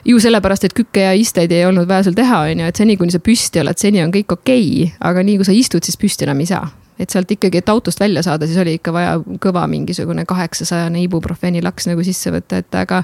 ju 0.03 0.19
sellepärast, 0.19 0.67
et 0.67 0.75
kükke 0.75 1.07
ja 1.07 1.15
isteid 1.15 1.51
ei 1.55 1.63
olnud 1.69 1.87
vaja 1.87 2.09
seal 2.09 2.17
teha, 2.17 2.43
on 2.51 2.65
ju, 2.65 2.69
et 2.73 2.83
seni, 2.83 2.99
kuni 2.99 3.13
sa 3.13 3.23
püsti 3.23 3.63
oled, 3.63 3.79
seni 3.79 4.03
on 4.03 4.11
kõik 4.11 4.33
okei 4.33 4.69
okay,, 4.83 4.93
aga 4.99 5.23
nii 5.23 5.39
kui 5.39 5.47
sa 5.47 5.55
istud, 5.55 5.85
siis 5.85 5.99
püsti 6.01 6.27
enam 6.27 6.41
ei 6.41 6.49
saa 6.51 6.65
et 7.01 7.13
sealt 7.13 7.31
ikkagi, 7.33 7.61
et 7.61 7.73
autost 7.73 7.99
välja 8.01 8.23
saada, 8.25 8.47
siis 8.47 8.61
oli 8.61 8.77
ikka 8.79 8.93
vaja 8.95 9.17
kõva 9.41 9.65
mingisugune 9.71 10.25
kaheksasajane 10.29 11.03
ibuprofeeni 11.07 11.63
laks 11.63 11.89
nagu 11.89 12.05
sisse 12.05 12.33
võtta, 12.33 12.61
et 12.61 12.77
aga 12.77 13.01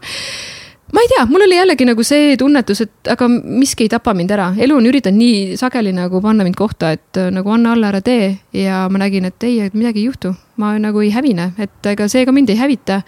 ma 0.93 1.03
ei 1.03 1.09
tea, 1.11 1.25
mul 1.29 1.43
oli 1.43 1.57
jällegi 1.57 1.87
nagu 1.87 2.03
see 2.07 2.35
tunnetus, 2.39 2.81
et 2.85 3.11
aga 3.11 3.27
miski 3.29 3.87
ei 3.87 3.91
tapa 3.91 4.13
mind 4.17 4.31
ära, 4.35 4.51
elu 4.63 4.77
on 4.77 4.87
üritanud 4.87 5.19
nii 5.19 5.57
sageli 5.59 5.91
nagu 5.95 6.21
panna 6.23 6.45
mind 6.47 6.59
kohta, 6.59 6.93
et 6.95 7.19
nagu 7.33 7.51
anna 7.53 7.73
alla, 7.75 7.91
ära 7.91 8.03
tee. 8.05 8.37
ja 8.55 8.85
ma 8.91 9.01
nägin, 9.03 9.27
et 9.27 9.43
ei, 9.47 9.59
et 9.67 9.75
midagi 9.75 10.03
ei 10.03 10.11
juhtu, 10.11 10.35
ma 10.61 10.75
nagu 10.79 11.03
ei 11.03 11.11
hävine, 11.15 11.51
et 11.59 11.91
ega 11.91 12.07
see 12.11 12.25
ka 12.25 12.35
mind 12.35 12.53
ei 12.53 12.61
hävita. 12.61 13.01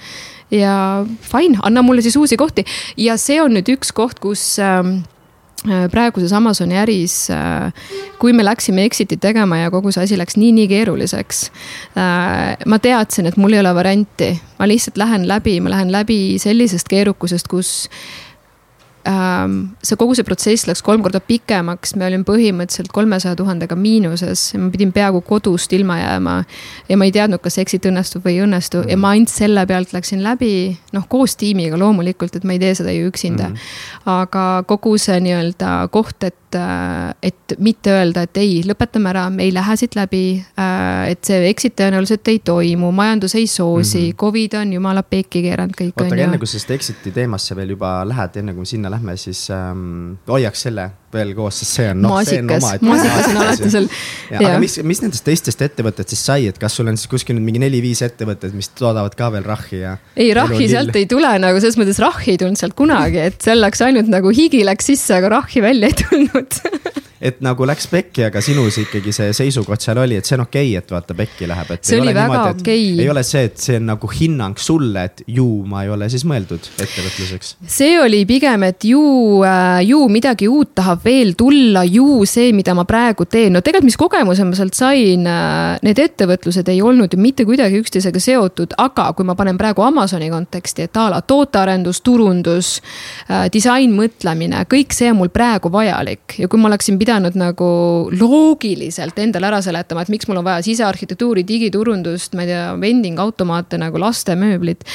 ja 0.51 1.05
fine, 1.21 1.61
anna 1.63 1.81
mulle 1.85 2.01
siis 2.01 2.17
uusi 2.17 2.37
kohti 2.37 2.65
ja 2.97 3.17
see 3.17 3.39
on 3.41 3.53
nüüd 3.53 3.69
üks 3.77 3.93
koht, 3.93 4.19
kus 4.19 4.57
äh, 4.59 4.83
Äh, 4.83 5.18
praeguses 5.91 6.33
Amazoni 6.33 6.77
äris, 6.79 7.29
äh, 7.33 7.73
kui 8.19 8.33
me 8.33 8.45
läksime 8.45 8.85
exit'it 8.87 9.19
tegema 9.21 9.57
ja 9.57 9.71
kogu 9.71 9.91
see 9.91 10.05
asi 10.05 10.17
läks 10.19 10.37
nii-nii 10.39 10.67
keeruliseks. 10.71 11.43
Äh, 11.99 12.55
ma 12.65 12.79
teadsin, 12.79 13.29
et 13.29 13.37
mul 13.37 13.57
ei 13.57 13.63
ole 13.63 13.73
varianti, 13.75 14.31
ma 14.59 14.67
lihtsalt 14.69 14.97
lähen 15.01 15.27
läbi, 15.27 15.59
ma 15.63 15.73
lähen 15.75 15.91
läbi 15.91 16.39
sellisest 16.41 16.89
keerukusest, 16.91 17.47
kus 17.51 17.89
see 19.83 19.97
kogu 19.99 20.15
see 20.17 20.25
protsess 20.27 20.67
läks 20.69 20.81
kolm 20.85 21.03
korda 21.05 21.21
pikemaks, 21.23 21.95
me 21.99 22.07
olime 22.07 22.25
põhimõtteliselt 22.27 22.91
kolmesaja 22.93 23.37
tuhandega 23.39 23.77
miinuses, 23.79 24.43
ma 24.59 24.69
pidin 24.73 24.91
peaaegu 24.95 25.21
kodust 25.27 25.73
ilma 25.73 25.99
jääma. 25.99 26.35
ja 26.89 26.97
ma 26.97 27.07
ei 27.07 27.13
teadnud, 27.15 27.41
kas 27.43 27.57
exit 27.61 27.87
õnnestub 27.89 28.25
või 28.25 28.37
ei 28.37 28.43
õnnestu 28.45 28.83
ja 28.87 28.97
ma 28.97 29.13
ainult 29.15 29.31
selle 29.33 29.65
pealt 29.69 29.93
läksin 29.95 30.23
läbi, 30.25 30.77
noh 30.93 31.07
koos 31.09 31.35
tiimiga 31.39 31.79
loomulikult, 31.79 32.35
et 32.35 32.43
ma 32.43 32.57
ei 32.57 32.61
tee 32.61 32.75
seda 32.81 32.93
ju 32.95 33.07
üksinda 33.09 33.49
mm. 33.49 33.55
-hmm. 33.55 34.11
aga 34.19 34.45
kogu 34.67 34.97
see 34.97 35.19
nii-öelda 35.25 35.87
koht, 35.91 36.23
et 36.23 36.48
et, 36.49 36.55
äh, 36.55 37.15
et 37.21 37.55
mitte 37.59 37.91
öelda, 37.91 38.23
et 38.23 38.37
ei, 38.37 38.61
lõpetame 38.65 39.09
ära, 39.09 39.29
me 39.29 39.43
ei 39.43 39.53
lähe 39.53 39.75
siit 39.77 39.95
läbi. 39.95 40.43
Äh, 40.57 41.11
et 41.11 41.23
see 41.25 41.49
exit 41.49 41.75
tõenäoliselt 41.79 42.27
ei 42.27 42.39
toimu, 42.39 42.91
majandus 42.91 43.35
ei 43.35 43.47
soosi 43.47 43.99
mm, 43.99 44.05
-hmm. 44.05 44.15
Covid 44.19 44.53
on 44.61 44.73
jumala 44.73 45.03
pekki 45.03 45.41
keeranud 45.41 45.75
kõik. 45.75 45.93
oota, 45.95 46.13
aga 46.13 46.23
enne 46.23 46.37
kui 46.37 46.47
sa 46.47 46.59
seda 46.59 46.73
exit'i 46.73 47.11
teemasse 47.11 47.55
veel 47.55 47.69
juba 47.69 48.03
lähed, 48.05 48.37
enne 48.37 48.53
kui 48.53 48.61
me 48.61 48.65
sinna 48.65 48.91
lähme, 48.91 49.17
siis 49.17 49.49
ähm, 49.51 50.17
hoiaks 50.27 50.61
selle 50.61 50.89
veel 51.13 51.33
koos, 51.37 51.59
sest 51.61 51.77
see 51.79 51.87
on 51.91 52.01
noh, 52.03 52.13
omaette. 52.13 52.85
maasikas 52.85 53.29
on 53.31 53.41
alati 53.43 53.71
seal. 53.73 53.89
aga 54.39 54.53
mis, 54.61 54.77
mis 54.85 55.03
nendest 55.03 55.25
teistest 55.27 55.63
ettevõtetest 55.65 56.29
sai, 56.31 56.47
et 56.51 56.59
kas 56.61 56.77
sul 56.79 56.91
on 56.91 56.99
siis 56.99 57.11
kuskil 57.11 57.37
nüüd 57.37 57.47
mingi 57.47 57.63
neli-viis 57.63 58.03
ettevõtet, 58.05 58.55
mis 58.57 58.71
toodavad 58.77 59.17
ka 59.19 59.31
veel 59.35 59.47
rahhi 59.47 59.83
ja? 59.83 59.97
ei, 60.15 60.31
rahhi 60.37 60.69
sealt 60.71 60.95
ei 60.99 61.09
tule 61.09 61.33
nagu 61.41 61.61
selles 61.61 61.79
mõttes 61.81 62.01
rahhi 62.03 62.35
ei 62.35 62.41
tulnud 62.41 62.59
sealt 62.59 62.77
kunagi, 62.79 63.21
et 63.31 63.41
seal 63.45 63.61
läks 63.63 63.83
ainult 63.85 64.11
nagu 64.11 64.33
higi 64.35 64.63
läks 64.67 64.91
sisse, 64.93 65.17
aga 65.17 65.35
rahhi 65.39 65.65
välja 65.65 65.91
ei 65.91 66.01
tulnud 66.03 66.59
et 67.21 67.41
nagu 67.43 67.67
läks 67.67 67.87
pekki, 67.91 68.23
aga 68.29 68.41
sinus 68.43 68.77
ikkagi 68.79 69.11
see 69.15 69.33
seisukoht 69.35 69.83
seal 69.83 69.99
oli, 69.99 70.17
et 70.19 70.27
see 70.27 70.37
on 70.37 70.45
okei 70.45 70.71
okay,, 70.71 70.79
et 70.79 70.93
vaata 70.93 71.15
pekki 71.17 71.47
läheb, 71.49 71.73
et. 71.75 71.83
see 71.87 71.99
oli 71.99 72.13
väga 72.15 72.39
okei 72.53 72.85
okay.. 72.93 73.03
ei 73.03 73.09
ole 73.11 73.23
see, 73.27 73.43
et 73.49 73.59
see 73.59 73.79
on 73.79 73.89
nagu 73.91 74.09
hinnang 74.13 74.59
sulle, 74.59 75.03
et 75.09 75.23
ju 75.27 75.47
ma 75.67 75.83
ei 75.83 75.91
ole 75.91 76.07
siis 76.11 76.23
mõeldud 76.29 76.69
ettevõtluseks. 76.79 77.55
see 77.67 77.97
oli 77.99 78.21
pigem, 78.29 78.63
et 78.69 78.87
ju, 78.87 79.01
äh, 79.47 79.81
ju 79.87 80.05
midagi 80.11 80.47
uut 80.51 80.71
tahab 80.79 81.03
veel 81.05 81.35
tulla, 81.39 81.83
ju 81.83 82.23
see, 82.29 82.53
mida 82.55 82.75
ma 82.77 82.87
praegu 82.87 83.27
teen, 83.27 83.53
no 83.55 83.63
tegelikult, 83.65 83.89
mis 83.89 83.99
kogemuse 83.99 84.47
ma 84.47 84.55
sealt 84.55 84.79
sain, 84.79 85.27
äh, 85.27 85.75
need 85.83 85.99
ettevõtlused 85.99 86.71
ei 86.71 86.79
olnud 86.85 87.13
ju 87.13 87.19
mitte 87.19 87.47
kuidagi 87.47 87.83
üksteisega 87.83 88.23
seotud, 88.23 88.77
aga 88.79 89.09
kui 89.17 89.27
ma 89.27 89.35
panen 89.39 89.59
praegu 89.59 89.83
Amazoni 89.83 90.31
konteksti, 90.31 90.87
et 90.87 90.99
a 90.99 91.09
la 91.11 91.19
tootearendus, 91.19 91.99
turundus, 92.05 92.77
äh, 93.27 93.49
disainmõtlemine, 93.51 94.63
kõik 94.71 94.95
see 94.95 95.11
on 95.11 95.19
mul 95.19 95.33
praegu 95.33 95.71
vajalik 95.73 96.39
ja 96.39 96.47
kui 96.47 96.61
ma 96.61 96.71
oleksin 96.71 96.95
pidanud 96.95 97.08
pidanud 97.09 97.37
nagu 97.39 97.67
loogiliselt 98.13 99.17
endale 99.19 99.47
ära 99.49 99.59
seletama, 99.65 100.03
et 100.03 100.11
miks 100.13 100.27
mul 100.29 100.39
on 100.41 100.45
vaja 100.45 100.61
sisearhitektuuri, 100.65 101.43
digiturundust, 101.47 102.35
ma 102.37 102.45
ei 102.45 102.51
tea, 102.51 102.65
vending 102.79 103.19
automaate 103.19 103.79
nagu 103.81 103.97
lastemööblit. 104.01 104.85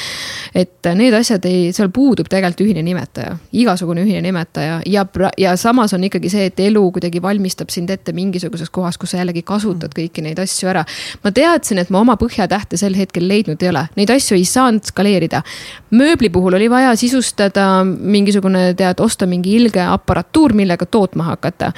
et 0.54 0.86
need 0.94 1.14
asjad 1.16 1.44
ei, 1.48 1.72
seal 1.74 1.90
puudub 1.90 2.28
tegelikult 2.30 2.68
ühine 2.68 2.84
nimetaja, 2.86 3.34
igasugune 3.52 4.04
ühine 4.04 4.20
nimetaja 4.22 4.80
ja, 4.86 5.04
ja 5.38 5.56
samas 5.58 5.94
on 5.96 6.04
ikkagi 6.06 6.30
see, 6.30 6.46
et 6.50 6.60
elu 6.62 6.82
kuidagi 6.94 7.22
valmistab 7.22 7.72
sind 7.74 7.90
ette 7.90 8.14
mingisuguses 8.14 8.70
kohas, 8.70 8.98
kus 9.00 9.14
sa 9.14 9.22
jällegi 9.22 9.42
kasutad 9.42 9.90
mm. 9.90 9.98
kõiki 9.98 10.22
neid 10.22 10.38
asju 10.38 10.70
ära. 10.70 10.84
ma 11.24 11.34
teadsin, 11.34 11.82
et 11.82 11.90
ma 11.90 12.04
oma 12.04 12.14
põhjatähte 12.20 12.78
sel 12.78 12.94
hetkel 12.94 13.26
leidnud 13.28 13.62
ei 13.62 13.72
ole, 13.72 13.86
neid 13.98 14.14
asju 14.14 14.38
ei 14.38 14.46
saanud 14.46 14.86
skaleerida. 14.86 15.42
mööbli 15.90 16.30
puhul 16.30 16.60
oli 16.60 16.70
vaja 16.70 16.94
sisustada 17.00 17.82
mingisugune, 17.84 18.68
tead, 18.78 19.02
osta 19.02 19.26
mingi 19.26 19.56
ilge 19.58 19.82
aparatuur, 19.82 20.54
millega 20.54 20.86
tootma 20.86 21.32
hakata 21.32 21.72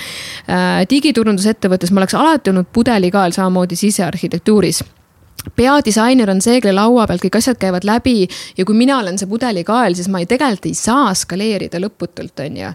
digiturundusettevõttes 0.91 1.93
ma 1.93 2.03
oleks 2.03 2.15
alati 2.19 2.53
olnud 2.53 2.69
pudelikael 2.73 3.35
samamoodi 3.37 3.77
sisearhitektuuris 3.79 4.83
peadisainer 5.55 6.31
on 6.31 6.41
see, 6.43 6.59
kelle 6.61 6.75
laua 6.77 7.07
pealt 7.09 7.23
kõik 7.23 7.39
asjad 7.39 7.59
käivad 7.61 7.87
läbi 7.87 8.27
ja 8.57 8.65
kui 8.67 8.77
mina 8.77 8.99
olen 8.99 9.19
see 9.19 9.29
pudelikael, 9.31 9.95
siis 9.97 10.09
ma 10.13 10.21
ei, 10.23 10.29
tegelikult 10.29 10.69
ei 10.71 10.75
saa 10.79 11.13
skaleerida 11.17 11.81
lõputult, 11.83 12.35
on 12.43 12.57
ju. 12.61 12.71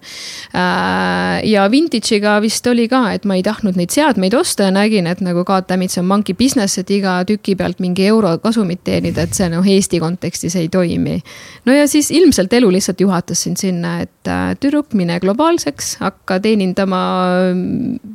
Äh, 0.58 1.42
ja 1.50 1.66
vintage'iga 1.72 2.38
vist 2.44 2.68
oli 2.72 2.88
ka, 2.92 3.04
et 3.16 3.28
ma 3.28 3.38
ei 3.38 3.44
tahtnud 3.46 3.80
neid 3.80 3.94
seadmeid 3.94 4.36
osta 4.38 4.70
ja 4.70 4.76
nägin, 4.76 5.10
et 5.12 5.24
nagu 5.26 5.44
see 5.44 6.00
on 6.02 6.08
monkey 6.08 6.36
business, 6.38 6.78
et 6.80 6.90
iga 6.92 7.20
tüki 7.28 7.58
pealt 7.60 7.82
mingi 7.84 8.06
euro 8.08 8.38
kasumit 8.44 8.84
teenida, 8.88 9.26
et 9.28 9.36
see 9.36 9.50
noh, 9.52 9.66
Eesti 9.66 10.00
kontekstis 10.00 10.56
ei 10.56 10.70
toimi. 10.70 11.22
no 11.66 11.74
ja 11.74 11.88
siis 11.88 12.12
ilmselt 12.12 12.54
elu 12.54 12.72
lihtsalt 12.72 13.02
juhatas 13.02 13.44
sind 13.44 13.58
sinna, 13.58 14.00
et 14.02 14.28
äh, 14.28 14.56
tüdruk, 14.60 14.94
mine 14.94 15.20
globaalseks, 15.20 15.98
hakka 16.02 16.40
teenindama 16.40 17.02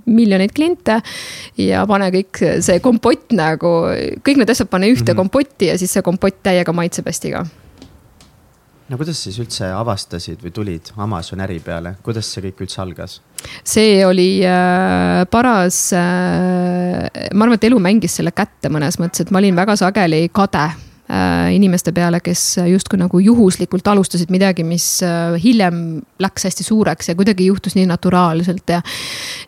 miljoneid 0.07 0.53
kliente 0.55 1.01
ja 1.61 1.85
pane 1.87 2.11
kõik 2.15 2.43
see 2.65 2.81
kompott 2.81 3.33
nagu, 3.37 3.73
kõik 4.25 4.36
need 4.41 4.51
asjad 4.51 4.69
pane 4.73 4.91
ühte 4.91 5.03
mm 5.03 5.13
-hmm. 5.13 5.17
kompotti 5.17 5.71
ja 5.73 5.79
siis 5.79 5.93
see 5.93 6.03
kompott 6.03 6.43
täiega 6.43 6.73
maitseb 6.73 7.07
hästi 7.07 7.31
ka 7.31 7.47
no 8.89 8.97
kuidas 8.97 9.21
siis 9.23 9.39
üldse 9.43 9.69
avastasid 9.75 10.43
või 10.45 10.53
tulid 10.55 10.93
Amazon 10.97 11.43
äri 11.43 11.59
peale, 11.61 11.97
kuidas 12.07 12.29
see 12.33 12.45
kõik 12.47 12.63
üldse 12.67 12.83
algas? 12.83 13.21
see 13.65 14.05
oli 14.07 14.45
äh, 14.47 15.27
paras 15.31 15.93
äh,, 15.93 17.31
ma 17.35 17.45
arvan, 17.47 17.59
et 17.59 17.65
elu 17.71 17.79
mängis 17.83 18.17
selle 18.21 18.33
kätte 18.37 18.71
mõnes 18.73 19.01
mõttes, 19.03 19.27
et 19.27 19.31
ma 19.31 19.43
olin 19.43 19.57
väga 19.57 19.77
sageli 19.77 20.29
kade 20.33 20.69
inimeste 21.55 21.93
peale, 21.95 22.19
kes 22.21 22.57
justkui 22.67 22.99
nagu 22.99 23.19
juhuslikult 23.23 23.87
alustasid 23.89 24.31
midagi, 24.35 24.65
mis 24.67 24.85
äh, 25.07 25.37
hiljem 25.39 26.01
läks 26.19 26.49
hästi 26.49 26.67
suureks 26.67 27.09
ja 27.09 27.15
kuidagi 27.15 27.47
juhtus 27.47 27.77
nii 27.79 27.87
naturaalselt 27.87 28.73
ja. 28.75 28.81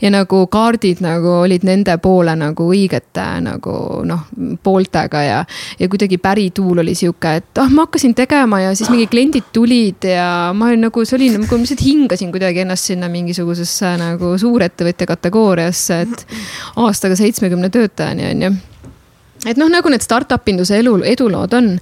ja 0.00 0.12
nagu 0.14 0.44
kaardid 0.46 1.02
nagu 1.02 1.40
olid 1.40 1.66
nende 1.66 1.96
poole 2.02 2.36
nagu 2.38 2.68
õigete 2.70 3.26
nagu 3.42 3.74
noh, 4.06 4.28
pooltega 4.62 5.24
ja, 5.26 5.40
ja 5.78 5.90
kuidagi 5.90 6.20
pärituul 6.22 6.84
oli 6.84 6.94
sihuke, 6.98 7.34
et 7.42 7.62
ah, 7.62 7.70
ma 7.74 7.88
hakkasin 7.88 8.14
tegema 8.14 8.62
ja 8.62 8.72
siis 8.78 8.92
mingi 8.94 9.08
kliendid 9.10 9.50
tulid 9.52 10.06
ja 10.12 10.54
ma 10.54 10.70
olin 10.70 10.86
nagu, 10.86 11.04
see 11.04 11.18
oli 11.18 11.32
nagu, 11.34 11.50
ma 11.50 11.62
lihtsalt 11.64 11.84
hingasin 11.84 12.32
kuidagi 12.34 12.62
ennast 12.62 12.92
sinna 12.92 13.10
mingisugusesse 13.10 13.96
nagu 13.98 14.36
suurettevõtja 14.38 15.10
kategooriasse, 15.10 16.02
et 16.06 16.26
aastaga 16.86 17.18
seitsmekümne 17.18 17.74
töötajani 17.74 18.30
on 18.30 18.46
ju 18.46 18.56
et 19.46 19.56
noh, 19.60 19.70
nagu 19.70 19.90
need 19.92 20.04
startup 20.04 20.48
induse 20.48 20.78
elu, 20.78 20.96
edulood 21.04 21.54
on. 21.58 21.74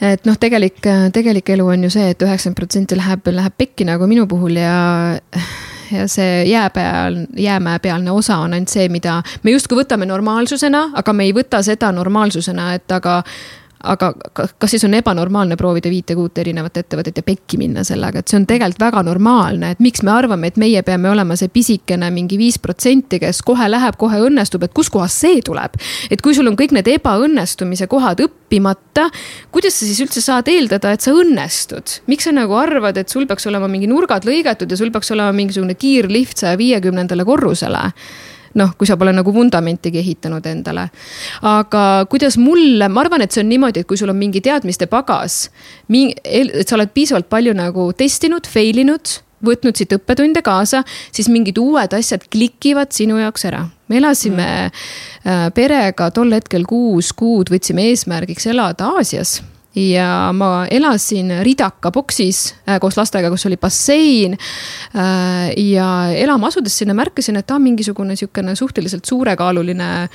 et 0.00 0.24
noh, 0.26 0.36
tegelik, 0.40 0.80
tegelik 1.12 1.50
elu 1.56 1.66
on 1.66 1.88
ju 1.88 1.90
see 1.92 2.10
et, 2.10 2.16
et 2.16 2.28
üheksakümmend 2.28 2.56
protsenti 2.56 2.96
läheb, 2.98 3.26
läheb 3.34 3.58
pekki 3.58 3.84
nagu 3.88 4.08
minu 4.10 4.26
puhul 4.30 4.56
ja 4.60 4.78
ja 5.90 6.06
see 6.08 6.44
jää 6.46 6.70
peal, 6.70 7.16
jäämäe 7.36 7.78
pealne 7.78 8.10
osa 8.10 8.36
on 8.36 8.54
ainult 8.54 8.70
see, 8.70 8.88
mida 8.88 9.22
me 9.42 9.50
justkui 9.50 9.80
võtame 9.82 10.06
normaalsusena, 10.06 10.90
aga 10.94 11.12
me 11.12 11.26
ei 11.26 11.34
võta 11.34 11.62
seda 11.66 11.90
normaalsusena, 11.92 12.74
et 12.78 12.92
aga 12.94 13.20
aga 13.84 14.10
kas 14.58 14.74
siis 14.74 14.84
on 14.84 14.94
ebanormaalne 14.94 15.56
proovida 15.56 15.90
viite-kuut 15.92 16.38
erinevat 16.42 16.76
ettevõtet 16.82 17.16
ja 17.16 17.24
pekki 17.24 17.56
minna 17.60 17.84
sellega, 17.86 18.20
et 18.20 18.28
see 18.28 18.36
on 18.40 18.46
tegelikult 18.48 18.82
väga 18.82 19.02
normaalne, 19.06 19.72
et 19.74 19.80
miks 19.80 20.02
me 20.04 20.12
arvame, 20.12 20.50
et 20.50 20.58
meie 20.60 20.82
peame 20.84 21.08
olema 21.10 21.36
see 21.38 21.48
pisikene 21.52 22.10
mingi 22.14 22.38
viis 22.40 22.58
protsenti, 22.60 23.20
kes 23.22 23.40
kohe 23.46 23.68
läheb, 23.70 23.96
kohe 24.00 24.20
õnnestub, 24.26 24.64
et 24.66 24.74
kuskohast 24.76 25.24
see 25.24 25.40
tuleb. 25.46 25.78
et 26.10 26.20
kui 26.20 26.36
sul 26.36 26.48
on 26.50 26.58
kõik 26.60 26.74
need 26.76 26.88
ebaõnnestumise 26.92 27.88
kohad 27.90 28.20
õppimata, 28.26 29.08
kuidas 29.52 29.80
sa 29.80 29.88
siis 29.88 30.00
üldse 30.04 30.20
saad 30.24 30.48
eeldada, 30.52 30.92
et 30.92 31.00
sa 31.00 31.14
õnnestud? 31.16 32.00
miks 32.10 32.28
sa 32.28 32.34
nagu 32.36 32.56
arvad, 32.60 33.00
et 33.00 33.08
sul 33.08 33.26
peaks 33.26 33.48
olema 33.48 33.68
mingi 33.68 33.88
nurgad 33.88 34.28
lõigatud 34.28 34.70
ja 34.70 34.76
sul 34.76 34.92
peaks 34.92 35.10
olema 35.16 35.32
mingisugune 35.32 35.74
kiirlift 35.74 36.44
saja 36.44 36.58
viiekümnendale 36.60 37.24
korrusele? 37.24 37.88
Noh, 38.58 38.74
kui 38.78 38.88
sa 38.88 38.96
pole 39.00 39.12
nagu 39.14 39.32
vundamentigi 39.34 40.00
ehitanud 40.02 40.46
endale. 40.50 40.88
aga 41.46 41.84
kuidas 42.10 42.38
mulle, 42.40 42.88
ma 42.88 43.04
arvan, 43.04 43.22
et 43.22 43.32
see 43.32 43.44
on 43.44 43.50
niimoodi, 43.52 43.82
et 43.82 43.88
kui 43.88 43.98
sul 44.00 44.10
on 44.10 44.18
mingi 44.18 44.42
teadmiste 44.44 44.88
pagas, 44.90 45.42
et 45.90 46.68
sa 46.68 46.78
oled 46.78 46.94
piisavalt 46.94 47.28
palju 47.30 47.54
nagu 47.54 47.90
testinud, 47.96 48.46
fail 48.50 48.82
inud 48.84 49.20
võtnud 49.44 49.76
siit 49.76 49.92
õppetunde 49.96 50.42
kaasa, 50.44 50.82
siis 51.12 51.30
mingid 51.32 51.58
uued 51.60 51.94
asjad 51.96 52.26
klikivad 52.32 52.92
sinu 52.92 53.20
jaoks 53.20 53.46
ära. 53.48 53.68
me 53.88 53.96
elasime 53.98 54.48
mm. 54.68 55.54
perega 55.56 56.10
tol 56.14 56.32
hetkel 56.36 56.66
kuus 56.68 57.12
kuud, 57.16 57.50
võtsime 57.50 57.88
eesmärgiks 57.90 58.46
elada 58.52 58.92
Aasias 58.96 59.40
ja 59.74 60.32
ma 60.34 60.66
elasin 60.70 61.30
Ridaka 61.44 61.92
boksis 61.94 62.54
äh, 62.68 62.80
koos 62.82 62.96
lastega, 62.98 63.30
kus 63.30 63.46
oli 63.46 63.56
bassein 63.60 64.34
äh,. 64.34 65.52
ja 65.56 65.88
elama 66.16 66.50
asudes 66.50 66.78
sinna 66.78 66.94
märkasin, 66.94 67.38
et 67.38 67.46
ta 67.46 67.54
on 67.54 67.62
mingisugune 67.62 68.16
sihukene 68.16 68.56
suhteliselt 68.58 69.04
suurekaaluline 69.04 70.08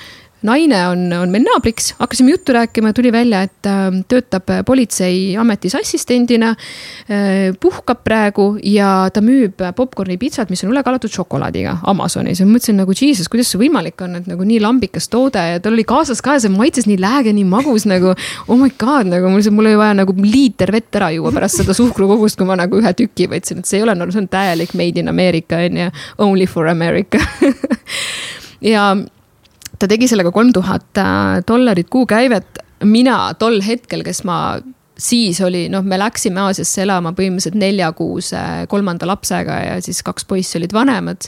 naine 0.46 0.80
on, 0.92 1.06
on 1.14 1.34
meil 1.34 1.46
naabriks, 1.46 1.94
hakkasime 2.00 2.36
juttu 2.36 2.54
rääkima, 2.56 2.94
tuli 2.96 3.12
välja, 3.14 3.42
et 3.48 3.70
äh, 3.70 3.88
töötab 4.12 4.52
politseiametis 4.66 5.76
assistendina 5.80 6.54
äh,. 6.56 7.54
puhkab 7.60 8.04
praegu 8.06 8.56
ja 8.64 9.10
ta 9.14 9.22
müüb 9.26 9.62
popkorni 9.76 10.18
pitsat, 10.22 10.50
mis 10.50 10.64
on 10.66 10.74
üle 10.74 10.84
kalatud 10.86 11.12
šokolaadiga 11.12 11.80
Amazonis 11.90 12.42
ja 12.42 12.48
ma 12.48 12.56
mõtlesin 12.56 12.80
nagu 12.82 12.96
jesus, 12.96 13.30
kuidas 13.32 13.52
see 13.52 13.62
võimalik 13.62 14.02
on, 14.06 14.20
et 14.20 14.30
nagu 14.30 14.46
nii 14.48 14.60
lambikas 14.64 15.10
toode 15.12 15.42
ja 15.42 15.62
tal 15.64 15.76
oli 15.76 15.86
kaasas 15.88 16.22
ka 16.26 16.38
ja 16.38 16.46
see 16.46 16.54
maitses 16.54 16.90
nii 16.90 17.00
lääge, 17.02 17.34
nii 17.36 17.48
magus 17.50 17.88
nagu. 17.90 18.14
Oh 18.48 18.60
my 18.60 18.72
god, 18.80 19.10
nagu 19.12 19.30
mul, 19.32 19.44
mul 19.56 19.72
oli 19.72 19.80
vaja 19.80 19.98
nagu 20.02 20.16
liiter 20.22 20.72
vett 20.76 21.00
ära 21.00 21.12
juua 21.16 21.34
pärast 21.36 21.62
seda 21.62 21.76
suhkrukogust, 21.78 22.40
kui 22.40 22.48
ma 22.48 22.58
nagu 22.60 22.80
ühe 22.82 22.94
tüki 22.98 23.30
võtsin, 23.32 23.62
et 23.62 23.70
see 23.70 23.80
ei 23.82 23.88
ole, 23.88 23.96
no 23.98 24.08
see 24.12 24.24
on 24.24 24.30
täielik 24.32 24.76
made 24.78 25.02
in 25.02 25.12
America 25.12 25.60
on 25.66 25.82
ju, 25.82 25.92
only 26.26 26.48
for 26.50 26.70
America 26.72 27.22
ja 28.74 28.92
ta 29.80 29.90
tegi 29.92 30.08
sellega 30.12 30.32
kolm 30.36 30.54
tuhat 30.56 31.02
äh, 31.02 31.42
dollarit 31.48 31.90
kuukäivet. 31.90 32.64
mina 32.84 33.34
tol 33.40 33.62
hetkel, 33.66 34.04
kes 34.04 34.24
ma 34.28 34.60
siis 34.98 35.42
oli, 35.44 35.68
noh, 35.72 35.84
me 35.84 35.98
läksime 36.00 36.40
Aasiasse 36.44 36.84
elama 36.84 37.12
põhimõtteliselt 37.16 37.58
neljakuuse 37.60 38.44
kolmanda 38.72 39.08
lapsega 39.08 39.60
ja 39.64 39.82
siis 39.84 40.04
kaks 40.04 40.26
poissi 40.26 40.60
olid 40.60 40.74
vanemad 40.76 41.28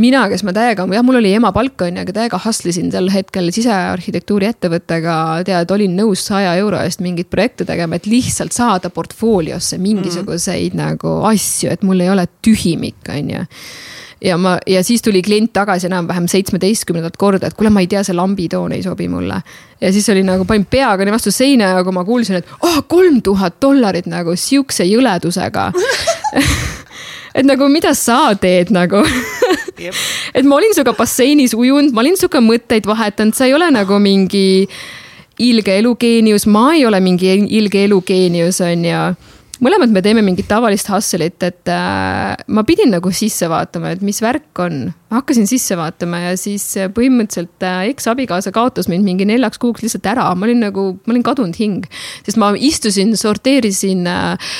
mina, 0.00 0.22
kes 0.30 0.42
ma 0.46 0.54
täiega, 0.56 0.86
jah, 0.88 1.04
mul 1.04 1.18
oli 1.20 1.32
ema 1.36 1.52
palk 1.54 1.84
on 1.84 1.98
ju, 1.98 2.04
aga 2.06 2.14
täiega 2.16 2.40
hustle 2.40 2.72
isin 2.72 2.88
sel 2.94 3.10
hetkel 3.12 3.50
sisearhitektuuri 3.52 4.48
ettevõttega, 4.48 5.16
tead, 5.48 5.74
olin 5.74 5.96
nõus 5.98 6.24
saja 6.30 6.54
euro 6.60 6.80
eest 6.80 7.02
mingeid 7.04 7.28
projekte 7.32 7.66
tegema, 7.68 7.98
et 7.98 8.08
lihtsalt 8.08 8.56
saada 8.56 8.92
portfooliosse 8.94 9.78
mingisuguseid 9.82 10.72
mm. 10.72 10.80
nagu 10.80 11.18
asju, 11.28 11.72
et 11.74 11.84
mul 11.86 12.00
ei 12.04 12.12
ole 12.12 12.26
tühimik, 12.44 13.02
on 13.12 13.34
ju 13.36 13.44
ja 14.24 14.36
ma, 14.38 14.56
ja 14.66 14.82
siis 14.84 15.02
tuli 15.02 15.22
klient 15.22 15.52
tagasi 15.52 15.88
enam-vähem 15.88 16.28
seitsmeteistkümnendat 16.30 17.16
korda, 17.18 17.48
et 17.48 17.58
kuule, 17.58 17.72
ma 17.74 17.82
ei 17.82 17.88
tea, 17.90 18.02
see 18.06 18.16
lambitoon 18.16 18.72
ei 18.76 18.82
sobi 18.82 19.08
mulle. 19.10 19.42
ja 19.80 19.92
siis 19.92 20.08
oli 20.12 20.22
nagu, 20.22 20.44
panin 20.44 20.66
peaga 20.70 21.04
nii 21.04 21.14
vastu 21.14 21.32
seina 21.34 21.72
ja 21.72 21.82
kui 21.84 21.94
ma 21.94 22.04
kuulsin, 22.06 22.38
et 22.38 22.52
oh, 22.60 22.82
kolm 22.88 23.22
tuhat 23.22 23.58
dollarit 23.62 24.06
nagu 24.06 24.36
sihukese 24.36 24.86
jõledusega. 24.90 25.70
Et 27.32 27.46
nagu, 27.48 27.64
mida 27.72 27.94
sa 27.96 28.34
teed 28.36 28.68
nagu? 28.76 29.00
Et 30.36 30.44
ma 30.44 30.58
olin 30.58 30.74
sinuga 30.76 30.92
basseinis 30.98 31.54
ujunud, 31.56 31.94
ma 31.96 32.02
olin 32.04 32.18
sinuga 32.20 32.42
mõtteid 32.44 32.84
vahetanud, 32.84 33.32
sa 33.32 33.48
ei 33.48 33.54
ole 33.56 33.70
nagu 33.72 33.96
mingi 34.04 34.68
ilge 35.40 35.78
elugeenius, 35.80 36.44
ma 36.52 36.74
ei 36.76 36.84
ole 36.86 37.00
mingi 37.00 37.32
ilge 37.56 37.86
elugeenius, 37.86 38.60
on 38.66 38.84
ju 38.84 39.00
mõlemad 39.62 39.92
me 39.94 40.02
teeme 40.04 40.24
mingit 40.26 40.48
tavalist 40.50 40.90
hustle'it, 40.90 41.38
et 41.46 41.70
äh, 41.70 42.34
ma 42.48 42.64
pidin 42.68 42.92
nagu 42.94 43.12
sisse 43.14 43.48
vaatama, 43.50 43.94
et 43.94 44.02
mis 44.04 44.20
värk 44.24 44.62
on. 44.64 44.84
Ma 45.12 45.20
hakkasin 45.20 45.44
sisse 45.46 45.76
vaatama 45.76 46.18
ja 46.22 46.36
siis 46.40 46.64
äh, 46.80 46.88
põhimõtteliselt 46.92 47.64
äh, 47.68 47.82
eksabikaasa 47.92 48.48
kaotas 48.54 48.88
mind 48.88 49.04
mingi 49.04 49.26
neljaks 49.28 49.60
kuuks 49.60 49.84
lihtsalt 49.84 50.06
ära, 50.08 50.24
ma 50.32 50.46
olin 50.46 50.62
nagu, 50.64 50.84
ma 51.04 51.12
olin 51.12 51.24
kadunud 51.26 51.58
hing. 51.60 51.84
sest 52.24 52.38
ma 52.40 52.48
istusin, 52.56 53.12
sorteerisin 53.20 54.08
äh, 54.08 54.54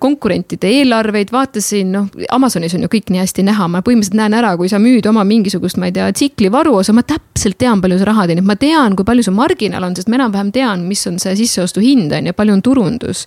konkurentide 0.00 0.70
eelarveid, 0.78 1.28
vaatasin, 1.34 1.92
noh, 1.92 2.06
Amazonis 2.32 2.72
on 2.78 2.86
ju 2.86 2.92
kõik 2.94 3.12
nii 3.12 3.20
hästi 3.20 3.44
näha, 3.50 3.66
ma 3.68 3.82
põhimõtteliselt 3.84 4.16
näen 4.16 4.36
ära, 4.38 4.54
kui 4.56 4.70
sa 4.72 4.80
müüd 4.80 5.04
oma 5.10 5.26
mingisugust, 5.28 5.76
ma 5.76 5.90
ei 5.90 5.94
tea, 5.98 6.08
tsikli 6.16 6.48
varuosa, 6.52 6.96
ma 6.96 7.04
täpselt 7.04 7.58
tean, 7.60 7.82
palju 7.84 8.00
sa 8.00 8.08
raha 8.08 8.24
teenid, 8.30 8.48
ma 8.48 8.56
tean, 8.56 8.96
kui 8.96 9.04
palju 9.08 9.28
su 9.28 9.36
marginaal 9.36 9.90
on, 9.90 9.98
sest 9.98 10.08
ma 10.08 10.16
enam-vähem 10.22 10.54
tean, 10.56 10.88
mis 10.88 11.04
on 11.10 11.20
see 11.20 11.36
sisseostuhind 11.42 12.16
on 12.16 12.32
ju, 12.32 12.36
palju 12.38 12.56
on 12.56 12.64
turundus 12.64 13.26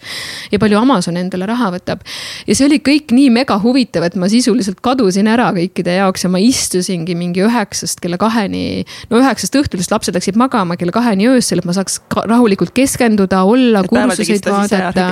ja 0.49 0.57
palju 0.61 0.81
Amazon 0.81 1.21
endale 1.21 1.45
raha 1.49 1.69
võtab. 1.77 2.01
ja 2.49 2.57
see 2.57 2.65
oli 2.65 2.81
kõik 2.81 3.13
nii 3.13 3.29
mega 3.37 3.61
huvitav, 3.61 4.09
et 4.09 4.17
ma 4.17 4.31
sisuliselt 4.33 4.81
kadusin 4.81 5.29
ära 5.29 5.51
kõikide 5.53 5.99
jaoks 6.01 6.25
ja 6.25 6.33
ma 6.33 6.41
istusingi 6.71 7.15
mingi 7.17 7.43
üheksast 7.45 7.99
kella 8.03 8.17
kaheni. 8.21 8.83
no 9.11 9.19
üheksast 9.19 9.55
õhtul, 9.59 9.81
sest 9.81 9.93
lapsed 9.93 10.15
läksid 10.15 10.39
magama 10.39 10.77
kella 10.79 10.93
kaheni 10.95 11.27
öösel, 11.31 11.61
et 11.61 11.67
ma 11.67 11.75
saaks 11.75 11.99
rahulikult 12.15 12.73
keskenduda, 12.77 13.43
olla, 13.43 13.83
kursuseid 13.87 14.47
vaadata. 14.47 15.07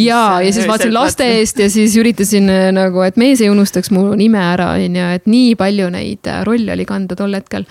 ja, 0.00 0.22
ja 0.40 0.52
siis 0.52 0.68
vaatasin 0.68 0.94
laste 0.94 1.28
eest 1.38 1.60
ja 1.60 1.70
siis 1.72 1.96
üritasin 2.00 2.50
äh, 2.52 2.68
nagu, 2.74 3.04
et 3.06 3.20
mees 3.20 3.42
ei 3.44 3.50
unustaks 3.52 3.92
mu 3.94 4.08
nime 4.18 4.40
ära, 4.40 4.72
on 4.78 5.00
ju, 5.00 5.08
et 5.20 5.28
nii 5.30 5.56
palju 5.60 5.90
neid 5.92 6.30
äh, 6.30 6.44
rolle 6.48 6.76
oli 6.76 6.88
kanda 6.88 7.18
tol 7.18 7.34
hetkel. 7.36 7.68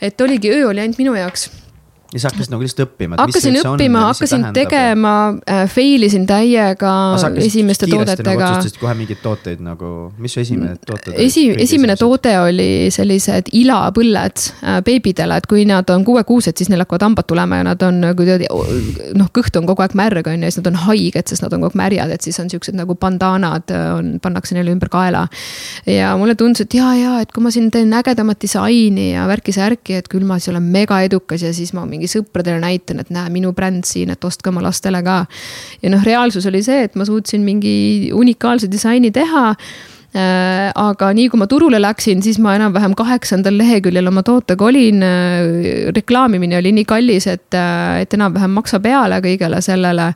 et 0.00 0.20
oligi, 0.20 0.50
öö 0.54 0.70
oli 0.72 0.82
ainult 0.84 1.00
minu 1.00 1.14
jaoks 1.18 1.50
ja 2.14 2.20
sa 2.22 2.30
hakkasid 2.30 2.52
nagu 2.52 2.62
lihtsalt 2.62 2.84
õppima. 2.86 3.16
hakkasin 3.18 3.56
õppima, 3.58 4.02
hakkasin 4.08 4.44
tegema 4.54 5.14
äh,, 5.50 5.64
fail 5.70 6.06
isin 6.06 6.26
täiega 6.30 6.92
esimeste 7.42 7.88
toodetega. 7.90 8.34
Nagu 8.38 8.44
otsustasid 8.46 8.78
kohe 8.78 8.94
mingeid 8.98 9.20
tooteid 9.22 9.62
nagu, 9.64 9.90
mis 10.22 10.36
su 10.36 10.42
esimene 10.44 10.76
tooted 10.86 11.18
Esi, 11.24 11.48
esimene 11.64 11.96
toode 11.98 12.34
oli 12.38 12.68
sellised 12.94 13.50
ilapõlled 13.58 14.44
äh, 14.46 14.78
beebidele, 14.86 15.40
et 15.42 15.48
kui 15.50 15.64
nad 15.68 15.90
on 15.90 16.04
kuuekuused, 16.06 16.54
siis 16.58 16.70
neil 16.70 16.84
hakkavad 16.84 17.08
hambad 17.08 17.28
tulema 17.30 17.58
ja 17.58 17.66
nad 17.72 17.82
on 17.86 17.98
kuidagi 18.14 18.46
noh, 19.18 19.32
kõht 19.34 19.58
on 19.58 19.66
kogu 19.66 19.82
aeg 19.84 19.98
märg 19.98 20.30
on 20.30 20.46
ju, 20.46 20.52
siis 20.52 20.62
nad 20.62 20.70
on 20.70 20.80
haiged, 20.86 21.26
sest 21.26 21.42
nad 21.42 21.56
on 21.56 21.66
kogu 21.66 21.72
aeg 21.72 21.80
märjad, 21.82 22.14
et 22.14 22.28
siis 22.28 22.38
on 22.42 22.52
siuksed 22.52 22.78
nagu 22.78 22.94
bandaanad 23.00 23.74
on, 23.74 24.14
pannakse 24.22 24.54
neile 24.54 24.70
ümber 24.74 24.92
kaela. 24.92 25.26
ja 25.90 26.14
mulle 26.20 26.38
tundus, 26.38 26.62
et 26.62 26.78
ja, 26.78 26.94
ja, 26.94 27.18
et 27.24 27.34
kui 27.34 27.42
ma 27.42 27.50
siin 27.54 27.72
teen 27.74 27.90
ägedamat 27.98 28.38
disaini 28.46 29.10
ja 29.16 29.26
värki-särki, 29.30 29.98
et 29.98 30.10
küll 30.12 30.26
ma 30.28 30.38
siis 30.38 30.54
olen 30.54 30.70
mega 30.70 31.02
edukas 31.02 31.42
ja 31.42 31.50
siis 31.56 31.74
ma 31.74 31.82
mingi 31.88 32.03
mingi 32.04 32.12
sõpradele 32.12 32.60
näitan, 32.60 33.00
et 33.00 33.10
näe, 33.14 33.32
minu 33.32 33.54
bränd 33.56 33.88
siin, 33.88 34.12
et 34.12 34.24
ostke 34.24 34.52
oma 34.52 34.62
lastele 34.64 35.02
ka. 35.04 35.24
ja 35.82 35.90
noh, 35.90 36.04
reaalsus 36.04 36.46
oli 36.46 36.62
see, 36.62 36.84
et 36.84 36.94
ma 36.94 37.04
suutsin 37.04 37.42
mingi 37.44 38.12
unikaalse 38.12 38.68
disaini 38.70 39.10
teha 39.10 39.54
äh, 40.14 40.70
aga 40.74 41.12
nii 41.14 41.28
kui 41.30 41.40
ma 41.40 41.46
turule 41.46 41.80
läksin, 41.80 42.22
siis 42.22 42.38
ma 42.38 42.54
enam-vähem 42.58 42.94
kaheksandal 42.94 43.56
leheküljel 43.58 44.10
oma 44.10 44.22
tootega 44.22 44.64
olin. 44.64 45.02
Äh, 45.02 45.88
reklaamimine 45.96 46.58
oli 46.58 46.74
nii 46.76 46.84
kallis, 46.84 47.26
et, 47.26 47.54
äh, 47.54 48.02
et 48.04 48.14
enam-vähem 48.14 48.52
maksa 48.54 48.80
peale 48.80 49.20
kõigele 49.24 49.62
sellele. 49.64 50.12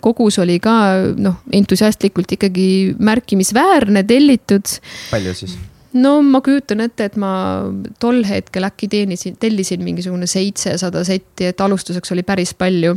kogus 0.00 0.38
oli 0.38 0.58
ka 0.62 0.74
noh, 1.18 1.40
entusiastlikult 1.52 2.32
ikkagi 2.36 2.96
märkimisväärne, 2.98 4.02
tellitud. 4.06 4.78
palju 5.10 5.34
siis? 5.34 5.56
No 5.96 6.16
ma 6.22 6.40
kujutan 6.44 6.84
ette, 6.84 7.10
et 7.10 7.20
ma 7.20 7.32
tol 8.02 8.22
hetkel 8.28 8.68
äkki 8.68 8.88
teenisin, 8.92 9.36
tellisin 9.40 9.84
mingisugune 9.84 10.28
seitsesada 10.30 11.04
setti, 11.06 11.50
et 11.52 11.60
alustuseks 11.60 12.12
oli 12.14 12.26
päris 12.26 12.54
palju 12.54 12.96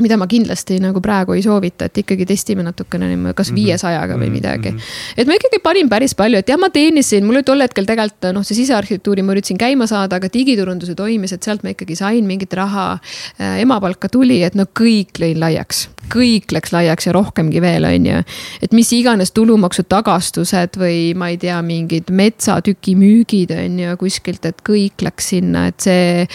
mida 0.00 0.16
ma 0.16 0.26
kindlasti 0.30 0.78
nagu 0.80 1.02
praegu 1.04 1.34
ei 1.36 1.42
soovita, 1.44 1.88
et 1.88 1.98
ikkagi 2.00 2.24
testime 2.28 2.64
natukene 2.64 3.10
kas 3.36 3.50
mhm. 3.50 3.58
viiesajaga 3.58 4.16
või 4.16 4.28
mhm. 4.30 4.36
midagi. 4.38 4.70
-hmm. 4.72 5.16
et 5.20 5.28
ma 5.28 5.36
ikkagi 5.36 5.60
panin 5.62 5.90
päris 5.92 6.14
palju, 6.16 6.40
et 6.40 6.48
jah, 6.48 6.60
ma 6.60 6.70
teenisin, 6.72 7.26
mul 7.26 7.40
oli 7.40 7.46
tol 7.46 7.60
hetkel 7.60 7.88
tegelikult 7.88 8.30
noh, 8.32 8.46
see 8.46 8.56
sisearhitektuuri 8.62 9.24
ma 9.26 9.34
üritasin 9.36 9.60
käima 9.60 9.86
saada, 9.90 10.16
aga 10.16 10.30
digiturunduse 10.32 10.94
toimis, 10.98 11.32
et 11.36 11.42
sealt 11.42 11.62
ma 11.62 11.74
ikkagi 11.74 11.96
sain 11.98 12.26
mingit 12.26 12.52
raha. 12.56 12.98
Äh, 13.40 13.60
emapalka 13.62 14.08
tuli, 14.12 14.42
et 14.42 14.56
no 14.58 14.64
kõik 14.64 15.20
lõin 15.20 15.40
laiaks, 15.40 15.88
kõik 16.12 16.52
läks 16.54 16.72
laiaks 16.74 17.06
ja 17.08 17.14
rohkemgi 17.16 17.62
veel, 17.62 17.86
on 17.88 18.08
ju. 18.08 18.22
et 18.64 18.74
mis 18.76 18.90
iganes 18.96 19.32
tulumaksu 19.36 19.84
tagastused 19.90 20.78
või 20.80 21.12
ma 21.18 21.30
ei 21.32 21.38
tea, 21.40 21.58
mingid 21.66 22.10
metsatüki 22.12 22.94
müügid 22.98 23.52
on 23.56 23.78
ju 23.82 23.96
kuskilt, 24.00 24.44
et 24.48 24.62
kõik 24.66 25.04
läks 25.04 25.32
sinna, 25.34 25.66
et 25.70 25.80
see. 25.84 26.26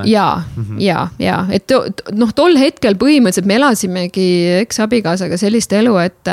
või? 0.00 0.10
ja 0.12 0.28
ja, 0.82 1.08
ja, 1.18 1.38
et 1.54 1.70
noh, 2.14 2.32
tol 2.36 2.56
hetkel 2.58 2.98
põhimõtteliselt 3.00 3.48
me 3.48 3.58
elasimegi 3.58 4.28
eksabikaasaga 4.60 5.38
sellist 5.40 5.72
elu, 5.76 5.96
et. 6.02 6.32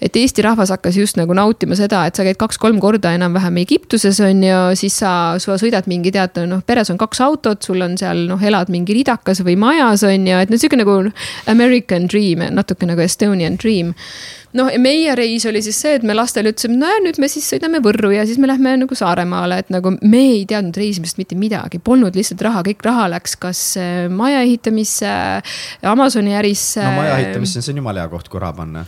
et 0.00 0.16
Eesti 0.20 0.42
rahvas 0.44 0.68
hakkas 0.72 0.98
just 0.98 1.16
nagu 1.16 1.32
nautima 1.36 1.76
seda, 1.78 2.02
et 2.08 2.18
sa 2.18 2.24
käid 2.26 2.36
kaks-kolm 2.40 2.80
korda 2.82 3.14
enam-vähem 3.16 3.56
Egiptuses 3.62 4.18
on 4.24 4.42
ju, 4.44 4.58
siis 4.76 4.98
sa, 5.00 5.12
sa 5.40 5.56
sõidad 5.60 5.88
mingi 5.90 6.12
tead, 6.12 6.36
noh, 6.50 6.60
peres 6.66 6.90
on 6.92 6.98
kaks 7.00 7.22
autot, 7.24 7.62
sul 7.64 7.80
on 7.84 7.96
seal 8.00 8.26
noh, 8.28 8.42
elad 8.42 8.68
mingi 8.72 8.94
ridakas 8.96 9.40
või 9.46 9.56
majas 9.60 10.04
on 10.08 10.28
ju, 10.28 10.40
et 10.44 10.52
no 10.52 10.60
sihuke 10.60 10.78
nagu 10.80 10.99
American 11.46 12.06
dream, 12.06 12.44
natuke 12.50 12.86
nagu 12.86 13.00
Estonian 13.04 13.56
dream 13.56 13.94
noh, 14.58 14.70
meie 14.82 15.14
reis 15.18 15.46
oli 15.48 15.62
siis 15.64 15.78
see, 15.82 15.96
et 15.98 16.06
me 16.06 16.16
lastele 16.16 16.52
ütlesime, 16.52 16.78
no 16.80 16.90
ja 16.90 17.00
nüüd 17.04 17.20
me 17.22 17.30
siis 17.30 17.46
sõidame 17.52 17.82
Võrru 17.84 18.12
ja 18.14 18.26
siis 18.28 18.40
me 18.42 18.50
lähme 18.50 18.76
nagu 18.82 18.98
Saaremaale, 18.98 19.60
et 19.64 19.72
nagu 19.72 19.94
me 20.00 20.22
ei 20.34 20.44
teadnud 20.50 20.76
reisimisest 20.80 21.20
mitte 21.20 21.38
midagi, 21.38 21.80
polnud 21.82 22.16
lihtsalt 22.18 22.42
raha, 22.46 22.64
kõik 22.66 22.84
raha 22.86 23.08
läks 23.14 23.36
kas 23.40 23.64
äh, 23.80 24.06
maja 24.12 24.44
ehitamisse, 24.46 25.10
Amazoni 25.90 26.36
ärisse. 26.38 26.84
no 26.84 27.02
maja 27.02 27.18
ehitamisse, 27.20 27.62
see 27.62 27.74
on 27.74 27.84
jumala 27.84 28.04
hea 28.04 28.12
koht, 28.12 28.30
kuhu 28.30 28.42
raha 28.42 28.58
panna. 28.62 28.86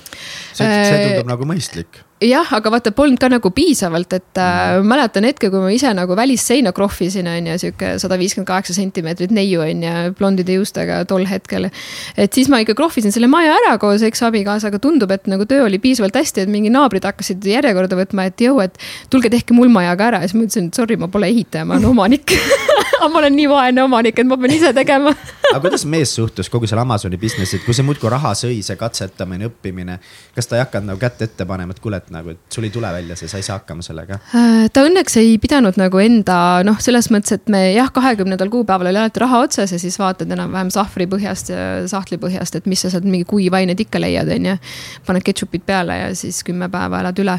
see, 0.53 0.65
see 0.67 1.05
tundub 1.09 1.31
nagu 1.35 1.49
mõistlik 1.49 2.03
jah, 2.27 2.49
aga 2.57 2.73
vaata, 2.73 2.93
polnud 2.95 3.21
ka 3.21 3.29
nagu 3.33 3.51
piisavalt, 3.55 4.13
et 4.17 4.41
äh, 4.41 4.79
mm. 4.79 4.89
mäletan 4.89 5.27
hetke, 5.27 5.51
kui 5.53 5.63
ma 5.63 5.71
ise 5.75 5.93
nagu 5.97 6.17
välisseina 6.19 6.73
krohvisin, 6.77 7.29
on 7.29 7.51
ju, 7.53 7.59
sihuke 7.65 7.95
sada 8.03 8.19
viiskümmend 8.21 8.49
kaheksa 8.49 8.77
sentimeetrit 8.77 9.33
neiu 9.35 9.63
on 9.65 9.83
ju, 9.85 10.15
blondide 10.19 10.57
juustega 10.59 11.03
tol 11.09 11.27
hetkel. 11.29 11.71
et 12.17 12.33
siis 12.33 12.51
ma 12.53 12.63
ikka 12.63 12.77
krohvisin 12.79 13.15
selle 13.15 13.31
maja 13.33 13.55
ära 13.59 13.77
koos 13.83 14.05
eksabikaasaga, 14.07 14.81
tundub, 14.83 15.11
et 15.15 15.29
nagu 15.31 15.47
töö 15.53 15.66
oli 15.68 15.80
piisavalt 15.82 16.16
hästi, 16.16 16.46
et 16.46 16.53
mingi 16.53 16.72
naabrid 16.72 17.05
hakkasid 17.05 17.44
järjekorda 17.46 17.98
võtma, 17.98 18.26
et 18.30 18.40
jõu, 18.40 18.61
et 18.64 18.78
tulge 19.12 19.30
tehke 19.32 19.57
mul 19.57 19.72
maja 19.72 19.94
ka 20.00 20.11
ära. 20.12 20.22
Ja 20.22 20.30
siis 20.30 20.38
ma 20.38 20.46
ütlesin, 20.48 20.70
et 20.72 20.80
sorry, 20.80 20.96
ma 21.00 21.11
pole 21.12 21.28
ehitaja, 21.32 21.68
ma 21.68 21.76
olen 21.76 21.90
omanik 21.92 22.32
aga 22.99 23.09
ma 23.12 23.22
olen 23.22 23.36
nii 23.36 23.49
vaene 23.51 23.84
omanik, 23.84 24.18
et 24.18 24.28
ma 24.28 24.38
pean 24.40 24.55
ise 24.55 24.72
tegema 24.76 25.14
aga 25.53 25.61
kuidas 25.66 25.84
mees 25.88 26.14
suhtus 26.16 26.49
kogu 26.53 26.68
selle 26.68 26.82
Amazoni 26.82 27.18
business'i, 27.20 27.59
et 27.59 27.66
kui 27.66 27.76
see 27.76 27.84
muudkui 27.86 28.11
raha 28.12 28.32
sõi, 28.38 28.61
see 28.64 28.76
katsetamine, 28.80 29.49
õppimine, 29.51 29.99
kas 30.36 30.49
ta 30.49 30.57
ei 30.57 30.62
hakanud 30.64 30.93
nagu 30.93 31.03
kätt 31.03 31.24
ette 31.26 31.47
panema, 31.49 31.74
et 31.74 31.82
kuule, 31.82 32.01
et 32.01 32.09
nagu, 32.14 32.32
et 32.32 32.57
sul 32.57 32.66
ei 32.66 32.72
tule 32.74 32.88
välja 32.95 33.16
see, 33.18 33.30
sa 33.30 33.40
ei 33.40 33.47
saa 33.47 33.59
hakkama 33.61 33.84
sellega? 33.84 34.18
Äh, 34.38 34.66
ta 34.72 34.84
õnneks 34.86 35.18
ei 35.20 35.36
pidanud 35.43 35.76
nagu 35.80 36.01
enda 36.03 36.38
noh, 36.66 36.80
selles 36.84 37.11
mõttes, 37.12 37.36
et 37.36 37.53
me 37.53 37.62
jah, 37.74 37.93
kahekümnendal 37.95 38.51
kuupäeval 38.53 38.90
oli 38.90 39.03
alati 39.03 39.22
raha 39.22 39.43
otsas 39.47 39.74
ja 39.74 39.80
siis 39.82 39.99
vaatad 40.01 40.32
enam-vähem 40.32 40.72
sahvri 40.74 41.09
põhjast 41.12 41.53
ja 41.53 41.66
sahtli 41.90 42.20
põhjast, 42.22 42.57
et 42.59 42.68
mis 42.70 42.84
sa 42.84 42.93
sealt 42.93 43.09
mingi 43.09 43.28
kuivaineid 43.28 43.84
ikka 43.84 44.01
leiad, 44.03 44.32
on 44.32 44.53
ju. 44.53 44.59
paned 45.07 45.26
ketšupit 45.26 45.66
peale 45.68 45.99
ja 45.99 46.11
siis 46.16 46.40
kümme 46.47 46.70
päeva 46.72 47.03
elad 47.05 47.20
üle. 47.22 47.36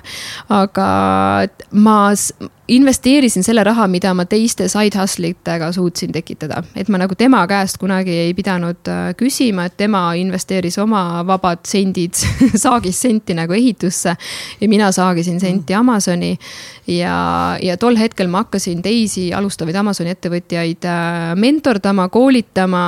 aga 0.53 0.87
ma 1.73 1.97
investeerisin 2.67 3.43
selle 3.43 3.63
raha, 3.63 3.87
mida 3.87 4.13
ma 4.15 4.25
teiste 4.25 4.69
side 4.71 4.99
hustle 4.99 5.33
itega 5.33 5.71
suutsin 5.75 6.11
tekitada, 6.15 6.61
et 6.75 6.87
ma 6.89 7.01
nagu 7.01 7.15
tema 7.19 7.41
käest 7.47 7.77
kunagi 7.81 8.15
ei 8.27 8.33
pidanud 8.33 8.87
äh, 8.87 9.09
küsima, 9.19 9.67
et 9.67 9.75
tema 9.77 10.05
investeeris 10.19 10.77
oma 10.79 11.23
vabad 11.27 11.65
sendid 11.67 12.15
saagis 12.63 13.01
senti 13.01 13.35
nagu 13.35 13.53
ehitusse. 13.53 14.15
ja 14.61 14.69
mina 14.69 14.91
saagisin 14.91 15.39
senti 15.39 15.73
Amazoni 15.73 16.37
ja, 16.87 17.57
ja 17.63 17.77
tol 17.79 17.97
hetkel 17.99 18.27
ma 18.31 18.43
hakkasin 18.43 18.81
teisi 18.83 19.27
alustavaid 19.35 19.75
Amazoni 19.79 20.11
ettevõtjaid 20.13 20.87
äh, 20.89 21.31
mentordama, 21.39 22.09
koolitama. 22.11 22.83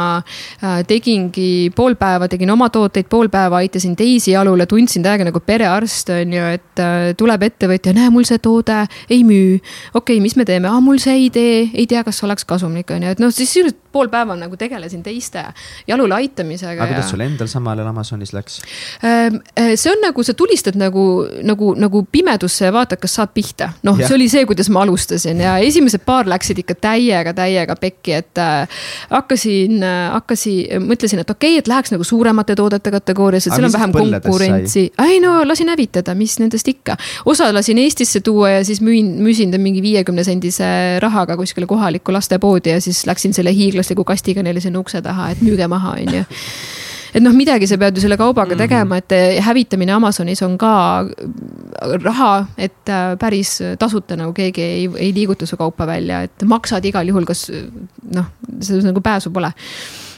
Äh, 0.64 0.82
tegingi 0.88 1.72
pool 1.76 1.96
päeva, 2.00 2.28
tegin 2.32 2.52
oma 2.52 2.70
tooteid, 2.74 3.08
pool 3.12 3.30
päeva 3.34 3.62
aitasin 3.64 3.96
teisi 3.96 4.34
jalule, 4.34 4.68
tundsin 4.70 5.06
täiega 5.06 5.28
nagu 5.28 5.42
perearst 5.46 6.12
on 6.16 6.36
ju, 6.36 6.52
et 6.58 6.84
äh, 6.84 7.08
tuleb 7.18 7.48
ettevõtja, 7.48 7.96
näe, 7.96 8.12
mul 8.14 8.28
see 8.28 8.42
toode 8.44 8.84
ei 9.10 9.24
müü. 9.28 9.60
okei 9.94 10.18
okay,, 10.18 10.22
mis 10.24 10.36
me 10.36 10.46
teeme, 10.48 10.72
mul 10.84 11.00
see 11.02 11.26
idee, 11.28 11.66
ei 11.74 11.88
tea, 11.88 12.04
kas 12.04 12.24
oleks 12.28 12.46
kasumlik 12.48 12.92
on 12.92 13.08
ju, 13.08 13.16
et 13.16 13.24
noh, 13.24 13.34
siis 13.34 13.52
sisuliselt 13.54 13.80
pool 13.96 14.10
päeva 14.12 14.36
nagu 14.36 14.58
tegelesin 14.60 15.04
teiste 15.04 15.46
jalule 15.88 16.18
aitamisega. 16.18 16.76
aga 16.76 16.90
kuidas 16.92 17.08
ja... 17.08 17.12
sul 17.14 17.24
endal 17.24 17.48
samal 17.52 17.80
ajal 17.80 17.94
Amazonis 17.94 18.34
läks? 18.36 18.60
See 19.00 19.92
on 19.92 20.02
nagu, 20.04 20.24
sa 20.26 20.36
tulistad 20.36 20.76
nagu, 20.80 21.06
nagu, 21.48 21.72
nagu 21.80 22.04
pimedusse 22.12 22.68
ja 22.68 22.74
vaatad, 22.76 23.00
kas 23.00 23.16
saad 23.22 23.32
pihta 23.36 23.72
noh, 23.86 24.00
see 24.02 24.16
oli 24.18 24.28
see, 24.32 24.46
kuidas 24.50 24.70
ma 24.74 24.84
alustasin 24.86 25.42
ja 25.44 25.56
esimesed 25.64 26.04
paar 26.06 26.30
läksid 26.30 26.60
ikka 26.64 26.78
täiega, 26.88 27.34
täiega 27.38 27.76
pekki, 27.80 28.16
et 28.20 28.42
äh, 28.42 28.82
hakkasin 29.12 29.84
äh,, 29.86 30.14
hakkasin, 30.16 30.86
mõtlesin, 30.86 31.22
et 31.24 31.32
okei 31.32 31.56
okay,, 31.56 31.64
et 31.64 31.70
läheks 31.72 31.94
nagu 31.94 32.08
suuremate 32.08 32.58
toodete 32.58 32.94
kategooriasse, 32.96 33.52
et 33.52 33.58
seal 33.58 33.70
on 33.70 33.76
vähem 33.76 33.96
konkurentsi. 33.96 34.88
ei 35.06 35.20
no 35.24 35.38
lasin 35.48 35.72
hävitada, 35.74 36.16
mis 36.18 36.38
nendest 36.42 36.68
ikka. 36.72 36.98
osa 37.26 37.52
lasin 37.54 37.82
Eestisse 37.82 38.22
tuua 38.26 38.56
ja 38.58 38.64
siis 38.66 38.82
müün, 38.82 39.16
müüsin 39.26 39.52
ta 39.52 39.62
mingi 39.62 39.84
viiekümne 39.86 40.24
sendise 40.24 40.66
rahaga 41.04 41.38
kuskile 41.38 41.70
kohalikku 41.70 42.14
lastepoodi 42.14 42.74
ja 42.76 42.82
siis 42.82 43.06
läksin 43.06 43.34
selle 43.34 43.54
hiiglasliku 43.54 44.04
kastiga 44.04 44.44
neile 44.44 44.64
sinna 44.64 44.80
ukse 44.80 45.02
taha, 45.06 45.32
et 45.36 45.46
müüge 45.46 45.68
maha, 45.72 45.98
on 46.00 46.20
ju 46.20 46.26
et 47.16 47.24
noh, 47.24 47.36
midagi 47.36 47.68
sa 47.70 47.78
pead 47.80 47.96
ju 47.96 48.04
selle 48.04 48.18
kaubaga 48.20 48.54
mhm. 48.54 48.62
tegema, 48.62 49.00
et 49.00 49.16
eh, 49.16 49.42
hävitamine 49.44 49.96
Amazonis 49.96 50.44
on 50.46 50.58
ka 50.62 50.74
raha, 52.04 52.32
et 52.58 52.92
äh, 52.92 53.14
päris 53.22 53.58
tasuta 53.80 54.18
nagu 54.20 54.34
keegi 54.36 54.64
ei, 54.64 54.88
ei 55.08 55.14
liiguta 55.16 55.48
su 55.48 55.58
kaupa 55.60 55.88
välja, 55.88 56.24
et 56.28 56.48
maksad 56.48 56.86
igal 56.86 57.08
juhul, 57.08 57.28
kas 57.28 57.48
noh, 57.50 58.34
selles 58.60 58.88
nagu 58.88 59.04
pääsu 59.04 59.32
pole 59.36 59.52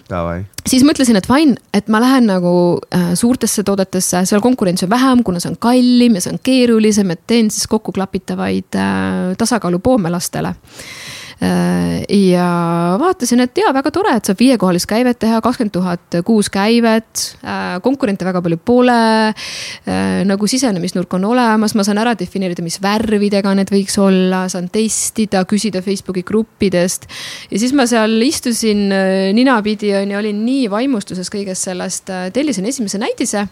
Davai. 0.08 0.46
siis 0.68 0.86
mõtlesin, 0.88 1.20
et 1.20 1.28
fine, 1.28 1.58
et 1.76 1.90
ma 1.92 2.00
lähen 2.04 2.30
nagu 2.30 2.54
äh, 2.96 3.12
suurtesse 3.20 3.66
toodetesse, 3.68 4.24
seal 4.30 4.42
konkurentsi 4.44 4.88
on 4.88 4.94
vähem, 4.94 5.24
kuna 5.28 5.42
see 5.44 5.52
on 5.52 5.60
kallim 5.62 6.18
ja 6.18 6.24
see 6.24 6.34
on 6.34 6.42
keerulisem, 6.44 7.12
et 7.14 7.26
teen 7.28 7.52
siis 7.54 7.68
kokkuklapitavaid 7.72 8.80
äh, 8.80 9.38
tasakaalupoome 9.38 10.12
lastele 10.14 10.56
Äh, 10.56 11.17
ja 11.40 12.48
vaatasin, 13.00 13.44
et 13.44 13.60
jaa, 13.62 13.70
väga 13.76 13.92
tore, 13.94 14.16
et 14.18 14.26
saab 14.26 14.40
viiekohalist 14.42 14.88
käivet 14.90 15.20
teha, 15.22 15.38
kakskümmend 15.46 15.74
tuhat 15.76 16.18
kuus 16.26 16.50
käivet. 16.54 17.24
Äh, 17.46 17.78
konkurente 17.86 18.26
väga 18.26 18.42
palju 18.42 18.58
pole. 18.66 18.98
Äh, 19.30 20.24
nagu 20.28 20.50
sisenemisnurk 20.50 21.14
on 21.18 21.28
olemas, 21.30 21.76
ma 21.78 21.86
saan 21.86 22.02
ära 22.02 22.16
defineerida, 22.18 22.66
mis 22.66 22.80
värvidega 22.82 23.54
need 23.58 23.74
võiks 23.74 24.00
olla, 24.02 24.46
saan 24.52 24.72
testida, 24.74 25.44
küsida 25.50 25.84
Facebooki 25.86 26.26
gruppidest. 26.28 27.08
ja 27.52 27.60
siis 27.60 27.74
ma 27.78 27.86
seal 27.90 28.18
istusin 28.26 28.88
ninapidi 29.38 29.94
on 29.98 30.12
ju, 30.12 30.18
olin 30.20 30.40
nii 30.46 30.70
vaimustuses 30.72 31.30
kõigest 31.34 31.70
sellest, 31.70 32.10
tellisin 32.34 32.66
esimese 32.66 33.00
näidise 33.02 33.46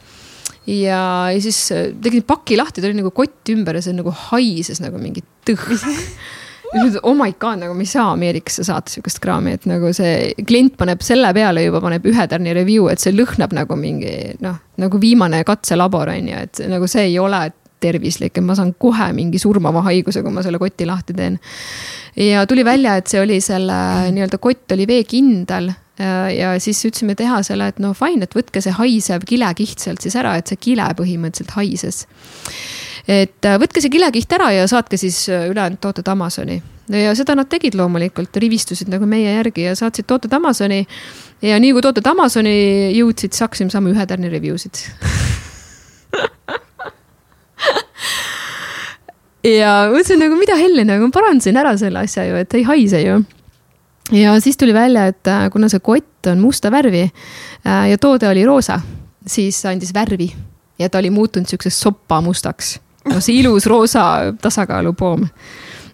ja, 0.68 1.02
ja 1.32 1.42
siis 1.44 1.60
tegin 2.02 2.26
paki 2.28 2.58
lahti, 2.58 2.82
ta 2.82 2.90
oli 2.90 2.98
nagu 2.98 3.12
kott 3.16 3.54
ümber 3.54 3.78
ja 3.78 3.86
see 3.86 3.96
nagu 3.98 4.14
haises 4.30 4.82
nagu 4.84 5.00
mingi 5.02 5.24
tõhk 6.72 7.00
oh 7.04 7.16
my 7.18 7.36
god, 7.40 7.62
nagu 7.64 7.76
me 7.78 7.86
ei 7.86 7.92
saa 7.92 8.12
Ameerikasse 8.14 8.66
saata 8.68 8.92
sihukest 8.92 9.22
kraami, 9.24 9.56
et 9.58 9.68
nagu 9.70 9.92
see 9.96 10.34
klient 10.48 10.76
paneb 10.80 11.04
selle 11.06 11.32
peale 11.36 11.66
juba 11.66 11.82
paneb 11.84 12.06
ühe 12.10 12.28
tärni 12.32 12.56
review, 12.58 12.90
et 12.92 13.04
see 13.04 13.14
lõhnab 13.16 13.56
nagu 13.56 13.78
mingi 13.80 14.16
noh, 14.44 14.58
nagu 14.82 15.02
viimane 15.02 15.44
katselabor 15.48 16.12
on 16.16 16.32
ju, 16.32 16.42
et 16.48 16.66
nagu 16.72 16.90
see 16.92 17.08
ei 17.12 17.20
ole 17.22 17.46
tervislik, 17.86 18.38
et 18.38 18.46
ma 18.46 18.56
saan 18.58 18.74
kohe 18.82 19.12
mingi 19.16 19.40
surmava 19.42 19.84
haiguse, 19.90 20.24
kui 20.26 20.34
ma 20.34 20.44
selle 20.46 20.60
koti 20.62 20.88
lahti 20.90 21.16
teen. 21.18 21.40
ja 22.18 22.46
tuli 22.50 22.66
välja, 22.66 22.96
et 22.98 23.12
see 23.12 23.22
oli 23.22 23.42
selle 23.44 23.80
nii-öelda 24.16 24.40
kott 24.42 24.76
oli 24.76 24.88
veekindel 24.90 25.74
ja 26.36 26.56
siis 26.60 26.82
ütlesime 26.88 27.16
tehasele, 27.16 27.70
et 27.72 27.78
no 27.84 27.94
fine, 27.96 28.26
et 28.26 28.36
võtke 28.36 28.64
see 28.64 28.74
haisev 28.76 29.24
kilekiht 29.28 29.84
sealt 29.84 30.04
siis 30.04 30.18
ära, 30.20 30.36
et 30.40 30.52
see 30.52 30.60
kile 30.70 30.88
põhimõtteliselt 30.98 31.56
haises 31.56 32.04
et 33.08 33.46
äh, 33.46 33.60
võtke 33.62 33.82
see 33.82 33.92
kilekiht 33.94 34.32
ära 34.34 34.52
ja 34.54 34.68
saatke 34.70 34.98
siis 34.98 35.30
äh, 35.30 35.50
ülejäänud 35.52 35.80
tooted 35.82 36.08
Amazoni. 36.10 36.62
ja 36.90 37.16
seda 37.18 37.36
nad 37.38 37.50
tegid 37.50 37.76
loomulikult, 37.78 38.38
rivistusid 38.38 38.90
nagu 38.90 39.06
meie 39.10 39.36
järgi 39.38 39.62
ja 39.68 39.76
saatsid 39.78 40.06
tooted 40.10 40.34
Amazoni. 40.34 40.88
ja 41.42 41.60
nii 41.60 41.72
kui 41.74 41.82
tooted 41.86 42.08
Amazoni 42.08 42.56
jõudsid, 42.98 43.32
siis 43.34 43.42
hakkasime 43.46 43.70
saama 43.74 43.90
ühe 43.94 44.06
tärni 44.10 44.30
review 44.34 44.58
sid 44.58 44.76
ja 49.62 49.90
mõtlesin 49.94 50.20
nagu 50.22 50.36
mida 50.40 50.56
helli, 50.58 50.84
nagu 50.88 51.12
parandasin 51.14 51.58
ära 51.62 51.78
selle 51.78 52.00
asja 52.06 52.26
ju, 52.26 52.36
et 52.42 52.54
ei 52.58 52.64
haise 52.66 53.02
ju 53.04 53.22
ja 54.14 54.40
siis 54.42 54.58
tuli 54.58 54.74
välja, 54.74 55.08
et 55.14 55.28
äh, 55.30 55.50
kuna 55.54 55.70
see 55.70 55.80
kott 55.80 56.26
on 56.30 56.42
musta 56.42 56.72
värvi 56.74 57.12
ja 57.66 57.98
toode 58.02 58.26
oli 58.30 58.46
roosa, 58.46 58.80
siis 59.30 59.66
andis 59.70 59.94
värvi 59.94 60.34
ja 60.80 60.90
ta 60.90 60.98
oli 60.98 61.10
muutunud 61.14 61.48
siukseks 61.50 61.80
sopamustaks 61.86 62.85
no 63.10 63.20
see 63.22 63.40
ilus 63.42 63.66
roosa 63.72 64.04
tasakaalupoom 64.42 65.28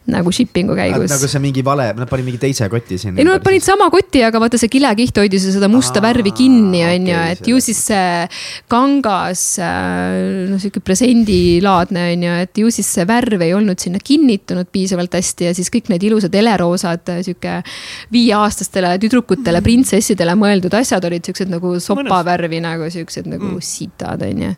nagu 0.09 0.31
shipping'u 0.33 0.73
käigus. 0.73 1.11
nagu 1.11 1.27
see 1.29 1.41
mingi 1.43 1.61
vale, 1.65 1.91
nad 1.93 2.09
panid 2.09 2.25
mingi 2.25 2.39
teise 2.41 2.65
koti 2.71 2.97
sinna. 2.97 3.19
ei 3.21 3.25
no 3.27 3.35
nad 3.35 3.43
panid 3.45 3.61
sama 3.61 3.85
koti, 3.93 4.23
aga 4.25 4.39
vaata 4.41 4.57
see 4.57 4.71
kilekiht 4.73 5.19
hoidis 5.21 5.45
ju 5.45 5.53
seda 5.53 5.69
musta 5.69 6.01
Aa, 6.01 6.07
värvi 6.07 6.33
kinni, 6.33 6.81
on 6.87 7.05
ju, 7.11 7.19
et 7.35 7.49
ju 7.51 7.59
siis 7.61 7.83
see 7.91 8.23
kangas, 8.71 9.43
äh, 9.61 10.47
noh 10.49 10.61
sihuke 10.61 10.81
presendilaadne 10.81 12.07
on 12.15 12.25
ju, 12.25 12.37
et 12.47 12.61
ju 12.63 12.71
siis 12.73 12.89
see 12.97 13.05
värv 13.05 13.45
ei 13.45 13.53
olnud 13.53 13.83
sinna 13.83 14.01
kinnitunud 14.01 14.71
piisavalt 14.73 15.19
hästi 15.19 15.51
ja 15.51 15.53
siis 15.57 15.69
kõik 15.73 15.93
need 15.93 16.07
ilusad 16.09 16.33
heleroosad, 16.33 17.13
sihuke 17.21 17.59
viieaastastele 18.13 18.95
tüdrukutele, 19.05 19.61
printsessidele 19.61 20.33
mõeldud 20.39 20.79
asjad 20.81 21.05
olid 21.11 21.29
siuksed 21.29 21.53
nagu 21.53 21.75
sopavärvi 21.77 22.63
nagu 22.65 22.89
siuksed 22.89 23.29
nagu 23.29 23.51
mm. 23.53 23.69
sitad, 23.69 24.25
on 24.25 24.43
ju. 24.47 24.51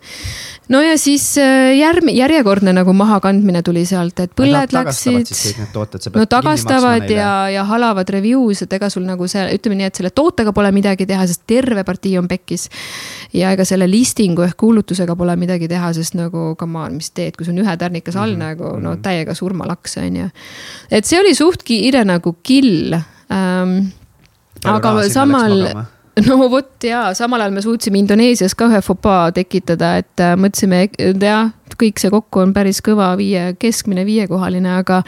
no 0.72 0.86
ja 0.88 0.96
siis 0.96 1.34
äh, 1.42 1.76
järg-, 1.82 2.16
järjekordne 2.16 2.72
nagu 2.80 2.96
mahakandmine 2.96 3.60
tuli 3.68 3.84
sealt, 3.90 4.24
et 4.24 4.32
põlled 4.40 4.72
läksid 4.72 5.33
siis 5.34 5.54
kõik 5.54 5.62
need 5.64 5.72
tooted. 5.74 6.08
no 6.18 6.26
tagastavad 6.30 7.10
ja, 7.12 7.32
ja 7.54 7.64
halavad 7.70 8.10
review's, 8.16 8.64
et 8.66 8.74
ega 8.78 8.90
sul 8.94 9.06
nagu 9.08 9.28
see, 9.32 9.44
ütleme 9.58 9.80
nii, 9.80 9.90
et 9.92 10.02
selle 10.02 10.14
tootega 10.16 10.54
pole 10.56 10.72
midagi 10.76 11.08
teha, 11.10 11.26
sest 11.30 11.46
terve 11.50 11.86
partii 11.88 12.18
on 12.22 12.30
pekkis. 12.32 12.68
ja 13.34 13.54
ega 13.56 13.66
selle 13.68 13.88
listing'u 13.90 14.46
ehk 14.48 14.58
kuulutusega 14.66 15.16
pole 15.20 15.36
midagi 15.40 15.70
teha, 15.72 15.94
sest 15.98 16.18
nagu 16.20 16.54
come 16.60 16.80
on, 16.86 17.00
mis 17.00 17.12
teed, 17.12 17.38
kui 17.38 17.48
sul 17.48 17.58
on 17.58 17.64
ühe 17.66 17.78
tärnikas 17.78 18.16
all 18.16 18.36
mm 18.36 18.42
-hmm. 18.42 18.46
nagu 18.50 18.78
no 18.78 18.94
mhm. 18.94 19.02
täiega 19.02 19.34
surmalaks 19.34 19.98
on 19.98 20.16
ju. 20.16 20.30
et 20.92 21.06
see 21.06 21.20
oli 21.20 21.36
suht 21.36 21.64
kiire 21.64 22.06
nagu 22.06 22.38
kill 22.44 22.94
ähm,. 22.94 23.92
aga 24.64 25.10
samal 25.10 25.86
no 26.28 26.50
vot 26.50 26.84
ja 26.86 27.06
samal 27.18 27.42
ajal 27.42 27.56
me 27.56 27.64
suutsime 27.66 28.00
Indoneesias 28.02 28.56
ka 28.58 28.68
ühe 28.70 28.82
fopaa 28.86 29.32
tekitada, 29.36 29.96
et 30.02 30.22
äh, 30.22 30.36
mõtlesime, 30.40 30.86
jah, 31.22 31.50
kõik 31.80 32.02
see 32.02 32.12
kokku 32.14 32.44
on 32.44 32.54
päris 32.56 32.82
kõva 32.86 33.12
viie, 33.20 33.54
keskmine 33.60 34.06
viiekohaline, 34.08 34.70
aga, 34.80 35.02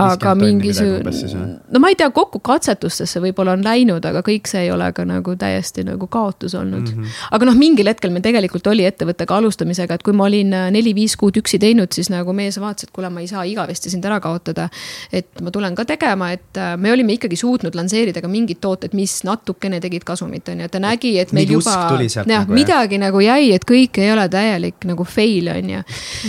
aga 0.00 0.34
mingisugune. 0.38 1.44
no 1.72 1.82
ma 1.82 1.90
ei 1.92 1.98
tea, 1.98 2.10
kokku 2.14 2.40
katsetustesse 2.44 3.22
võib-olla 3.24 3.56
on 3.56 3.64
läinud, 3.64 4.04
aga 4.04 4.24
kõik 4.26 4.50
see 4.50 4.66
ei 4.66 4.72
ole 4.74 4.90
ka 4.96 5.06
nagu 5.08 5.36
täiesti 5.40 5.84
nagu 5.86 6.08
kaotus 6.10 6.54
olnud 6.58 6.88
mm. 6.88 7.02
-hmm. 7.02 7.20
aga 7.36 7.48
noh, 7.50 7.58
mingil 7.58 7.90
hetkel 7.90 8.12
me 8.14 8.22
tegelikult 8.24 8.66
oli 8.72 8.86
ettevõttega 8.88 9.36
alustamisega, 9.36 9.98
et 9.98 10.06
kui 10.06 10.16
ma 10.16 10.28
olin 10.28 10.52
äh, 10.52 10.70
neli-viis 10.74 11.16
kuud 11.20 11.38
üksi 11.40 11.58
teinud, 11.62 11.92
siis 11.92 12.10
nagu 12.12 12.32
mees 12.32 12.60
vaatas, 12.60 12.88
et 12.88 12.94
kuule, 12.94 13.10
ma 13.10 13.24
ei 13.24 13.30
saa 13.30 13.44
igavesti 13.48 13.90
sind 13.90 14.04
ära 14.04 14.20
kaotada. 14.20 14.68
et 15.12 15.40
ma 15.42 15.50
tulen 15.50 15.74
ka 15.74 15.84
tegema, 15.84 16.30
et 16.32 16.58
äh, 16.58 16.76
me 16.76 16.92
olime 16.92 17.16
ikkagi 17.18 17.36
suutnud 17.36 17.74
lansseerida 17.74 18.20
ka 18.20 18.28
mingid 18.28 18.60
tooted, 18.60 18.94
mis 18.94 19.22
natukene 19.24 19.80
tegid 19.80 20.04
kasumit, 20.04 20.48
on 20.48 20.60
ju, 20.60 20.64
et 20.64 20.72
ta 20.72 20.80
nägi, 20.82 21.18
et 21.18 21.32
meil 21.32 21.50
juba. 21.50 21.76
jah, 22.08 22.26
nagu, 22.26 22.52
midagi 22.52 22.98
nagu 22.98 23.20
jäi, 23.20 23.52
et 23.54 23.64
kõik 23.68 23.98
ei 24.02 24.12
ole 24.12 24.28
täielik 24.28 24.84
nagu 24.88 25.04
fail 25.04 25.48
on 25.48 25.70
ju 25.70 25.82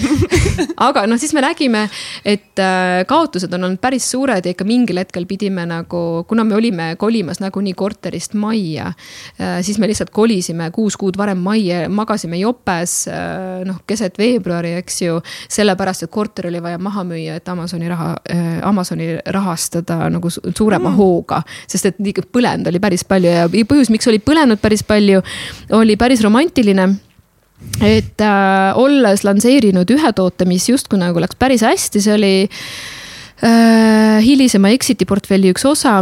aga 0.88 1.05
noh, 1.07 1.20
siis 1.20 1.34
me 1.36 1.43
nägime, 1.43 1.86
et 2.26 2.59
äh, 2.61 3.03
kaotused 3.07 3.53
on 3.55 3.68
olnud 3.68 3.82
päris 3.84 4.07
suured 4.11 4.45
ja 4.45 4.53
ikka 4.53 4.68
mingil 4.68 4.99
hetkel 5.01 5.28
pidime 5.30 5.66
nagu, 5.70 6.01
kuna 6.30 6.45
me 6.47 6.55
olime 6.57 6.88
kolimas 6.99 7.41
nagunii 7.43 7.76
korterist 7.78 8.36
majja. 8.39 8.91
Äh, 9.39 9.59
siis 9.66 9.80
me 9.82 9.89
lihtsalt 9.89 10.11
kolisime 10.16 10.70
kuus 10.76 10.97
kuud 10.99 11.18
varem 11.18 11.41
majja, 11.45 11.86
magasime 11.89 12.39
jopes 12.41 13.05
äh, 13.11 13.63
noh, 13.68 13.82
keset 13.88 14.20
veebruari, 14.22 14.76
eks 14.82 15.01
ju. 15.05 15.20
sellepärast, 15.49 16.05
et 16.05 16.11
korter 16.13 16.49
oli 16.49 16.61
vaja 16.63 16.80
maha 16.82 17.05
müüa, 17.07 17.39
et 17.39 17.49
Amazoni 17.49 17.89
raha, 17.89 18.11
Amazoni 18.66 19.16
rahastada 19.34 20.09
nagu 20.11 20.30
suurema 20.30 20.89
mm. 20.89 20.95
hooga. 20.97 21.41
sest 21.68 21.91
et 21.91 21.99
põlend 22.32 22.68
oli 22.68 22.80
päris 22.84 23.05
palju 23.07 23.32
ja 23.32 23.47
põhjus, 23.49 23.91
miks 23.93 24.07
oli 24.11 24.20
põlenud 24.24 24.61
päris 24.61 24.84
palju, 24.88 25.22
oli 25.78 25.97
päris 25.99 26.24
romantiline 26.26 26.89
et 27.83 28.21
äh, 28.21 28.77
olles 28.79 29.23
lansseerinud 29.25 29.89
ühe 29.95 30.11
toote, 30.15 30.47
mis 30.49 30.67
justkui 30.69 30.99
nagu 31.01 31.21
läks 31.23 31.39
päris 31.39 31.63
hästi, 31.65 32.03
see 32.03 32.15
oli 32.15 32.33
äh, 32.45 34.19
hilisema 34.25 34.71
exit'i 34.75 35.07
portfelli 35.09 35.53
üks 35.53 35.65
osa 35.69 36.01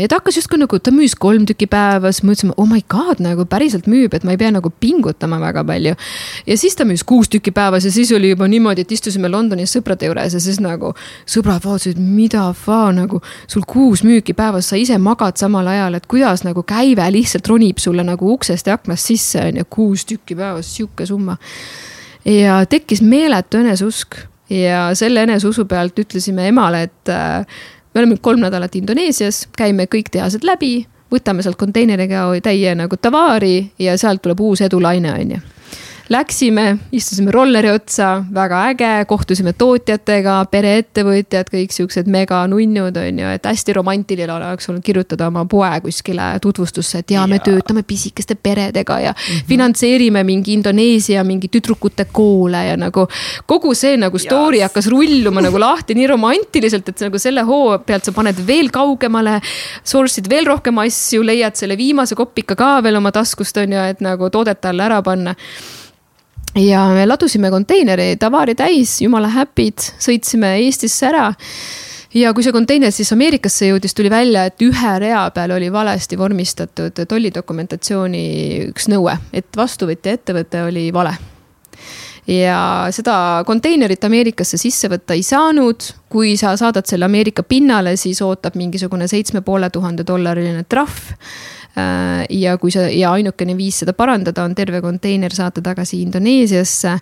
ja 0.00 0.08
ta 0.08 0.18
hakkas 0.18 0.36
justkui 0.36 0.58
nagu, 0.60 0.78
ta 0.78 0.92
müüs 0.92 1.14
kolm 1.18 1.46
tükki 1.48 1.64
päevas, 1.70 2.20
mõtlesime, 2.26 2.52
oh 2.60 2.66
my 2.68 2.82
god, 2.92 3.22
nagu 3.24 3.46
päriselt 3.48 3.86
müüb, 3.88 4.12
et 4.14 4.24
ma 4.26 4.34
ei 4.34 4.40
pea 4.40 4.50
nagu 4.52 4.68
pingutama 4.70 5.38
väga 5.40 5.64
palju. 5.64 5.94
ja 6.46 6.56
siis 6.60 6.76
ta 6.76 6.84
müüs 6.84 7.02
kuus 7.06 7.30
tükki 7.32 7.50
päevas 7.56 7.86
ja 7.88 7.92
siis 7.92 8.12
oli 8.12 8.30
juba 8.34 8.48
niimoodi, 8.48 8.84
et 8.84 8.92
istusime 8.92 9.30
Londonis 9.32 9.72
sõprade 9.76 10.10
juures 10.10 10.36
ja 10.36 10.40
siis 10.40 10.60
nagu 10.60 10.92
sõbrad 11.24 11.64
vaatasid, 11.64 11.98
mida 11.98 12.50
fa 12.52 12.92
nagu 12.92 13.22
sul 13.46 13.64
kuus 13.66 14.04
müüki 14.04 14.36
päevas, 14.36 14.68
sa 14.68 14.76
ise 14.76 14.98
magad 15.00 15.40
samal 15.40 15.66
ajal, 15.72 15.96
et 15.96 16.06
kuidas 16.06 16.44
nagu 16.44 16.62
käive 16.62 17.08
lihtsalt 17.10 17.48
ronib 17.48 17.80
sulle 17.80 18.04
nagu 18.04 18.32
uksest 18.34 18.68
ja 18.68 18.76
aknast 18.76 19.08
sisse 19.08 19.40
on 19.40 19.62
ju, 19.62 19.68
kuus 19.70 20.04
tükki 20.04 20.36
päevas, 20.36 20.76
sihuke 20.76 21.08
summa. 21.08 21.38
ja 22.24 22.60
tekkis 22.68 23.00
meeletu 23.00 23.64
eneseusk 23.64 24.20
ja 24.50 24.90
selle 24.94 25.22
eneseusu 25.22 25.64
pealt 25.64 25.98
ütlesime 25.98 26.48
emale, 26.50 26.82
et 26.90 27.08
äh, 27.08 27.46
me 27.94 28.00
oleme 28.00 28.16
kolm 28.20 28.40
nädalat 28.40 28.76
Indoneesias, 28.76 29.48
käime 29.56 29.86
kõik 29.90 30.10
tehased 30.12 30.44
läbi, 30.46 30.86
võtame 31.10 31.42
sealt 31.42 31.58
konteineriga 31.58 32.28
täie 32.42 32.74
nagu 32.74 32.96
tavaari 32.96 33.72
ja 33.78 33.96
sealt 33.98 34.22
tuleb 34.22 34.40
uus 34.40 34.60
edulaine, 34.60 35.12
on 35.12 35.34
ju 35.36 35.40
Läksime, 36.10 36.78
istusime 36.92 37.30
rolleri 37.30 37.70
otsa, 37.70 38.24
väga 38.34 38.64
äge, 38.72 38.88
kohtusime 39.06 39.52
tootjatega, 39.54 40.40
pereettevõtjad, 40.50 41.46
kõik 41.52 41.70
siuksed 41.70 42.08
meganunnud 42.10 42.96
on 42.98 43.20
ju, 43.22 43.28
et 43.30 43.44
hästi 43.46 43.76
romantiline 43.76 44.32
oleks 44.34 44.66
olnud 44.72 44.82
kirjutada 44.82 45.28
oma 45.30 45.44
poe 45.46 45.68
kuskile 45.84 46.32
tutvustusse, 46.42 47.04
et 47.04 47.14
ja 47.14 47.28
me 47.30 47.38
töötame 47.38 47.84
pisikeste 47.86 48.34
peredega 48.34 48.98
ja 49.04 49.12
mm 49.12 49.22
-hmm. 49.22 49.46
finantseerime 49.52 50.24
mingi 50.24 50.52
Indoneesia 50.58 51.22
mingi 51.24 51.48
tüdrukute 51.48 52.08
koole 52.12 52.64
ja 52.66 52.76
nagu. 52.76 53.06
kogu 53.46 53.74
see 53.74 53.96
nagu 53.96 54.18
story 54.18 54.56
yes. 54.56 54.62
hakkas 54.62 54.86
rulluma 54.86 55.40
nagu 55.40 55.60
lahti 55.60 55.94
nii 55.94 56.06
romantiliselt, 56.06 56.88
et 56.88 57.00
nagu 57.00 57.18
selle 57.18 57.42
hoo 57.42 57.78
pealt 57.78 58.04
sa 58.04 58.12
paned 58.12 58.46
veel 58.46 58.70
kaugemale. 58.70 59.40
Source'id 59.84 60.28
veel 60.30 60.46
rohkem 60.46 60.78
asju, 60.78 61.22
leiad 61.22 61.54
selle 61.54 61.76
viimase 61.76 62.14
kopika 62.14 62.56
ka 62.56 62.82
veel 62.82 62.96
oma 62.96 63.12
taskust 63.12 63.56
on 63.56 63.72
ju, 63.72 63.78
et 63.78 64.00
nagu 64.00 64.30
toodet 64.30 64.64
alla 64.64 64.84
ära 64.84 65.02
panna 65.02 65.34
ja 66.54 66.86
me 66.94 67.06
ladusime 67.06 67.50
konteineri 67.50 68.16
tavaari 68.20 68.54
täis, 68.58 69.00
jumala 69.02 69.30
happy'd, 69.34 69.82
sõitsime 70.02 70.56
Eestisse 70.64 71.06
ära. 71.10 71.30
Ja 72.14 72.32
kui 72.34 72.42
see 72.42 72.50
konteiner 72.50 72.90
siis 72.90 73.12
Ameerikasse 73.14 73.68
jõudis, 73.68 73.94
tuli 73.94 74.10
välja, 74.10 74.48
et 74.48 74.62
ühe 74.66 74.94
rea 74.98 75.28
peal 75.30 75.54
oli 75.54 75.68
valesti 75.70 76.18
vormistatud 76.18 77.04
tollidokumentatsiooni 77.08 78.24
üks 78.72 78.88
nõue, 78.90 79.14
et 79.32 79.46
vastuvõtja 79.56 80.16
ettevõte 80.18 80.64
oli 80.66 80.88
vale. 80.92 81.14
ja 82.26 82.88
seda 82.90 83.44
konteinerit 83.46 84.04
Ameerikasse 84.04 84.58
sisse 84.58 84.90
võtta 84.90 85.14
ei 85.14 85.22
saanud, 85.22 85.86
kui 86.10 86.36
sa 86.36 86.56
saadad 86.56 86.86
selle 86.86 87.06
Ameerika 87.06 87.42
pinnale, 87.42 87.94
siis 87.96 88.22
ootab 88.22 88.58
mingisugune 88.58 89.06
seitsme 89.08 89.40
poole 89.40 89.70
tuhande 89.70 90.02
dollariline 90.06 90.64
trahv 90.68 91.14
ja 91.76 92.56
kui 92.58 92.72
sa 92.74 92.86
ja 92.90 93.12
ainukene 93.14 93.54
viis 93.58 93.80
seda 93.82 93.92
parandada 93.96 94.42
on 94.44 94.54
terve 94.58 94.80
konteiner 94.82 95.32
saata 95.34 95.62
tagasi 95.62 96.00
Indoneesiasse, 96.02 96.96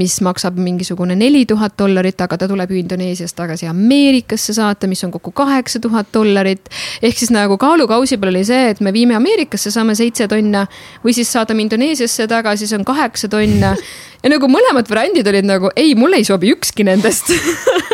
mis 0.00 0.16
maksab 0.24 0.56
mingisugune 0.60 1.16
neli 1.18 1.44
tuhat 1.46 1.76
dollarit, 1.78 2.20
aga 2.24 2.38
ta 2.40 2.48
tuleb 2.48 2.72
ju 2.72 2.78
Indoneesiast 2.80 3.36
tagasi 3.36 3.68
Ameerikasse 3.68 4.56
saata, 4.56 4.88
mis 4.88 5.04
on 5.04 5.12
kokku 5.14 5.34
kaheksa 5.36 5.80
tuhat 5.80 6.08
dollarit. 6.14 6.68
ehk 7.02 7.18
siis 7.18 7.30
nagu 7.34 7.58
kaalukausi 7.60 8.16
peal 8.16 8.32
oli 8.32 8.44
see, 8.44 8.70
et 8.70 8.80
me 8.80 8.92
viime 8.92 9.14
Ameerikasse, 9.14 9.70
saame 9.70 9.94
seitse 9.94 10.28
tonna 10.28 10.66
või 11.04 11.12
siis 11.12 11.32
saadame 11.32 11.66
Indoneesiasse 11.66 12.28
tagasi, 12.28 12.66
see 12.66 12.78
on 12.78 12.84
kaheksa 12.84 13.28
tonna. 13.28 13.76
ja 14.22 14.30
nagu 14.32 14.48
mõlemad 14.48 14.88
variandid 14.88 15.28
olid 15.28 15.44
nagu 15.44 15.70
ei, 15.76 15.94
mulle 15.94 16.22
ei 16.22 16.24
sobi 16.24 16.52
ükski 16.54 16.84
nendest 16.88 17.34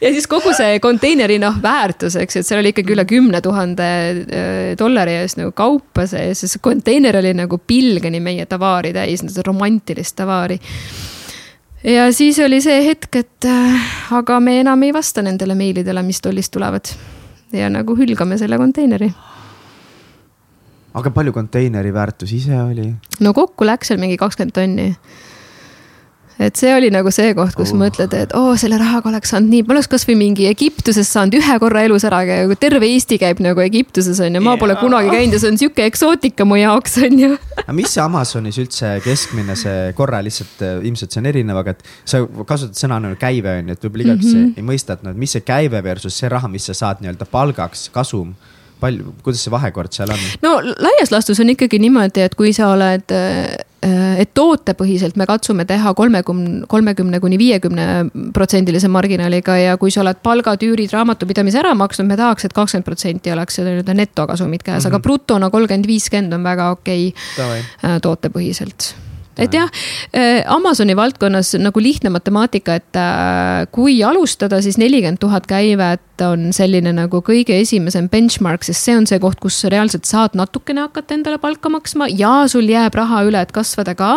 ja 0.00 0.12
siis 0.14 0.26
kogu 0.30 0.52
see 0.56 0.78
konteineri 0.82 1.38
noh 1.42 1.60
väärtus, 1.62 2.16
eks 2.20 2.36
ju, 2.36 2.42
et 2.42 2.48
seal 2.48 2.62
oli 2.62 2.72
ikkagi 2.74 2.94
üle 2.96 3.04
kümne 3.08 3.42
tuhande 3.44 3.86
äh, 3.86 4.58
dollari 4.78 5.18
eest 5.20 5.40
nagu 5.40 5.52
kaupa 5.56 6.06
sees, 6.10 6.44
see 6.46 6.62
konteiner 6.64 7.20
oli 7.20 7.34
nagu 7.36 7.60
pilgeni 7.60 8.22
meie 8.24 8.46
tavaari 8.50 8.94
täis, 8.96 9.24
romantilist 9.46 10.16
tavaari 10.20 10.58
ja 11.84 12.10
siis 12.16 12.40
oli 12.44 12.60
see 12.64 12.80
hetk, 12.86 13.22
et 13.22 13.48
äh, 13.48 13.90
aga 14.16 14.40
me 14.40 14.60
enam 14.64 14.88
ei 14.88 14.94
vasta 14.96 15.24
nendele 15.26 15.56
meilidele, 15.58 16.04
mis 16.06 16.20
tollist 16.20 16.52
tulevad. 16.56 16.94
ja 17.52 17.70
nagu 17.70 17.96
hülgame 17.98 18.38
selle 18.38 18.58
konteineri 18.58 19.10
aga 20.94 21.10
palju 21.14 21.32
konteineri 21.32 21.92
väärtus 21.94 22.32
ise 22.32 22.56
oli? 22.62 22.92
no 23.20 23.34
kokku 23.34 23.66
läks 23.66 23.90
seal 23.90 24.00
mingi 24.02 24.16
kakskümmend 24.20 24.54
tonni 24.56 24.94
et 26.40 26.56
see 26.56 26.70
oli 26.72 26.88
nagu 26.92 27.10
see 27.12 27.34
koht, 27.36 27.54
kus 27.58 27.74
uh. 27.74 27.78
mõtled, 27.82 28.14
et 28.16 28.32
oo 28.36 28.52
oh,, 28.52 28.58
selle 28.60 28.78
rahaga 28.80 29.10
oleks 29.10 29.32
saanud 29.34 29.52
nii, 29.52 29.64
ma 29.68 29.74
oleks 29.76 29.90
kasvõi 29.92 30.16
mingi 30.18 30.46
Egiptuses 30.48 31.10
saanud 31.12 31.36
ühe 31.36 31.56
korra 31.62 31.84
elus 31.86 32.06
ära 32.08 32.22
käia, 32.28 32.46
kui 32.48 32.58
terve 32.60 32.88
Eesti 32.88 33.18
käib 33.20 33.42
nagu 33.44 33.60
Egiptuses 33.64 34.20
on 34.24 34.38
ju, 34.38 34.42
ma 34.44 34.54
yeah. 34.54 34.62
pole 34.62 34.76
kunagi 34.80 35.12
käinud 35.12 35.36
ja 35.36 35.42
see 35.42 35.52
on 35.52 35.60
sihuke 35.60 35.84
eksootika 35.90 36.46
mu 36.48 36.56
jaoks 36.60 36.96
on 37.04 37.18
ju. 37.24 37.32
aga 37.60 37.76
mis 37.76 37.92
see 37.92 38.04
Amazonis 38.04 38.60
üldse 38.62 38.94
keskmine 39.04 39.56
see 39.60 39.90
korra 39.98 40.22
lihtsalt 40.24 40.64
äh, 40.64 40.78
ilmselt 40.88 41.12
see 41.12 41.22
on 41.22 41.28
erinev, 41.30 41.60
aga 41.60 41.76
et 41.76 41.84
sa 42.08 42.22
kasutad 42.24 42.78
sõna 42.80 43.02
nagu 43.04 43.20
käive 43.20 43.58
on 43.60 43.68
ju, 43.68 43.76
et 43.76 43.84
võib-olla 43.84 44.08
igaüks 44.08 44.30
mm 44.30 44.40
-hmm. 44.40 44.56
ei 44.56 44.68
mõista, 44.72 44.96
et 44.96 45.04
no 45.04 45.12
mis 45.14 45.36
see 45.36 45.44
käive 45.44 45.84
versus 45.84 46.16
see 46.16 46.32
raha, 46.32 46.48
mis 46.48 46.70
sa 46.70 46.76
saad 46.76 47.04
nii-öelda 47.04 47.28
palgaks, 47.28 47.88
kasum 47.92 48.32
palju, 48.80 49.14
kuidas 49.24 49.42
see 49.44 49.52
vahekord 49.52 49.94
seal 49.94 50.12
on? 50.12 50.22
no 50.44 50.54
laias 50.60 51.12
laastus 51.14 51.40
on 51.42 51.52
ikkagi 51.54 51.80
niimoodi, 51.82 52.24
et 52.26 52.36
kui 52.38 52.52
sa 52.56 52.70
oled, 52.74 53.14
äh, 53.14 54.20
et 54.20 54.32
tootepõhiselt 54.36 55.16
me 55.20 55.26
katsume 55.28 55.64
teha 55.68 55.94
kolmekümne, 55.96 56.66
kolmekümne 56.70 57.20
kuni 57.22 57.38
viiekümne 57.40 57.86
protsendilise 58.36 58.90
marginaaliga 58.92 59.56
ja 59.60 59.76
kui 59.80 59.92
sa 59.94 60.02
oled 60.04 60.20
palgad, 60.24 60.64
üürid, 60.66 60.92
raamatupidamise 60.94 61.62
ära 61.62 61.74
maksnud, 61.78 62.08
me 62.10 62.18
tahaks 62.20 62.44
et, 62.44 62.52
et 62.52 62.58
kakskümmend 62.58 62.88
protsenti 62.88 63.32
oleks 63.32 63.60
nii-öelda 63.60 63.96
netokasumit 63.96 64.64
käes 64.64 64.82
mm, 64.82 64.88
-hmm. 64.88 64.94
aga 64.94 65.04
brutona 65.06 65.50
kolmkümmend, 65.50 65.86
viiskümmend 65.88 66.36
on 66.36 66.44
väga 66.44 66.72
okei 66.78 67.14
okay, 67.14 67.62
äh, 67.84 68.00
tootepõhiselt 68.02 68.92
et 69.40 69.56
jah, 69.56 69.70
äh, 70.14 70.42
Amazoni 70.46 70.96
valdkonnas 70.96 71.54
nagu 71.60 71.82
lihtne 71.82 72.12
matemaatika, 72.14 72.78
et 72.80 73.00
kui 73.72 74.00
alustada, 74.04 74.60
siis 74.62 74.78
nelikümmend 74.80 75.20
tuhat 75.20 75.46
käivet 75.50 76.00
on 76.24 76.50
selline 76.54 76.92
nagu 76.94 77.20
kõige 77.24 77.54
esimesem 77.60 78.08
benchmark, 78.12 78.64
sest 78.66 78.84
see 78.86 78.96
on 78.96 79.06
see 79.08 79.20
koht, 79.22 79.38
kus 79.42 79.58
reaalselt 79.72 80.08
saad 80.08 80.36
natukene 80.38 80.84
hakata 80.86 81.16
endale 81.16 81.40
palka 81.42 81.70
maksma 81.72 82.08
ja 82.12 82.46
sul 82.50 82.68
jääb 82.68 82.94
raha 82.98 83.22
üle, 83.28 83.40
et 83.40 83.52
kasvada 83.54 83.94
ka. 83.98 84.10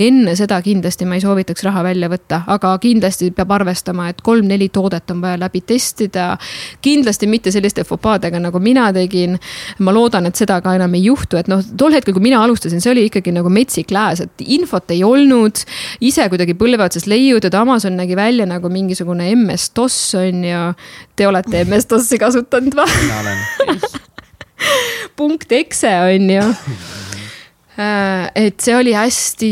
enne 0.00 0.34
seda 0.38 0.60
kindlasti 0.64 1.08
ma 1.08 1.18
ei 1.18 1.24
soovitaks 1.24 1.64
raha 1.66 1.84
välja 1.86 2.10
võtta, 2.12 2.42
aga 2.50 2.72
kindlasti 2.82 3.30
peab 3.36 3.52
arvestama, 3.58 4.08
et 4.10 4.22
kolm-neli 4.24 4.70
toodet 4.72 5.10
on 5.10 5.22
vaja 5.22 5.38
läbi 5.40 5.62
testida. 5.66 6.36
kindlasti 6.82 7.26
mitte 7.26 7.52
selliste 7.52 7.84
fopaadega, 7.84 8.40
nagu 8.40 8.60
mina 8.60 8.92
tegin. 8.92 9.38
ma 9.78 9.92
loodan, 9.92 10.26
et 10.26 10.36
seda 10.36 10.60
ka 10.60 10.74
enam 10.74 10.94
ei 10.94 11.04
juhtu, 11.04 11.36
et 11.36 11.48
noh, 11.48 11.62
tol 11.76 11.92
hetkel, 11.92 12.14
kui 12.14 12.22
mina 12.22 12.42
alustasin, 12.44 12.80
see 12.80 12.92
oli 12.92 13.08
ikkagi 13.10 13.32
nagu 13.32 13.48
metsik 13.48 13.90
lääs, 13.90 14.20
et 14.20 14.46
infot 14.70 14.94
ei 14.94 15.02
olnud. 15.04 15.64
ise 16.00 16.28
kuidagi 16.30 16.54
põlve 16.54 16.86
otsas 16.86 17.08
leiutatud, 17.10 17.58
Amazon 17.58 17.96
nägi 17.98 18.16
välja 18.16 18.46
nagu 18.46 18.70
mingisugune 18.70 19.30
MS-DOS 19.34 19.98
on 20.20 20.44
ju. 20.44 20.62
Te 21.16 21.26
olete 21.26 21.64
MS-DOS-i 21.64 22.18
kasutanud 22.18 22.76
või? 22.78 22.88
mina 23.00 23.20
olen 23.20 23.38
punkt 25.18 25.52
exe 25.52 25.90
on 26.04 26.30
ju 26.30 26.44
äh, 27.80 28.30
et 28.36 28.60
see 28.60 28.76
oli 28.76 28.94
hästi 28.96 29.50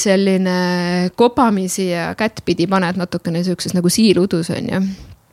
selline 0.00 1.10
kobamisi 1.18 1.90
ja 1.90 2.10
kättpidi 2.18 2.66
paned 2.70 2.98
natukene 3.00 3.44
siukses 3.46 3.74
nagu 3.76 3.92
siiludus 3.92 4.50
on 4.54 4.70
ju 4.70 4.82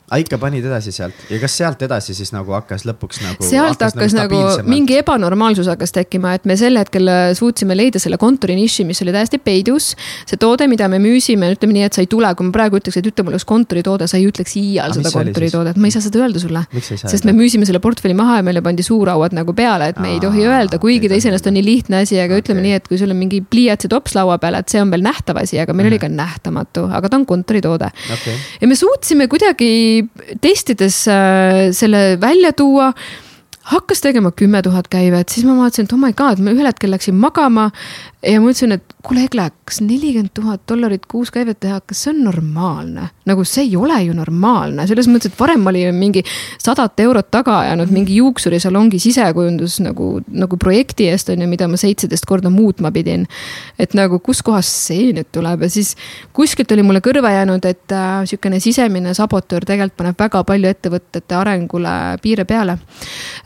aga 0.08 0.20
ikka 0.22 0.38
panid 0.40 0.64
edasi 0.64 0.92
sealt 0.94 1.26
ja 1.28 1.38
kas 1.42 1.54
sealt 1.60 1.82
edasi 1.84 2.14
siis 2.16 2.30
nagu 2.32 2.54
hakkas 2.56 2.86
lõpuks 2.88 3.20
nagu. 3.24 3.44
sealt 3.44 3.82
hakkas 3.84 4.14
nagu, 4.16 4.38
nagu 4.40 4.68
mingi 4.68 4.96
ebanormaalsus 5.02 5.68
hakkas 5.68 5.92
tekkima, 5.96 6.34
et 6.38 6.46
me 6.48 6.56
sel 6.60 6.78
hetkel 6.80 7.10
äh, 7.12 7.30
suutsime 7.36 7.76
leida 7.76 8.00
selle 8.00 8.16
kontori 8.20 8.56
niši, 8.58 8.86
mis 8.88 9.02
oli 9.04 9.12
täiesti 9.14 9.40
peidus. 9.42 9.90
see 10.28 10.40
toode, 10.40 10.68
mida 10.70 10.88
me 10.88 11.00
müüsime, 11.02 11.50
ütleme 11.54 11.76
nii, 11.76 11.86
et 11.88 11.98
sa 11.98 12.04
ei 12.04 12.10
tule, 12.10 12.30
kui 12.38 12.48
ma 12.48 12.54
praegu 12.54 12.80
ütleks, 12.80 13.00
et 13.00 13.10
ütle 13.10 13.26
mulle 13.26 13.40
üks 13.40 13.46
kontoritoode, 13.48 14.08
sa 14.08 14.20
ei 14.20 14.28
ütleks 14.30 14.56
iial 14.60 14.96
seda 14.96 15.12
kontoritoodet, 15.12 15.76
ma 15.80 15.90
ei 15.90 15.94
saa 15.94 16.04
seda 16.04 16.22
öelda 16.22 16.42
sulle. 16.42 16.64
sest 16.98 17.28
me 17.28 17.36
müüsime 17.36 17.68
selle 17.68 17.82
portfelli 17.84 18.16
maha 18.16 18.40
ja 18.40 18.46
meile 18.46 18.64
pandi 18.64 18.86
suurhauad 18.86 19.36
nagu 19.36 19.54
peale, 19.56 19.90
et 19.92 20.00
me 20.00 20.12
Aa, 20.12 20.16
ei 20.16 20.24
tohi 20.24 20.46
öelda, 20.48 20.80
kuigi 20.80 21.10
ta 21.10 21.18
iseenesest 21.18 21.50
on 21.50 21.58
nii 21.58 21.66
lihtne 21.66 22.02
asi, 22.04 22.16
aga 22.20 22.36
okay. 22.36 22.46
ütleme 22.46 22.64
nii, 22.64 22.78
et 22.80 22.88
kui 22.88 23.00
sul 23.00 23.12
on 23.12 23.20
mingi 23.20 23.42
pliiats 23.44 23.88
ja 23.88 23.92
tops 23.92 24.16
laua 24.16 24.38
peal, 24.40 24.56
et 24.58 24.72
see 24.72 24.80
on 24.80 24.92
veel 24.94 25.04
nähtav 25.04 25.42
asi, 25.42 25.60
aga 25.60 25.76
meil 25.76 25.84
mm 25.84 25.88
oli 25.88 25.98
ka 26.02 26.08
nähtamatu, 26.12 26.84
aga 26.92 27.08
ta 27.08 27.16
on 27.16 27.26
kontoritoode 27.26 27.88
okay.. 28.12 28.34
ja 28.60 28.68
me 28.68 28.76
suutsime 28.78 29.28
kuidagi 29.30 29.97
testides 30.44 31.00
äh, 31.08 31.68
selle 31.76 32.18
välja 32.20 32.52
tuua 32.56 32.92
hakkas 33.68 34.00
tegema 34.00 34.32
kümme 34.32 34.62
tuhat 34.64 34.88
käivet, 34.88 35.28
siis 35.28 35.44
ma 35.44 35.58
vaatasin, 35.58 35.88
et 35.88 35.92
oh 35.92 36.00
my 36.00 36.14
god, 36.16 36.40
ma 36.40 36.54
ühel 36.56 36.68
hetkel 36.70 36.92
läksin 36.94 37.18
magama 37.20 37.68
ja 38.22 38.40
ma 38.42 38.50
ütlesin, 38.50 38.74
et 38.74 38.94
kuule, 39.06 39.22
Egle, 39.28 39.44
kas 39.68 39.78
nelikümmend 39.84 40.32
tuhat 40.34 40.64
dollarit 40.66 41.04
kuus 41.06 41.30
käivet 41.30 41.60
teha, 41.62 41.78
kas 41.86 42.00
see 42.02 42.10
on 42.10 42.24
normaalne? 42.26 43.10
nagu 43.28 43.44
see 43.44 43.66
ei 43.66 43.74
ole 43.76 43.98
ju 44.06 44.14
normaalne, 44.16 44.86
selles 44.88 45.06
mõttes, 45.10 45.28
et 45.28 45.36
varem 45.38 45.60
ma 45.62 45.68
olin 45.70 45.94
mingi 45.94 46.22
sadat 46.58 46.98
eurot 47.04 47.28
taga 47.30 47.58
ajanud 47.66 47.92
mingi 47.92 48.16
juuksurisalongi 48.16 48.98
sisekujundus 49.02 49.76
nagu, 49.84 50.22
nagu 50.32 50.56
projekti 50.56 51.10
eest 51.12 51.28
on 51.34 51.44
ju, 51.44 51.48
mida 51.50 51.68
ma 51.68 51.76
seitseteist 51.78 52.24
korda 52.26 52.50
muutma 52.50 52.90
pidin. 52.94 53.26
et 53.78 53.94
nagu 53.94 54.18
kuskohast 54.24 54.88
see 54.88 55.12
nüüd 55.12 55.28
tuleb 55.32 55.66
ja 55.66 55.70
siis 55.70 55.92
kuskilt 56.32 56.72
oli 56.72 56.86
mulle 56.88 57.02
kõrva 57.04 57.34
jäänud, 57.36 57.68
et 57.68 57.92
äh, 57.92 58.24
sihukene 58.24 58.62
sisemine 58.64 59.14
sabotöör 59.14 59.68
tegelikult 59.68 59.98
paneb 60.00 60.18
väga 60.18 60.42
palju 60.48 60.72
ettevõtete 60.72 61.36
arengule 61.36 61.94
piire 62.22 62.48
peale 62.48 62.78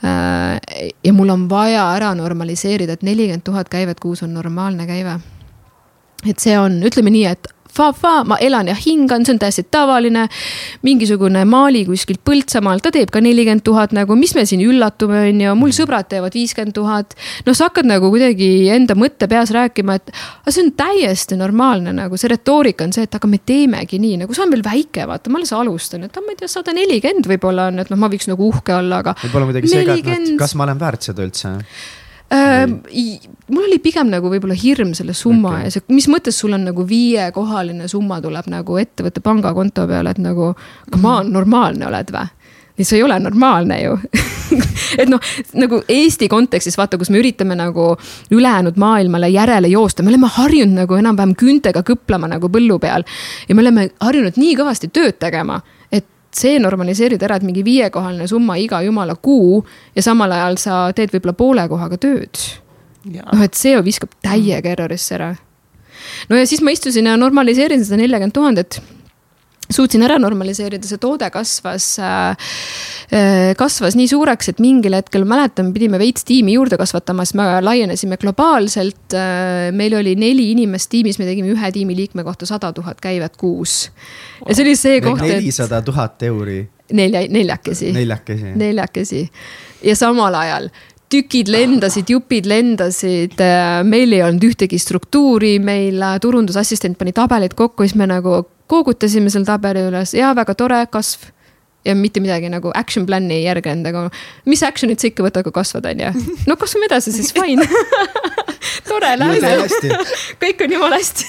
äh,. 0.07 0.57
ja 1.05 1.13
mul 1.13 1.35
on 1.35 1.49
vaja 1.51 1.91
ära 1.99 2.15
normaliseerida, 2.17 2.95
et 2.95 3.03
nelikümmend 3.03 3.45
tuhat 3.45 3.69
käivet 3.69 4.01
kuus 4.01 4.23
on 4.23 4.33
normaalne 4.35 4.62
käive 4.71 5.21
et 6.31 6.39
see 6.43 6.55
on, 6.59 6.79
ütleme 6.87 7.11
nii, 7.13 7.27
et 7.27 7.51
fa-fa, 7.73 8.19
ma 8.29 8.37
elan 8.45 8.69
ja 8.69 8.75
hingan, 8.77 9.25
see 9.25 9.33
on 9.33 9.39
täiesti 9.41 9.65
tavaline. 9.73 10.27
mingisugune 10.85 11.45
Mali 11.49 11.87
kuskilt 11.89 12.21
Põltsamaalt, 12.27 12.83
ta 12.85 12.93
teeb 12.93 13.11
ka 13.13 13.23
nelikümmend 13.25 13.65
tuhat 13.65 13.95
nagu, 13.97 14.17
mis 14.19 14.35
me 14.37 14.45
siin 14.49 14.61
üllatume, 14.65 15.23
on 15.31 15.41
ju, 15.41 15.55
mul 15.57 15.73
sõbrad 15.73 16.11
teevad 16.11 16.37
viiskümmend 16.37 16.77
tuhat. 16.77 17.17
noh, 17.47 17.57
sa 17.57 17.71
hakkad 17.71 17.89
nagu 17.89 18.11
kuidagi 18.13 18.69
enda 18.75 18.97
mõtte 18.99 19.29
peas 19.31 19.55
rääkima, 19.57 19.97
et 19.97 20.13
aga 20.13 20.53
see 20.53 20.67
on 20.67 20.75
täiesti 20.77 21.41
normaalne 21.41 21.97
nagu 21.97 22.21
see 22.21 22.31
retoorika 22.35 22.85
on 22.85 22.93
see, 22.93 23.09
et 23.09 23.17
aga 23.17 23.31
me 23.31 23.41
teemegi 23.41 23.99
nii, 24.03 24.21
nagu 24.27 24.37
see 24.37 24.45
on 24.45 24.53
veel 24.53 24.67
väike, 24.67 25.09
vaata, 25.09 25.33
ma 25.33 25.41
alles 25.41 25.55
alustan, 25.57 26.05
et 26.05 26.21
ma 26.21 26.37
ei 26.37 26.43
tea, 26.43 26.53
sada 26.53 26.77
nelikümmend 26.77 27.31
võib-olla 27.33 27.71
on, 27.73 27.81
et 27.81 27.91
noh, 27.95 28.01
ma 28.05 28.13
võiks 28.13 28.29
nagu 28.29 28.53
uhke 28.53 28.77
olla, 28.77 29.01
aga. 29.01 29.17
võib-olla 29.25 29.49
midagi 29.49 29.73
segadnud, 29.73 30.37
kas 30.41 30.57
ma 30.61 30.69
olen 30.69 30.81
väärt 30.83 31.09
seda 31.09 31.25
üldse? 31.25 31.57
Mul 32.33 33.65
oli 33.67 33.79
pigem 33.85 34.09
nagu 34.09 34.31
võib-olla 34.33 34.55
hirm 34.57 34.95
selle 34.97 35.13
summa 35.17 35.57
okay. 35.57 35.67
ja 35.67 35.75
see, 35.75 35.85
mis 35.93 36.07
mõttes 36.09 36.39
sul 36.41 36.55
on 36.57 36.63
nagu 36.65 36.87
viiekohaline 36.89 37.89
summa 37.91 38.21
tuleb 38.25 38.49
nagu 38.49 38.79
ettevõtte 38.81 39.21
pangakonto 39.25 39.85
peale, 39.91 40.15
et 40.15 40.23
nagu, 40.23 40.55
come 40.93 41.11
on, 41.11 41.33
normaalne 41.35 41.91
oled 41.91 42.15
või? 42.15 42.31
ja 42.79 42.87
see 42.89 42.97
ei 42.97 43.05
ole 43.05 43.19
normaalne 43.21 43.77
ju 43.83 43.99
et 45.01 45.11
noh, 45.11 45.21
nagu 45.61 45.83
Eesti 45.89 46.29
kontekstis 46.33 46.79
vaata, 46.81 46.99
kus 47.01 47.11
me 47.13 47.21
üritame 47.21 47.57
nagu 47.59 47.93
ülejäänud 48.33 48.81
maailmale 48.81 49.29
järele 49.33 49.69
joosta, 49.73 50.03
me 50.03 50.13
oleme 50.13 50.31
harjunud 50.33 50.83
nagu 50.83 50.97
enam-vähem 50.97 51.37
küüntega 51.39 51.85
kõplama 51.87 52.31
nagu 52.33 52.49
põllu 52.53 52.79
peal. 52.81 53.05
ja 53.49 53.55
me 53.55 53.65
oleme 53.65 53.91
harjunud 54.01 54.41
nii 54.41 54.57
kõvasti 54.59 54.89
tööd 54.93 55.21
tegema 55.21 55.61
see 56.37 56.59
normaliseerida 56.63 57.27
ära, 57.29 57.39
et 57.39 57.47
mingi 57.47 57.65
viiekohaline 57.67 58.27
summa 58.31 58.57
iga 58.61 58.83
jumala 58.85 59.17
kuu 59.17 59.63
ja 59.97 60.05
samal 60.05 60.33
ajal 60.33 60.59
sa 60.61 60.83
teed 60.97 61.13
võib-olla 61.15 61.37
poole 61.37 61.69
kohaga 61.69 61.99
tööd. 62.01 62.43
noh, 63.05 63.43
et 63.43 63.59
see 63.59 63.77
viskab 63.83 64.13
täiega 64.23 64.73
errorisse 64.73 65.17
ära. 65.19 65.35
no 66.29 66.37
ja 66.37 66.47
siis 66.47 66.63
ma 66.63 66.73
istusin 66.75 67.07
ja 67.07 67.17
normaliseerisin 67.17 67.85
seda 67.85 68.01
neljakümmet 68.03 68.35
tuhandet 68.35 68.83
suutsin 69.75 70.05
ära 70.07 70.19
normaliseerida, 70.23 70.87
see 70.89 71.01
toode 71.03 71.29
kasvas 71.35 71.87
äh,, 72.03 72.53
äh 73.13 73.53
kasvas 73.59 73.97
nii 73.99 74.09
suureks, 74.11 74.53
et 74.53 74.63
mingil 74.63 74.97
hetkel 74.97 75.27
mäletan, 75.29 75.73
pidime 75.75 76.01
veits 76.03 76.27
tiimi 76.29 76.57
juurde 76.57 76.79
kasvatama, 76.81 77.27
sest 77.29 77.39
me 77.41 77.49
laienesime 77.65 78.19
globaalselt 78.23 79.17
äh,. 79.19 79.71
meil 79.77 79.99
oli 79.99 80.15
neli 80.19 80.51
inimest 80.55 80.91
tiimis, 80.93 81.21
me 81.21 81.29
tegime 81.29 81.53
ühe 81.55 81.73
tiimiliikme 81.73 82.25
kohta 82.27 82.49
sada 82.49 82.73
tuhat 82.73 83.01
käivet 83.03 83.37
kuus. 83.41 83.91
ja 84.47 84.55
see 84.55 84.67
oli 84.67 84.77
see 84.79 85.03
koht, 85.05 85.25
et. 85.25 85.37
nelisada 85.39 85.83
tuhat 85.83 86.23
euri. 86.29 86.63
nelja, 86.93 87.27
neljakesi. 87.29 87.93
neljakesi. 87.93 88.57
neljakesi 88.57 89.27
ja 89.83 89.97
samal 89.97 90.35
ajal 90.35 90.69
tükid 91.13 91.51
lendasid, 91.53 92.09
jupid 92.13 92.49
lendasid, 92.49 93.37
äh, 93.43 93.83
meil 93.87 94.15
ei 94.17 94.25
olnud 94.25 94.47
ühtegi 94.49 94.81
struktuuri, 94.81 95.59
meil 95.63 96.01
äh, 96.01 96.17
turundusassistent 96.23 96.99
pani 97.01 97.15
tabelid 97.17 97.57
kokku, 97.59 97.87
siis 97.87 97.99
me 98.01 98.09
nagu 98.11 98.43
koogutasime 98.73 99.33
selle 99.33 99.49
tabeli 99.49 99.85
üles 99.91 100.17
ja 100.17 100.33
väga 100.39 100.57
tore 100.59 100.83
kasv. 100.93 101.31
Ja 101.83 101.97
mitte 101.99 102.21
midagi 102.23 102.47
nagu 102.47 102.71
action 102.79 103.03
plan'i 103.09 103.41
ei 103.41 103.43
järginud, 103.43 103.89
aga 103.91 104.05
mis 104.47 104.61
action'it 104.63 105.03
sa 105.03 105.09
ikka 105.09 105.25
võtad, 105.25 105.43
kui 105.43 105.55
kasvad, 105.57 105.89
on 105.91 106.03
ju. 106.05 106.11
no 106.47 106.55
kasvame 106.61 106.87
edasi 106.87 107.11
siis, 107.11 107.33
fine. 107.35 107.67
Tore, 108.87 109.17
lähme. 109.19 109.51
kõik 110.39 110.63
on 110.63 110.77
jumala 110.77 111.01
hästi. 111.03 111.27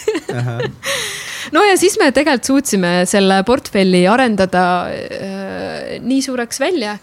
No 1.57 1.63
ja 1.65 1.73
siis 1.81 1.97
me 1.97 2.11
tegelikult 2.13 2.51
suutsime 2.51 2.91
selle 3.09 3.41
portfelli 3.47 4.05
arendada 4.07 4.65
äh, 4.93 5.95
nii 6.05 6.21
suureks 6.21 6.61
välja, 6.61 6.99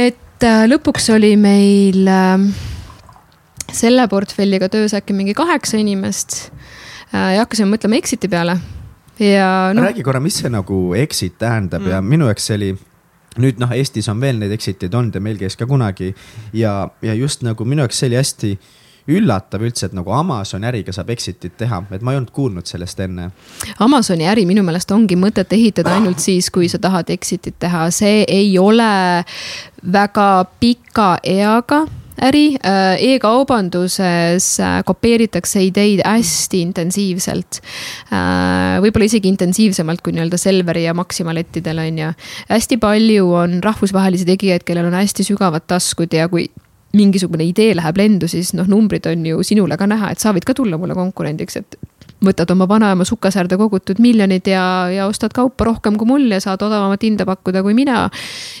et 0.00 0.16
äh, 0.44 0.64
lõpuks 0.68 1.08
oli 1.14 1.34
meil 1.40 2.08
äh, 2.10 2.42
selle 3.72 4.06
portfelliga 4.10 4.68
töös 4.72 4.94
äkki 4.96 5.16
mingi 5.16 5.34
kaheksa 5.36 5.78
inimest. 5.80 6.50
Äh, 7.12 7.36
ja 7.36 7.44
hakkasime 7.44 7.72
mõtlema 7.74 7.98
exit'i 8.00 8.28
peale. 8.32 8.58
Ja 9.22 9.72
no.. 9.72 9.86
räägi 9.86 10.04
korra, 10.04 10.20
mis 10.20 10.36
see 10.42 10.52
nagu 10.52 10.90
exit 10.98 11.38
tähendab 11.40 11.80
mm. 11.86 11.94
ja 11.94 12.02
minu 12.04 12.26
jaoks 12.28 12.50
see 12.50 12.58
oli 12.58 12.70
nüüd 13.40 13.60
noh, 13.60 13.72
Eestis 13.72 14.08
on 14.12 14.20
veel 14.20 14.36
neid 14.40 14.52
exit'id 14.52 14.92
olnud 14.96 15.16
ja 15.16 15.22
meil 15.24 15.38
käis 15.40 15.56
ka 15.56 15.68
kunagi. 15.68 16.12
Ja, 16.56 16.88
ja 17.04 17.14
just 17.16 17.44
nagu 17.46 17.64
minu 17.68 17.84
jaoks 17.84 18.02
see 18.02 18.10
oli 18.10 18.20
hästi 18.20 18.52
üllatav 19.08 19.62
üldse, 19.66 19.86
et 19.86 19.96
nagu 19.96 20.12
Amazoni 20.16 20.68
äriga 20.70 20.94
saab 20.94 21.10
exit'it 21.14 21.56
teha, 21.60 21.82
et 21.94 22.02
ma 22.02 22.14
ei 22.14 22.20
olnud 22.20 22.32
kuulnud 22.34 22.66
sellest 22.66 23.00
enne. 23.04 23.30
Amazoni 23.84 24.26
äri 24.30 24.46
minu 24.48 24.64
meelest 24.66 24.90
ongi 24.94 25.18
mõtet 25.20 25.52
ehitada 25.56 25.94
ainult 25.96 26.22
siis, 26.22 26.50
kui 26.50 26.70
sa 26.72 26.80
tahad 26.82 27.12
exit'it 27.14 27.58
teha, 27.62 27.86
see 27.94 28.24
ei 28.28 28.56
ole 28.58 28.90
väga 29.92 30.30
pika 30.60 31.16
eaga 31.22 31.84
äri 32.22 32.56
e. 32.56 33.14
e-kaubanduses 33.14 34.46
äh, 34.60 34.78
kopeeritakse 34.88 35.60
ideid 35.66 36.00
hästi 36.04 36.62
intensiivselt. 36.64 37.60
Äh, 38.08 38.78
võib-olla 38.84 39.08
isegi 39.08 39.30
intensiivsemalt 39.32 40.02
kui 40.04 40.16
nii-öelda 40.16 40.40
Selveri 40.40 40.86
ja 40.86 40.94
Maximalettidel 40.96 41.82
on 41.84 42.00
ju. 42.04 42.12
hästi 42.48 42.80
palju 42.82 43.32
on 43.42 43.58
rahvusvahelisi 43.64 44.28
tegijaid, 44.28 44.64
kellel 44.66 44.88
on 44.88 44.96
hästi 44.96 45.26
sügavad 45.28 45.68
taskud 45.68 46.16
ja 46.16 46.28
kui 46.32 46.48
mingisugune 46.96 47.46
idee 47.46 47.74
läheb 47.76 48.00
lendu, 48.00 48.28
siis 48.30 48.52
noh, 48.56 48.68
numbrid 48.70 49.06
on 49.10 49.26
ju 49.26 49.44
sinule 49.46 49.78
ka 49.78 49.88
näha, 49.90 50.12
et 50.12 50.22
sa 50.22 50.32
võid 50.36 50.46
ka 50.48 50.56
tulla 50.56 50.78
mulle 50.80 50.96
konkurendiks, 50.98 51.60
et 51.60 51.78
võtad 52.24 52.50
oma 52.52 52.68
vanaema 52.68 53.04
sukasäärde 53.04 53.56
kogutud 53.60 53.98
miljonid 54.00 54.46
ja, 54.48 54.88
ja 54.90 55.06
ostad 55.06 55.34
kaupa 55.36 55.64
rohkem 55.68 55.98
kui 56.00 56.08
mul 56.08 56.30
ja 56.32 56.40
saad 56.40 56.62
odavamat 56.64 57.02
hinda 57.02 57.26
pakkuda 57.28 57.62
kui 57.62 57.74
mina. 57.76 58.08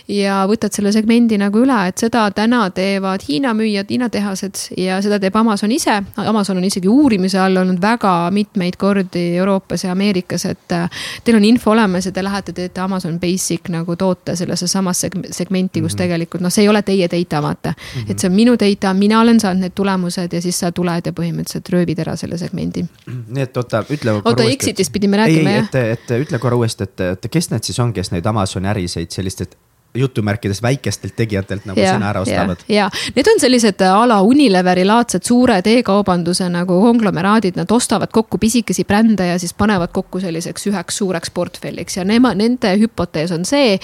ja 0.08 0.42
võtad 0.48 0.74
selle 0.76 0.92
segmendi 0.92 1.38
nagu 1.40 1.62
üle, 1.64 1.78
et 1.88 1.98
seda 1.98 2.26
täna 2.36 2.66
teevad 2.70 3.24
Hiina 3.28 3.54
müüjad, 3.56 3.88
Hiina 3.90 4.08
tehased 4.12 4.60
ja 4.76 5.00
seda 5.02 5.18
teeb 5.22 5.36
Amazon 5.36 5.72
ise. 5.72 5.96
Amazon 6.16 6.60
on 6.60 6.64
isegi 6.64 6.88
uurimise 6.88 7.40
all 7.40 7.56
olnud 7.56 7.80
väga 7.82 8.30
mitmeid 8.30 8.76
kordi 8.76 9.24
Euroopas 9.36 9.84
ja 9.84 9.92
Ameerikas, 9.92 10.44
et 10.46 10.76
äh, 10.76 10.90
teil 11.24 11.40
on 11.40 11.44
info 11.44 11.72
olemas 11.72 12.06
ja 12.06 12.12
te 12.12 12.24
lähete, 12.24 12.52
teete 12.52 12.80
Amazon 12.80 13.18
Basic 13.20 13.70
nagu 13.72 13.96
toote 13.96 14.36
sellesse 14.36 14.68
samasse 14.68 15.10
segmenti, 15.30 15.80
kus 15.80 15.92
mm 15.92 15.94
-hmm. 15.94 15.98
tegelikult 15.98 16.42
noh, 16.42 16.52
see 16.52 16.64
ei 16.64 16.68
ole 16.68 16.82
teie 16.82 17.08
data 17.08 17.42
vaata 17.42 17.70
mm. 17.70 18.00
-hmm. 18.00 18.10
et 18.10 18.18
see 18.18 18.28
on 18.30 18.36
minu 18.36 18.56
data, 18.60 18.94
mina 18.94 19.20
olen 19.20 19.40
saanud 19.40 19.60
need 19.60 19.72
tulemused 19.74 20.32
ja 20.32 20.42
siis 20.42 20.58
sa 20.58 20.72
tuled 20.72 21.06
ja 21.06 21.12
põhimõtteliselt 21.12 21.72
röövid 21.72 21.98
ära 21.98 22.16
selle 22.16 22.38
segmendi. 22.38 22.84
nii 23.28 23.42
et 23.42 23.45
oota, 23.56 23.84
ütle. 23.90 24.16
oota, 24.22 24.48
Exitist 24.50 24.92
pidime 24.92 25.20
rääkima 25.22 25.54
jah? 25.58 25.68
et, 25.68 25.78
et 25.94 26.16
ütle 26.26 26.40
korra 26.42 26.58
uuesti, 26.58 26.88
et, 26.88 27.04
et 27.12 27.30
kes 27.30 27.50
need 27.52 27.68
siis 27.68 27.78
on, 27.82 27.92
kes 27.96 28.10
neid 28.14 28.26
Amazoni 28.26 28.70
äriseid 28.72 29.14
sellistest 29.14 29.54
jutumärkides 29.96 30.62
väikestelt 30.62 31.16
tegijatelt 31.16 31.66
nagu 31.68 31.80
ja, 31.80 31.94
sõna 31.94 32.10
ära 32.10 32.22
ostavad. 32.24 32.62
ja, 32.68 32.88
need 33.16 33.30
on 33.32 33.40
sellised 33.40 33.82
a 33.86 34.04
la 34.08 34.20
Unileveri 34.26 34.84
laadsed 34.86 35.24
suured 35.26 35.66
e-kaubanduse 35.70 36.48
nagu 36.52 36.78
konglomeraadid, 36.82 37.56
nad 37.58 37.70
ostavad 37.72 38.12
kokku 38.12 38.38
pisikesi 38.42 38.84
brände 38.84 39.26
ja 39.26 39.38
siis 39.38 39.54
panevad 39.54 39.92
kokku 39.94 40.20
selliseks 40.20 40.68
üheks 40.70 41.00
suureks 41.02 41.30
portfelliks 41.30 41.96
ja 41.96 42.04
nemad, 42.04 42.38
nende 42.40 42.74
hüpotees 42.80 43.32
on 43.34 43.44
see. 43.48 43.78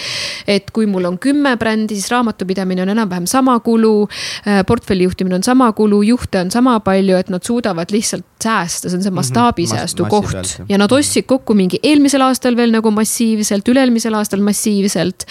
et 0.46 0.70
kui 0.70 0.86
mul 0.86 1.04
on 1.08 1.18
kümme 1.18 1.56
brändi, 1.56 1.96
siis 1.98 2.10
raamatupidamine 2.12 2.82
on 2.82 2.92
enam-vähem 2.94 3.26
sama 3.26 3.58
kulu. 3.60 4.08
Äh, 4.46 4.62
portfelli 4.66 5.04
juhtimine 5.04 5.34
on 5.34 5.42
sama 5.42 5.72
kulu, 5.72 6.02
juhte 6.02 6.40
on 6.40 6.50
sama 6.50 6.78
palju, 6.80 7.16
et 7.16 7.30
nad 7.32 7.42
suudavad 7.44 7.90
lihtsalt 7.92 8.26
säästa, 8.42 8.90
see 8.90 8.98
on 8.98 9.02
see 9.04 9.10
mhm. 9.10 9.20
mastaabisäästu 9.20 10.04
mm 10.04 10.08
-hmm. 10.08 10.32
koht 10.32 10.68
ja 10.68 10.78
nad 10.78 10.92
ostsid 10.92 11.26
kokku 11.26 11.54
mingi 11.54 11.78
eelmisel 11.82 12.20
aastal 12.26 12.56
veel 12.56 12.72
nagu 12.74 12.90
massiivselt, 12.90 13.68
üle-eelmisel 13.68 14.14
aastal 14.18 14.40
massiivselt 14.40 15.26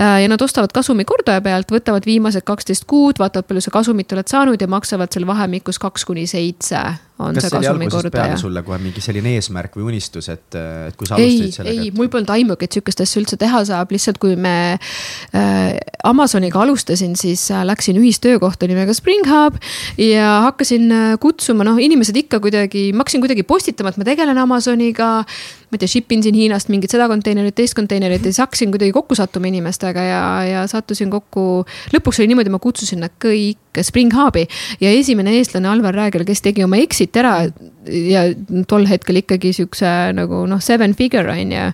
äh, 0.00 0.11
ja 0.18 0.28
nad 0.28 0.42
ostavad 0.42 0.72
kasumi 0.74 1.04
kordaja 1.04 1.40
pealt, 1.40 1.72
võtavad 1.72 2.06
viimased 2.06 2.44
kaksteist 2.48 2.84
kuud, 2.90 3.20
vaatavad, 3.22 3.46
palju 3.48 3.64
sa 3.64 3.70
kasumit 3.74 4.12
oled 4.12 4.28
saanud 4.28 4.60
ja 4.60 4.68
maksavad 4.68 5.12
seal 5.12 5.26
vahemikus 5.26 5.78
kaks 5.82 6.04
kuni 6.08 6.26
seitse 6.26 6.82
on 7.28 7.38
kas 7.38 7.46
see 7.46 7.54
kasumikordaja. 7.54 8.36
sulle 8.40 8.62
kohe 8.66 8.78
mingi 8.82 9.02
selline 9.04 9.36
eesmärk 9.38 9.76
või 9.78 9.92
unistus, 9.92 10.28
et, 10.32 10.48
et 10.58 10.96
kui 10.98 11.08
sa 11.08 11.16
alustasid 11.16 11.58
sellega? 11.60 11.86
ei, 11.86 11.92
mul 11.96 12.10
polnud 12.12 12.32
aimugi, 12.34 12.68
et 12.68 12.78
sihukest 12.78 13.02
asja 13.04 13.20
üldse 13.22 13.38
teha 13.40 13.62
saab, 13.68 13.92
lihtsalt 13.94 14.20
kui 14.22 14.36
me 14.40 14.54
äh, 14.76 15.78
Amazoniga 16.08 16.62
alustasin, 16.62 17.16
siis 17.18 17.44
äh, 17.54 17.64
läksin 17.68 17.98
ühistöökohta 18.00 18.68
nimega 18.70 18.94
Spring 18.96 19.26
Hub 19.30 19.58
ja 20.00 20.42
hakkasin 20.48 20.92
äh, 20.92 21.08
kutsuma, 21.22 21.66
noh, 21.68 21.80
inimesed 21.82 22.16
ikka 22.24 22.42
kuidagi, 22.42 22.90
ma 22.92 23.06
hakkasin 23.06 23.24
kuidagi 23.24 23.46
postitama, 23.46 23.92
et 23.92 24.00
ma 24.00 24.08
tegelen 24.08 24.38
Amazoniga. 24.42 25.10
ma 25.72 25.78
ei 25.78 25.80
tea, 25.80 25.88
ship 25.88 26.12
in 26.12 26.20
siin 26.20 26.36
Hiinast 26.36 26.68
mingit 26.68 26.92
seda 26.92 27.06
konteinerit, 27.08 27.54
teist 27.56 27.72
konteinerit 27.78 28.20
ja 28.20 28.28
siis 28.28 28.42
hakkasin 28.42 28.74
kuidagi 28.74 28.92
kokku 28.92 29.16
sattuma 29.16 29.48
inimestega 29.48 30.02
ja, 30.04 30.22
ja 30.44 30.66
sattusin 30.68 31.10
kokku. 31.10 31.64
lõpuks 31.94 32.20
oli 32.20 32.28
niimoodi, 32.32 32.52
ma 32.52 32.60
kutsusin 32.60 33.00
nad 33.06 33.14
kõik 33.22 33.71
Spring 33.80 34.12
Hubi 34.12 34.44
ja 34.82 34.92
esimene 34.92 35.38
eestlane 35.38 35.70
Alvar 35.70 35.96
Räägel, 35.96 36.26
kes 36.28 36.44
tegi 36.44 36.64
oma 36.64 36.80
exit 36.82 37.16
ära 37.16 37.46
ja 37.88 38.24
tol 38.70 38.84
hetkel 38.86 39.18
ikkagi 39.22 39.52
siukse 39.56 39.88
nagu 40.14 40.42
noh, 40.50 40.60
seven 40.62 40.94
figure 40.94 41.32
on 41.32 41.52
ju. 41.52 41.64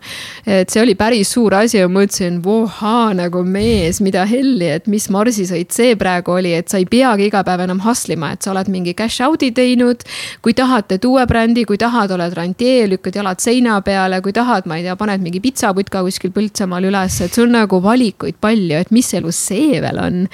et 0.46 0.70
see 0.70 0.82
oli 0.82 0.94
päris 0.98 1.32
suur 1.34 1.54
asi 1.58 1.78
ja 1.78 1.88
mõtlesin, 1.90 2.40
vohaa 2.44 3.12
nagu 3.16 3.42
mees, 3.44 4.00
mida 4.04 4.24
helli, 4.28 4.70
et 4.78 4.88
mis 4.88 5.08
marsisõit 5.12 5.74
see 5.74 5.96
praegu 6.00 6.38
oli, 6.38 6.54
et 6.56 6.68
sa 6.70 6.80
ei 6.80 6.86
peagi 6.88 7.28
iga 7.28 7.42
päev 7.44 7.64
enam 7.66 7.82
hustle 7.84 8.16
ima, 8.16 8.32
et 8.34 8.44
sa 8.44 8.52
oled 8.54 8.70
mingi 8.72 8.94
cash 8.98 9.22
out'i 9.26 9.50
teinud. 9.54 10.04
kui 10.42 10.54
tahad, 10.56 10.88
teed 10.88 11.04
uue 11.04 11.26
brändi, 11.28 11.64
kui 11.68 11.78
tahad, 11.80 12.12
oled 12.14 12.34
rantjee, 12.36 12.86
lükkad 12.88 13.20
jalad 13.20 13.42
seina 13.42 13.80
peale, 13.84 14.22
kui 14.24 14.32
tahad, 14.32 14.66
ma 14.66 14.78
ei 14.78 14.86
tea, 14.86 14.96
paned 14.96 15.24
mingi 15.24 15.42
pitsaputka 15.44 16.02
kuskil 16.06 16.32
Põltsamaal 16.32 16.88
üles, 16.88 17.20
et 17.24 17.34
sul 17.34 17.50
nagu 17.52 17.82
valikuid 17.82 18.38
palju, 18.40 18.80
et 18.80 18.92
mis 18.94 19.12
elus 19.18 19.38
see 19.50 19.80
veel 19.82 19.98
on 20.00 20.26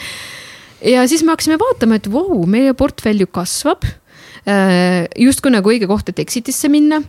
ja 0.84 1.04
siis 1.08 1.24
me 1.24 1.34
hakkasime 1.34 1.58
vaatama, 1.60 2.00
et 2.00 2.08
vau 2.12 2.44
meie 2.50 2.74
portfell 2.76 3.24
ju 3.24 3.30
kasvab 3.32 3.86
Äh, 4.44 5.06
justkui 5.16 5.52
nagu 5.54 5.70
õige 5.72 5.88
koht, 5.88 6.10
et 6.12 6.20
exit'isse 6.20 6.68
minna. 6.68 7.00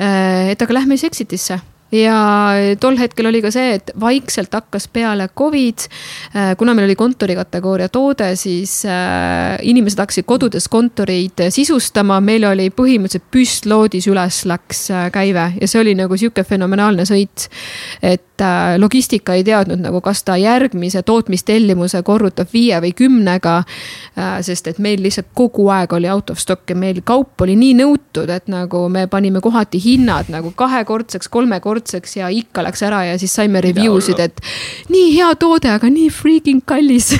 Äh, 0.00 0.54
et 0.54 0.62
aga 0.64 0.78
lähme 0.78 0.96
siis 0.96 1.10
exit'isse 1.10 1.60
ja 1.92 2.76
tol 2.80 2.98
hetkel 2.98 3.28
oli 3.30 3.42
ka 3.42 3.50
see, 3.54 3.74
et 3.78 3.90
vaikselt 4.00 4.54
hakkas 4.54 4.86
peale 4.92 5.28
Covid. 5.38 5.86
Äh, 6.34 6.52
kuna 6.58 6.74
meil 6.74 6.86
oli 6.88 6.96
kontori 6.98 7.34
kategooria 7.38 7.88
toode, 7.92 8.32
siis 8.38 8.82
äh, 8.86 9.58
inimesed 9.62 10.02
hakkasid 10.02 10.26
kodudes 10.28 10.68
kontoreid 10.70 11.46
sisustama, 11.50 12.20
meil 12.24 12.46
oli 12.48 12.70
põhimõtteliselt 12.70 13.30
püstloodis 13.34 14.06
üles 14.10 14.42
läks 14.46 14.86
äh, 14.94 15.08
käive 15.14 15.50
ja 15.60 15.70
see 15.70 15.82
oli 15.82 15.96
nagu 15.98 16.16
sihuke 16.16 16.44
fenomenaalne 16.46 17.06
sõit. 17.08 17.48
et 18.02 18.26
logistika 18.80 19.34
ei 19.36 19.42
teadnud 19.44 19.82
nagu, 19.82 19.98
kas 20.00 20.22
ta 20.24 20.32
järgmise 20.40 21.02
tootmistellimuse 21.04 22.00
korrutab 22.02 22.48
viie 22.52 22.78
või 22.80 22.94
kümnega. 22.96 23.62
sest 24.40 24.66
et 24.66 24.78
meil 24.78 25.02
lihtsalt 25.02 25.28
kogu 25.34 25.68
aeg 25.68 25.92
oli 25.92 26.08
out 26.08 26.30
of 26.30 26.38
stock 26.38 26.70
ja 26.70 26.76
meil 26.76 27.02
kaup 27.04 27.40
oli 27.40 27.56
nii 27.56 27.74
nõutud, 27.82 28.30
et 28.32 28.48
nagu 28.48 28.88
me 28.88 29.06
panime 29.06 29.40
kohati 29.44 29.80
hinnad 29.84 30.32
nagu 30.32 30.54
kahekordseks, 30.56 31.28
kolmekordseks 31.28 31.79
ühekordseks 31.80 32.16
ja 32.16 32.28
ikka 32.28 32.62
läks 32.62 32.82
ära 32.82 33.04
ja 33.04 33.18
siis 33.18 33.34
saime 33.34 33.60
review 33.60 34.00
sid, 34.00 34.20
et 34.20 34.40
nii 34.88 35.16
hea 35.16 35.34
toode, 35.36 35.70
aga 35.70 35.90
nii 35.90 36.10
freaking 36.10 36.62
kallis. 36.64 37.14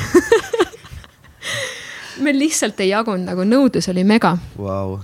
Meil 2.20 2.38
lihtsalt 2.38 2.80
ei 2.80 2.90
jagunud, 2.90 3.24
nagu 3.24 3.44
nõudlus 3.44 3.88
oli 3.88 4.04
mega. 4.04 4.36
Wow 4.58 4.98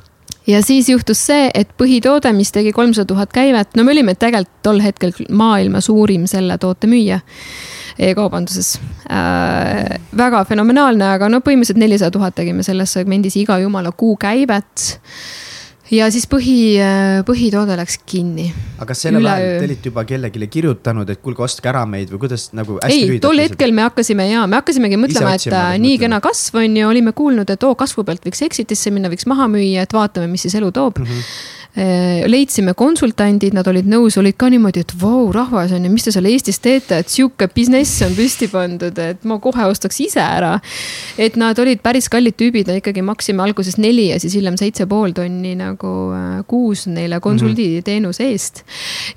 ja 0.47 0.63
siis 0.63 0.89
juhtus 0.89 1.25
see, 1.27 1.51
et 1.55 1.69
põhitoode, 1.79 2.31
mis 2.37 2.53
tegi 2.53 2.73
kolmsada 2.73 3.09
tuhat 3.09 3.33
käivet, 3.35 3.73
no 3.75 3.83
me 3.83 3.91
olime 3.91 4.15
tegelikult 4.15 4.61
tol 4.63 4.79
hetkel 4.79 5.11
maailma 5.31 5.81
suurim 5.83 6.29
selle 6.31 6.55
toote 6.59 6.87
müüja 6.87 7.19
e-kaubanduses. 7.99 8.77
Äh,. 9.11 9.99
väga 10.17 10.45
fenomenaalne, 10.45 11.09
aga 11.17 11.31
no 11.33 11.41
põhimõtteliselt 11.41 11.81
nelisada 11.81 12.15
tuhat 12.15 12.37
tegime 12.37 12.63
selles 12.63 12.93
segmendis 12.95 13.35
iga 13.41 13.59
jumala 13.59 13.91
kuu 13.91 14.15
käivet 14.21 14.87
ja 15.95 16.09
siis 16.11 16.27
põhi, 16.31 16.77
põhitoode 17.27 17.77
läks 17.79 17.99
kinni. 18.09 18.49
aga 18.77 18.89
kas 18.91 19.05
sellel 19.07 19.27
ajal 19.31 19.61
te 19.61 19.69
olite 19.69 19.91
juba 19.93 20.05
kellelegi 20.09 20.49
kirjutanud, 20.59 21.11
et 21.11 21.23
kuulge, 21.23 21.45
ostke 21.47 21.71
ära 21.71 21.85
meid 21.89 22.11
või 22.13 22.25
kuidas 22.27 22.49
nagu? 22.57 22.79
ei, 22.87 23.19
tol 23.23 23.43
hetkel 23.43 23.75
me 23.77 23.87
hakkasime 23.87 24.29
ja 24.31 24.47
me 24.51 24.61
hakkasimegi 24.61 25.01
mõtlema, 25.01 25.37
et 25.39 25.51
äh, 25.53 25.75
nii 25.83 26.01
kena 26.03 26.23
kasv 26.25 26.63
on 26.63 26.81
ju, 26.81 26.89
olime 26.91 27.15
kuulnud, 27.17 27.51
et 27.53 27.69
oo 27.69 27.75
kasvu 27.79 28.07
pealt 28.09 28.27
võiks 28.27 28.43
exit'isse 28.49 28.95
minna, 28.95 29.13
võiks 29.13 29.29
maha 29.31 29.51
müüa, 29.53 29.87
et 29.87 29.95
vaatame, 29.95 30.31
mis 30.33 30.47
siis 30.49 30.59
elu 30.59 30.73
toob 30.75 31.03
mm. 31.03 31.13
-hmm 31.13 31.27
Äh, 31.29 31.56
leidsime 31.77 32.73
konsultandid, 32.73 33.53
nad 33.57 33.67
olid 33.69 33.89
nõus, 33.91 34.17
olid 34.17 34.37
ka 34.41 34.49
niimoodi, 34.53 34.81
et 34.87 34.93
vau, 34.97 35.27
rahvas 35.35 35.75
on 35.77 35.85
ju, 35.85 35.91
mis 35.93 36.07
te 36.07 36.13
seal 36.15 36.29
Eestis 36.31 36.59
teete, 36.65 37.03
et 37.03 37.13
sihuke 37.13 37.51
business 37.53 38.01
on 38.07 38.15
püsti 38.17 38.49
pandud, 38.49 38.97
et 38.97 39.27
ma 39.29 39.37
kohe 39.43 39.67
ostaks 39.69 40.01
ise 40.01 40.23
ära. 40.23 40.55
et 41.19 41.37
nad 41.37 41.59
olid 41.59 41.83
päris 41.85 42.09
kallid 42.09 42.37
tüübid, 42.41 42.71
ikkagi 42.81 43.03
maksime 43.05 43.45
alguses 43.45 43.77
neli 43.77 44.09
ja 44.09 44.21
siis 44.21 44.35
hiljem 44.39 44.57
seitse 44.57 44.87
pool 44.89 45.13
tonni 45.17 45.53
nagu 45.59 45.93
äh, 46.17 46.41
kuus 46.49 46.87
neile 46.89 47.21
konsulditeenuse 47.21 48.25
eest. 48.25 48.65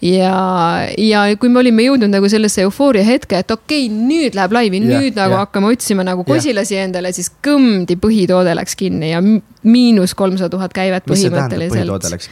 ja, 0.02 0.88
ja 0.98 1.24
kui 1.40 1.50
me 1.50 1.64
olime 1.64 1.88
jõudnud 1.88 2.12
nagu 2.12 2.30
sellesse 2.32 2.66
eufooria 2.68 3.06
hetke, 3.08 3.40
et 3.40 3.52
okei 3.56 3.88
okay,, 3.88 3.96
nüüd 4.10 4.36
läheb 4.36 4.56
laivi, 4.56 4.84
nüüd 4.84 5.14
yeah, 5.14 5.16
nagu 5.22 5.38
yeah. 5.38 5.46
hakkame 5.46 5.72
otsima 5.72 6.04
nagu 6.08 6.28
kosilasi 6.28 6.76
yeah. 6.76 6.90
endale, 6.90 7.14
siis 7.16 7.32
kõmdi 7.46 7.96
põhitoode 8.00 8.58
läks 8.60 8.76
kinni 8.80 9.14
ja 9.14 9.24
miinus 9.64 10.14
kolmsada 10.16 10.50
tuhat 10.54 10.74
käivet 10.74 11.04
põhimõtteliselt. 11.10 12.28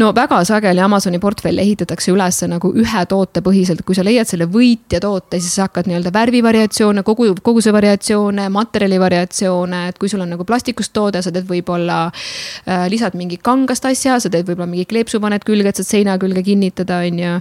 No 0.00 0.10
väga 0.16 0.40
sageli 0.48 0.80
Amazoni 0.80 1.18
portfelle 1.20 1.62
ehitatakse 1.64 2.12
üles 2.12 2.40
nagu 2.48 2.70
ühe 2.80 3.04
toote 3.08 3.42
põhiselt, 3.44 3.82
kui 3.86 3.96
sa 3.96 4.04
leiad 4.06 4.28
selle 4.28 4.46
võitja 4.50 5.00
toote, 5.04 5.40
siis 5.42 5.56
sa 5.58 5.66
hakkad 5.68 5.88
nii-öelda 5.90 6.12
värvivariatsioone, 6.14 7.04
kogu, 7.06 7.30
koguse 7.44 7.72
variatsioone, 7.74 8.48
materjali 8.52 9.00
variatsioone, 9.00 9.82
et 9.92 10.00
kui 10.00 10.08
sul 10.12 10.24
on 10.24 10.32
nagu 10.34 10.46
plastikust 10.48 10.94
toode, 10.96 11.22
sa 11.24 11.32
teed 11.34 11.48
võib-olla 11.48 11.98
äh,, 12.08 12.86
lisad 12.92 13.16
mingi 13.18 13.38
kangast 13.42 13.84
asja, 13.90 14.18
sa 14.22 14.32
teed 14.32 14.48
võib-olla 14.48 14.70
mingi 14.70 14.88
kleepsu 14.88 15.20
paned 15.22 15.44
külge, 15.44 15.72
et 15.72 15.80
saad 15.80 15.90
seina 15.90 16.16
külge 16.22 16.44
kinnitada, 16.46 17.02
on 17.04 17.20
ju. 17.20 17.34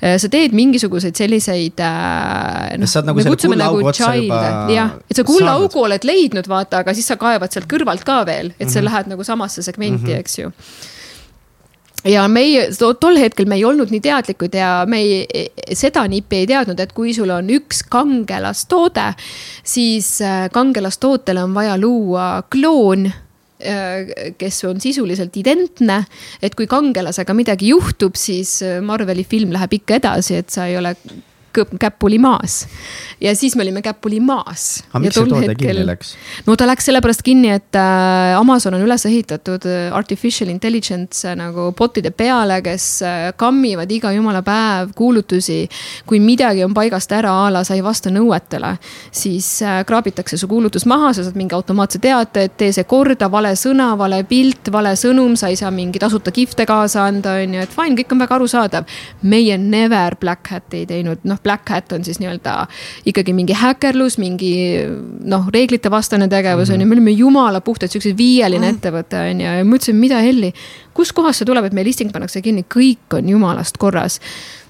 sa 0.00 0.32
teed 0.32 0.56
mingisuguseid 0.56 1.18
selliseid 1.18 1.80
äh,. 1.82 2.72
Oled 2.82 3.08
nagu 3.08 3.22
selle 3.22 3.36
kullaaugu 3.36 3.92
otsa 3.92 4.14
juba 4.16 4.40
jah, 4.72 4.96
et 5.10 5.18
sa 5.18 5.24
kullaaugu 5.26 5.84
oled 5.86 6.04
leidnud, 6.06 6.48
vaata, 6.50 6.82
aga 6.82 6.94
siis 6.96 7.08
sa 7.10 7.18
kaevad 7.20 7.52
sealt 7.52 7.68
kõrvalt 7.70 8.04
ka 8.06 8.22
veel, 8.28 8.52
et 8.62 8.70
sa 8.70 8.80
Mhm. 8.80 8.84
lähed 8.88 9.06
nagu 9.14 9.24
samasse 9.24 9.62
segmenti 9.62 10.06
mm, 10.06 10.12
-hmm. 10.12 10.18
eks 10.18 10.38
ju 10.38 10.52
ja 12.04 12.24
meie 12.28 12.64
to- 12.78 12.94
tol 12.98 13.16
hetkel 13.20 13.46
me 13.46 13.54
ei 13.60 13.64
olnud 13.64 13.90
nii 13.94 14.00
teadlikud 14.02 14.54
ja 14.58 14.84
me 14.90 14.98
ei, 14.98 15.46
seda 15.78 16.02
nippi 16.10 16.36
ei 16.42 16.46
teadnud, 16.50 16.80
et 16.80 16.92
kui 16.92 17.14
sul 17.14 17.30
on 17.30 17.50
üks 17.50 17.84
kangelastoode, 17.88 19.12
siis 19.64 20.20
äh, 20.20 20.48
kangelastootele 20.52 21.42
on 21.44 21.54
vaja 21.54 21.76
luua 21.78 22.42
kloon 22.50 23.06
äh, 23.06 24.32
kes 24.38 24.64
on 24.64 24.80
sisuliselt 24.82 25.36
identne, 25.36 26.04
et 26.42 26.54
kui 26.58 26.66
kangelasega 26.66 27.34
midagi 27.34 27.68
juhtub, 27.70 28.16
siis 28.18 28.62
äh, 28.66 28.80
Marveli 28.82 29.24
film 29.24 29.52
läheb 29.54 29.72
ikka 29.78 29.94
edasi, 30.02 30.40
et 30.42 30.50
sa 30.50 30.66
ei 30.66 30.76
ole 30.76 30.96
käpuli 31.52 32.18
maas. 32.18 32.66
ja 33.20 33.34
siis 33.36 33.56
me 33.56 33.62
olime 33.62 33.82
käpuli 33.82 34.20
maas. 34.20 34.84
aga 34.90 35.02
miks 35.04 35.14
see 35.18 35.28
toode 35.28 35.54
kinni 35.54 35.86
läks? 35.86 36.14
no 36.46 36.56
ta 36.56 36.66
läks 36.66 36.88
sellepärast 36.88 37.22
kinni, 37.22 37.50
et 37.54 37.76
äh, 37.78 38.38
Amazon 38.38 38.74
on 38.74 38.84
üles 38.84 39.06
ehitatud 39.06 39.66
äh, 39.68 39.88
artificial 39.94 40.50
intelligence 40.52 41.28
äh, 41.28 41.36
nagu 41.38 41.70
bot'ide 41.78 42.12
peale, 42.16 42.60
kes 42.64 42.86
kammivad 43.36 43.90
iga 43.92 44.12
jumala 44.12 44.42
päev 44.46 44.92
kuulutusi. 44.96 45.68
kui 46.06 46.20
midagi 46.20 46.64
on 46.64 46.74
paigast 46.74 47.12
ära 47.12 47.32
a 47.46 47.50
la 47.52 47.64
sa 47.64 47.74
ei 47.74 47.84
vasta 47.84 48.10
nõuetele, 48.10 48.76
siis 49.10 49.48
kraabitakse 49.86 50.36
su 50.36 50.48
kuulutus 50.48 50.86
maha, 50.86 51.12
sa 51.12 51.24
saad 51.24 51.36
mingi 51.38 51.54
automaatse 51.56 52.00
teate, 52.02 52.46
et 52.48 52.56
tee 52.60 52.72
see 52.74 52.84
korda, 52.88 53.30
vale 53.30 53.54
sõna, 53.58 53.92
vale 53.98 54.22
pilt, 54.28 54.70
vale 54.72 54.94
sõnum, 54.98 55.36
sa 55.38 55.50
ei 55.52 55.58
saa 55.58 55.70
mingi 55.74 56.00
tasuta 56.02 56.32
kihvte 56.34 56.66
kaasa 56.68 57.06
anda, 57.08 57.36
on 57.42 57.56
ju, 57.56 57.64
et 57.66 57.74
fine, 57.74 57.96
kõik 57.98 58.14
on 58.14 58.22
väga 58.24 58.38
arusaadav. 58.38 58.98
meie 59.22 59.58
never 59.58 60.16
Black 60.20 60.48
Hat 60.52 60.74
ei 60.74 60.86
teinud, 60.86 61.22
noh, 61.28 61.40
Black 61.42 61.68
Hat 61.70 61.92
on 61.92 62.04
siis 62.04 62.20
nii-öelda 62.22 62.54
ikkagi 63.08 63.34
mingi 63.36 63.56
häkkerlus, 63.58 64.18
mingi 64.22 64.52
noh, 65.28 65.48
reeglitevastane 65.54 66.28
tegevus 66.32 66.70
on 66.70 66.80
ju, 66.80 66.88
me 66.88 66.98
olime 66.98 67.14
jumala 67.16 67.60
puhtalt 67.60 67.92
siukse 67.92 68.14
viieline 68.16 68.72
ettevõte 68.74 69.20
on 69.30 69.44
ju, 69.44 69.52
ja 69.58 69.66
ma 69.66 69.78
ütlesin, 69.78 70.00
mida 70.00 70.22
helli. 70.22 70.52
kuskohast 70.94 71.42
see 71.42 71.48
tuleb, 71.48 71.68
et 71.68 71.76
meie 71.76 71.88
listing 71.88 72.12
pannakse 72.12 72.42
kinni, 72.44 72.66
kõik 72.68 73.16
on 73.16 73.28
jumalast 73.28 73.78
korras. 73.80 74.20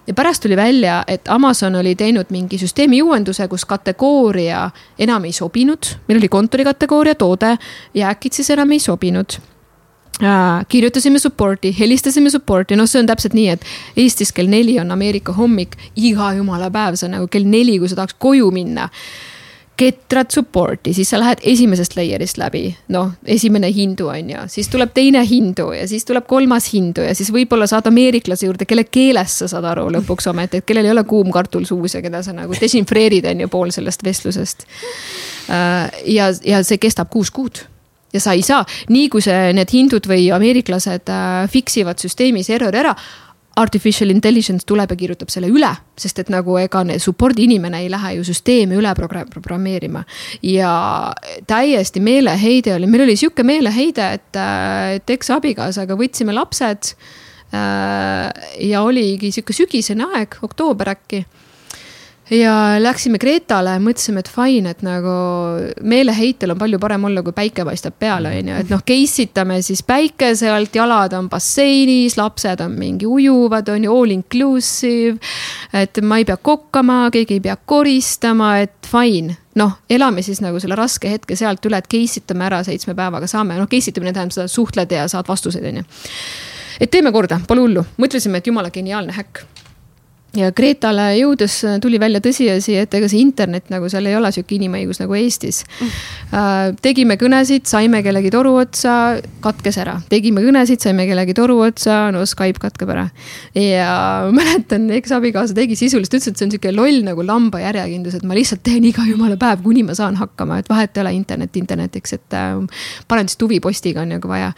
Ja 0.06 0.14
pärast 0.18 0.42
tuli 0.42 0.56
välja, 0.58 1.04
et 1.06 1.28
Amazon 1.30 1.76
oli 1.78 1.94
teinud 1.94 2.30
mingi 2.34 2.58
süsteemi 2.58 3.02
uuenduse, 3.02 3.46
kus 3.48 3.64
kategooria 3.64 4.64
enam 4.98 5.24
ei 5.24 5.32
sobinud, 5.32 5.94
meil 6.08 6.18
oli 6.18 6.28
kontori 6.28 6.66
kategooria 6.66 7.14
toode, 7.14 7.56
jääkid 7.94 8.34
siis 8.34 8.50
enam 8.50 8.74
ei 8.74 8.82
sobinud 8.82 9.38
kirjutasime 10.68 11.18
support'i, 11.18 11.72
helistasime 11.78 12.30
support'i, 12.30 12.78
noh, 12.78 12.86
see 12.90 13.02
on 13.02 13.10
täpselt 13.10 13.34
nii, 13.34 13.48
et 13.56 13.66
Eestis 13.98 14.32
kell 14.34 14.50
neli 14.50 14.78
on 14.80 14.94
Ameerika 14.94 15.34
hommik, 15.34 15.76
iga 15.98 16.32
jumala 16.38 16.70
päev, 16.72 16.98
see 16.98 17.08
on 17.08 17.16
nagu 17.18 17.28
kell 17.32 17.48
neli, 17.48 17.78
kui 17.82 17.90
sa 17.90 17.98
tahaks 17.98 18.18
koju 18.22 18.50
minna 18.54 18.88
ketrad 19.82 20.30
support'i, 20.30 20.92
siis 20.94 21.10
sa 21.10 21.18
lähed 21.18 21.40
esimesest 21.48 21.96
layer'ist 21.96 22.38
läbi, 22.38 22.66
noh, 22.92 23.14
esimene 23.26 23.70
hindu 23.72 24.10
on 24.12 24.30
ju, 24.30 24.44
siis 24.52 24.68
tuleb 24.70 24.92
teine 24.94 25.24
hindu 25.26 25.70
ja 25.74 25.86
siis 25.90 26.04
tuleb 26.06 26.28
kolmas 26.28 26.68
hindu 26.74 27.02
ja 27.06 27.16
siis 27.18 27.32
võib-olla 27.34 27.66
saad 27.70 27.88
ameeriklase 27.90 28.46
juurde, 28.46 28.68
kelle 28.68 28.84
keeles 28.84 29.40
sa 29.42 29.48
saad 29.50 29.66
aru 29.72 29.88
lõpuks 29.96 30.28
ometi, 30.30 30.60
et 30.60 30.68
kellel 30.68 30.86
ei 30.86 30.94
ole 30.94 31.06
kuum 31.08 31.32
kartul 31.34 31.64
suus 31.66 31.96
ja 31.96 32.04
keda 32.04 32.22
sa 32.22 32.36
nagu 32.36 32.54
desinfreerid, 32.60 33.26
on 33.32 33.42
ju, 33.46 33.50
pool 33.50 33.74
sellest 33.74 34.04
vestlusest. 34.04 34.66
ja, 35.48 36.30
ja 36.44 36.62
see 36.62 36.78
kestab 36.78 37.10
kuus 37.10 37.32
kuud 37.34 37.64
ja 38.12 38.20
sa 38.20 38.36
ei 38.36 38.42
saa, 38.46 38.62
nii 38.92 39.08
kui 39.12 39.24
see, 39.24 39.52
need 39.56 39.72
hindud 39.72 40.06
või 40.08 40.30
ameeriklased 40.34 41.12
äh, 41.12 41.44
fix 41.52 41.76
ivad 41.80 42.02
süsteemis 42.02 42.50
errori 42.52 42.82
ära 42.82 42.96
artificial 43.56 44.10
intelligence 44.10 44.64
tuleb 44.66 44.94
ja 44.94 44.96
kirjutab 44.96 45.32
selle 45.32 45.50
üle, 45.52 45.68
sest 46.00 46.22
et 46.22 46.30
nagu 46.32 46.56
ega 46.60 46.82
support'i 47.02 47.44
inimene 47.44 47.82
ei 47.84 47.90
lähe 47.92 48.14
ju 48.16 48.24
süsteemi 48.24 48.78
üle 48.80 48.94
progra- 48.96 49.26
programmeerima. 49.28 50.04
ja 50.42 51.12
täiesti 51.46 52.00
meeleheide 52.00 52.74
oli, 52.74 52.86
meil 52.86 53.04
oli 53.04 53.16
sihuke 53.16 53.44
meeleheide, 53.44 54.08
et, 54.16 54.40
et 54.96 55.10
eks-abikaasaga 55.16 55.98
võtsime 56.00 56.32
lapsed. 56.32 56.94
ja 57.52 58.82
oligi 58.82 59.28
sihuke 59.30 59.52
sügisene 59.52 60.08
aeg, 60.16 60.38
oktoober 60.40 60.94
äkki 60.94 61.26
ja 62.30 62.52
läksime 62.78 63.18
Kreetale, 63.18 63.74
mõtlesime, 63.82 64.22
et 64.22 64.30
fine, 64.30 64.70
et 64.72 64.82
nagu 64.86 65.12
meeleheitel 65.82 66.54
on 66.54 66.60
palju 66.60 66.78
parem 66.82 67.06
olla, 67.08 67.22
kui 67.24 67.34
päike 67.36 67.64
paistab 67.66 67.96
peale, 67.98 68.30
on 68.38 68.50
ju, 68.52 68.58
et 68.62 68.70
noh, 68.72 68.82
case 68.86 69.26
itame 69.26 69.58
siis 69.64 69.82
päikese 69.86 70.50
alt, 70.52 70.74
jalad 70.76 71.16
on 71.18 71.28
basseinis, 71.32 72.16
lapsed 72.20 72.62
on 72.64 72.76
mingi 72.78 73.08
ujuvad, 73.08 73.68
on 73.74 73.86
ju, 73.88 73.96
all 73.98 74.14
inclusive. 74.14 75.18
et 75.72 75.98
ma 76.02 76.20
ei 76.20 76.28
pea 76.28 76.36
kokkama, 76.36 77.04
keegi 77.12 77.40
ei 77.40 77.44
pea 77.48 77.56
koristama, 77.56 78.54
et 78.62 78.88
fine, 78.88 79.36
noh, 79.58 79.80
elame 79.90 80.22
siis 80.22 80.40
nagu 80.44 80.60
selle 80.62 80.78
raske 80.78 81.10
hetke 81.10 81.36
sealt 81.36 81.66
üle, 81.66 81.82
et 81.82 81.90
case 81.90 82.22
itame 82.22 82.46
ära 82.48 82.62
seitsme 82.66 82.94
päevaga 82.98 83.26
saame, 83.30 83.58
noh, 83.58 83.68
case 83.70 83.90
itamine 83.90 84.14
tähendab 84.14 84.38
seda, 84.38 84.48
suhtled 84.48 84.94
ja 84.94 85.08
saad 85.10 85.28
vastuseid, 85.28 85.66
on 85.72 85.82
ju 85.82 85.90
et 86.80 86.90
teeme 86.90 87.12
korda, 87.14 87.36
pole 87.46 87.62
hullu, 87.62 87.84
mõtlesime, 88.00 88.40
et 88.40 88.48
jumala 88.48 88.70
geniaalne 88.74 89.14
häkk 89.14 89.44
ja 90.36 90.48
Kreetale 90.56 91.10
jõudes 91.18 91.58
tuli 91.82 91.98
välja 92.00 92.20
tõsiasi, 92.24 92.76
et 92.80 92.94
ega 92.96 93.08
see 93.10 93.20
internet 93.20 93.68
nagu 93.72 93.88
seal 93.92 94.06
ei 94.08 94.16
ole 94.16 94.30
sihuke 94.32 94.56
inimõigus 94.56 95.02
nagu 95.02 95.16
Eestis 95.18 95.60
mm.. 95.68 96.78
tegime 96.84 97.18
kõnesid, 97.20 97.66
saime 97.68 98.00
kellegi 98.04 98.30
toru 98.32 98.54
otsa, 98.62 98.94
katkes 99.44 99.76
ära, 99.82 99.98
tegime 100.08 100.40
kõnesid, 100.44 100.80
saime 100.84 101.04
kellegi 101.08 101.36
toru 101.36 101.58
otsa, 101.66 102.06
no 102.14 102.24
Skype 102.28 102.62
katkeb 102.62 102.94
ära. 102.94 103.06
ja 103.58 103.90
mäletan, 104.38 104.88
eks 104.96 105.12
abikaasa 105.18 105.56
tegi 105.58 105.76
sisuliselt, 105.76 106.16
ütles, 106.16 106.30
et 106.32 106.40
see 106.40 106.48
on 106.48 106.54
sihuke 106.54 106.72
loll 106.72 107.02
nagu 107.04 107.26
lamba 107.26 107.60
järjekindlus, 107.66 108.16
et 108.16 108.26
ma 108.28 108.38
lihtsalt 108.38 108.64
teen 108.64 108.88
iga 108.88 109.04
jumala 109.08 109.36
päev, 109.40 109.60
kuni 109.66 109.84
ma 109.84 109.96
saan 109.98 110.16
hakkama, 110.20 110.62
et 110.62 110.72
vahet 110.72 110.96
ei 110.96 111.04
ole 111.04 111.14
internet 111.18 111.60
internetiks, 111.60 112.16
et 112.16 112.38
äh, 112.38 112.56
panen 113.08 113.28
siis 113.28 113.40
tuvipostiga 113.42 114.06
on 114.06 114.16
nagu 114.16 114.32
vaja. 114.32 114.54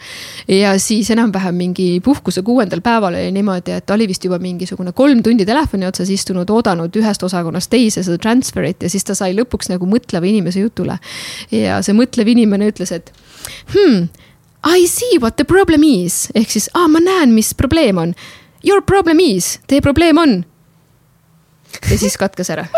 ja 0.47 0.77
siis 0.79 1.11
enam-vähem 1.11 1.59
mingi 1.59 1.89
puhkuse 2.03 2.45
kuuendal 2.47 2.79
päeval 2.85 3.19
oli 3.19 3.35
niimoodi, 3.35 3.75
et 3.75 3.91
oli 3.91 4.07
vist 4.07 4.23
juba 4.23 4.39
mingisugune 4.39 4.95
kolm 4.95 5.19
tundi 5.25 5.43
telefoni 5.43 5.64
otsas 5.87 6.09
istunud, 6.13 6.49
oodanud 6.49 6.95
ühest 6.99 7.23
osakonnast 7.23 7.69
teise 7.69 8.03
seda 8.05 8.19
transfer'it 8.21 8.83
ja 8.83 8.89
siis 8.89 9.03
ta 9.03 9.15
sai 9.17 9.33
lõpuks 9.37 9.71
nagu 9.71 9.87
mõtleva 9.89 10.27
inimese 10.29 10.63
jutule. 10.63 10.99
ja 11.51 11.81
see 11.85 11.95
mõtlev 11.97 12.31
inimene 12.35 12.69
ütles, 12.71 12.91
et 12.91 13.11
hmm, 13.73 14.07
I 14.65 14.87
see 14.89 15.19
what 15.21 15.37
the 15.37 15.45
problem 15.45 15.83
is 15.83 16.29
ehk 16.35 16.49
siis, 16.51 16.69
aa, 16.73 16.87
ma 16.87 16.99
näen, 16.99 17.33
mis 17.33 17.53
probleem 17.53 17.97
on. 18.01 18.15
Your 18.65 18.81
problem 18.81 19.19
is, 19.21 19.59
teie 19.67 19.81
probleem 19.81 20.17
on. 20.17 20.43
ja 21.89 21.97
siis 21.97 22.17
katkes 22.17 22.49
ära 22.49 22.69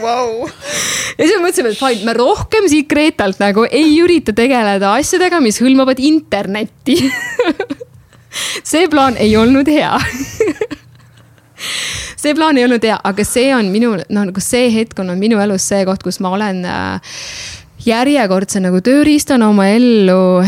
wow.. 0.00 0.48
ja 1.18 1.24
siis 1.24 1.36
me 1.38 1.46
mõtlesime, 1.46 1.72
et 1.72 1.80
fine, 1.80 2.04
me 2.06 2.14
rohkem 2.16 2.68
siit 2.70 2.88
Kreetalt 2.90 3.40
nagu 3.42 3.66
ei 3.68 3.96
ürita 4.02 4.34
tegeleda 4.36 4.94
asjadega, 4.98 5.40
mis 5.44 5.60
hõlmavad 5.62 6.00
internetti. 6.02 6.98
see 8.70 8.88
plaan 8.92 9.16
ei 9.22 9.36
olnud 9.40 9.68
hea 9.70 9.94
see 12.16 12.34
plaan 12.34 12.58
ei 12.58 12.66
olnud 12.66 12.84
hea, 12.84 12.96
aga 13.04 13.24
see 13.24 13.52
on 13.54 13.70
minu, 13.72 13.94
noh 13.96 14.26
nagu 14.30 14.42
see 14.42 14.70
hetk 14.74 14.98
on 15.02 15.12
minu 15.20 15.40
elus 15.42 15.68
see 15.68 15.84
koht, 15.88 16.02
kus 16.06 16.20
ma 16.24 16.32
olen 16.36 16.64
äh, 16.64 17.20
järjekordse 17.86 18.62
nagu 18.64 18.80
tööriistana 18.84 19.50
oma 19.52 19.68
ellu 19.74 20.42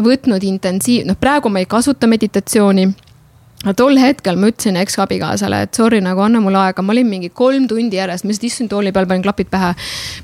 võtnud 0.00 0.44
intensiiv, 0.48 1.06
noh 1.08 1.18
praegu 1.20 1.52
ma 1.52 1.62
ei 1.62 1.68
kasuta 1.70 2.08
meditatsiooni 2.10 2.88
aga 3.60 3.74
tol 3.76 3.98
hetkel 4.00 4.38
ma 4.40 4.48
ütlesin 4.48 4.78
eks-abikaasale, 4.80 5.58
et 5.66 5.76
sorry, 5.76 5.98
nagu 6.00 6.22
anna 6.24 6.40
mulle 6.40 6.56
aega, 6.62 6.80
ma 6.82 6.94
olin 6.94 7.06
mingi 7.10 7.28
kolm 7.36 7.66
tundi 7.68 7.98
järjest, 7.98 8.24
ma 8.24 8.32
lihtsalt 8.32 8.46
istusin 8.48 8.68
tooli 8.72 8.92
peal, 8.96 9.04
panin 9.10 9.22
klapid 9.26 9.50
pähe. 9.52 9.74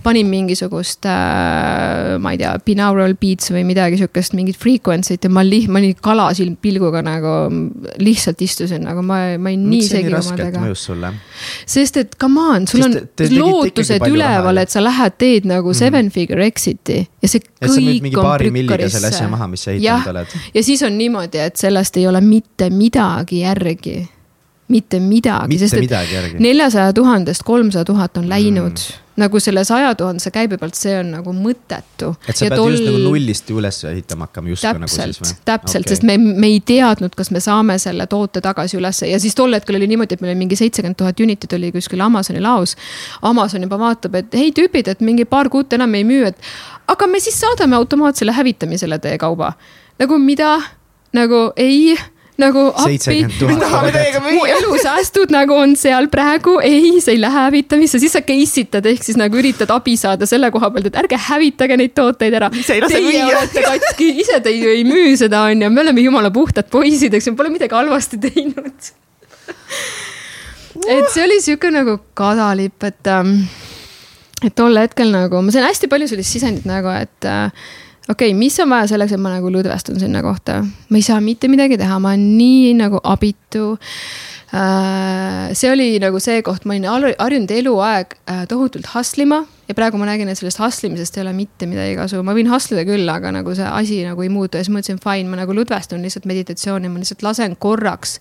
panin 0.03 0.27
mingisugust 0.31 1.05
äh,, 1.05 2.17
ma 2.23 2.33
ei 2.33 2.39
tea, 2.41 2.55
binaural 2.65 3.13
beats 3.21 3.51
või 3.53 3.65
midagi 3.69 3.99
sihukest, 4.01 4.33
mingit 4.39 4.57
frequency't 4.61 5.27
ja 5.29 5.33
ma 5.33 5.45
li-, 5.45 5.67
ma 5.69 5.83
olin 5.83 5.93
kalasilm 6.01 6.55
pilguga 6.65 7.03
nagu 7.05 7.35
lihtsalt 8.01 8.41
istusin 8.47 8.87
nagu 8.89 9.03
ma, 9.05 9.19
ma 9.37 9.53
olin 9.53 9.69
nii 9.69 9.83
segi 9.85 10.15
omadega. 10.17 11.13
sest 11.67 11.97
et 12.01 12.17
come 12.21 12.41
on, 12.41 12.67
sul 12.71 12.87
on 12.87 12.97
te- 12.97 13.05
te 13.21 13.29
lootused 13.37 14.07
üleval 14.09 14.63
et 14.65 14.73
sa 14.73 14.81
lähed, 14.85 15.19
teed 15.21 15.45
nagu 15.53 15.69
Mhm. 15.69 15.79
seven 15.83 16.11
figure 16.11 16.47
exit'i 16.47 17.03
ja 17.23 17.29
see 17.29 17.41
kõik 18.01 18.17
on 18.49 18.53
milliga 18.53 18.77
selle 18.89 19.09
asja 19.13 19.27
prükkarisse 19.27 19.31
maha, 19.31 19.47
mis 19.53 19.61
sa 19.67 19.71
ehitanud 19.77 20.11
oled. 20.15 20.27
ja 20.55 20.63
siis 20.63 20.83
on 20.87 20.97
niimoodi, 20.99 21.39
et 21.51 21.57
sellest 21.61 21.97
ei 22.01 22.07
ole 22.09 22.21
mitte 22.25 22.71
midagi 22.71 23.26
järgi. 23.33 24.09
mitte 24.69 24.99
midagi, 24.99 25.61
sest 25.63 25.77
midagi 25.79 26.17
et 26.19 26.41
neljasaja 26.43 26.91
tuhandest 26.93 27.45
kolmsada 27.47 27.85
tuhat 27.87 28.17
on 28.19 28.25
läinud 28.27 28.75
mm. 28.75 29.03
nagu 29.23 29.39
selle 29.39 29.63
saja 29.65 29.93
tuhandese 29.95 30.33
käibe 30.35 30.57
pealt, 30.59 30.75
see 30.75 30.97
on 30.99 31.13
nagu 31.15 31.31
mõttetu. 31.31 32.09
et 32.27 32.35
sa 32.35 32.49
ja 32.49 32.51
pead 32.51 32.59
tol... 32.59 32.73
just 32.75 32.83
nagu 32.89 32.99
nullist 33.05 33.53
üles 33.55 33.79
ehitama 33.93 34.27
hakkama 34.27 34.51
justkui 34.51 34.83
nagu 34.83 34.91
siis 34.91 35.21
või? 35.23 35.37
täpselt 35.47 35.87
okay., 35.87 35.95
sest 35.95 36.07
me, 36.09 36.17
me 36.19 36.51
ei 36.51 36.59
teadnud, 36.67 37.15
kas 37.15 37.31
me 37.31 37.45
saame 37.45 37.77
selle 37.79 38.09
toote 38.11 38.43
tagasi 38.43 38.81
ülesse 38.81 39.07
ja 39.07 39.21
siis 39.23 39.39
tol 39.39 39.55
hetkel 39.55 39.79
oli 39.79 39.87
niimoodi, 39.93 40.19
et 40.19 40.25
meil 40.25 40.35
oli 40.35 40.41
mingi 40.43 40.59
seitsekümmend 40.59 40.99
tuhat 40.99 41.23
unitit 41.23 41.55
oli 41.55 41.71
kuskil 41.77 42.03
Amazoni 42.03 42.43
laos. 42.43 42.75
Amazon 43.23 43.63
juba 43.69 43.79
vaatab, 43.79 44.19
et 44.19 44.35
hei 44.35 44.51
tüübid, 44.51 44.91
et 44.91 45.07
mingi 45.07 45.29
paar 45.31 45.47
kuud 45.53 45.79
enam 45.79 45.95
ei 45.95 46.03
müü, 46.09 46.27
et 46.33 46.43
aga 46.91 47.07
me 47.07 47.23
siis 47.23 47.39
saadame 47.41 47.79
automaatsele 47.79 48.35
hävitamisele 48.35 48.99
teie 48.99 49.19
kauba. 49.19 49.53
nagu 49.99 50.19
mida, 50.19 50.59
nagu 51.15 51.53
ei 51.57 51.97
nagu 52.41 52.63
appi, 52.73 53.19
me 53.49 53.57
tahame 53.61 53.93
teiega 53.95 54.21
müüa. 54.25 54.35
mu 54.37 54.45
elusäästud 54.57 55.33
nagu 55.35 55.57
on 55.57 55.75
seal 55.79 56.09
praegu, 56.13 56.59
ei, 56.65 56.99
see 57.05 57.17
ei 57.17 57.21
lähe 57.23 57.45
hävitamisse, 57.47 58.01
siis 58.03 58.17
sa 58.17 58.23
case 58.27 58.65
itad 58.67 58.87
ehk 58.91 59.05
siis 59.07 59.19
nagu 59.21 59.39
üritad 59.41 59.73
abi 59.75 59.97
saada 60.01 60.29
selle 60.29 60.51
koha 60.55 60.71
pealt, 60.75 60.91
et 60.91 60.99
ärge 61.03 61.21
hävitage 61.29 61.79
neid 61.81 61.95
tooteid 61.97 62.37
ära. 62.37 62.51
Teie 62.53 63.23
olete 63.25 63.65
katki, 63.65 64.11
ise 64.25 64.41
te 64.45 64.53
ju 64.53 64.73
ei 64.73 64.85
müü 64.89 65.17
seda, 65.21 65.47
on 65.51 65.65
ju, 65.65 65.73
me 65.73 65.85
oleme 65.87 66.05
jumala 66.05 66.33
puhtad 66.35 66.69
poisid, 66.73 67.17
eks 67.17 67.31
ju, 67.31 67.37
pole 67.39 67.53
midagi 67.55 67.77
halvasti 67.77 68.21
teinud. 68.29 68.93
Et 70.87 71.09
see 71.09 71.25
oli 71.25 71.41
sihuke 71.41 71.71
nagu 71.73 71.97
kadalipp, 72.19 72.85
et 72.85 73.09
ähm, 73.09 73.39
et 74.45 74.53
tol 74.57 74.77
hetkel 74.77 75.09
nagu 75.15 75.41
ma 75.41 75.55
sain 75.55 75.65
hästi 75.65 75.89
palju 75.91 76.11
sellist 76.11 76.37
sisendit 76.37 76.69
nagu, 76.69 76.93
et 76.93 77.29
äh, 77.29 77.49
okei 78.09 78.31
okay,, 78.31 78.39
mis 78.39 78.59
on 78.63 78.71
vaja 78.71 78.91
selleks, 78.93 79.17
et 79.17 79.23
ma 79.23 79.35
nagu 79.35 79.51
lõdvestun 79.53 79.99
sinna 80.01 80.23
kohta, 80.25 80.61
ma 80.63 81.01
ei 81.01 81.05
saa 81.07 81.19
mitte 81.25 81.51
midagi 81.51 81.79
teha, 81.81 81.99
ma 82.03 82.15
olen 82.15 82.27
nii 82.39 82.73
nagu 82.79 83.01
abitu 83.03 83.75
äh,. 84.55 85.53
see 85.59 85.73
oli 85.73 85.89
nagu 86.03 86.21
see 86.23 86.43
koht, 86.47 86.67
ma 86.67 86.77
olin 86.77 86.87
harjunud 87.19 87.55
eluaeg 87.57 88.17
äh, 88.31 88.45
tohutult 88.51 88.89
hustle 88.95 89.27
ima 89.27 89.43
ja 89.67 89.75
praegu 89.75 89.99
ma 89.99 90.07
nägin, 90.07 90.31
et 90.31 90.39
sellest 90.39 90.63
hustle 90.63 90.91
imisest 90.91 91.19
ei 91.19 91.25
ole 91.25 91.35
mitte 91.37 91.67
midagi 91.71 91.97
kasu, 91.99 92.23
ma 92.27 92.37
võin 92.37 92.51
hustle 92.53 92.79
ida 92.79 92.87
küll, 92.89 93.11
aga 93.11 93.35
nagu 93.35 93.57
see 93.59 93.67
asi 93.67 94.05
nagu 94.07 94.23
ei 94.23 94.31
muutu 94.31 94.61
ja 94.61 94.67
siis 94.67 94.75
mõtlesin, 94.75 95.03
fine, 95.03 95.27
ma 95.33 95.43
nagu 95.43 95.57
lõdvestun 95.57 96.07
lihtsalt 96.07 96.31
meditatsiooni, 96.31 96.93
ma 96.93 97.03
lihtsalt 97.03 97.27
lasen 97.27 97.59
korraks 97.59 98.21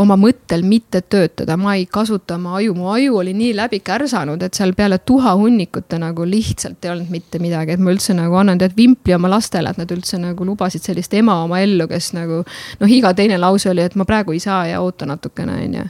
oma 0.00 0.16
mõttel 0.16 0.62
mitte 0.64 1.02
töötada, 1.04 1.56
ma 1.60 1.74
ei 1.76 1.84
kasuta 1.90 2.38
oma 2.38 2.56
aju, 2.58 2.72
mu 2.76 2.88
aju 2.92 3.18
oli 3.20 3.34
nii 3.36 3.52
läbi 3.56 3.82
kärsanud, 3.84 4.40
et 4.42 4.56
seal 4.56 4.72
peale 4.76 4.98
tuha 5.04 5.34
hunnikute 5.36 5.98
nagu 6.00 6.24
lihtsalt 6.28 6.84
ei 6.86 6.92
olnud 6.94 7.12
mitte 7.12 7.40
midagi, 7.42 7.76
et 7.76 7.82
ma 7.82 7.92
üldse 7.92 8.16
nagu 8.16 8.38
annan 8.40 8.60
tead 8.60 8.76
vimpli 8.76 9.14
oma 9.16 9.28
lastele, 9.34 9.70
et 9.70 9.80
nad 9.82 9.92
üldse 9.92 10.18
nagu 10.22 10.46
lubasid 10.48 10.84
sellist 10.86 11.12
ema 11.18 11.36
oma 11.44 11.60
ellu, 11.60 11.86
kes 11.90 12.12
nagu. 12.16 12.40
noh, 12.80 12.94
iga 12.96 13.12
teine 13.14 13.38
lause 13.40 13.68
oli, 13.70 13.84
et 13.84 13.96
ma 14.00 14.08
praegu 14.08 14.32
ei 14.32 14.40
saa 14.42 14.64
ja 14.70 14.80
oota 14.80 15.06
natukene, 15.08 15.60
on 15.66 15.78
ju. 15.82 15.86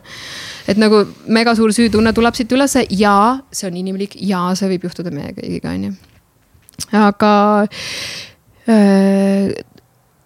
et 0.75 0.83
nagu 0.83 1.05
mega 1.27 1.55
suur 1.59 1.75
süütunne 1.75 2.13
tuleb 2.13 2.35
siit 2.39 2.53
ülesse 2.53 2.87
ja 2.91 3.17
see 3.53 3.71
on 3.71 3.79
inimlik 3.79 4.19
ja 4.21 4.49
see 4.59 4.75
võib 4.75 4.91
juhtuda 4.91 5.15
meie 5.15 5.31
kõigiga, 5.39 5.77
on 5.77 5.91
ju. 5.91 5.95
aga 7.07 7.35
öö, 8.67 8.75
äh, 8.75 9.72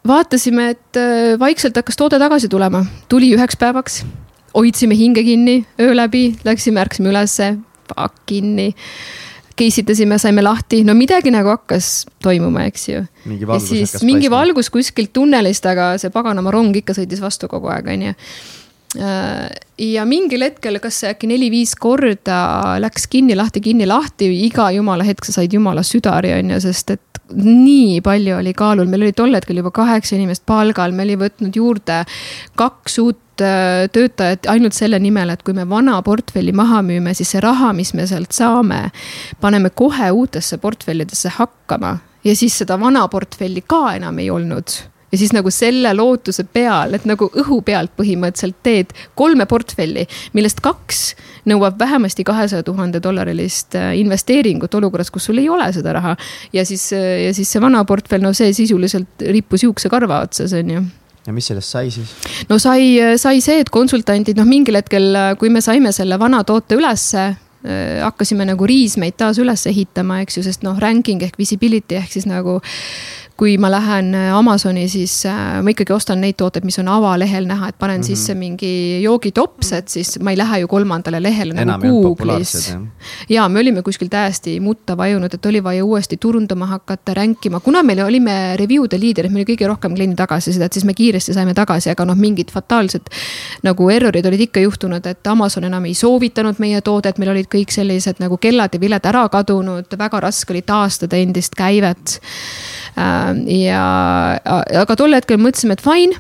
vaatasime, 0.09 0.71
et 0.75 1.01
äh, 1.01 1.35
vaikselt 1.41 1.77
hakkas 1.77 1.99
toode 1.99 2.19
tagasi 2.23 2.51
tulema, 2.53 2.85
tuli 3.09 3.33
üheks 3.37 3.59
päevaks. 3.61 4.05
hoidsime 4.57 4.97
hinge 4.97 5.23
kinni 5.23 5.67
öö 5.81 5.97
läbi, 5.97 6.37
läksime, 6.45 6.81
ärkasime 6.81 7.11
ülesse, 7.11 7.57
fuck 7.89 8.15
kinni. 8.27 8.75
Case 9.57 9.81
itasime, 9.81 10.19
saime 10.19 10.43
lahti, 10.43 10.83
no 10.85 10.93
midagi 10.95 11.31
nagu 11.33 11.49
hakkas 11.49 12.07
toimuma, 12.23 12.67
eks 12.69 12.89
ju. 12.89 13.07
ja 13.25 13.61
siis 13.61 14.03
mingi 14.03 14.29
paistma. 14.29 14.37
valgus 14.37 14.71
kuskilt 14.71 15.13
tunnelist, 15.17 15.65
aga 15.67 15.95
see 15.99 16.13
paganama 16.13 16.53
rong 16.53 16.77
ikka 16.77 16.93
sõitis 16.97 17.23
vastu 17.25 17.49
kogu 17.49 17.73
aeg, 17.73 17.89
on 17.89 18.03
ju 18.11 18.15
ja 18.97 20.05
mingil 20.09 20.45
hetkel, 20.47 20.79
kas 20.81 21.03
see 21.03 21.11
äkki 21.13 21.29
neli-viis 21.31 21.75
korda 21.81 22.39
läks 22.83 23.09
kinni, 23.13 23.37
lahti, 23.37 23.61
kinni, 23.65 23.89
lahti, 23.89 24.31
iga 24.47 24.71
jumala 24.75 25.05
hetk 25.07 25.27
sa 25.29 25.41
said 25.41 25.53
jumala 25.53 25.85
südari, 25.87 26.33
on 26.39 26.55
ju, 26.55 26.63
sest 26.69 26.95
et 26.97 27.17
nii 27.35 28.01
palju 28.07 28.37
oli 28.39 28.55
kaalul, 28.55 28.89
meil 28.91 29.07
oli 29.07 29.15
tol 29.17 29.35
hetkel 29.35 29.61
juba 29.61 29.73
kaheksa 29.75 30.17
inimest 30.17 30.45
palgal, 30.47 30.95
me 30.95 31.07
oli 31.07 31.17
võtnud 31.19 31.57
juurde 31.59 32.03
kaks 32.59 32.99
uut 33.03 33.45
äh, 33.45 33.87
töötajat 33.93 34.47
ainult 34.53 34.77
selle 34.77 35.01
nimel, 35.03 35.33
et 35.35 35.43
kui 35.47 35.57
me 35.57 35.67
vana 35.69 35.99
portfelli 36.07 36.55
maha 36.57 36.83
müüme, 36.87 37.15
siis 37.19 37.35
see 37.35 37.43
raha, 37.43 37.73
mis 37.77 37.93
me 37.99 38.07
sealt 38.07 38.37
saame, 38.37 38.87
paneme 39.43 39.73
kohe 39.75 40.11
uutesse 40.15 40.61
portfellidesse 40.63 41.35
hakkama. 41.41 41.97
Ja 42.27 42.35
siis 42.35 42.57
seda 42.59 42.79
vana 42.81 43.05
portfelli 43.11 43.63
ka 43.67 43.97
enam 43.99 44.19
ei 44.19 44.31
olnud 44.35 44.73
ja 45.13 45.19
siis 45.19 45.33
nagu 45.37 45.51
selle 45.55 45.93
lootuse 45.95 46.45
peal, 46.45 46.97
et 46.97 47.07
nagu 47.09 47.29
õhu 47.43 47.61
pealt 47.67 47.95
põhimõtteliselt 47.99 48.59
teed 48.67 48.93
kolme 49.19 49.47
portfelli, 49.47 50.07
millest 50.37 50.61
kaks 50.65 51.03
nõuab 51.47 51.79
vähemasti 51.79 52.25
kahesaja 52.27 52.67
tuhande 52.67 53.01
dollarilist 53.03 53.79
äh, 53.79 53.93
investeeringut 54.01 54.75
olukorras, 54.75 55.13
kus 55.15 55.29
sul 55.31 55.39
ei 55.43 55.49
ole 55.53 55.71
seda 55.77 55.95
raha. 55.97 56.17
ja 56.53 56.67
siis, 56.67 56.91
äh, 56.97 57.27
ja 57.27 57.35
siis 57.35 57.51
see 57.53 57.63
vana 57.63 57.85
portfell, 57.85 58.25
no 58.25 58.35
see 58.37 58.53
sisuliselt 58.57 59.27
rippus 59.33 59.67
juuksekarva 59.67 60.23
otsas, 60.27 60.55
on 60.57 60.71
ju 60.77 60.85
ja 61.27 61.33
mis 61.35 61.49
sellest 61.51 61.75
sai 61.75 61.91
siis? 61.91 62.13
no 62.51 62.59
sai, 62.63 63.17
sai 63.19 63.41
see, 63.41 63.61
et 63.63 63.71
konsultandid, 63.71 64.39
noh, 64.39 64.47
mingil 64.47 64.79
hetkel, 64.79 65.11
kui 65.39 65.51
me 65.51 65.63
saime 65.65 65.95
selle 65.95 66.19
vana 66.23 66.43
toote 66.47 66.79
ülesse 66.79 67.33
hakkasime 68.03 68.45
nagu 68.47 68.67
riismeid 68.67 69.17
taas 69.19 69.41
üles 69.43 69.67
ehitama, 69.67 70.21
eks 70.23 70.39
ju, 70.39 70.43
sest 70.47 70.63
noh, 70.67 70.79
ranking 70.79 71.23
ehk 71.23 71.39
visibility 71.41 71.99
ehk 71.99 72.13
siis 72.13 72.29
nagu 72.31 72.61
kui 73.37 73.57
ma 73.61 73.69
lähen 73.71 74.15
äh, 74.17 74.33
Amazoni, 74.35 74.87
siis 74.89 75.13
äh, 75.29 75.61
ma 75.63 75.73
ikkagi 75.73 75.93
ostan 75.93 76.23
neid 76.25 76.39
tooteid, 76.41 76.65
mis 76.65 76.79
on 76.81 76.89
avalehel 76.89 77.45
näha, 77.49 77.69
et 77.69 77.79
panen 77.79 78.01
mm 78.01 78.03
-hmm. 78.03 78.07
sisse 78.07 78.35
mingi 78.35 79.03
joogitops, 79.03 79.73
et 79.73 79.89
siis 79.89 80.19
ma 80.21 80.31
ei 80.31 80.39
lähe 80.39 80.61
ju 80.61 80.69
kolmandale 80.69 81.23
lehele 81.23 81.53
nagu 81.55 81.63
Enam 81.63 81.81
nagu 81.81 82.03
Google'is. 82.03 82.77
ja 83.29 83.49
me 83.49 83.61
olime 83.61 83.83
kuskil 83.83 84.09
täiesti 84.09 84.61
mutta 84.61 84.97
vajunud, 84.97 85.35
et 85.35 85.47
oli 85.47 85.65
vaja 85.65 85.85
uuesti 85.85 86.17
turundama 86.17 86.67
hakata, 86.67 87.15
ränkima, 87.15 87.61
kuna 87.61 87.83
meil 87.83 88.01
olime 88.01 88.57
review 88.57 88.87
de 88.91 89.01
liiderid, 89.01 89.31
meil 89.33 89.45
oli 89.45 89.57
kõige 89.57 89.69
rohkem 89.69 89.95
kliendi 89.95 90.17
tagasisidet, 90.17 90.73
siis 90.73 90.85
me 90.85 90.95
kiiresti 90.95 91.35
saime 91.35 91.55
tagasi, 91.55 91.91
aga 91.91 92.05
noh, 92.05 92.17
mingid 92.17 92.51
fataalsed 92.51 93.03
nagu 93.63 93.91
error'id 93.91 94.27
olid 94.27 94.41
ikka 94.41 94.61
juhtunud, 94.61 95.07
et 95.07 95.27
Amazon 95.27 95.65
enam 95.65 95.85
ei 95.85 95.95
soovitanud 95.95 96.55
meie 96.59 96.81
toodet, 96.81 97.19
meil 97.19 97.31
olid 97.31 97.47
kõik 97.57 97.75
sellised 97.75 98.23
nagu 98.23 98.39
kellad 98.41 98.75
ja 98.77 98.81
viled 98.81 99.09
ära 99.09 99.27
kadunud, 99.33 99.99
väga 99.99 100.23
raske 100.29 100.55
oli 100.55 100.63
taastada 100.67 101.19
endist 101.19 101.57
käivet 101.59 102.21
Äh, 102.97 103.61
ja, 103.61 103.83
aga 104.81 104.97
tol 104.97 105.15
hetkel 105.17 105.41
mõtlesime, 105.41 105.77
et 105.77 105.85
fine 105.85 106.17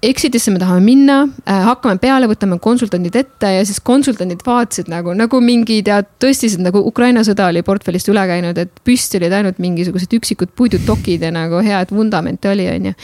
Exitisse 0.00 0.48
me 0.48 0.56
tahame 0.56 0.80
minna, 0.80 1.16
äh, 1.44 1.58
hakkame 1.66 2.00
peale, 2.00 2.24
võtame 2.30 2.56
konsultandid 2.64 3.18
ette 3.20 3.50
ja 3.52 3.66
siis 3.68 3.82
konsultandid 3.84 4.40
vaatasid 4.46 4.88
nagu, 4.88 5.12
nagu 5.12 5.40
mingi 5.44 5.82
tead, 5.84 6.08
tõstisid 6.24 6.62
nagu 6.64 6.80
Ukraina 6.88 7.20
sõda 7.26 7.50
oli 7.52 7.60
portfellist 7.62 8.08
üle 8.08 8.22
käinud, 8.30 8.56
et 8.56 8.80
püsti 8.80 9.20
olid 9.20 9.36
ainult 9.36 9.60
mingisugused 9.60 10.16
üksikud 10.16 10.54
puidutokid 10.56 11.28
ja 11.28 11.34
nagu 11.36 11.60
hea, 11.66 11.82
et 11.84 11.92
vundament 11.92 12.48
oli, 12.48 12.64
on 12.72 12.88
ju. 12.88 12.94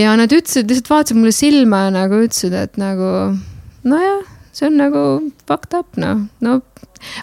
ja 0.00 0.16
nad 0.18 0.34
ütlesid, 0.34 0.66
lihtsalt 0.66 0.90
vaatasid 0.90 1.20
mulle 1.22 1.36
silma 1.38 1.84
ja 1.86 1.94
nagu 2.00 2.18
ütlesid, 2.26 2.58
et 2.66 2.82
nagu 2.82 3.12
nojah, 3.86 4.26
see 4.58 4.66
on 4.66 4.78
nagu 4.80 5.04
fucked 5.46 5.78
up 5.78 5.98
noh, 6.00 6.26
no 6.42 6.58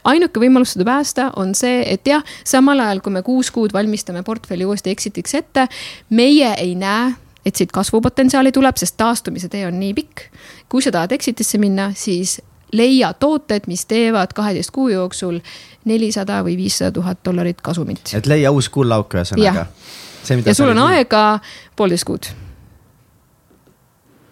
ainuke 0.07 0.40
võimalus 0.40 0.76
seda 0.76 0.88
päästa 0.88 1.30
on 1.41 1.53
see, 1.57 1.84
et 1.91 2.07
jah, 2.07 2.24
samal 2.48 2.80
ajal 2.80 3.03
kui 3.03 3.16
me 3.16 3.24
kuus 3.26 3.52
kuud 3.52 3.76
valmistame 3.76 4.24
portfelli 4.24 4.66
uuesti 4.68 4.94
exit'iks 4.94 5.36
ette, 5.41 5.68
meie 6.16 6.53
ei 6.62 6.76
näe 6.80 7.14
et 7.45 7.56
siit 7.56 7.72
kasvupotentsiaali 7.72 8.52
tuleb, 8.52 8.78
sest 8.82 8.98
taastumise 8.98 9.49
tee 9.53 9.68
on 9.68 9.78
nii 9.80 9.94
pikk. 9.94 10.22
kui 10.70 10.82
sa 10.82 10.91
tahad 10.91 11.12
exit'isse 11.14 11.60
minna, 11.62 11.91
siis 11.94 12.40
leia 12.74 13.14
tooted, 13.14 13.68
mis 13.68 13.86
teevad 13.86 14.34
kaheteist 14.36 14.72
kuu 14.74 14.90
jooksul 14.90 15.40
nelisada 15.86 16.41
või 16.44 16.57
viissada 16.57 16.91
tuhat 16.91 17.22
dollarit 17.26 17.62
kasumit. 17.62 18.14
et 18.14 18.26
leia 18.26 18.52
uus 18.52 18.70
kullauk 18.70 19.14
ühesõnaga. 19.14 19.68
ja 20.45 20.56
sul 20.56 20.74
on 20.74 20.82
aega 20.88 21.40
poolteist 21.76 22.03
kuud. 22.10 22.32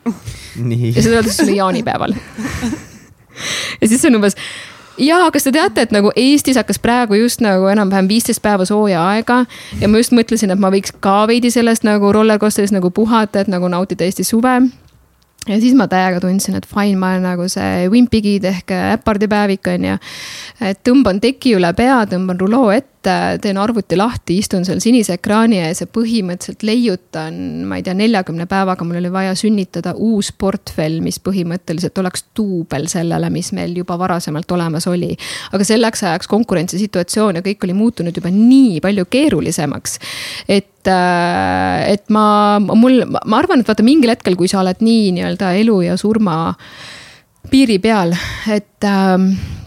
ja 0.05 1.01
seda 1.01 1.21
öeldakse 1.21 1.43
sulle 1.43 1.59
jaanipäeval 1.61 2.17
ja 3.81 3.87
siis 3.87 4.05
on 4.05 4.19
umbes 4.19 4.37
ja 4.97 5.17
kas 5.33 5.47
te 5.47 5.53
teate, 5.55 5.87
et 5.87 5.95
nagu 5.95 6.11
Eestis 6.15 6.57
hakkas 6.59 6.79
praegu 6.81 7.17
just 7.17 7.41
nagu 7.41 7.67
enam-vähem 7.71 8.07
viisteist 8.11 8.43
päeva 8.43 8.65
sooja 8.65 9.01
aega 9.13 9.43
ja 9.81 9.89
ma 9.89 10.01
just 10.01 10.13
mõtlesin, 10.15 10.53
et 10.53 10.61
ma 10.61 10.71
võiks 10.73 10.93
ka 11.03 11.23
veidi 11.29 11.51
sellest 11.53 11.85
nagu 11.87 12.13
rollercoaster'is 12.13 12.75
nagu 12.75 12.93
puhata, 12.93 13.43
et 13.43 13.51
nagu 13.51 13.69
nautida 13.71 14.05
Eesti 14.05 14.25
suve 14.27 14.55
ja 15.47 15.59
siis 15.59 15.75
ma 15.75 15.87
täiega 15.91 16.21
tundsin, 16.23 16.55
et 16.59 16.67
fine, 16.69 16.97
ma 16.99 17.13
olen 17.13 17.27
nagu 17.27 17.49
see 17.51 17.89
Wimpigid 17.91 18.45
ehk 18.47 18.75
äpardi 18.77 19.27
päevik 19.31 19.67
on 19.73 19.89
ju. 19.91 19.99
et 20.61 20.81
tõmban 20.87 21.21
teki 21.23 21.57
üle 21.57 21.73
pea, 21.77 22.03
tõmban 22.09 22.39
ruloo 22.39 22.71
ette 22.71 22.92
ette, 23.03 23.41
teen 23.43 23.57
arvuti 23.59 23.97
lahti, 23.99 24.37
istun 24.39 24.63
seal 24.65 24.79
sinise 24.83 25.17
ekraani 25.17 25.59
ees 25.65 25.83
ja 25.83 25.87
põhimõtteliselt 25.91 26.63
leiutan, 26.65 27.35
ma 27.67 27.77
ei 27.77 27.83
tea, 27.85 27.95
neljakümne 27.97 28.47
päevaga 28.49 28.85
mul 28.87 29.01
oli 29.01 29.11
vaja 29.11 29.35
sünnitada 29.35 29.93
uus 29.95 30.31
portfell, 30.31 31.01
mis 31.03 31.19
põhimõtteliselt 31.23 31.99
oleks 31.99 32.25
duubel 32.37 32.87
sellele, 32.91 33.29
mis 33.33 33.51
meil 33.55 33.75
juba 33.77 33.97
varasemalt 33.99 34.51
olemas 34.55 34.87
oli. 34.87 35.13
aga 35.51 35.67
selleks 35.67 36.03
ajaks 36.03 36.31
konkurentsisituatsioon 36.31 37.39
ja 37.39 37.45
kõik 37.45 37.67
oli 37.67 37.75
muutunud 37.77 38.15
juba 38.15 38.31
nii 38.31 38.79
palju 38.81 39.05
keerulisemaks. 39.09 39.99
et 40.47 40.87
äh, 40.87 41.91
et 41.93 42.09
ma, 42.09 42.59
mul, 42.59 43.03
ma 43.07 43.37
arvan, 43.39 43.59
et 43.59 43.67
vaata 43.67 43.83
mingil 43.83 44.11
hetkel, 44.13 44.35
kui 44.39 44.47
sa 44.47 44.61
oled 44.63 44.81
nii 44.83 45.11
nii-öelda 45.17 45.53
elu 45.59 45.81
ja 45.89 45.97
surma 45.99 46.37
äh, 46.49 46.92
piiri 47.51 47.79
peal, 47.79 48.13
et 48.51 48.85
äh, 48.87 49.17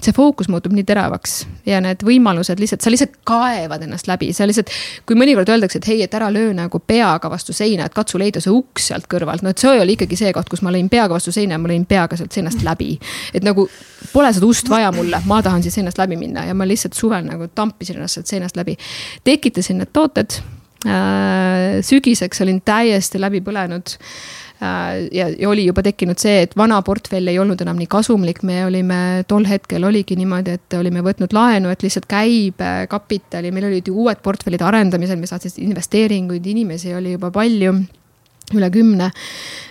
see 0.07 0.15
fookus 0.17 0.49
muutub 0.49 0.75
nii 0.75 0.85
teravaks 0.87 1.35
ja 1.67 1.81
need 1.83 2.03
võimalused 2.07 2.61
lihtsalt, 2.61 2.85
sa 2.85 2.93
lihtsalt 2.93 3.19
kaevad 3.27 3.83
ennast 3.85 4.09
läbi, 4.09 4.31
sa 4.37 4.47
lihtsalt. 4.49 4.71
kui 5.07 5.19
mõnikord 5.19 5.51
öeldakse, 5.53 5.81
et 5.81 5.89
hei, 5.91 5.99
et 6.05 6.15
ära 6.17 6.29
löö 6.33 6.53
nagu 6.57 6.81
peaga 6.81 7.31
vastu 7.33 7.55
seina, 7.57 7.87
et 7.87 7.95
katsu 7.97 8.21
leida 8.23 8.41
see 8.43 8.55
uks 8.55 8.91
sealt 8.91 9.09
kõrvalt, 9.13 9.45
no 9.45 9.53
et 9.53 9.63
see 9.63 9.75
oli 9.83 9.97
ikkagi 9.97 10.19
see 10.19 10.33
koht, 10.37 10.51
kus 10.53 10.63
ma 10.67 10.73
lõin 10.75 10.91
peaga 10.93 11.17
vastu 11.17 11.35
seina 11.35 11.57
ja 11.59 11.63
ma 11.63 11.71
lõin 11.73 11.87
peaga 11.89 12.19
sealt 12.19 12.37
seinast 12.37 12.65
läbi. 12.67 12.97
et 13.35 13.47
nagu 13.47 13.69
pole 14.13 14.33
seda 14.33 14.49
ust 14.49 14.71
vaja 14.73 14.93
mulle, 14.95 15.21
ma 15.27 15.43
tahan 15.43 15.65
siit 15.65 15.77
seinast 15.77 16.01
läbi 16.01 16.19
minna 16.21 16.47
ja 16.47 16.55
ma 16.55 16.69
lihtsalt 16.69 16.97
suvel 16.97 17.27
nagu 17.27 17.51
tampisin 17.55 18.01
ennast 18.01 18.21
sealt 18.21 18.33
seinast 18.33 18.57
läbi. 18.57 18.77
tekitasin 19.25 19.83
need 19.83 19.93
tooted 19.93 20.41
äh,. 20.87 21.83
sügiseks 21.83 22.41
olin 22.47 22.63
täiesti 22.65 23.21
läbi 23.21 23.45
põlenud 23.45 23.99
Äh, 23.99 24.46
ja, 24.61 25.27
ja 25.29 25.49
oli 25.49 25.67
juba 25.67 25.83
tekkinud 25.85 26.21
see, 26.21 26.41
et 26.47 26.57
vana 26.57 26.79
portfell 26.87 27.29
ei 27.29 27.39
olnud 27.39 27.61
enam 27.61 27.77
nii 27.81 27.89
kasumlik, 27.93 28.43
me 28.47 28.63
olime 28.65 29.01
tol 29.29 29.45
hetkel 29.49 29.85
oligi 29.85 30.17
niimoodi, 30.17 30.57
et 30.57 30.79
olime 30.79 31.05
võtnud 31.05 31.35
laenu, 31.37 31.73
et 31.73 31.85
lihtsalt 31.85 32.09
käibekapitali, 32.11 33.53
meil 33.53 33.69
olid 33.69 33.91
ju 33.91 33.99
uued 34.07 34.23
portfellid 34.25 34.65
arendamisel, 34.65 35.21
me 35.21 35.29
saatsime 35.29 35.69
investeeringuid, 35.69 36.47
inimesi 36.55 36.95
oli 36.97 37.17
juba 37.17 37.31
palju 37.35 37.77
üle 38.55 38.71
kümne. 38.71 39.11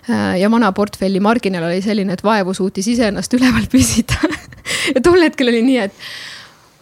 Äh, 0.09 0.35
ja 0.41 0.51
vana 0.51 0.71
portfelli 0.75 1.21
marginaal 1.23 1.69
oli 1.69 1.81
selline, 1.83 2.17
et 2.17 2.23
vaevu 2.23 2.53
suutis 2.53 2.87
iseennast 2.91 3.33
üleval 3.37 3.69
püsida. 3.71 4.19
Ja 4.95 5.01
tol 5.01 5.21
hetkel 5.21 5.49
oli 5.51 5.59
nii, 5.61 5.77
et 5.81 5.93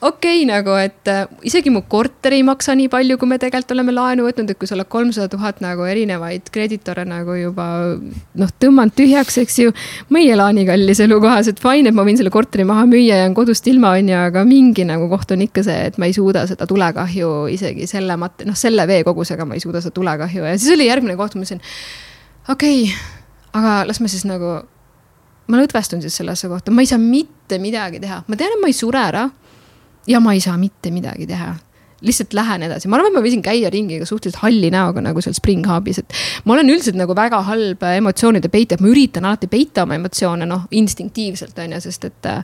okei 0.04 0.44
okay, 0.44 0.48
nagu, 0.48 0.74
et 0.76 1.08
äh, 1.08 1.28
isegi 1.48 1.72
mu 1.72 1.84
korter 1.88 2.34
ei 2.36 2.44
maksa 2.44 2.76
nii 2.76 2.90
palju, 2.92 3.16
kui 3.20 3.30
me 3.30 3.38
tegelikult 3.40 3.72
oleme 3.76 3.94
laenu 3.96 4.26
võtnud, 4.28 4.50
et 4.52 4.60
kui 4.60 4.68
sa 4.68 4.76
oled 4.76 4.90
kolmsada 4.92 5.30
tuhat 5.32 5.62
nagu 5.64 5.86
erinevaid 5.88 6.50
kreeditore 6.54 7.06
nagu 7.08 7.38
juba 7.38 7.68
noh, 7.96 8.52
tõmmanud 8.60 8.96
tühjaks, 8.98 9.40
eks 9.44 9.60
ju. 9.62 9.74
meie 10.14 10.36
Laani 10.36 10.66
kallis 10.68 11.00
elukohas, 11.04 11.48
et 11.52 11.62
fine, 11.64 11.92
et 11.92 11.96
ma 11.96 12.06
võin 12.08 12.20
selle 12.20 12.34
korteri 12.34 12.66
maha 12.68 12.84
müüa, 12.90 13.22
jään 13.24 13.38
kodust 13.38 13.68
ilma, 13.72 13.94
on 14.00 14.12
ju, 14.12 14.18
aga 14.28 14.44
mingi 14.50 14.88
nagu 14.90 15.08
koht 15.12 15.32
on 15.36 15.46
ikka 15.48 15.64
see, 15.66 15.80
et 15.92 16.00
ma 16.02 16.10
ei 16.10 16.18
suuda 16.18 16.44
seda 16.50 16.68
tulekahju 16.70 17.32
isegi 17.54 17.88
selle 17.90 18.18
mat-, 18.20 18.44
noh, 18.48 18.58
selle 18.60 18.88
veekogusega 18.90 19.48
ma 19.48 19.56
ei 19.56 19.64
suuda 19.64 19.84
seda 19.84 19.96
tulekahju 19.96 20.44
ja 20.50 20.58
siis 20.58 20.76
oli 20.76 20.90
järgmine 20.90 21.16
koht, 21.20 21.38
ma 21.38 21.46
mõtlesin. 21.46 21.64
okei 22.52 22.84
okay,, 22.84 22.98
aga 23.56 23.80
las 23.88 24.04
ma 24.04 24.12
siis 24.12 24.28
nagu 24.28 24.58
ma 25.48 25.60
lõdvestun 25.60 26.04
siis 26.04 26.16
sellesse 26.20 26.50
kohta, 26.52 26.72
ma 26.76 26.84
ei 26.84 26.92
saa 26.92 27.00
mitte 27.00 27.60
midagi 27.62 28.04
teha, 28.04 28.24
ma 28.28 28.40
tean, 28.40 28.56
et 28.56 28.64
ma 28.64 28.72
ei 28.72 28.76
sure 28.76 29.00
ära 29.00 29.30
ja 30.08 30.20
ma 30.20 30.34
ei 30.34 30.42
saa 30.44 30.58
mitte 30.58 30.92
midagi 30.92 31.28
teha 31.30 31.54
lihtsalt 32.04 32.34
lähen 32.36 32.66
edasi, 32.68 32.90
ma 32.92 32.98
arvan, 32.98 33.14
et 33.14 33.18
ma 33.18 33.24
võisin 33.24 33.44
käia 33.44 33.70
ringi 33.72 34.02
ka 34.02 34.08
suhteliselt 34.08 34.42
halli 34.44 34.68
näoga 34.74 35.02
nagu 35.04 35.22
seal 35.24 35.36
Spring 35.38 35.64
Hubis, 35.70 36.02
et. 36.04 36.18
ma 36.44 36.58
olen 36.58 36.72
üldiselt 36.74 36.98
nagu 37.00 37.16
väga 37.16 37.40
halb 37.48 37.86
emotsioonide 37.88 38.52
peitja, 38.52 38.80
ma 38.84 38.92
üritan 38.92 39.28
alati 39.30 39.48
peita 39.52 39.86
oma 39.88 39.96
emotsioone 40.00 40.48
noh, 40.50 40.68
instinktiivselt 40.76 41.64
on 41.64 41.78
ju, 41.78 41.82
sest 41.88 42.10
et 42.10 42.30
äh, 42.30 42.44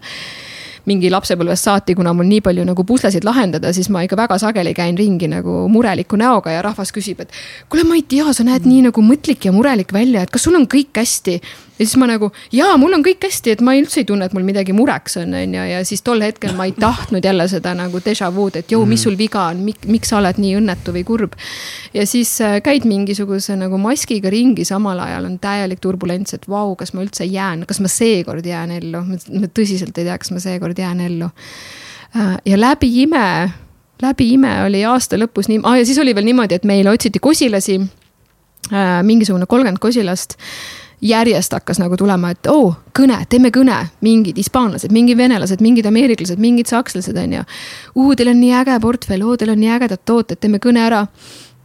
mingi 0.88 1.12
lapsepõlvest 1.12 1.68
saati, 1.68 1.96
kuna 1.98 2.14
mul 2.16 2.30
nii 2.30 2.42
palju 2.46 2.64
nagu 2.70 2.86
puslesid 2.88 3.28
lahendada, 3.28 3.74
siis 3.76 3.92
ma 3.94 4.06
ikka 4.06 4.18
väga 4.20 4.40
sageli 4.42 4.74
käin 4.78 4.98
ringi 4.98 5.28
nagu 5.32 5.66
mureliku 5.72 6.20
näoga 6.20 6.56
ja 6.56 6.64
rahvas 6.66 6.94
küsib, 6.96 7.26
et. 7.26 7.36
kuule, 7.70 7.84
ma 7.90 8.00
ei 8.00 8.06
tea, 8.08 8.32
sa 8.34 8.48
näed 8.48 8.68
nii 8.70 8.88
nagu 8.90 9.04
mõtlik 9.04 9.50
ja 9.50 9.56
murelik 9.56 9.92
välja, 9.96 10.24
et 10.24 10.32
kas 10.32 10.48
sul 10.48 10.56
on 10.60 10.70
kõik 10.72 11.04
hästi 11.04 11.40
ja 11.80 11.86
siis 11.86 11.96
ma 12.00 12.10
nagu, 12.10 12.28
jaa, 12.52 12.74
mul 12.80 12.98
on 12.98 13.04
kõik 13.06 13.24
hästi, 13.24 13.54
et 13.56 13.62
ma 13.64 13.72
üldse 13.80 14.02
ei 14.02 14.08
tunne, 14.08 14.28
et 14.28 14.34
mul 14.36 14.44
midagi 14.44 14.74
mureks 14.76 15.16
on, 15.22 15.32
on 15.38 15.54
ju, 15.56 15.66
ja 15.72 15.80
siis 15.88 16.04
tol 16.04 16.20
hetkel 16.24 16.52
ma 16.58 16.66
ei 16.68 16.74
tahtnud 16.76 17.24
jälle 17.24 17.46
seda 17.48 17.72
nagu 17.78 18.02
déjà 18.04 18.28
vu'd, 18.36 18.58
et 18.60 18.74
jõu, 18.74 18.84
mis 18.84 19.00
mhm. 19.00 19.04
sul 19.06 19.16
viga 19.20 19.46
on, 19.54 19.62
miks 19.64 20.12
sa 20.12 20.18
oled 20.20 20.42
nii 20.44 20.58
õnnetu 20.60 20.94
või 20.96 21.06
kurb. 21.08 21.38
ja 21.96 22.04
siis 22.10 22.34
äh, 22.44 22.58
käid 22.66 22.88
mingisuguse 22.90 23.56
nagu 23.60 23.80
maskiga 23.80 24.32
ringi, 24.34 24.66
samal 24.68 25.00
ajal 25.06 25.30
on 25.30 25.38
täielik 25.40 25.80
turbulents, 25.84 26.36
et 26.36 26.50
vau, 26.52 26.76
kas 26.80 26.92
ma 26.94 27.06
üldse 27.06 27.28
jään, 27.30 27.64
kas 27.70 27.80
ma 27.80 27.92
seekord 27.92 28.46
jään 28.46 28.76
ellu, 28.76 29.06
ma 29.40 29.52
tõsiselt 29.54 29.96
ei 29.96 30.10
tea, 30.10 30.18
kas 30.20 30.34
ma 30.36 30.44
seekord 30.44 30.80
jään 30.84 31.06
ellu. 31.08 31.32
Äh, 32.12 32.36
ja 32.46 32.60
läbi 32.60 32.92
ime, 33.06 33.24
läbi 34.04 34.34
ime 34.36 34.52
oli 34.66 34.84
aasta 34.84 35.16
lõpus 35.16 35.48
nii 35.48 35.64
ah,, 35.64 35.80
ja 35.80 35.88
siis 35.88 36.02
oli 36.04 36.12
veel 36.16 36.28
niimoodi, 36.28 36.60
et 36.60 36.68
meile 36.68 36.92
otsiti 36.92 37.24
kosilasi 37.24 37.80
äh, 37.80 39.00
mingisugune 39.08 39.48
kolmkümmend 39.48 39.80
kosilast 39.80 40.36
järjest 41.02 41.54
hakkas 41.54 41.80
nagu 41.80 41.98
tulema, 41.98 42.34
et 42.34 42.48
oo 42.52 42.70
oh,, 42.70 42.76
kõne, 42.96 43.20
teeme 43.32 43.52
kõne, 43.56 43.78
mingid 44.04 44.38
hispaanlased, 44.40 44.92
mingid 44.92 45.18
venelased, 45.18 45.62
mingid 45.64 45.88
ameeriklased, 45.88 46.42
mingid 46.42 46.68
sakslased, 46.68 47.18
on 47.18 47.38
ju. 47.40 47.46
Teil 48.20 48.34
on 48.34 48.42
nii 48.42 48.52
äge 48.60 48.76
portfell, 48.84 49.24
teil 49.40 49.54
on 49.54 49.62
nii 49.62 49.72
ägedad 49.78 50.04
tooted, 50.06 50.42
teeme 50.42 50.60
kõne 50.64 50.84
ära. 50.84 51.06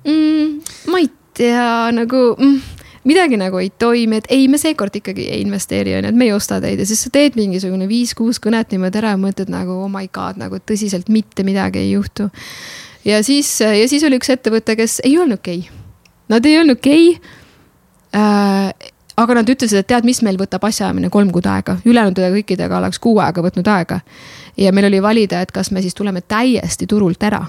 Mm,. 0.05 0.61
ma 0.93 1.01
ei 1.01 1.09
tea, 1.35 1.90
nagu 1.97 2.23
mm, 2.36 2.56
midagi 3.09 3.39
nagu 3.40 3.59
ei 3.59 3.70
toimi, 3.78 4.20
et 4.20 4.31
ei, 4.32 4.47
me 4.52 4.61
seekord 4.61 4.94
ikkagi 5.01 5.27
ei 5.32 5.43
investeeri, 5.43 5.97
on 5.98 6.06
ju, 6.06 6.15
et 6.15 6.19
me 6.19 6.28
ei 6.28 6.35
osta 6.36 6.61
teid. 6.62 6.81
Ja 6.81 6.89
siis 6.89 7.02
sa 7.06 7.12
teed 7.15 7.39
mingisugune 7.40 7.89
viis-kuus 7.90 8.40
kõnet 8.44 8.74
niimoodi 8.74 9.01
ära 9.02 9.15
ja 9.15 9.20
mõtled 9.20 9.52
nagu 9.52 9.81
oh 9.85 9.93
my 9.93 10.09
god, 10.15 10.39
nagu 10.40 10.61
tõsiselt 10.62 11.11
mitte 11.12 11.47
midagi 11.47 11.82
ei 11.82 11.94
juhtu. 11.94 12.31
ja 13.05 13.23
siis, 13.24 13.56
ja 13.61 13.89
siis 13.89 14.05
oli 14.06 14.20
üks 14.20 14.31
ettevõte, 14.31 14.77
kes 14.78 15.01
ei 15.05 15.19
okei. 15.19 15.35
Okay.. 15.35 15.81
Nad 16.28 16.47
ei 16.48 16.61
okei 16.61 17.09
okay 17.16 17.40
äh, 18.15 18.93
aga 19.16 19.35
nad 19.35 19.51
ütlesid, 19.51 19.78
et 19.78 19.91
tead, 19.91 20.07
mis 20.07 20.23
meil 20.27 20.39
võtab 20.41 20.65
asjaajamine 20.66 21.11
kolm 21.12 21.31
kuud 21.35 21.47
aega, 21.47 21.77
ülejäänud 21.86 22.19
kõikidega 22.39 22.78
oleks 22.78 22.99
kuu 22.99 23.19
aega 23.23 23.43
võtnud 23.43 23.69
aega. 23.70 24.01
ja 24.57 24.73
meil 24.73 24.86
oli 24.91 25.03
valida, 25.03 25.41
et 25.41 25.53
kas 25.53 25.70
me 25.70 25.82
siis 25.82 25.95
tuleme 25.95 26.20
täiesti 26.20 26.86
turult 26.86 27.23
ära 27.23 27.47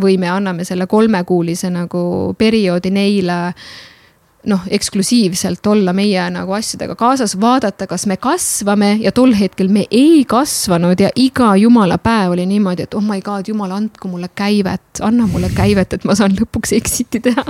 või 0.00 0.18
me 0.18 0.28
anname 0.30 0.64
selle 0.64 0.86
kolmekuulise 0.86 1.70
nagu 1.70 2.34
perioodi 2.38 2.90
neile 2.90 3.38
noh, 4.48 4.60
eksklusiivselt 4.70 5.66
olla 5.66 5.92
meie 5.92 6.22
nagu 6.30 6.52
asjadega 6.52 6.94
kaasas, 6.96 7.34
vaadata, 7.40 7.86
kas 7.90 8.06
me 8.06 8.16
kasvame. 8.16 8.96
Ja 9.02 9.12
tol 9.12 9.34
hetkel 9.36 9.68
me 9.68 9.84
ei 9.90 10.24
kasvanud 10.28 11.00
ja 11.00 11.10
iga 11.16 11.54
jumala 11.56 11.98
päev 11.98 12.36
oli 12.36 12.46
niimoodi, 12.46 12.86
et 12.86 12.94
oh 12.94 13.04
my 13.04 13.20
god, 13.24 13.48
jumal, 13.48 13.74
andku 13.74 14.08
mulle 14.08 14.30
käivet, 14.34 15.02
anna 15.02 15.26
mulle 15.26 15.50
käivet, 15.54 15.98
et 15.98 16.06
ma 16.08 16.14
saan 16.18 16.36
lõpuks 16.38 16.72
exit'i 16.78 17.20
teha 17.20 17.44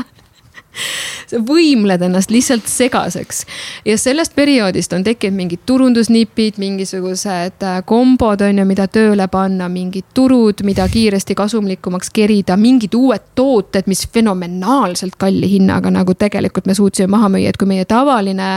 sa 1.31 1.41
võimled 1.45 2.03
ennast 2.03 2.31
lihtsalt 2.31 2.67
segaseks. 2.69 3.45
ja 3.85 3.99
sellest 3.99 4.35
perioodist 4.35 4.93
on 4.93 5.05
tekkinud 5.05 5.37
mingid 5.37 5.65
turundusnipid, 5.67 6.59
mingisugused 6.59 7.65
äh, 7.65 7.79
kombod 7.87 8.43
on 8.45 8.59
ju, 8.63 8.67
mida 8.69 8.89
tööle 8.93 9.29
panna, 9.33 9.69
mingid 9.73 10.11
turud, 10.15 10.63
mida 10.67 10.89
kiiresti 10.89 11.37
kasumlikumaks 11.39 12.11
kerida, 12.15 12.57
mingid 12.61 12.95
uued 12.99 13.33
tooted, 13.39 13.89
mis 13.91 14.07
fenomenaalselt 14.13 15.19
kalli 15.21 15.51
hinnaga 15.51 15.93
nagu 15.95 16.15
tegelikult 16.19 16.69
me 16.69 16.77
suutsime 16.77 17.11
maha 17.13 17.31
müüa, 17.33 17.53
et 17.53 17.61
kui 17.61 17.69
meie 17.69 17.85
tavaline. 17.89 18.49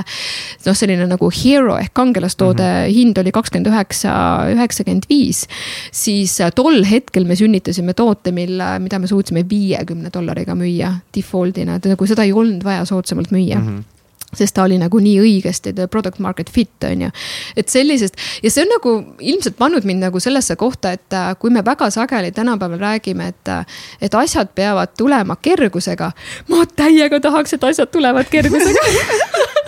noh, 0.66 0.78
selline 0.78 1.08
nagu 1.10 1.30
hero 1.34 1.78
ehk 1.78 1.94
kangelastoode 1.94 2.64
mm 2.64 2.86
-hmm. 2.86 2.94
hind 2.96 3.18
oli 3.18 3.32
kakskümmend 3.32 3.68
üheksa, 3.68 4.14
üheksakümmend 4.54 5.04
viis. 5.10 5.48
siis 5.92 6.42
äh, 6.42 6.52
tol 6.56 6.84
hetkel 6.84 7.26
me 7.26 7.36
sünnitasime 7.36 7.94
toote, 7.94 8.32
mille, 8.32 8.80
mida 8.80 9.00
me 9.00 9.08
suutsime 9.08 9.46
viiekümne 9.50 10.10
dollariga 10.14 10.56
müüa 10.56 10.94
default'ina, 11.16 11.80
nagu 11.86 12.08
seda 12.12 12.28
ei 12.28 12.36
olnud 12.36 12.64
vaja 12.68 12.86
soodsamalt 12.86 13.34
müüa 13.34 13.60
mm. 13.60 13.68
-hmm 13.68 13.90
sest 14.38 14.56
ta 14.56 14.64
oli 14.64 14.78
nagu 14.80 15.00
nii 15.04 15.18
õigesti 15.22 15.74
the 15.76 15.88
product 15.92 16.20
market 16.24 16.50
fit 16.50 16.86
on 16.88 17.06
ju. 17.06 17.10
et 17.58 17.70
sellisest 17.70 18.16
ja 18.44 18.52
see 18.52 18.66
on 18.66 18.72
nagu 18.76 18.94
ilmselt 19.20 19.58
pannud 19.60 19.88
mind 19.88 20.06
nagu 20.08 20.20
sellesse 20.24 20.56
kohta, 20.56 20.94
et 20.96 21.16
äh, 21.16 21.34
kui 21.40 21.52
me 21.54 21.64
väga 21.66 21.90
sageli 21.92 22.32
tänapäeval 22.32 22.80
räägime, 22.80 23.28
et, 23.34 23.52
äh, 23.52 23.66
et 24.02 24.16
asjad 24.16 24.54
peavad 24.56 24.96
tulema 24.98 25.36
kergusega. 25.36 26.12
ma 26.48 26.66
täiega 26.76 27.20
tahaks, 27.20 27.54
et 27.54 27.64
asjad 27.64 27.92
tulevad 27.92 28.30
kergusega 28.32 28.88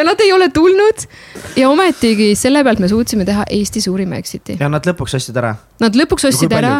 ja 0.00 0.06
nad 0.08 0.20
ei 0.24 0.32
ole 0.32 0.48
tulnud 0.54 1.04
ja 1.60 1.68
ometigi 1.70 2.32
selle 2.38 2.64
pealt 2.66 2.80
me 2.82 2.88
suutsime 2.88 3.26
teha 3.28 3.44
Eesti 3.50 3.82
suurima 3.84 4.20
exit'i. 4.20 4.56
ja 4.60 4.70
nad 4.72 4.86
lõpuks 4.88 5.18
ostsid 5.20 5.36
ära. 5.36 5.54
Nad 5.80 5.98
lõpuks 5.98 6.30
ostsid 6.30 6.56
ära 6.56 6.78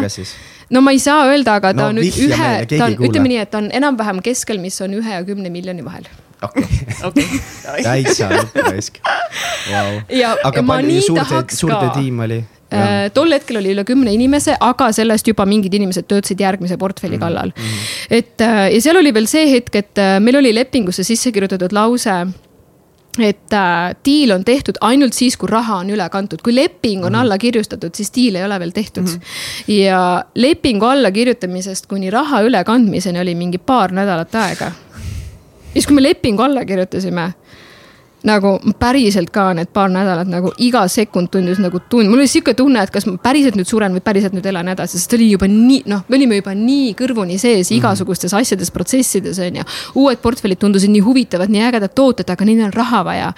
no 0.71 0.81
ma 0.81 0.95
ei 0.95 0.99
saa 1.03 1.27
öelda, 1.29 1.59
aga 1.59 1.73
ta 1.75 1.83
no, 1.83 1.91
on 1.91 2.01
nüüd 2.01 2.19
ühe, 2.27 2.51
ta 2.71 2.87
on, 2.87 2.97
ütleme 3.07 3.31
nii, 3.33 3.39
et 3.45 3.53
ta 3.53 3.61
on 3.61 3.69
enam-vähem 3.81 4.21
keskel, 4.25 4.61
mis 4.63 4.79
on 4.83 4.95
ühe 4.99 5.17
ja 5.17 5.23
kümne 5.27 5.51
miljoni 5.53 5.85
vahel 5.85 6.07
okei 6.41 7.27
täitsa 7.85 8.31
raisk 8.55 8.97
wow.. 9.69 9.99
aga 10.43 10.63
palju 10.65 11.05
suurde, 11.05 11.43
suurde 11.53 11.91
tiim 11.97 12.25
oli? 12.25 12.41
Äh, 12.71 13.09
tol 13.11 13.33
hetkel 13.35 13.59
oli 13.59 13.73
üle 13.73 13.83
kümne 13.83 14.13
inimese, 14.15 14.53
aga 14.63 14.87
sellest 14.95 15.27
juba 15.27 15.43
mingid 15.49 15.73
inimesed 15.75 16.07
töötasid 16.07 16.39
järgmise 16.39 16.77
portfelli 16.79 17.17
mm 17.17 17.21
-hmm. 17.21 17.25
kallal. 17.27 17.51
et 18.09 18.41
äh, 18.41 18.71
ja 18.73 18.81
seal 18.81 18.97
oli 18.97 19.13
veel 19.13 19.27
see 19.27 19.49
hetk, 19.51 19.75
et 19.75 19.99
äh, 19.99 20.19
meil 20.23 20.39
oli 20.39 20.55
lepingusse 20.55 21.03
sisse 21.03 21.31
kirjutatud 21.31 21.75
lause 21.75 22.15
et 23.19 23.53
äh, 23.53 23.95
diil 24.05 24.31
on 24.31 24.43
tehtud 24.47 24.77
ainult 24.81 25.13
siis, 25.13 25.35
kui 25.37 25.49
raha 25.51 25.81
on 25.83 25.89
üle 25.91 26.05
kantud, 26.09 26.41
kui 26.43 26.55
leping 26.55 27.03
on 27.03 27.11
mm 27.11 27.15
-hmm. 27.15 27.21
alla 27.21 27.37
kirjutatud, 27.37 27.95
siis 27.95 28.11
diil 28.15 28.35
ei 28.35 28.45
ole 28.45 28.59
veel 28.59 28.71
tehtud 28.71 29.03
mm. 29.03 29.09
-hmm. 29.09 29.73
ja 29.73 30.25
lepingu 30.35 30.85
allakirjutamisest 30.85 31.85
kuni 31.85 32.09
raha 32.09 32.41
ülekandmiseni 32.41 33.19
oli 33.19 33.35
mingi 33.35 33.57
paar 33.57 33.91
nädalat 33.91 34.35
aega. 34.35 34.65
ja 34.65 34.71
siis, 35.73 35.87
kui 35.87 35.95
me 35.95 36.03
lepingu 36.03 36.41
alla 36.41 36.65
kirjutasime, 36.65 37.33
nagu 38.27 38.53
päriselt 38.79 39.31
ka 39.33 39.47
need 39.57 39.71
paar 39.73 39.89
nädalat 39.89 40.29
nagu 40.29 40.51
iga 40.61 40.83
sekund 40.91 41.31
tundus 41.33 41.59
nagu 41.61 41.79
tund, 41.89 42.09
mul 42.09 42.21
oli 42.21 42.29
sihuke 42.29 42.53
tunne, 42.57 42.83
et 42.83 42.91
kas 42.93 43.07
ma 43.09 43.15
päriselt 43.21 43.57
nüüd 43.57 43.69
suren 43.69 43.95
või 43.95 44.03
päriselt 44.05 44.35
nüüd 44.37 44.45
elan 44.45 44.69
edasi, 44.73 44.99
sest 44.99 45.15
oli 45.17 45.31
juba 45.31 45.47
nii, 45.49 45.81
noh, 45.89 46.03
me 46.07 46.19
olime 46.19 46.37
juba 46.37 46.53
nii 46.57 46.91
kõrvuni 46.99 47.39
sees 47.41 47.71
-hmm. 47.71 47.79
igasugustes 47.79 48.33
asjades, 48.37 48.71
protsessides 48.71 49.39
on 49.41 49.57
ju. 49.61 49.63
uued 50.03 50.21
portfellid 50.21 50.59
tundusid 50.61 50.93
nii 50.93 51.01
huvitavad, 51.01 51.49
nii 51.49 51.63
ägedad 51.69 51.95
tooted, 51.95 52.29
aga 52.29 52.45
neil 52.45 52.61
on 52.65 52.73
raha 52.73 53.03
vaja. 53.05 53.33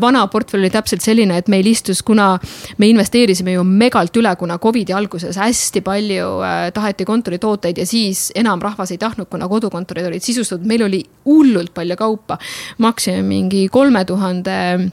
vana 0.00 0.26
portfell 0.26 0.60
oli 0.60 0.70
täpselt 0.70 1.02
selline, 1.02 1.36
et 1.36 1.48
meil 1.48 1.66
istus, 1.66 2.02
kuna 2.02 2.38
me 2.78 2.86
investeerisime 2.86 3.52
ju 3.52 3.64
megalt 3.64 4.16
üle, 4.16 4.36
kuna 4.36 4.58
Covidi 4.58 4.92
alguses 4.92 5.36
hästi 5.36 5.80
palju 5.80 6.40
äh, 6.40 6.72
taheti 6.72 7.04
kontoritooteid 7.04 7.78
ja 7.78 7.86
siis 7.86 8.32
enam 8.34 8.62
rahvas 8.62 8.90
ei 8.90 8.98
tahtnud, 8.98 9.28
kuna 9.28 9.48
kodukontorid 9.48 10.06
olid 10.06 10.22
sisustatud, 10.22 10.66
meil 10.66 10.82
oli 10.82 11.04
hullult 11.24 11.74
palju 11.74 11.96
kaupa. 11.96 12.38
maksime 12.78 13.22
mingi 13.22 13.68
kolme 13.68 14.04
tuhande 14.04 14.13
tuhande 14.14 14.90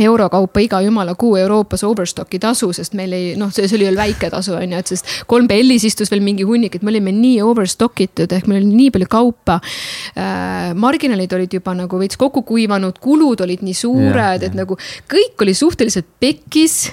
euro 0.00 0.28
kaupa 0.30 0.60
iga 0.60 0.80
jumala 0.80 1.14
kuu 1.14 1.36
Euroopas 1.36 1.84
overstocki 1.84 2.38
tasu, 2.40 2.70
sest 2.72 2.94
meil 2.96 3.12
ei 3.12 3.32
noh, 3.36 3.50
see, 3.52 3.66
see 3.68 3.76
oli 3.76 3.88
veel 3.90 3.98
väike 3.98 4.30
tasu 4.32 4.54
on 4.56 4.72
ju, 4.72 4.80
et 4.80 4.92
sest 4.94 5.10
kolm 5.28 5.48
bellis 5.50 5.84
istus 5.88 6.10
veel 6.12 6.24
mingi 6.24 6.46
hunnik, 6.48 6.76
et 6.76 6.86
me 6.86 6.92
olime 6.94 7.12
nii 7.12 7.42
overstock 7.44 8.00
itud 8.04 8.32
ehk 8.32 8.48
meil 8.48 8.62
oli 8.62 8.72
nii 8.72 8.94
palju 8.94 9.10
kaupa 9.12 9.58
äh,. 9.60 10.72
marginaalid 10.78 11.36
olid 11.36 11.58
juba 11.58 11.76
nagu 11.76 12.00
veits 12.00 12.20
kokku 12.20 12.44
kuivanud, 12.48 12.98
kulud 13.02 13.44
olid 13.44 13.64
nii 13.66 13.76
suured, 13.76 14.48
et 14.48 14.56
nagu 14.56 14.78
kõik 15.12 15.44
oli 15.44 15.56
suhteliselt 15.56 16.08
pekkis 16.22 16.86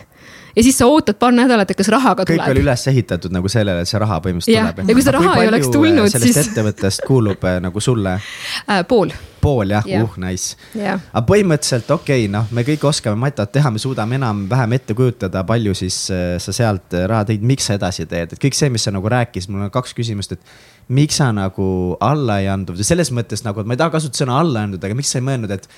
ja 0.56 0.64
siis 0.64 0.78
sa 0.78 0.88
ootad 0.90 1.18
paar 1.20 1.34
nädalat, 1.36 1.72
et 1.72 1.78
kas 1.78 1.90
raha 1.94 2.14
ka 2.18 2.26
tuleb. 2.26 2.42
kõik 2.42 2.54
oli 2.54 2.64
üles 2.64 2.86
ehitatud 2.92 3.34
nagu 3.34 3.52
sellele, 3.52 3.84
et 3.84 3.90
see 3.90 4.02
raha 4.02 4.20
põhimõtteliselt 4.26 4.76
tuleb. 4.76 4.90
ja 4.90 4.98
kui 4.98 5.06
seda 5.06 5.16
raha 5.18 5.36
ei 5.42 5.52
oleks 5.52 5.72
tulnud, 5.74 6.12
siis. 6.12 6.24
sellest 6.24 6.54
ettevõttest 6.54 7.04
kuulub 7.08 7.46
äh, 7.50 7.60
nagu 7.64 7.84
sulle 7.84 8.16
äh,? 8.20 8.82
pool. 8.90 9.14
pool 9.42 9.76
jah 9.76 9.86
ja., 9.88 10.02
uh 10.04 10.18
nice 10.22 10.58
yeah.. 10.76 11.02
aga 11.14 11.26
põhimõtteliselt 11.30 11.94
okei 11.96 12.26
okay,, 12.26 12.32
noh, 12.34 12.50
me 12.56 12.66
kõik 12.68 12.88
oskame 12.90 13.20
matat 13.20 13.54
teha, 13.56 13.72
me 13.74 13.82
suudame 13.82 14.20
enam-vähem 14.20 14.78
ette 14.80 14.98
kujutada, 14.98 15.44
palju 15.48 15.76
siis 15.78 16.02
äh, 16.16 16.34
sa 16.42 16.56
sealt 16.56 16.98
äh, 16.98 17.06
raha 17.10 17.30
tõid, 17.30 17.46
miks 17.46 17.70
sa 17.70 17.78
edasi 17.80 18.08
teed, 18.10 18.36
et 18.36 18.42
kõik 18.42 18.58
see, 18.58 18.72
mis 18.74 18.88
sa 18.88 18.96
nagu 18.96 19.12
rääkisid, 19.12 19.54
mul 19.54 19.68
on 19.68 19.74
kaks 19.74 19.96
küsimust, 19.98 20.36
et 20.36 20.90
miks 20.96 21.22
sa 21.22 21.30
nagu 21.36 21.70
alla 22.02 22.40
ei 22.42 22.50
andnud 22.50 22.80
või 22.80 22.88
selles 22.88 23.14
mõttes 23.16 23.46
nagu, 23.46 23.62
et 23.62 23.70
ma 23.70 23.78
ei 23.78 23.82
taha 23.82 23.94
kasutada 23.98 24.26
sõna 24.26 24.42
alla 24.42 24.66
andnud, 24.66 24.84
aga 24.84 24.98
miks 24.98 25.14
sa 25.14 25.22
ei 25.22 25.28
mõelnud, 25.30 25.54
et 25.54 25.70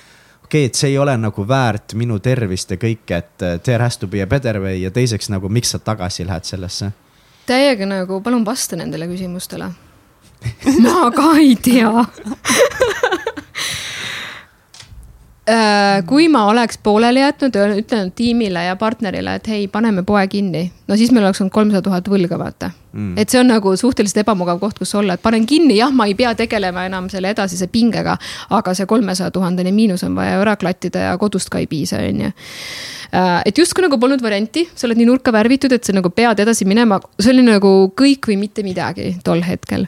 okei 0.52 0.66
okay,, 0.66 0.68
et 0.68 0.74
see 0.76 0.90
ei 0.92 0.98
ole 0.98 1.14
nagu 1.16 1.44
väärt 1.48 1.94
minu 1.96 2.18
tervist 2.20 2.74
ja 2.74 2.76
kõike, 2.76 3.16
et 3.16 3.44
uh, 3.44 3.54
there 3.64 3.80
has 3.80 3.96
to 3.96 4.06
be 4.06 4.20
a 4.20 4.26
better 4.28 4.58
way 4.60 4.82
ja 4.82 4.90
teiseks 4.92 5.30
nagu, 5.32 5.48
miks 5.48 5.72
sa 5.72 5.78
tagasi 5.80 6.26
lähed 6.28 6.44
sellesse? 6.44 6.90
täiega 7.48 7.88
nagu 7.88 8.20
palun 8.20 8.44
vasta 8.44 8.76
nendele 8.76 9.08
küsimustele. 9.08 9.70
Ma 10.84 11.08
ka 11.14 11.32
ei 11.40 11.56
tea. 11.56 11.88
Äh, 15.42 16.04
kui 16.06 16.28
ma 16.30 16.44
oleks 16.46 16.78
pooleli 16.78 17.18
jätnud 17.18 17.56
ja 17.58 17.64
ütelnud 17.74 18.12
tiimile 18.14 18.60
ja 18.62 18.76
partnerile, 18.78 19.34
et 19.40 19.48
hei, 19.50 19.64
paneme 19.68 20.04
poe 20.06 20.22
kinni, 20.30 20.68
no 20.92 21.00
siis 21.00 21.12
meil 21.14 21.24
oleks 21.24 21.40
olnud 21.40 21.54
kolmsada 21.54 21.82
tuhat 21.88 22.08
võlga, 22.12 22.38
vaata. 22.40 22.70
Mm.. 22.92 23.14
et 23.16 23.32
see 23.32 23.40
on 23.40 23.48
nagu 23.48 23.70
suhteliselt 23.80 24.20
ebamugav 24.20 24.58
koht, 24.60 24.76
kus 24.82 24.90
olla, 25.00 25.16
et 25.16 25.22
panen 25.24 25.46
kinni, 25.48 25.78
jah, 25.78 25.92
ma 25.96 26.04
ei 26.10 26.16
pea 26.18 26.34
tegelema 26.36 26.84
enam 26.84 27.08
selle 27.08 27.32
edasise 27.32 27.70
pingega. 27.72 28.18
aga 28.52 28.74
see 28.76 28.86
kolmesaja 28.86 29.32
tuhandene 29.32 29.72
miinus 29.72 30.04
on 30.04 30.18
vaja 30.18 30.36
ära 30.42 30.58
klattida 30.60 31.08
ja 31.08 31.14
kodust 31.18 31.48
ka 31.48 31.62
ei 31.62 31.70
piisa, 31.70 32.02
on 32.04 32.26
ju 32.26 32.32
Äh, 33.12 33.42
et 33.44 33.58
justkui 33.60 33.84
nagu 33.84 33.98
polnud 34.00 34.22
varianti, 34.24 34.62
sa 34.72 34.86
oled 34.86 34.96
nii 34.96 35.04
nurka 35.10 35.34
värvitud, 35.34 35.72
et 35.76 35.84
sa 35.84 35.92
nagu 35.92 36.08
pead 36.16 36.38
edasi 36.40 36.64
minema, 36.64 36.96
see 37.20 37.34
oli 37.34 37.42
nagu 37.44 37.72
kõik 37.98 38.30
või 38.30 38.38
mitte 38.40 38.64
midagi 38.64 39.10
tol 39.24 39.42
hetkel. 39.44 39.84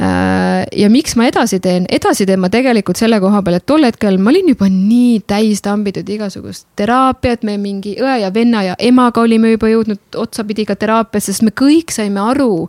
Äh, 0.00 0.62
ja 0.80 0.88
miks 0.88 1.12
ma 1.20 1.26
edasi 1.28 1.60
teen, 1.60 1.84
edasi 1.92 2.24
teen 2.24 2.40
ma 2.40 2.48
tegelikult 2.52 2.96
selle 2.96 3.18
koha 3.20 3.42
peal, 3.44 3.58
et 3.60 3.66
tol 3.68 3.84
hetkel 3.84 4.16
ma 4.16 4.32
olin 4.32 4.48
juba 4.54 4.70
nii 4.72 5.18
täis 5.28 5.60
tambitud 5.64 6.08
igasugust 6.08 6.64
teraapiat, 6.80 7.44
me 7.44 7.58
mingi 7.60 7.98
õe 8.00 8.16
ja 8.22 8.32
venna 8.32 8.64
ja 8.64 8.78
emaga 8.80 9.20
olime 9.20 9.52
juba 9.52 9.68
jõudnud 9.68 10.16
otsapidi 10.34 10.66
ka 10.66 10.76
teraapiasse, 10.76 11.32
sest 11.32 11.46
me 11.46 11.54
kõik 11.54 11.94
saime 11.94 12.20
aru, 12.20 12.66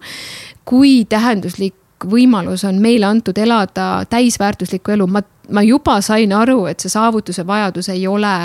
kui 0.65 1.01
tähenduslik 1.09 2.05
võimalus 2.05 2.65
on 2.67 2.77
meile 2.83 3.07
antud 3.09 3.37
elada 3.41 4.05
täisväärtuslikku 4.09 4.93
elu, 4.93 5.07
ma, 5.09 5.23
ma 5.49 5.63
juba 5.65 5.97
sain 6.05 6.33
aru, 6.35 6.65
et 6.69 6.83
see 6.83 6.93
saavutuse 6.93 7.45
vajadus 7.47 7.89
ei 7.89 8.05
ole 8.07 8.35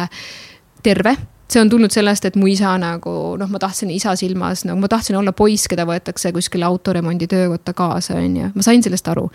terve 0.82 1.16
see 1.51 1.60
on 1.62 1.70
tulnud 1.70 1.90
sellest, 1.90 2.24
et 2.28 2.36
mu 2.39 2.48
isa 2.51 2.72
nagu 2.81 3.14
noh, 3.40 3.51
ma 3.51 3.60
tahtsin 3.62 3.90
isa 3.94 4.14
silmas 4.18 4.64
nagu, 4.68 4.78
ma 4.81 4.89
tahtsin 4.90 5.16
olla 5.18 5.32
poiss, 5.36 5.68
keda 5.70 5.86
võetakse 5.89 6.32
kuskile 6.35 6.66
autoremondi 6.68 7.27
töökotta 7.31 7.74
kaasa, 7.77 8.18
on 8.20 8.36
ju, 8.36 8.51
ma 8.55 8.64
sain 8.66 8.82
sellest 8.85 9.09
aru. 9.10 9.28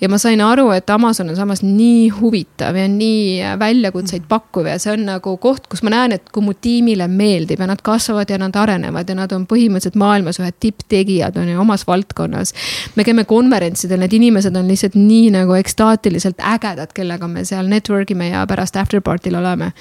ja 0.00 0.08
ma 0.08 0.18
sain 0.20 0.40
aru, 0.44 0.70
et 0.76 0.90
Amazon 0.90 1.32
on 1.32 1.36
samas 1.38 1.62
nii 1.64 2.08
huvitav 2.20 2.76
ja 2.76 2.86
nii 2.90 3.56
väljakutseid 3.60 4.26
pakkuv 4.30 4.70
ja 4.70 4.78
see 4.80 4.94
on 4.96 5.06
nagu 5.08 5.36
koht, 5.42 5.68
kus 5.70 5.84
ma 5.86 5.92
näen, 5.94 6.16
et 6.16 6.30
kui 6.32 6.44
mu 6.44 6.54
tiimile 6.54 7.08
meeldib 7.10 7.60
ja 7.60 7.68
nad 7.70 7.82
kasvavad 7.84 8.30
ja 8.30 8.38
nad 8.40 8.56
arenevad 8.56 9.08
ja 9.08 9.18
nad 9.18 9.32
on 9.36 9.46
põhimõtteliselt 9.50 9.98
maailmas 10.00 10.40
ühed 10.40 10.56
tipptegijad 10.60 11.36
on 11.40 11.48
ju 11.52 11.60
omas 11.60 11.86
valdkonnas. 11.86 12.54
me 12.96 13.04
käime 13.04 13.24
konverentsidel, 13.28 14.00
need 14.00 14.16
inimesed 14.16 14.56
on 14.56 14.68
lihtsalt 14.68 14.96
nii 14.98 15.30
nagu 15.34 15.54
ekstaatiliselt 15.58 16.40
ägedad, 16.40 16.92
kellega 16.94 17.28
me 17.28 17.44
seal 17.44 17.68
network 17.70 18.10
ime 18.10 18.30
ja 18.30 18.46
pärast 18.48 18.76
after 18.76 19.00
party'l 19.04 19.36
oleme. 19.38 19.72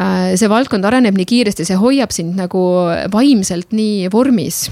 Äh, 0.00 0.34
see 0.40 0.50
valdkond 0.50 0.84
areneb 0.84 1.03
areneb 1.04 1.20
nii 1.20 1.28
kiiresti, 1.28 1.68
see 1.68 1.78
hoiab 1.78 2.14
sind 2.14 2.38
nagu 2.40 2.64
vaimselt 3.12 3.76
nii 3.76 4.10
vormis. 4.12 4.68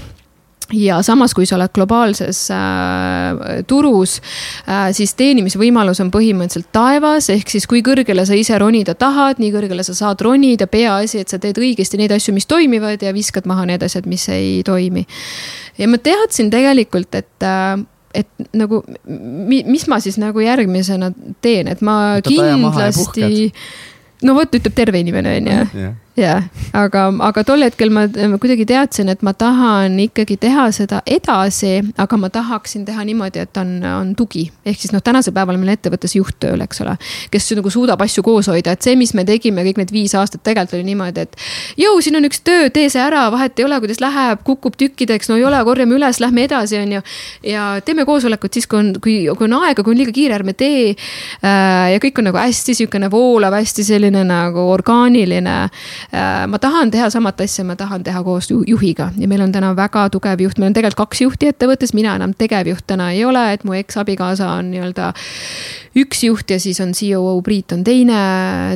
Ja 0.73 1.01
samas, 1.05 1.33
kui 1.35 1.43
sa 1.45 1.57
oled 1.57 1.69
globaalses 1.75 2.39
äh, 2.55 3.59
turus 3.67 4.15
äh,, 4.63 4.87
siis 4.95 5.11
teenimisvõimalus 5.19 5.99
on 6.01 6.09
põhimõtteliselt 6.09 6.71
taevas, 6.73 7.27
ehk 7.29 7.51
siis 7.51 7.67
kui 7.69 7.83
kõrgele 7.85 8.23
sa 8.25 8.33
ise 8.33 8.57
ronida 8.57 8.95
tahad, 8.97 9.41
nii 9.43 9.51
kõrgele 9.53 9.83
sa 9.85 9.93
saad 9.93 10.23
ronida, 10.23 10.65
peaasi, 10.71 11.19
et 11.21 11.29
sa 11.29 11.37
teed 11.43 11.59
õigesti 11.61 11.99
neid 11.99 12.15
asju, 12.15 12.33
mis 12.33 12.47
toimivad 12.49 13.03
ja 13.03 13.11
viskad 13.13 13.45
maha 13.49 13.67
need 13.69 13.83
asjad, 13.85 14.07
mis 14.09 14.25
ei 14.33 14.63
toimi. 14.65 15.03
ja 15.77 15.89
ma 15.91 15.99
teadsin 16.01 16.49
tegelikult, 16.53 17.11
et 17.21 17.45
äh, 17.45 17.83
et 18.13 18.29
nagu, 18.53 18.83
mis 19.43 19.87
ma 19.89 19.97
siis 20.01 20.19
nagu 20.21 20.41
järgmisena 20.41 21.11
teen, 21.41 21.67
et 21.69 21.81
ma 21.85 22.15
Võtad 22.21 22.29
kindlasti 22.29 23.51
no 24.23 24.37
vot, 24.37 24.57
ütleb 24.57 24.75
terve 24.77 25.03
inimene, 25.03 25.37
on 25.41 25.51
ju 25.51 25.91
jah, 26.17 26.43
aga, 26.77 27.07
aga 27.25 27.43
tol 27.47 27.63
hetkel 27.65 27.89
ma 27.93 28.05
kuidagi 28.11 28.67
teadsin, 28.69 29.09
et 29.09 29.23
ma 29.25 29.33
tahan 29.37 29.95
ikkagi 30.05 30.37
teha 30.41 30.67
seda 30.75 31.01
edasi, 31.09 31.79
aga 31.97 32.19
ma 32.21 32.29
tahaksin 32.33 32.83
teha 32.85 33.05
niimoodi, 33.07 33.41
et 33.47 33.57
on, 33.57 33.71
on 33.89 34.11
tugi. 34.17 34.45
ehk 34.65 34.77
siis 34.79 34.93
noh, 34.93 35.01
tänasel 35.03 35.33
päeval 35.33 35.57
meil 35.57 35.73
ettevõttes 35.73 36.13
juht 36.15 36.37
tööl, 36.43 36.61
eks 36.65 36.83
ole, 36.85 36.95
kes 37.33 37.49
nagu 37.57 37.71
suudab 37.73 38.01
asju 38.05 38.23
koos 38.25 38.49
hoida, 38.51 38.75
et 38.75 38.85
see, 38.85 38.95
mis 38.99 39.13
me 39.17 39.25
tegime 39.25 39.65
kõik 39.65 39.81
need 39.81 39.93
viis 39.95 40.13
aastat, 40.17 40.43
tegelikult 40.45 40.77
oli 40.77 40.87
niimoodi, 40.91 41.25
et. 41.25 41.35
jõu, 41.81 41.97
siin 42.05 42.19
on 42.19 42.29
üks 42.29 42.43
töö, 42.45 42.69
tee 42.73 42.91
see 42.93 43.01
ära, 43.01 43.25
vahet 43.33 43.57
ei 43.57 43.65
ole, 43.65 43.81
kuidas 43.81 44.01
läheb, 44.03 44.45
kukub 44.45 44.77
tükkideks, 44.77 45.31
no 45.31 45.39
ei 45.41 45.47
ole, 45.49 45.63
korjame 45.65 45.97
üles, 45.97 46.21
lähme 46.21 46.45
edasi, 46.45 46.77
on 46.77 46.97
ju. 46.99 47.03
ja 47.49 47.65
teeme 47.85 48.05
koosolekut 48.05 48.53
siis, 48.53 48.69
kui 48.69 48.83
on, 48.83 48.93
kui, 49.01 49.17
kui 49.33 49.49
on 49.49 49.57
aega, 49.63 49.81
kui 49.81 49.95
on 49.95 50.01
liiga 50.03 50.13
kiire, 50.13 50.37
ärme 50.37 50.53
tee. 50.57 50.93
Äh, 51.41 51.93
ja 51.95 52.01
kõik 52.03 52.21
on 52.21 52.29
nagu 52.29 52.37
hästi 52.37 52.77
sihukene 52.77 53.09
voolav, 53.13 53.57
hästi 53.57 53.85
selline 53.87 54.23
nagu 54.27 54.67
orgaaniline 54.73 55.57
ma 56.47 56.59
tahan 56.59 56.91
teha 56.91 57.09
samat 57.13 57.41
asja, 57.45 57.65
ma 57.67 57.75
tahan 57.79 58.03
teha 58.03 58.23
koos 58.23 58.49
juhiga. 58.51 59.11
Ja 59.17 59.27
meil 59.27 59.41
on 59.41 59.51
täna 59.51 59.73
väga 59.75 60.07
tugev 60.13 60.41
juht, 60.41 60.59
meil 60.59 60.71
on 60.71 60.77
tegelikult 60.77 61.07
kaks 61.07 61.21
juhti 61.21 61.49
ettevõttes, 61.51 61.93
mina 61.93 62.15
enam 62.19 62.33
tegevjuht 62.37 62.85
täna 62.87 63.11
ei 63.13 63.25
ole, 63.25 63.45
et 63.53 63.63
mu 63.63 63.75
eksabikaasa 63.77 64.49
on 64.57 64.71
nii-öelda 64.73 65.13
üks 65.99 66.23
juht 66.25 66.49
ja 66.49 66.57
siis 66.61 66.79
on 66.81 66.93
COO 66.97 67.35
Priit 67.45 67.71
on 67.75 67.83
teine, 67.85 68.17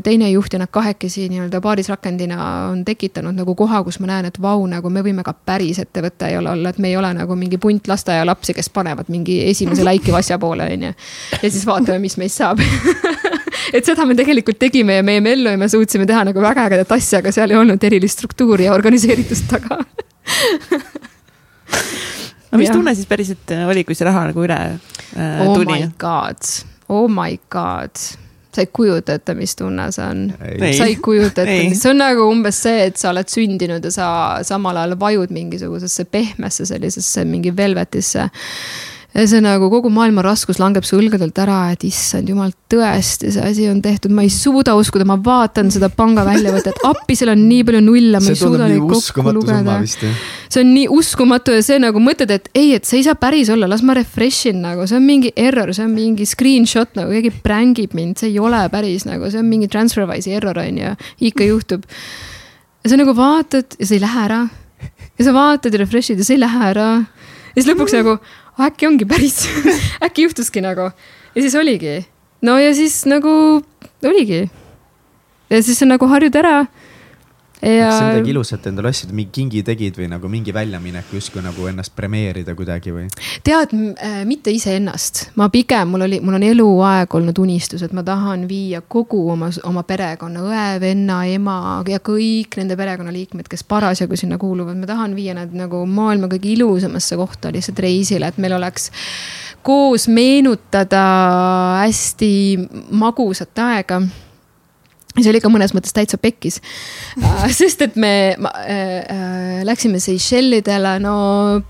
teine 0.05 0.29
juht 0.29 0.53
ja 0.53 0.59
nad 0.61 0.71
kahekesi 0.71 1.27
nii-öelda 1.31 1.61
paarisrakendina 1.61 2.37
on 2.69 2.83
tekitanud 2.85 3.37
nagu 3.37 3.55
koha, 3.57 3.81
kus 3.85 3.99
ma 4.03 4.11
näen, 4.11 4.29
et 4.29 4.37
vau, 4.41 4.65
nagu 4.69 4.91
me 4.93 5.01
võime 5.05 5.25
ka 5.25 5.33
päris 5.33 5.81
ettevõte 5.81 6.29
ei 6.29 6.37
ole 6.37 6.53
olla, 6.53 6.69
et 6.69 6.81
me 6.83 6.91
ei 6.91 6.97
ole 6.99 7.13
nagu 7.17 7.37
mingi 7.39 7.57
punt 7.61 7.89
lasteaialapsi, 7.89 8.53
kes 8.57 8.69
panevad 8.73 9.09
mingi 9.13 9.39
esimese 9.49 9.85
laiki 9.87 10.13
vasja 10.13 10.37
poole, 10.41 10.69
on 10.73 10.87
ju. 10.89 10.93
ja 11.41 11.49
siis 11.49 11.65
vaatame, 11.65 11.99
mis 12.05 12.17
meist 12.21 12.37
saab 12.37 12.61
et 13.73 13.87
seda 13.87 14.05
me 14.07 14.15
tegelikult 14.17 14.59
tegime 14.61 14.99
ja 14.99 15.05
me 15.05 15.17
jäime 15.17 15.33
ellu 15.35 15.53
ja 15.53 15.59
me 15.59 15.69
suutsime 15.71 16.07
teha 16.09 16.23
nagu 16.29 16.43
väga 16.43 16.67
ägedat 16.69 16.93
asja, 16.97 17.21
aga 17.21 17.33
seal 17.35 17.53
ei 17.53 17.59
olnud 17.59 17.83
erilist 17.89 18.19
struktuuri 18.19 18.67
ja 18.67 18.75
organiseeritust 18.77 19.49
taga. 19.51 19.81
No 22.51 22.61
mis 22.61 22.69
ja. 22.69 22.77
tunne 22.77 22.93
siis 22.95 23.09
päriselt 23.09 23.51
oli, 23.67 23.83
kui 23.83 23.97
see 23.97 24.07
raha 24.07 24.29
nagu 24.29 24.45
üle 24.45 24.55
äh, 24.55 25.41
oh 25.43 25.51
tuli? 25.57 25.67
Oh 25.67 25.83
my 25.83 25.89
god, 25.99 26.53
oh 26.87 27.11
my 27.11 27.35
god. 27.51 28.07
Sa 28.55 28.63
ei 28.63 28.69
kujuta 28.73 29.13
ette, 29.19 29.35
mis 29.37 29.51
tunne 29.53 29.89
see 29.93 30.05
on. 30.07 30.21
sa 30.73 30.87
ei 30.87 30.95
kujuta 31.03 31.43
ette, 31.43 31.75
see 31.77 31.91
on 31.91 31.99
nagu 32.01 32.23
umbes 32.31 32.63
see, 32.65 32.87
et 32.89 32.97
sa 32.97 33.11
oled 33.11 33.29
sündinud 33.29 33.83
ja 33.85 33.91
sa 33.93 34.07
samal 34.47 34.79
ajal 34.81 34.95
vajud 34.99 35.33
mingisugusesse 35.35 36.07
pehmesse 36.09 36.65
sellisesse 36.65 37.25
mingi 37.27 37.53
velvetisse 37.57 38.29
see 39.25 39.39
nagu 39.41 39.65
kogu 39.71 39.89
maailma 39.89 40.21
raskus 40.21 40.59
langeb 40.61 40.85
su 40.85 40.99
õlgadelt 40.99 41.39
ära, 41.41 41.71
et 41.73 41.81
issand 41.87 42.29
jumal, 42.29 42.51
tõesti, 42.69 43.31
see 43.33 43.41
asi 43.41 43.65
on 43.71 43.79
tehtud, 43.81 44.13
ma 44.13 44.21
ei 44.21 44.29
suuda 44.29 44.75
uskuda, 44.77 45.07
ma 45.09 45.15
vaatan 45.23 45.71
seda 45.73 45.89
panga 45.89 46.21
väljavõtet, 46.27 46.77
appi, 46.85 47.15
seal 47.17 47.31
on 47.33 47.41
nii 47.49 47.63
palju 47.65 47.81
nulle, 47.81 48.21
ma 48.21 48.33
ei 48.33 48.37
suuda 48.37 48.69
neid 48.69 48.85
kokku 48.85 49.25
lugeda. 49.39 49.79
see 49.87 50.61
on 50.61 50.69
nii 50.75 50.85
uskumatu 50.93 51.57
ja 51.57 51.65
see 51.65 51.81
nagu 51.81 52.01
mõtled, 52.03 52.35
et 52.35 52.51
ei, 52.53 52.75
et 52.77 52.85
see 52.85 53.01
ei 53.01 53.07
saa 53.09 53.17
päris 53.17 53.49
olla, 53.53 53.69
las 53.71 53.81
ma 53.81 53.97
refresh 53.97 54.51
in 54.51 54.61
nagu, 54.67 54.85
see 54.85 54.99
on 55.01 55.09
mingi 55.09 55.33
error, 55.33 55.73
see 55.73 55.87
on 55.87 55.97
mingi 55.97 56.29
screenshot 56.29 56.93
nagu 56.99 57.17
keegi 57.17 57.33
prängib 57.41 57.97
mind, 57.97 58.21
see 58.21 58.35
ei 58.35 58.41
ole 58.43 58.61
päris 58.69 59.09
nagu, 59.09 59.31
see 59.33 59.41
on 59.41 59.49
mingi 59.49 59.71
TransferWise'i 59.73 60.37
error 60.37 60.61
on 60.61 60.81
ju, 60.83 60.95
ikka 61.31 61.49
juhtub. 61.49 61.89
ja 62.85 62.93
sa 62.93 63.01
nagu 63.01 63.17
vaatad 63.17 63.79
ja 63.79 63.85
see 63.85 63.97
ei 63.97 64.05
lähe 64.05 64.25
ära. 64.29 64.43
ja 65.17 65.25
sa 65.25 65.33
vaatad 65.33 65.73
ja 65.73 65.81
refresh'id 65.81 66.21
ja 66.21 66.27
see 66.27 66.37
ei 66.37 66.45
lähe 66.45 66.67
ära. 66.69 66.91
ja 67.55 67.63
siis 67.63 67.73
lõpuks 67.73 67.97
nagu 67.97 68.19
äkki 68.59 68.87
ongi 68.87 69.05
päris 69.05 69.47
äkki 70.05 70.27
juhtuski 70.27 70.61
nagu. 70.61 70.91
ja 71.35 71.41
siis 71.41 71.55
oligi. 71.55 72.05
no 72.41 72.57
ja 72.59 72.73
siis 72.75 73.05
nagu 73.05 73.63
oligi. 74.03 74.49
ja 75.49 75.63
siis 75.63 75.79
sa 75.79 75.85
nagu 75.85 76.07
harjud 76.07 76.35
ära 76.35 76.65
ja.... 77.61 77.87
kas 77.87 77.99
sa 77.99 78.09
midagi 78.11 78.31
ilusat 78.33 78.67
endale 78.69 78.91
ostsid, 78.91 79.11
mingi 79.15 79.31
kingi 79.33 79.63
tegid 79.65 79.97
või 79.97 80.09
nagu 80.11 80.29
mingi 80.31 80.53
väljaminek 80.55 81.09
justkui 81.13 81.43
nagu 81.45 81.67
ennast 81.69 81.95
premeerida 81.97 82.55
kuidagi 82.57 82.93
või? 82.93 83.07
tead 83.45 83.73
äh,, 83.73 84.19
mitte 84.29 84.53
iseennast, 84.53 85.27
ma 85.39 85.49
pigem, 85.53 85.93
mul 85.93 86.05
oli, 86.07 86.19
mul 86.23 86.37
on 86.39 86.47
eluaeg 86.47 87.17
olnud 87.19 87.41
unistus, 87.41 87.83
et 87.85 87.95
ma 87.97 88.03
tahan 88.07 88.47
viia 88.49 88.81
kogu 88.81 89.23
oma, 89.33 89.49
oma 89.67 89.83
perekonna, 89.87 90.45
õe, 90.45 90.67
venna, 90.83 91.23
ema 91.31 91.57
ja 91.87 92.01
kõik 92.03 92.59
nende 92.59 92.77
perekonnaliikmed, 92.79 93.49
kes 93.49 93.65
parasjagu 93.67 94.19
sinna 94.19 94.39
kuuluvad, 94.41 94.77
ma 94.77 94.89
tahan 94.89 95.17
viia 95.17 95.35
nad 95.37 95.53
nagu 95.55 95.83
maailma 95.89 96.29
kõige 96.31 96.53
ilusamasse 96.53 97.17
kohta 97.19 97.51
lihtsalt 97.53 97.81
reisile, 97.83 98.29
et 98.29 98.39
meil 98.41 98.57
oleks 98.57 98.91
koos 99.67 100.07
meenutada 100.07 101.01
hästi 101.81 102.31
magusat 102.95 103.59
aega 103.65 104.01
see 105.17 105.31
oli 105.31 105.41
ka 105.43 105.51
mõnes 105.51 105.73
mõttes 105.75 105.95
täitsa 105.95 106.19
pekkis 106.21 106.59
uh,. 107.17 107.45
sest 107.53 107.81
et 107.85 107.95
me 107.99 108.11
ma, 108.41 108.51
äh, 108.63 109.61
läksime 109.67 110.01
Seychellidele, 110.03 110.97
no 111.03 111.15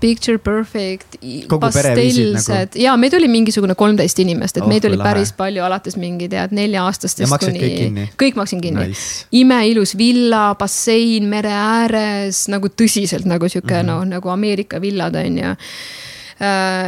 picture 0.00 0.38
perfect. 0.38 1.18
pastellsed 1.48 2.48
nagu... 2.48 2.82
ja 2.82 2.96
meid 3.00 3.16
oli 3.18 3.30
mingisugune 3.32 3.76
kolmteist 3.78 4.20
inimest, 4.24 4.60
et 4.60 4.66
oh, 4.66 4.70
meid 4.70 4.86
oli 4.88 4.98
lahe. 4.98 5.12
päris 5.12 5.32
palju, 5.36 5.64
alates 5.64 5.98
mingi 6.00 6.28
tead 6.32 6.54
nelja-aastastest 6.56 7.38
kuni. 7.44 8.08
kõik 8.20 8.38
maksin 8.38 8.62
kinni 8.64 8.90
nice.. 8.90 9.26
imeilus 9.40 9.96
villa, 9.98 10.50
bassein 10.58 11.28
mere 11.30 11.54
ääres 11.54 12.46
nagu 12.52 12.70
tõsiselt 12.72 13.28
nagu 13.28 13.48
sihuke 13.48 13.74
mm 13.74 13.80
-hmm. 13.80 13.92
noh, 13.92 14.04
nagu 14.18 14.34
Ameerika 14.34 14.80
villad 14.80 15.16
on 15.18 15.38
ju 15.38 15.56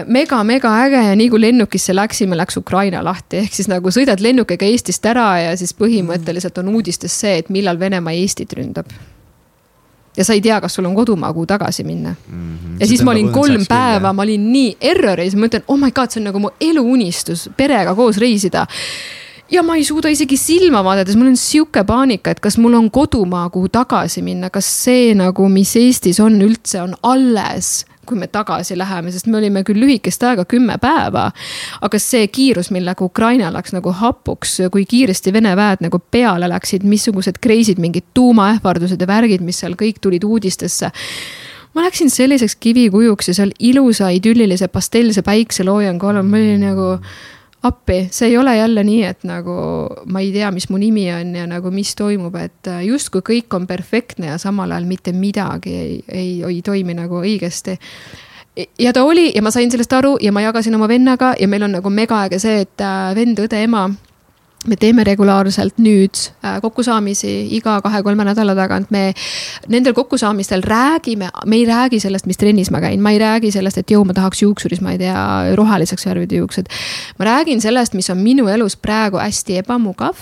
mega-mega 0.06 0.70
äh, 0.70 0.82
äge 0.86 1.04
ja 1.08 1.14
nii 1.18 1.30
kui 1.30 1.40
lennukisse 1.42 1.94
läksime, 1.94 2.36
läks 2.38 2.56
Ukraina 2.60 3.02
lahti, 3.04 3.42
ehk 3.44 3.54
siis 3.56 3.70
nagu 3.70 3.90
sõidad 3.90 4.22
lennukiga 4.22 4.66
Eestist 4.66 5.06
ära 5.10 5.30
ja 5.42 5.56
siis 5.58 5.74
põhimõtteliselt 5.74 6.60
on 6.62 6.70
uudistes 6.76 7.16
see, 7.20 7.40
et 7.42 7.50
millal 7.50 7.80
Venemaa 7.80 8.14
Eestit 8.14 8.54
ründab 8.54 8.92
ja 10.16 10.24
sa 10.24 10.36
ei 10.36 10.42
tea, 10.44 10.60
kas 10.60 10.74
sul 10.74 10.86
on 10.86 10.94
kodumaa, 10.94 11.32
kuhu 11.32 11.46
tagasi 11.46 11.84
minna 11.84 12.10
mm. 12.10 12.58
-hmm. 12.58 12.76
ja 12.80 12.86
siis 12.86 13.02
ma 13.02 13.10
olin 13.10 13.32
kolm 13.32 13.66
päeva, 13.68 14.12
ma 14.12 14.22
olin 14.22 14.52
nii 14.52 14.76
erroris, 14.80 15.34
ma 15.34 15.46
mõtlen, 15.46 15.66
oh 15.68 15.78
my 15.78 15.90
god, 15.90 16.10
see 16.10 16.20
on 16.20 16.30
nagu 16.30 16.38
mu 16.38 16.50
eluunistus 16.60 17.50
perega 17.56 17.94
koos 17.94 18.18
reisida. 18.18 18.66
ja 19.50 19.62
ma 19.62 19.76
ei 19.76 19.84
suuda 19.84 20.08
isegi 20.08 20.36
silma 20.36 20.84
vaadates, 20.84 21.16
mul 21.16 21.26
on 21.26 21.36
sihuke 21.36 21.84
paanika, 21.84 22.30
et 22.30 22.40
kas 22.40 22.58
mul 22.58 22.74
on 22.74 22.90
kodumaa, 22.90 23.50
kuhu 23.50 23.68
tagasi 23.68 24.22
minna, 24.22 24.50
kas 24.50 24.84
see 24.84 25.14
nagu, 25.14 25.48
mis 25.48 25.76
Eestis 25.76 26.20
on, 26.20 26.42
üldse 26.42 26.82
on 26.82 26.94
alles 27.02 27.89
kui 28.10 28.18
me 28.18 28.28
tagasi 28.30 28.76
läheme, 28.78 29.12
sest 29.14 29.28
me 29.30 29.38
olime 29.38 29.62
küll 29.66 29.80
lühikest 29.80 30.24
aega, 30.26 30.44
kümme 30.50 30.76
päeva. 30.82 31.30
aga 31.80 31.98
see 32.02 32.26
kiirus, 32.28 32.70
millega 32.74 33.04
Ukraina 33.04 33.52
läks 33.54 33.74
nagu 33.76 33.94
hapuks, 34.02 34.58
kui 34.72 34.84
kiiresti 34.88 35.32
Vene 35.32 35.54
väed 35.56 35.84
nagu 35.86 36.00
peale 36.10 36.48
läksid, 36.50 36.84
missugused 36.84 37.38
crazy'd, 37.42 37.78
mingid 37.80 38.10
tuumaähvardused 38.14 39.00
ja 39.00 39.06
värgid, 39.06 39.44
mis 39.46 39.62
seal 39.62 39.78
kõik 39.78 40.02
tulid 40.02 40.26
uudistesse 40.26 40.90
ma 41.74 41.84
läksin 41.84 42.10
selliseks 42.10 42.56
kivikujuks 42.58 43.30
ja 43.30 43.34
seal 43.34 43.52
ilusa 43.58 44.10
idüllilise 44.10 44.68
pastellse 44.68 45.22
päikseloojangu 45.22 46.08
all, 46.10 46.22
ma 46.26 46.40
olin 46.40 46.64
nagu 46.66 46.88
appi, 47.62 48.08
see 48.10 48.28
ei 48.28 48.38
ole 48.38 48.56
jälle 48.56 48.84
nii, 48.84 49.02
et 49.04 49.24
nagu 49.28 49.54
ma 50.06 50.22
ei 50.24 50.32
tea, 50.32 50.50
mis 50.54 50.68
mu 50.70 50.78
nimi 50.80 51.04
on 51.12 51.34
ja 51.36 51.46
nagu 51.46 51.70
mis 51.74 51.92
toimub, 51.96 52.34
et 52.40 52.70
äh, 52.70 52.82
justkui 52.88 53.22
kõik 53.26 53.56
on 53.56 53.66
perfektne 53.68 54.32
ja 54.32 54.38
samal 54.40 54.72
ajal 54.72 54.88
mitte 54.88 55.12
midagi 55.12 55.74
ei, 55.76 55.96
ei, 56.08 56.34
ei 56.46 56.60
toimi 56.64 56.96
nagu 56.96 57.20
õigesti. 57.20 57.76
Ja 58.78 58.92
ta 58.92 59.04
oli 59.06 59.30
ja 59.34 59.42
ma 59.42 59.52
sain 59.54 59.70
sellest 59.70 59.92
aru 59.92 60.16
ja 60.20 60.32
ma 60.32 60.42
jagasin 60.42 60.74
oma 60.74 60.88
vennaga 60.88 61.34
ja 61.40 61.48
meil 61.48 61.62
on 61.64 61.76
nagu 61.78 61.90
megaäge 61.90 62.40
see, 62.42 62.64
et 62.64 62.84
äh, 62.84 63.12
vend, 63.16 63.44
õde, 63.44 63.60
ema 63.64 63.88
me 64.68 64.76
teeme 64.76 65.04
regulaarselt 65.04 65.78
nüüd 65.80 66.18
äh, 66.44 66.58
kokkusaamisi 66.60 67.30
iga 67.56 67.78
kahe-kolme 67.84 68.26
nädala 68.28 68.54
tagant, 68.58 68.90
me 68.92 69.14
nendel 69.72 69.94
kokkusaamistel 69.96 70.64
räägime, 70.66 71.30
me 71.46 71.60
ei 71.60 71.64
räägi 71.68 72.00
sellest, 72.02 72.28
mis 72.28 72.40
trennis 72.40 72.70
ma 72.70 72.82
käin, 72.84 73.00
ma 73.00 73.14
ei 73.14 73.22
räägi 73.22 73.52
sellest, 73.54 73.80
et 73.80 73.94
jõu, 73.94 74.04
ma 74.04 74.16
tahaks 74.16 74.42
juuksuris, 74.42 74.82
ma 74.84 74.92
ei 74.96 75.00
tea, 75.00 75.22
roheliseks 75.56 76.06
värvida 76.10 76.42
juuksed. 76.42 76.68
ma 77.18 77.30
räägin 77.32 77.64
sellest, 77.64 77.96
mis 77.96 78.10
on 78.12 78.20
minu 78.20 78.48
elus 78.52 78.76
praegu 78.76 79.22
hästi 79.22 79.62
ebamugav 79.64 80.20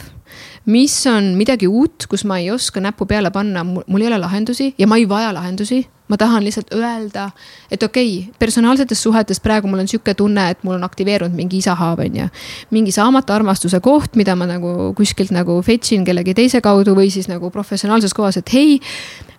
mis 0.69 0.95
on 1.07 1.33
midagi 1.35 1.67
uut, 1.67 2.07
kus 2.09 2.25
ma 2.29 2.39
ei 2.39 2.51
oska 2.51 2.81
näppu 2.81 3.07
peale 3.07 3.31
panna, 3.35 3.65
mul 3.65 4.03
ei 4.03 4.11
ole 4.11 4.19
lahendusi 4.19 4.75
ja 4.79 4.87
ma 4.87 4.97
ei 5.01 5.09
vaja 5.09 5.33
lahendusi 5.35 5.87
ma 6.09 6.17
tahan 6.17 6.45
lihtsalt 6.45 6.73
öelda, 6.75 7.29
et 7.71 7.83
okei 7.83 8.19
okay,, 8.19 8.33
personaalsetes 8.39 9.03
suhetes 9.03 9.41
praegu 9.45 9.69
mul 9.69 9.83
on 9.85 9.89
sihuke 9.89 10.15
tunne, 10.15 10.49
et 10.51 10.65
mul 10.65 10.79
on 10.79 10.85
aktiveerunud 10.85 11.37
mingi 11.37 11.61
isahaav, 11.63 12.01
on 12.05 12.17
ju. 12.23 12.29
mingi 12.71 12.93
saamata 12.95 13.35
armastuse 13.37 13.81
koht, 13.85 14.17
mida 14.17 14.37
ma 14.37 14.49
nagu 14.49 14.93
kuskilt 14.97 15.33
nagu 15.35 15.61
fetch 15.63 15.93
in 15.97 16.05
kellegi 16.09 16.35
teise 16.35 16.63
kaudu 16.65 16.97
või 16.99 17.13
siis 17.13 17.29
nagu 17.29 17.51
professionaalses 17.55 18.15
kohas, 18.17 18.41
et 18.41 18.53
hei 18.53 18.79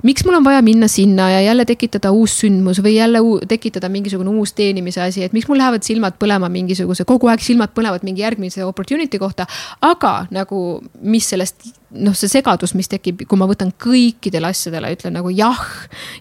miks 0.03 0.23
mul 0.25 0.37
on 0.37 0.45
vaja 0.45 0.61
minna 0.61 0.87
sinna 0.87 1.29
ja 1.31 1.41
jälle 1.41 1.65
tekitada 1.65 2.11
uus 2.11 2.37
sündmus 2.39 2.79
või 2.83 2.95
jälle 2.95 3.19
tekitada 3.47 3.89
mingisugune 3.89 4.29
uus 4.29 4.53
teenimise 4.53 5.01
asi, 5.01 5.23
et 5.23 5.33
miks 5.33 5.47
mul 5.47 5.59
lähevad 5.59 5.83
silmad 5.83 6.15
põlema 6.21 6.49
mingisuguse, 6.49 7.05
kogu 7.05 7.27
aeg 7.27 7.43
silmad 7.43 7.73
põlevad 7.75 8.05
mingi 8.07 8.23
järgmise 8.23 8.63
opportunity 8.65 9.19
kohta. 9.19 9.47
aga 9.81 10.25
nagu, 10.31 10.81
mis 11.01 11.29
sellest 11.29 11.73
noh, 11.89 12.13
see 12.17 12.29
segadus, 12.29 12.75
mis 12.77 12.89
tekib, 12.89 13.23
kui 13.29 13.39
ma 13.39 13.47
võtan 13.49 13.71
kõikidele 13.81 14.51
asjadele, 14.51 14.91
ütlen 14.93 15.15
nagu 15.17 15.31
jah. 15.33 15.59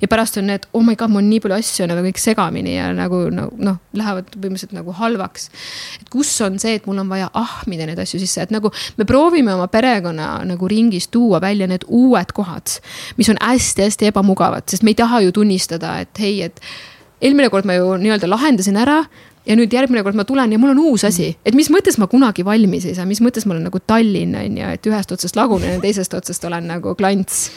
ja 0.00 0.08
pärast 0.10 0.38
on 0.40 0.48
need, 0.48 0.64
oh 0.72 0.84
my 0.84 0.96
god, 0.96 1.12
mul 1.12 1.20
on 1.22 1.28
nii 1.28 1.42
palju 1.44 1.58
asju 1.58 1.88
nagu 1.90 2.04
kõik 2.06 2.20
segamini 2.22 2.76
ja 2.78 2.88
nagu 2.96 3.26
noh 3.34 3.50
no,, 3.52 3.76
lähevad 3.96 4.30
põhimõtteliselt 4.34 4.74
nagu 4.76 4.94
halvaks. 4.96 5.48
et 6.00 6.08
kus 6.12 6.32
on 6.44 6.58
see, 6.62 6.78
et 6.80 6.88
mul 6.88 7.02
on 7.02 7.12
vaja 7.12 7.28
ahmida 7.36 7.88
neid 7.88 8.00
asju 8.00 8.20
sisse, 8.22 8.46
et 8.48 8.54
nagu 8.54 8.72
me 8.96 9.08
proovime 9.08 9.54
oma 9.54 9.68
perekonna 9.72 10.30
nagu 10.48 10.70
ringis 10.70 11.10
tuua 11.12 11.42
välja 11.44 11.68
need 11.68 11.84
uued 11.88 12.32
kohad, 12.36 12.78
mis 13.20 13.28
on 13.28 13.40
hästi-hästi 13.42 14.12
ebamugavad, 14.12 14.68
sest 14.70 14.86
me 14.86 14.96
ei 14.96 15.00
taha 15.00 15.20
ju 15.26 15.34
tunnistada, 15.36 15.98
et 16.04 16.24
hei, 16.24 16.40
et 16.48 16.62
eelmine 17.20 17.50
kord 17.52 17.66
ma 17.68 17.76
ju 17.76 17.96
nii-öelda 18.00 18.30
lahendasin 18.30 18.78
ära 18.80 19.02
ja 19.48 19.56
nüüd 19.56 19.72
järgmine 19.72 20.02
kord 20.04 20.18
ma 20.18 20.24
tulen 20.28 20.52
ja 20.52 20.58
mul 20.60 20.74
on 20.74 20.80
uus 20.90 21.04
asi, 21.08 21.30
et 21.46 21.56
mis 21.56 21.70
mõttes 21.72 21.96
ma 22.00 22.08
kunagi 22.10 22.44
valmis 22.46 22.84
ei 22.88 22.94
saa, 22.96 23.06
mis 23.08 23.22
mõttes 23.24 23.46
ma 23.48 23.54
olen 23.54 23.66
nagu 23.68 23.80
Tallinn 23.80 24.36
on 24.36 24.58
ju, 24.60 24.70
et 24.76 24.88
ühest 24.90 25.12
otsast 25.14 25.38
lagunen 25.38 25.78
ja 25.78 25.82
teisest 25.82 26.14
otsast 26.14 26.44
olen 26.44 26.68
nagu 26.68 26.94
klants. 26.98 27.48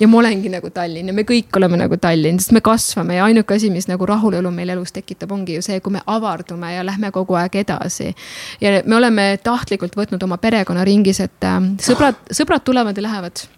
ja 0.00 0.08
ma 0.08 0.20
olengi 0.20 0.52
nagu 0.52 0.70
Tallinn 0.74 1.08
ja 1.08 1.16
me 1.16 1.24
kõik 1.28 1.56
oleme 1.56 1.80
nagu 1.80 1.96
Tallinn, 2.00 2.40
sest 2.42 2.52
me 2.56 2.62
kasvame 2.64 3.18
ja 3.18 3.28
ainuke 3.28 3.56
asi, 3.56 3.72
mis 3.74 3.88
nagu 3.88 4.06
rahulolu 4.06 4.52
meil 4.54 4.74
elus 4.76 4.92
tekitab, 4.92 5.32
ongi 5.32 5.58
ju 5.58 5.64
see, 5.64 5.80
kui 5.80 5.96
me 5.96 6.04
avardume 6.06 6.74
ja 6.74 6.84
lähme 6.86 7.12
kogu 7.14 7.38
aeg 7.40 7.60
edasi. 7.64 8.14
ja 8.60 8.82
me 8.84 9.00
oleme 9.00 9.30
tahtlikult 9.42 9.96
võtnud 9.96 10.24
oma 10.28 10.38
perekonnaringis, 10.42 11.22
et 11.24 11.48
äh, 11.48 11.62
sõbrad, 11.82 12.20
sõbrad 12.32 12.66
tulevad 12.66 12.96
ja 12.96 13.08
lähevad 13.08 13.48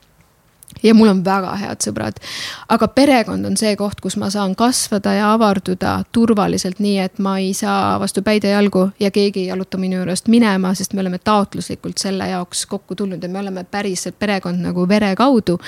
ja 0.82 0.94
mul 0.94 1.09
on 1.09 1.24
väga 1.24 1.55
head 1.61 1.85
sõbrad. 1.85 2.20
aga 2.69 2.89
perekond 2.89 3.47
on 3.47 3.57
see 3.57 3.74
koht, 3.77 4.01
kus 4.01 4.16
ma 4.16 4.31
saan 4.31 4.55
kasvada 4.59 5.12
ja 5.15 5.32
avarduda 5.35 6.05
turvaliselt, 6.12 6.81
nii 6.81 6.98
et 6.98 7.19
ma 7.19 7.36
ei 7.39 7.52
saa 7.55 7.98
vastu 8.01 8.23
päid 8.23 8.44
ja 8.44 8.57
jalgu 8.57 8.90
ja 9.01 9.11
keegi 9.11 9.44
ei 9.44 9.47
jaluta 9.47 9.78
minu 9.78 10.01
juurest 10.01 10.28
minema, 10.28 10.74
sest 10.74 10.94
me 10.94 11.01
oleme 11.01 11.19
taotluslikult 11.19 11.98
selle 11.98 12.28
jaoks 12.28 12.66
kokku 12.66 12.94
tulnud 12.94 13.23
ja 13.23 13.28
me 13.28 13.39
oleme 13.39 13.65
päriselt 13.65 14.19
perekond 14.19 14.61
nagu 14.62 14.89
vere 14.89 15.15
kaudu. 15.16 15.59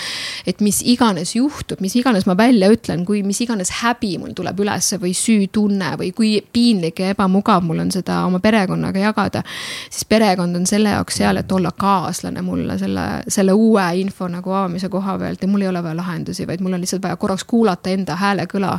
et 0.47 0.61
mis 0.61 0.83
iganes 0.85 1.37
juhtub, 1.37 1.81
mis 1.81 1.97
iganes 1.97 2.27
ma 2.27 2.37
välja 2.37 2.71
ütlen, 2.73 3.05
kui 3.07 3.23
mis 3.23 3.41
iganes 3.41 3.71
häbi 3.83 4.17
mul 4.19 4.33
tuleb 4.37 4.61
ülesse 4.61 4.99
või 5.03 5.15
süütunne 5.17 5.97
või 5.99 6.13
kui 6.17 6.33
piinlik 6.53 7.01
ja 7.01 7.13
ebamugav 7.15 7.63
mul 7.63 7.83
on 7.85 7.93
seda 7.93 8.25
oma 8.27 8.41
perekonnaga 8.41 8.99
jagada. 8.99 9.43
siis 9.91 10.05
perekond 10.05 10.57
on 10.57 10.67
selle 10.67 10.95
jaoks 10.97 11.17
seal, 11.17 11.37
et 11.37 11.53
olla 11.53 11.73
kaaslane 11.73 12.43
mulle 12.43 12.79
selle, 12.79 13.07
selle 13.29 13.53
uue 13.53 13.85
info 14.01 14.29
nagu 14.29 14.51
avamise 14.51 14.89
koha 15.03 15.19
pealt 15.19 15.43
ja 15.43 15.51
mul 15.51 15.67
ei 15.67 15.73
ole 15.73 15.83
vaja 15.83 15.99
lahendusi, 15.99 16.47
vaid 16.47 16.63
mul 16.63 16.79
on 16.79 16.85
lihtsalt 16.85 17.03
vaja 17.03 17.19
korraks 17.19 17.45
kuulata 17.49 17.91
enda 17.91 18.17
hääle 18.17 18.47
kõla. 18.51 18.79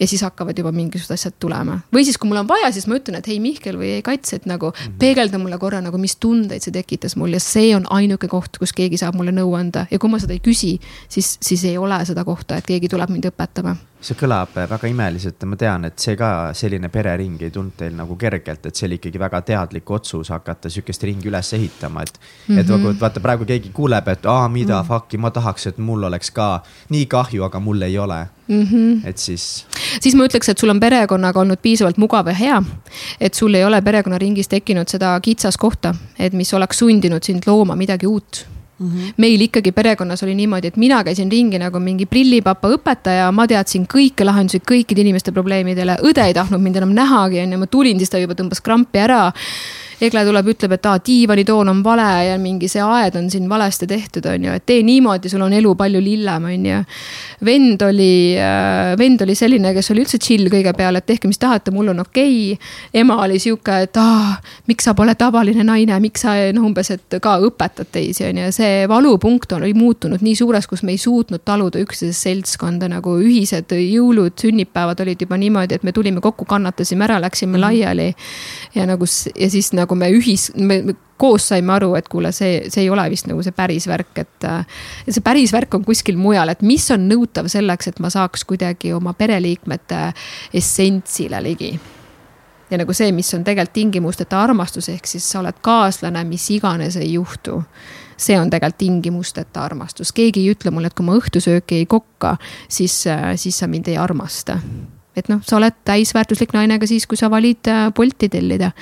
ja 0.00 0.06
siis 0.10 0.24
hakkavad 0.26 0.58
juba 0.58 0.72
mingisugused 0.74 1.14
asjad 1.14 1.34
tulema 1.38 1.76
või 1.94 2.02
siis, 2.04 2.16
kui 2.18 2.26
mul 2.26 2.40
on 2.40 2.48
vaja, 2.50 2.72
siis 2.74 2.88
ma 2.90 2.96
ütlen, 2.98 3.20
et 3.20 3.28
hei 3.30 3.38
Mihkel 3.40 3.78
või 3.78 3.92
ei 3.94 4.02
Kats, 4.02 4.32
et 4.34 4.46
nagu 4.50 4.72
-hmm. 4.72 4.96
peegelda 4.98 5.38
mulle 5.38 5.58
korra 5.58 5.80
nagu, 5.80 5.98
mis 5.98 6.16
tundeid 6.16 6.66
see 6.66 6.74
tekitas 6.74 7.14
mul 7.16 7.32
ja 7.32 7.40
see 7.40 7.76
on 7.76 7.86
ainuke 7.90 8.28
koht, 8.28 8.58
kus 8.58 8.72
keegi 8.72 8.98
saab 8.98 9.14
mulle 9.14 9.30
nõu 9.30 9.54
anda 9.54 9.86
ja 9.90 9.98
kui 9.98 10.10
ma 10.10 10.18
seda 10.18 10.34
ei 10.34 10.42
küsi, 10.42 10.80
siis, 11.08 11.38
siis 11.40 11.64
ei 11.64 11.78
ole 11.78 12.04
seda 12.04 12.24
kohta, 12.24 12.56
et 12.56 12.66
keegi 12.66 12.88
tuleb 12.88 13.10
mind 13.10 13.30
õpetama 13.30 13.76
see 14.04 14.18
kõlab 14.18 14.52
väga 14.54 14.88
imeliselt 14.90 15.40
ja 15.40 15.48
ma 15.48 15.56
tean, 15.58 15.86
et 15.88 15.98
see 16.00 16.16
ka 16.18 16.28
selline 16.56 16.90
perering 16.92 17.40
ei 17.42 17.52
tulnud 17.54 17.76
teil 17.78 17.94
nagu 17.96 18.16
kergelt, 18.20 18.66
et 18.66 18.76
see 18.76 18.88
oli 18.88 18.98
ikkagi 19.00 19.20
väga 19.20 19.40
teadlik 19.48 19.90
otsus 19.96 20.30
hakata 20.34 20.70
sihukest 20.72 21.06
ringi 21.08 21.30
üles 21.30 21.52
ehitama, 21.56 22.02
et 22.02 22.18
mm. 22.18 22.54
-hmm. 22.54 22.60
et 22.60 22.68
vaata, 22.68 22.94
vaata 23.00 23.24
praegu 23.24 23.48
keegi 23.48 23.72
kuuleb, 23.72 24.08
et 24.08 24.26
aa, 24.26 24.48
mida 24.48 24.82
mm. 24.82 24.88
fuck'i, 24.88 25.18
ma 25.18 25.30
tahaks, 25.30 25.66
et 25.66 25.78
mul 25.78 26.02
oleks 26.10 26.30
ka 26.30 26.48
nii 26.88 27.06
kahju, 27.06 27.44
aga 27.44 27.60
mul 27.60 27.82
ei 27.82 27.98
ole 27.98 28.26
mm. 28.48 28.62
-hmm. 28.62 29.08
et 29.08 29.18
siis. 29.18 29.66
siis 30.00 30.14
ma 30.14 30.24
ütleks, 30.24 30.50
et 30.50 30.58
sul 30.58 30.70
on 30.70 30.80
perekonnaga 30.80 31.40
olnud 31.40 31.58
piisavalt 31.62 31.96
mugav 31.96 32.28
ja 32.28 32.34
hea. 32.34 32.62
et 33.20 33.34
sul 33.34 33.54
ei 33.54 33.64
ole 33.64 33.82
perekonnaringis 33.82 34.48
tekkinud 34.48 34.88
seda 34.88 35.20
kitsaskohta, 35.20 35.94
et 36.18 36.32
mis 36.32 36.54
oleks 36.54 36.78
sundinud 36.78 37.22
sind 37.22 37.42
looma 37.46 37.76
midagi 37.76 38.06
uut 38.06 38.53
Mm 38.78 38.90
-hmm. 38.90 39.12
meil 39.16 39.40
ikkagi 39.40 39.72
perekonnas 39.72 40.22
oli 40.22 40.34
niimoodi, 40.34 40.66
et 40.66 40.76
mina 40.76 41.04
käisin 41.04 41.30
ringi 41.30 41.58
nagu 41.58 41.78
mingi 41.80 42.06
prillipapa 42.06 42.68
õpetaja, 42.74 43.30
ma 43.32 43.46
teadsin 43.46 43.86
kõiki 43.86 44.24
lahendusi 44.24 44.58
kõikide 44.58 45.00
inimeste 45.00 45.32
probleemidele, 45.32 45.96
õde 46.02 46.26
ei 46.26 46.34
tahtnud 46.34 46.60
mind 46.60 46.76
enam 46.76 46.90
nähagi, 46.90 47.38
onju, 47.40 47.58
ma 47.58 47.66
tulin, 47.66 47.98
siis 47.98 48.10
ta 48.10 48.18
juba 48.18 48.34
tõmbas 48.34 48.62
krampi 48.62 48.98
ära 48.98 49.32
Egle 50.02 50.24
tuleb, 50.26 50.48
ütleb, 50.54 50.74
et 50.74 50.86
aa, 50.90 50.98
diivanitoon 51.06 51.70
on 51.70 51.82
vale 51.84 52.06
ja 52.26 52.38
mingi 52.40 52.68
see 52.70 52.82
aed 52.82 53.14
on 53.18 53.28
siin 53.30 53.46
valesti 53.50 53.86
tehtud, 53.86 54.26
on 54.30 54.48
ju, 54.48 54.54
et 54.58 54.64
tee 54.66 54.82
niimoodi, 54.86 55.30
sul 55.30 55.44
on 55.46 55.52
elu 55.54 55.74
palju 55.78 56.00
lillem, 56.02 56.48
on 56.50 56.66
ju. 56.66 56.80
vend 57.44 57.82
oli, 57.86 58.34
äh, 58.40 58.94
vend 58.98 59.22
oli 59.22 59.36
selline, 59.38 59.74
kes 59.76 59.90
oli 59.94 60.04
üldse 60.04 60.18
chill 60.22 60.50
kõige 60.52 60.74
peale, 60.76 61.02
et 61.02 61.06
tehke, 61.06 61.30
mis 61.30 61.38
tahate, 61.38 61.70
mul 61.74 61.92
on 61.92 62.02
okei 62.02 62.54
okay.. 62.54 62.72
ema 63.02 63.20
oli 63.22 63.38
sihuke, 63.42 63.78
et 63.86 64.00
aa, 64.00 64.34
miks 64.70 64.88
sa 64.88 64.96
pole 64.98 65.14
tavaline 65.18 65.66
naine, 65.66 65.98
miks 66.02 66.24
sa 66.26 66.34
noh, 66.54 66.66
umbes, 66.66 66.90
et 66.94 67.18
ka 67.22 67.36
õpetad 67.46 67.92
teisi, 67.94 68.26
on 68.28 68.42
ju, 68.42 68.50
see 68.54 68.84
valupunkt 68.90 69.54
oli 69.58 69.74
muutunud 69.78 70.24
nii 70.24 70.34
suureks, 70.40 70.68
kus 70.70 70.82
me 70.82 70.94
ei 70.94 71.00
suutnud 71.00 71.44
taluda 71.44 71.82
üksteise 71.82 72.16
seltskonda 72.18 72.88
nagu 72.90 73.16
ühised 73.22 73.70
jõulud, 73.78 74.34
sünnipäevad 74.40 75.00
olid 75.04 75.22
juba 75.22 75.38
niimoodi, 75.40 75.78
et 75.78 75.86
me 75.86 75.94
tulime 75.94 76.22
kokku, 76.24 76.48
kannatasime 76.48 77.06
ära, 77.06 77.20
läksime 77.22 77.56
mhm. 77.56 77.64
laiali. 77.66 78.10
ja 78.74 78.86
nagu 78.86 79.06
ja 79.38 79.50
siis 79.50 79.72
nagu 79.72 79.83
nagu 79.84 79.98
me 79.98 80.10
ühis, 80.14 80.50
me, 80.56 80.80
koos 81.20 81.48
saime 81.52 81.72
aru, 81.76 81.92
et 81.98 82.08
kuule, 82.10 82.32
see, 82.34 82.64
see 82.72 82.84
ei 82.84 82.90
ole 82.92 83.06
vist 83.12 83.28
nagu 83.30 83.42
see 83.44 83.54
päris 83.54 83.86
värk, 83.90 84.14
et. 84.24 84.48
see 85.08 85.24
päris 85.24 85.54
värk 85.54 85.78
on 85.78 85.84
kuskil 85.86 86.18
mujal, 86.20 86.50
et 86.52 86.64
mis 86.66 86.86
on 86.94 87.06
nõutav 87.10 87.48
selleks, 87.52 87.92
et 87.92 88.00
ma 88.02 88.10
saaks 88.12 88.46
kuidagi 88.48 88.92
oma 88.96 89.14
pereliikmete 89.18 90.08
essentsile 90.60 91.42
ligi 91.44 91.74
ja 92.70 92.78
nagu 92.80 92.94
see, 92.96 93.12
mis 93.14 93.28
on 93.36 93.44
tegelikult 93.44 93.74
tingimusteta 93.76 94.40
armastus, 94.42 94.88
ehk 94.92 95.06
siis 95.08 95.26
sa 95.30 95.40
oled 95.42 95.60
kaaslane, 95.64 96.24
mis 96.28 96.46
iganes 96.54 96.96
ei 97.00 97.12
juhtu. 97.14 97.62
see 98.16 98.36
on 98.38 98.50
tegelikult 98.50 98.78
tingimusteta 98.78 99.64
armastus, 99.64 100.12
keegi 100.14 100.44
ei 100.44 100.52
ütle 100.54 100.70
mulle, 100.70 100.86
et 100.86 100.94
kui 100.94 101.06
ma 101.06 101.16
õhtusööki 101.18 101.80
ei 101.82 101.86
kokka, 101.86 102.36
siis, 102.68 102.94
siis 103.36 103.58
sa 103.58 103.66
mind 103.66 103.90
ei 103.90 103.96
armasta 103.98 104.60
et 105.16 105.28
noh, 105.30 105.40
sa 105.46 105.58
oled 105.58 105.76
täisväärtuslik 105.86 106.54
naine 106.56 106.78
ka 106.82 106.88
siis, 106.90 107.06
kui 107.06 107.18
sa 107.18 107.30
valid 107.32 107.70
äh, 107.70 107.86
Bolti 107.94 108.28
tellida. 108.28 108.72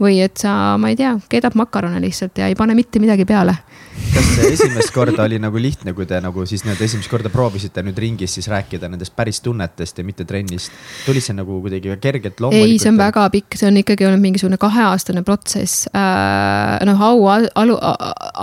või 0.00 0.20
et 0.24 0.36
sa, 0.38 0.76
ma 0.78 0.90
ei 0.92 0.96
tea, 0.96 1.16
keedad 1.28 1.56
makarone 1.58 2.00
lihtsalt 2.00 2.38
ja 2.38 2.48
ei 2.48 2.54
pane 2.58 2.74
mitte 2.74 3.02
midagi 3.02 3.26
peale. 3.28 3.56
Kas 4.14 4.30
esimest 4.44 4.90
korda 4.94 5.24
oli 5.24 5.38
nagu 5.42 5.60
lihtne, 5.60 5.92
kui 5.94 6.06
te 6.08 6.18
nagu 6.22 6.44
siis 6.46 6.64
nii-öelda 6.64 6.86
esimest 6.86 7.10
korda 7.10 7.30
proovisite 7.32 7.82
nüüd 7.86 7.98
ringis 8.00 8.34
siis 8.36 8.48
rääkida 8.50 8.88
nendest 8.90 9.14
päris 9.16 9.40
tunnetest 9.44 9.98
ja 9.98 10.04
mitte 10.06 10.24
trennist? 10.24 10.72
tuli 11.06 11.22
see 11.22 11.34
nagu 11.36 11.60
kuidagi 11.62 11.94
kergelt 12.02 12.40
loomulikult? 12.40 12.72
ei, 12.72 12.78
see 12.82 12.90
on 12.92 12.98
väga 13.00 13.26
pikk, 13.32 13.58
see 13.60 13.68
on 13.70 13.80
ikkagi 13.80 14.06
olnud 14.08 14.22
mingisugune 14.22 14.58
kaheaastane 14.60 15.22
protsess 15.26 15.86
äh,. 15.94 16.78
noh, 16.88 17.02
au, 17.02 17.26
au, 17.30 17.76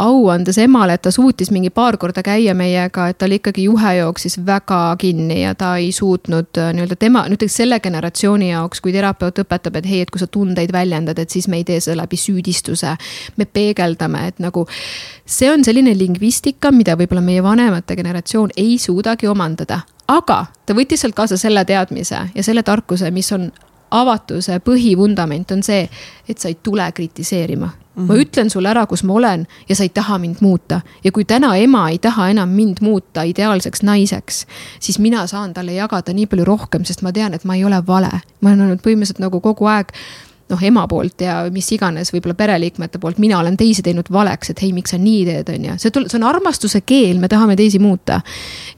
au 0.08 0.30
andes 0.34 0.60
emale, 0.62 0.98
et 0.98 1.06
ta 1.08 1.12
suutis 1.14 1.52
mingi 1.56 1.72
paar 1.74 1.98
korda 2.02 2.24
käia 2.26 2.56
meiega, 2.58 3.10
et 3.12 3.20
tal 3.22 3.36
ikkagi 3.36 3.68
juhe 3.68 3.96
jooksis 4.00 4.40
väga 4.46 4.82
kinni 5.02 5.42
ja 5.44 5.56
ta 5.58 5.76
ei 5.82 5.92
suutnud 5.96 6.62
äh, 6.62 6.72
nii-öelda 6.78 7.00
tema 7.00 7.26
näiteks 7.28 7.60
selle 7.64 7.80
generatsiooni 7.84 8.52
jaoks, 8.52 8.82
kui 8.84 8.96
terapeut 8.96 9.44
õpetab, 9.44 9.80
et 9.82 9.90
hei, 9.90 10.04
et 10.06 10.14
kui 10.14 10.22
sa 10.22 10.30
tundeid 10.32 10.74
väljendad, 10.74 11.20
et 11.20 11.34
siis 11.34 11.48
me 11.52 11.62
ei 11.62 11.68
tee 11.68 11.80
seda 11.84 12.02
läbi 12.04 12.20
süüdistuse. 12.20 12.96
me 13.38 13.46
peegeldame, 13.46 14.28
et 14.28 14.40
nagu 14.40 14.66
see 15.38 15.52
on 15.54 15.64
selline 15.64 15.94
lingvistika, 15.98 16.72
mida 16.72 16.96
võib-olla 16.98 17.22
meie 17.22 17.44
vanemate 17.44 17.96
generatsioon 17.96 18.56
ei 18.58 18.78
suudagi 18.82 19.28
omandada 19.30 19.84
aga 20.08 20.46
ta 20.66 20.76
võttis 20.76 21.04
sealt 21.04 21.16
kaasa 21.16 21.38
selle 21.38 21.64
teadmise 21.68 22.20
ja 22.36 22.44
selle 22.44 22.64
tarkuse, 22.64 23.12
mis 23.12 23.32
on 23.36 23.50
avatuse 23.92 24.60
põhivundament 24.64 25.52
on 25.56 25.62
see, 25.64 25.86
et 26.28 26.40
sa 26.40 26.52
ei 26.52 26.58
tule 26.64 26.92
kritiseerima 26.92 27.74
Mm 27.98 28.04
-hmm. 28.04 28.08
ma 28.08 28.16
ütlen 28.22 28.50
sulle 28.50 28.70
ära, 28.70 28.86
kus 28.86 29.04
ma 29.04 29.14
olen 29.14 29.48
ja 29.70 29.76
sa 29.76 29.84
ei 29.84 29.90
taha 29.90 30.18
mind 30.18 30.36
muuta. 30.42 30.82
ja 31.04 31.12
kui 31.12 31.26
täna 31.26 31.56
ema 31.56 31.90
ei 31.90 31.98
taha 32.00 32.30
enam 32.30 32.50
mind 32.50 32.78
muuta 32.82 33.22
ideaalseks 33.24 33.82
naiseks, 33.84 34.46
siis 34.80 35.00
mina 35.00 35.28
saan 35.28 35.54
talle 35.54 35.74
jagada 35.74 36.14
nii 36.14 36.26
palju 36.26 36.46
rohkem, 36.46 36.86
sest 36.86 37.02
ma 37.02 37.12
tean, 37.12 37.34
et 37.34 37.44
ma 37.44 37.56
ei 37.56 37.66
ole 37.66 37.88
vale. 37.88 38.22
ma 38.42 38.50
olen 38.50 38.62
olnud 38.62 38.80
põhimõtteliselt 38.80 39.20
nagu 39.20 39.42
kogu 39.42 39.66
aeg 39.66 39.88
noh, 40.50 40.64
ema 40.64 40.86
poolt 40.88 41.22
ja 41.26 41.40
mis 41.54 41.70
iganes, 41.76 42.12
võib-olla 42.14 42.38
pereliikmete 42.38 43.02
poolt, 43.04 43.20
mina 43.24 43.40
olen 43.40 43.58
teisi 43.60 43.84
teinud 43.86 44.12
valeks, 44.14 44.54
et 44.54 44.62
hei, 44.64 44.72
miks 44.76 44.94
sa 44.96 45.00
nii 45.02 45.24
teed, 45.28 45.50
on 45.54 45.66
ju. 45.70 45.80
see 45.82 45.96
tul-, 45.96 46.08
see 46.12 46.20
on 46.22 46.28
armastuse 46.30 46.84
keel, 46.88 47.20
me 47.20 47.30
tahame 47.32 47.58
teisi 47.60 47.82
muuta. 47.84 48.22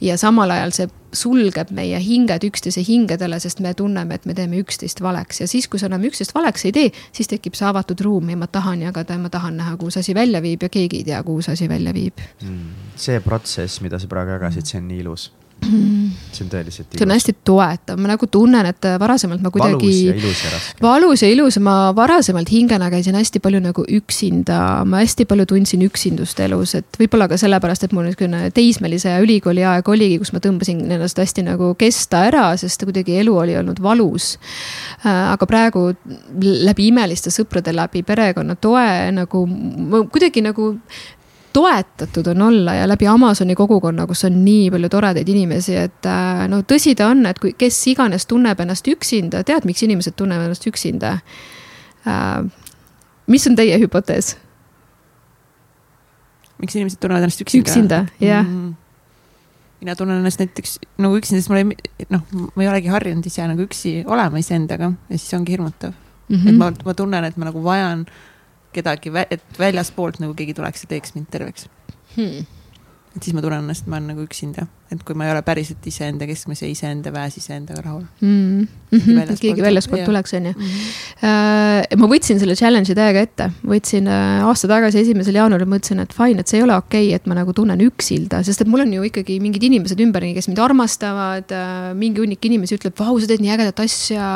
ja 0.01 0.17
samal 0.17 0.51
ajal 0.55 0.73
see 0.75 0.89
sulgeb 1.15 1.71
meie 1.73 1.97
hinged 2.03 2.43
üksteise 2.45 2.83
hingedele, 2.85 3.39
sest 3.41 3.63
me 3.65 3.73
tunneme, 3.73 4.19
et 4.19 4.27
me 4.29 4.35
teeme 4.37 4.59
üksteist 4.61 5.01
valeks 5.01 5.41
ja 5.41 5.47
siis, 5.49 5.67
kui 5.67 5.81
sa 5.81 5.89
enam 5.89 6.05
üksteist 6.05 6.35
valeks 6.35 6.67
ei 6.69 6.75
tee, 6.75 6.91
siis 7.15 7.29
tekib 7.31 7.57
see 7.57 7.65
avatud 7.69 8.01
ruum 8.05 8.29
ja 8.29 8.37
ma 8.37 8.47
tahan 8.47 8.85
jagada 8.85 9.17
ja 9.17 9.21
ma 9.21 9.33
tahan 9.33 9.57
näha, 9.57 9.75
kuhu 9.77 9.93
see 9.93 10.05
asi 10.05 10.15
välja 10.17 10.41
viib 10.45 10.65
ja 10.65 10.69
keegi 10.69 11.01
ei 11.01 11.09
tea, 11.09 11.23
kuhu 11.25 11.41
see 11.45 11.57
asi 11.57 11.69
välja 11.69 11.93
viib 11.97 12.21
mm,. 12.45 12.93
see 12.95 13.19
protsess, 13.25 13.81
mida 13.81 13.99
sa 13.99 14.09
praegu 14.11 14.37
jagasid, 14.37 14.69
see 14.69 14.81
on 14.81 14.89
nii 14.91 15.01
ilus 15.05 15.29
see 16.33 16.45
on 16.45 16.51
tõeliselt 16.51 16.87
ilus. 16.87 16.99
see 16.99 17.05
on 17.05 17.13
hästi 17.13 17.33
toetav, 17.47 17.99
ma 17.99 18.11
nagu 18.13 18.27
tunnen, 18.31 18.69
et 18.69 18.87
varasemalt 19.01 19.43
ma 19.43 19.51
kuidagi. 19.53 19.89
valus 19.89 19.99
ja 20.05 20.15
ilus 20.15 20.43
ja 20.43 20.51
raske. 20.53 20.83
valus 20.83 21.23
ja 21.23 21.29
ilus, 21.33 21.57
ma 21.63 21.75
varasemalt 21.95 22.51
hingena 22.53 22.89
käisin 22.93 23.17
hästi 23.17 23.41
palju 23.43 23.61
nagu 23.63 23.85
üksinda, 23.99 24.59
ma 24.89 25.03
hästi 25.03 25.27
palju 25.29 25.47
tundsin 25.53 25.83
üksindust 25.85 26.39
elus, 26.45 26.75
et 26.79 26.99
võib-olla 27.01 27.29
ka 27.31 27.39
sellepärast, 27.41 27.87
et 27.87 27.95
mul 27.95 28.07
niisugune 28.07 28.49
teismelise 28.55 29.13
ja 29.13 29.19
ülikooli 29.23 29.65
aeg 29.67 29.91
oligi, 29.91 30.19
kus 30.21 30.33
ma 30.35 30.43
tõmbasin 30.43 30.85
ennast 30.87 31.19
hästi 31.19 31.45
nagu 31.49 31.73
kesta 31.79 32.25
ära, 32.29 32.47
sest 32.59 32.87
kuidagi 32.87 33.19
elu 33.21 33.35
oli 33.43 33.57
olnud 33.59 33.81
valus. 33.83 34.35
Äh, 35.03 35.33
aga 35.33 35.49
praegu 35.49 35.89
läbi 36.39 36.89
imeliste 36.89 37.33
sõprade 37.33 37.73
läbi, 37.75 38.03
perekonna 38.07 38.55
toe 38.59 38.87
nagu 39.15 39.45
kuidagi 40.11 40.43
nagu 40.45 40.73
toetatud 41.53 42.27
on 42.27 42.41
olla 42.41 42.73
ja 42.73 42.87
läbi 42.87 43.07
Amazoni 43.07 43.55
kogukonna, 43.55 44.07
kus 44.07 44.23
on 44.25 44.41
nii 44.45 44.71
palju 44.71 44.89
toredaid 44.89 45.29
inimesi, 45.29 45.75
et 45.75 46.05
äh, 46.09 46.43
no 46.51 46.61
tõsi 46.67 46.95
ta 46.97 47.09
on, 47.11 47.25
et 47.29 47.39
kui 47.39 47.53
kes 47.57 47.77
iganes 47.91 48.27
tunneb 48.29 48.59
ennast 48.59 48.87
üksinda, 48.87 49.43
tead, 49.47 49.67
miks 49.69 49.83
inimesed 49.85 50.17
tunnevad 50.19 50.49
ennast 50.49 50.67
üksinda? 50.69 51.15
Äh, 52.07 52.43
mis 53.27 53.47
on 53.49 53.57
teie 53.59 53.79
hüpotees? 53.81 54.35
miks 56.59 56.75
inimesed 56.75 56.99
tunnevad 56.99 57.25
ennast 57.25 57.41
üksinda? 57.45 57.65
üksinda, 57.65 58.03
jah 58.19 58.43
mm. 58.43 58.73
mina 59.81 59.95
tunnen 59.95 60.19
ennast 60.19 60.41
näiteks 60.43 60.79
nagu 60.99 61.17
üksinda, 61.17 61.41
sest 61.41 61.53
mul 61.53 61.63
ei, 61.63 62.09
noh, 62.11 62.25
ma 62.53 62.65
ei 62.65 62.71
olegi 62.71 62.91
harjunud 62.91 63.25
ise 63.25 63.47
nagu 63.47 63.63
üksi 63.65 64.01
olema 64.05 64.41
iseendaga 64.41 64.91
ja 64.91 65.17
siis 65.17 65.33
ongi 65.39 65.55
hirmutav 65.55 65.93
mm. 65.93 66.35
-hmm. 66.35 66.49
et 66.49 66.59
ma, 66.59 66.73
ma 66.85 66.93
tunnen, 66.93 67.23
et 67.23 67.37
ma 67.37 67.47
nagu 67.47 67.63
vajan 67.63 68.05
äh, 68.05 68.28
kedagi, 68.73 69.11
et 69.29 69.59
väljaspoolt 69.59 70.21
nagu 70.23 70.37
keegi 70.37 70.55
tuleks 70.57 70.85
ja 70.85 70.93
teeks 70.95 71.15
mind 71.17 71.29
terveks. 71.33 71.67
Hmm 72.15 72.47
et 73.19 73.27
siis 73.27 73.35
ma 73.35 73.43
tunnen 73.43 73.65
ennast, 73.65 73.87
ma 73.91 73.97
olen 73.97 74.13
nagu 74.13 74.23
üksinda, 74.23 74.63
et 74.89 75.01
kui 75.05 75.17
ma 75.17 75.27
ei 75.27 75.33
ole 75.33 75.41
päriselt 75.45 75.83
iseenda 75.89 76.25
keskmes 76.25 76.61
ja 76.63 76.67
iseenda 76.71 77.11
väes 77.13 77.35
iseendaga 77.37 77.81
rahul 77.83 78.05
mm. 78.23 78.67
-hmm. 78.93 79.33
keegi 79.41 79.61
väljaspoolt 79.61 80.05
tuleks, 80.07 80.33
on 80.37 80.45
ju. 80.49 80.53
Mhm. 80.55 81.99
ma 81.99 82.07
võtsin 82.07 82.39
selle 82.39 82.55
challenge'i 82.55 82.95
täiega 82.95 83.23
ette, 83.27 83.49
võtsin 83.67 84.07
äh, 84.07 84.45
aasta 84.47 84.69
tagasi, 84.71 85.01
esimesel 85.03 85.35
jaanuaril 85.35 85.67
mõtlesin, 85.67 85.99
et 86.01 86.15
fine, 86.15 86.39
et 86.39 86.47
see 86.47 86.61
ei 86.61 86.63
ole 86.63 86.77
okei 86.77 87.09
okay,, 87.09 87.15
et 87.19 87.27
ma 87.27 87.35
nagu 87.35 87.53
tunnen 87.53 87.81
üksilda, 87.85 88.39
sest 88.43 88.63
et 88.63 88.71
mul 88.71 88.85
on 88.85 88.93
ju 88.93 89.03
ikkagi 89.09 89.39
mingid 89.43 89.67
inimesed 89.67 89.99
ümberringi, 89.99 90.39
kes 90.39 90.47
mind 90.47 90.63
armastavad. 90.63 91.51
Äh, 91.51 91.91
mingi 91.99 92.23
hunnik 92.23 92.45
inimesi 92.45 92.77
ütleb, 92.79 92.95
vau, 92.97 93.19
sa 93.19 93.27
teed 93.27 93.43
nii 93.43 93.51
ägedat 93.57 93.83
asja. 93.83 94.29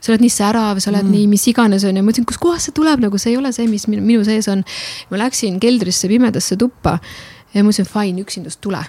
sa 0.00 0.12
oled 0.12 0.22
nii 0.22 0.32
särav, 0.32 0.78
sa 0.78 0.92
oled 0.94 1.04
mm. 1.04 1.16
nii 1.16 1.26
mis 1.34 1.48
iganes, 1.50 1.84
on 1.84 1.96
ju, 1.96 2.04
ma 2.04 2.12
mõtlesin, 2.12 2.28
kuskohast 2.30 2.70
see 2.70 2.78
tuleb 2.78 3.02
nagu, 3.02 3.18
see 3.18 3.34
ei 3.34 3.40
ole 3.42 3.52
see, 3.52 3.66
mis 3.66 3.88
minu 3.90 4.22
sees 4.24 4.48
on. 4.48 4.64
ma 5.10 5.20
läksin 5.26 5.58
keldrisse 5.60 6.08
pimedasse 6.08 6.56
tuppa 6.56 6.98
ja 7.54 7.64
ma 7.64 7.72
ütlesin, 7.72 7.88
fine, 7.90 8.22
üksindus, 8.26 8.60
tule, 8.62 8.82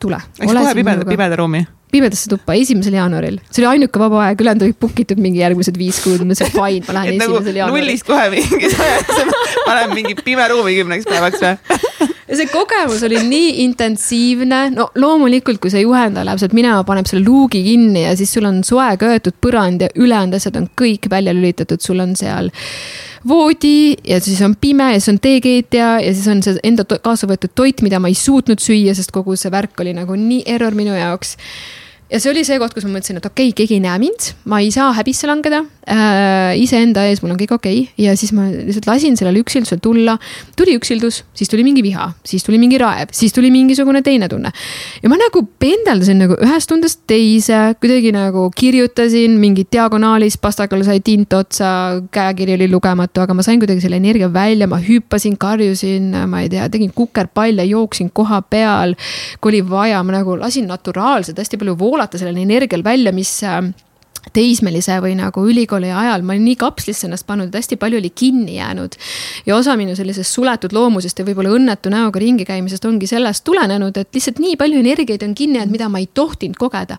tule. 0.00 0.20
Läks 0.40 0.56
kohe 0.56 0.74
pimeda, 0.78 1.06
pimeda 1.08 1.38
ruumi? 1.40 1.66
pimedasse 1.90 2.30
tuppa 2.30 2.54
esimesel 2.54 2.94
jaanuaril, 2.94 3.40
see 3.50 3.64
oli 3.64 3.72
ainuke 3.72 3.98
vaba 3.98 4.20
aeg, 4.28 4.42
ülejäänud 4.44 4.62
olid 4.66 4.78
book 4.78 5.00
itud 5.02 5.18
mingi 5.22 5.40
järgmised 5.42 5.74
viis 5.78 5.98
kuud, 6.04 6.22
ma 6.22 6.36
ütlesin 6.36 6.52
fine, 6.54 6.84
ma 6.86 6.96
lähen 7.00 7.18
nagu 7.18 7.34
esimesel 7.34 7.58
jaanuaril. 7.58 7.86
nullist 7.86 8.06
kohe 8.06 8.28
mingi 8.36 8.70
saja, 8.70 9.00
ma 9.66 9.74
lähen 9.78 9.96
mingi 9.98 10.14
pime 10.22 10.46
ruumi 10.52 10.76
kümneks 10.78 11.08
päevaks 11.10 11.42
või? 11.42 11.80
ja 12.30 12.38
see 12.38 12.50
kogemus 12.52 13.02
oli 13.08 13.18
nii 13.26 13.50
intensiivne, 13.64 14.62
no 14.76 14.90
loomulikult, 15.02 15.58
kui 15.62 15.72
see 15.74 15.82
juhendaja 15.82 16.28
läheb 16.28 16.42
sealt 16.42 16.54
minema, 16.56 16.84
paneb 16.86 17.10
selle 17.10 17.26
luugi 17.26 17.64
kinni 17.66 18.04
ja 18.06 18.14
siis 18.18 18.32
sul 18.36 18.46
on 18.46 18.62
soe 18.66 18.92
köetud 19.00 19.40
põrand 19.42 19.86
ja 19.86 19.90
ülejäänud 19.98 20.38
asjad 20.38 20.60
on 20.62 20.70
kõik 20.78 21.10
välja 21.10 21.34
lülitatud, 21.34 21.82
sul 21.82 22.06
on 22.06 22.14
seal 22.18 22.54
voodi 23.28 23.96
ja 24.06 24.20
siis 24.20 24.40
on 24.42 24.54
pime 24.60 24.92
ja 24.94 25.00
siis 25.00 25.14
on 25.14 25.20
teekeetja 25.20 25.90
ja 26.00 26.14
siis 26.14 26.28
on 26.28 26.42
see 26.44 26.56
enda 26.64 26.84
kaasa 26.84 27.28
võetud 27.30 27.52
toit, 27.54 27.82
mida 27.84 28.00
ma 28.00 28.08
ei 28.08 28.16
suutnud 28.18 28.62
süüa, 28.62 28.94
sest 28.96 29.12
kogu 29.14 29.36
see 29.36 29.52
värk 29.52 29.80
oli 29.84 29.94
nagu 29.96 30.16
nii 30.16 30.42
error 30.48 30.76
minu 30.76 30.96
jaoks 30.96 31.36
ja 32.10 32.18
see 32.18 32.32
oli 32.32 32.42
see 32.46 32.58
koht, 32.58 32.74
kus 32.74 32.84
ma 32.86 32.96
mõtlesin, 32.96 33.20
et 33.20 33.26
okei 33.26 33.50
okay,, 33.50 33.56
keegi 33.62 33.76
ei 33.78 33.82
näe 33.84 33.98
mind, 34.02 34.32
ma 34.50 34.58
ei 34.62 34.70
saa 34.74 34.90
häbisse 34.96 35.28
langeda 35.30 35.62
äh,. 35.86 36.58
iseenda 36.58 37.04
ees 37.06 37.22
mul 37.22 37.34
on 37.34 37.38
kõik 37.38 37.54
okei 37.54 37.84
okay. 37.84 38.04
ja 38.04 38.16
siis 38.18 38.32
ma 38.34 38.48
lihtsalt 38.50 38.88
lasin 38.90 39.18
sellel 39.18 39.38
üksildusel 39.40 39.78
tulla. 39.82 40.16
tuli 40.58 40.74
üksildus, 40.78 41.22
siis 41.38 41.50
tuli 41.50 41.62
mingi 41.66 41.84
viha, 41.86 42.10
siis 42.26 42.44
tuli 42.46 42.58
mingi 42.58 42.80
raev, 42.82 43.14
siis 43.14 43.34
tuli 43.36 43.52
mingisugune 43.54 44.02
teine 44.06 44.28
tunne. 44.30 44.50
ja 45.02 45.12
ma 45.12 45.18
nagu 45.20 45.44
pendeldasin 45.62 46.18
nagu 46.24 46.38
ühest 46.42 46.70
tundest 46.70 47.04
teise, 47.10 47.60
kuidagi 47.82 48.10
nagu 48.16 48.48
kirjutasin 48.58 49.38
mingit 49.40 49.70
diagonaalis, 49.72 50.38
pastakale 50.42 50.86
sai 50.86 50.98
tint 51.06 51.32
otsa, 51.38 51.70
käekiri 52.10 52.58
oli 52.58 52.70
lugematu, 52.72 53.22
aga 53.22 53.38
ma 53.38 53.46
sain 53.46 53.62
kuidagi 53.62 53.84
selle 53.86 54.00
energia 54.02 54.32
välja, 54.34 54.66
ma 54.70 54.80
hüppasin, 54.82 55.38
karjusin, 55.38 56.10
ma 56.30 56.42
ei 56.42 56.50
tea, 56.50 56.66
tegin 56.72 56.90
kukerpalle, 56.96 57.64
jooksin 57.70 58.10
koha 58.10 58.42
peal. 58.42 58.98
kui 59.40 59.54
oli 59.54 59.62
vaja, 59.70 60.02
ma 60.02 60.18
nagu 60.18 60.34
lasin 60.40 60.66
naturaalselt 60.70 61.38
hästi 61.38 61.58
palju 61.60 61.78
voolata 61.78 61.99
voolata 62.00 62.18
sellel 62.18 62.40
energial 62.40 62.80
välja, 62.84 63.12
mis 63.12 63.42
äh, 63.44 63.60
teismelise 64.32 64.98
või 65.00 65.14
nagu 65.18 65.42
ülikooli 65.48 65.90
ajal 65.92 66.22
ma 66.24 66.34
olin 66.34 66.46
nii 66.48 66.56
kapslisse 66.60 67.06
ennast 67.08 67.26
pannud, 67.28 67.50
et 67.50 67.58
hästi 67.60 67.76
palju 67.80 67.98
oli 68.00 68.10
kinni 68.10 68.56
jäänud. 68.56 68.96
ja 69.46 69.56
osa 69.56 69.76
minu 69.76 69.96
sellisest 69.96 70.32
suletud 70.32 70.72
loomusest 70.72 71.18
ja 71.18 71.24
võib-olla 71.24 71.52
õnnetu 71.56 71.92
näoga 71.92 72.20
ringi 72.20 72.44
käimisest 72.48 72.84
ongi 72.84 73.08
sellest 73.10 73.44
tulenenud, 73.44 73.96
et 73.96 74.14
lihtsalt 74.14 74.40
nii 74.40 74.56
palju 74.56 74.80
energiaid 74.80 75.24
on 75.24 75.34
kinni 75.34 75.58
jäänud, 75.58 75.72
mida 75.72 75.88
ma 75.88 76.00
ei 76.00 76.08
tohtinud 76.14 76.56
kogeda. 76.56 76.96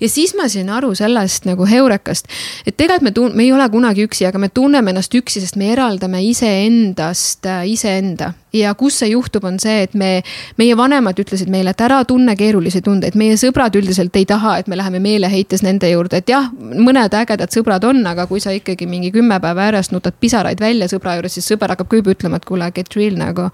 ja 0.00 0.08
siis 0.08 0.34
ma 0.38 0.48
sain 0.48 0.70
aru 0.70 0.94
sellest 0.94 1.46
nagu 1.48 1.66
heurekast, 1.66 2.28
et 2.66 2.76
tegelikult 2.76 3.02
me 3.02 3.14
tun-, 3.14 3.34
me 3.34 3.42
ei 3.42 3.52
ole 3.52 3.68
kunagi 3.70 4.06
üksi, 4.06 4.26
aga 4.26 4.38
me 4.38 4.48
tunneme 4.48 4.94
ennast 4.94 5.14
üksi, 5.14 5.40
sest 5.40 5.56
me 5.56 5.72
eraldame 5.72 6.22
iseendast 6.26 7.46
äh, 7.46 7.64
iseenda 7.70 8.34
ja 8.52 8.74
kus 8.78 8.98
see 9.02 9.10
juhtub, 9.12 9.44
on 9.44 9.58
see, 9.60 9.82
et 9.86 9.94
me, 9.98 10.22
meie 10.60 10.76
vanemad 10.78 11.18
ütlesid 11.20 11.50
meile, 11.52 11.74
et 11.74 11.84
ära 11.84 12.00
tunne 12.08 12.34
keerulisi 12.38 12.82
tundeid, 12.84 13.16
meie 13.18 13.36
sõbrad 13.40 13.76
üldiselt 13.78 14.16
ei 14.16 14.26
taha, 14.28 14.58
et 14.60 14.68
me 14.70 14.78
läheme 14.78 15.00
meeleheites 15.04 15.64
nende 15.66 15.90
juurde, 15.92 16.22
et 16.22 16.32
jah, 16.32 16.50
mõned 16.58 17.14
ägedad 17.20 17.54
sõbrad 17.54 17.84
on, 17.88 18.04
aga 18.08 18.28
kui 18.30 18.42
sa 18.44 18.54
ikkagi 18.56 18.88
mingi 18.88 19.12
kümme 19.14 19.40
päeva 19.44 19.68
järjest 19.68 19.94
nutad 19.94 20.16
pisaraid 20.20 20.60
välja 20.60 20.88
sõbra 20.90 21.18
juures, 21.18 21.38
siis 21.38 21.48
sõber 21.52 21.74
hakkab 21.74 21.90
ka 21.90 22.02
juba 22.02 22.14
ütlema, 22.16 22.40
et 22.40 22.48
kuule, 22.48 22.70
get 22.74 22.94
real 22.96 23.18
nagu. 23.20 23.50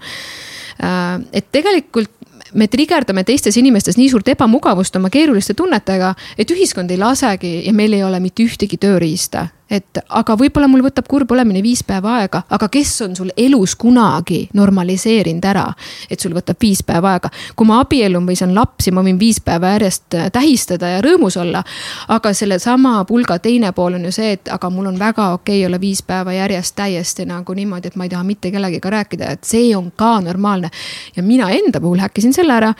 Äh, 0.83 1.17
et 1.35 1.51
tegelikult 1.55 2.11
me 2.55 2.67
trigerdame 2.71 3.23
teistes 3.27 3.57
inimestes 3.59 3.97
nii 3.99 4.09
suurt 4.11 4.29
ebamugavust 4.31 4.95
oma 4.95 5.09
keeruliste 5.11 5.55
tunnetega, 5.57 6.13
et 6.37 6.51
ühiskond 6.51 6.91
ei 6.91 6.99
lasegi 7.01 7.55
ja 7.65 7.73
meil 7.73 7.93
ei 7.97 8.03
ole 8.05 8.19
mitte 8.23 8.45
ühtegi 8.45 8.79
tööriista 8.79 9.47
et 9.69 9.97
aga 10.09 10.35
võib-olla 10.37 10.67
mul 10.69 10.83
võtab 10.85 11.07
kurb 11.09 11.31
olemine 11.33 11.61
viis 11.65 11.81
päeva 11.83 12.19
aega, 12.19 12.43
aga 12.53 12.67
kes 12.69 12.91
on 13.01 13.15
sul 13.17 13.31
elus 13.37 13.75
kunagi 13.81 14.43
normaliseerinud 14.53 15.45
ära, 15.49 15.65
et 16.09 16.21
sul 16.21 16.35
võtab 16.37 16.59
viis 16.61 16.83
päeva 16.85 17.15
aega. 17.15 17.29
kui 17.55 17.67
ma 17.67 17.79
abiellun 17.81 18.27
või 18.27 18.37
saan 18.37 18.55
lapsi, 18.55 18.91
ma 18.91 19.01
võin 19.05 19.19
viis 19.19 19.39
päeva 19.41 19.73
järjest 19.75 20.15
äh, 20.15 20.29
tähistada 20.31 20.95
ja 20.95 21.01
rõõmus 21.01 21.37
olla. 21.41 21.63
aga 22.07 22.33
sellesama 22.33 23.05
pulga 23.05 23.39
teine 23.39 23.71
pool 23.71 23.97
on 23.97 24.05
ju 24.05 24.11
see, 24.11 24.31
et 24.37 24.51
aga 24.53 24.69
mul 24.69 24.91
on 24.93 24.99
väga 24.99 25.31
okei 25.33 25.59
okay 25.59 25.67
olla 25.67 25.81
viis 25.81 26.03
päeva 26.03 26.33
järjest 26.33 26.75
täiesti 26.75 27.25
nagu 27.25 27.53
niimoodi, 27.53 27.87
et 27.87 27.95
ma 27.95 28.05
ei 28.05 28.13
taha 28.13 28.23
mitte 28.23 28.51
kellegagi 28.51 28.89
rääkida, 28.89 29.31
et 29.31 29.43
see 29.43 29.75
on 29.75 29.91
ka 29.91 30.19
normaalne. 30.21 30.69
ja 31.15 31.23
mina 31.23 31.49
enda 31.49 31.81
puhul 31.81 31.99
häkkisin 31.99 32.33
selle 32.33 32.53
ära 32.53 32.73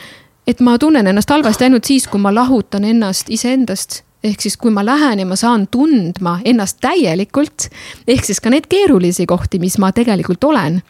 et 0.46 0.60
ma 0.60 0.78
tunnen 0.78 1.06
ennast 1.06 1.30
halvasti 1.30 1.64
ainult 1.64 1.84
siis, 1.84 2.06
kui 2.06 2.20
ma 2.20 2.34
lahutan 2.34 2.84
ennast 2.84 3.30
iseendast 3.30 4.05
ehk 4.26 4.42
siis, 4.42 4.56
kui 4.60 4.74
ma 4.74 4.84
lähen 4.86 5.22
ja 5.22 5.26
ma 5.28 5.38
saan 5.38 5.68
tundma 5.70 6.38
ennast 6.44 6.80
täielikult, 6.84 7.70
ehk 8.08 8.26
siis 8.26 8.42
ka 8.42 8.52
neid 8.52 8.68
keerulisi 8.70 9.26
kohti, 9.26 9.60
mis 9.62 9.78
ma 9.82 9.92
tegelikult 9.96 10.44
olen 10.44 10.82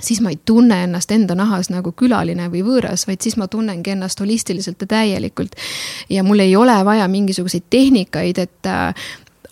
siis 0.00 0.20
ma 0.20 0.28
ei 0.28 0.38
tunne 0.44 0.82
ennast 0.84 1.12
enda 1.12 1.34
nahas 1.34 1.70
nagu 1.72 1.92
külaline 1.96 2.50
või 2.52 2.60
võõras, 2.66 3.06
vaid 3.08 3.24
siis 3.24 3.38
ma 3.40 3.48
tunnengi 3.48 3.94
ennast 3.94 4.20
holistiliselt 4.20 4.82
ja 4.84 4.90
täielikult. 4.90 5.56
ja 6.10 6.22
mul 6.22 6.44
ei 6.44 6.56
ole 6.56 6.76
vaja 6.84 7.08
mingisuguseid 7.08 7.64
tehnikaid, 7.70 8.38
et 8.38 8.66
äh, 8.66 9.06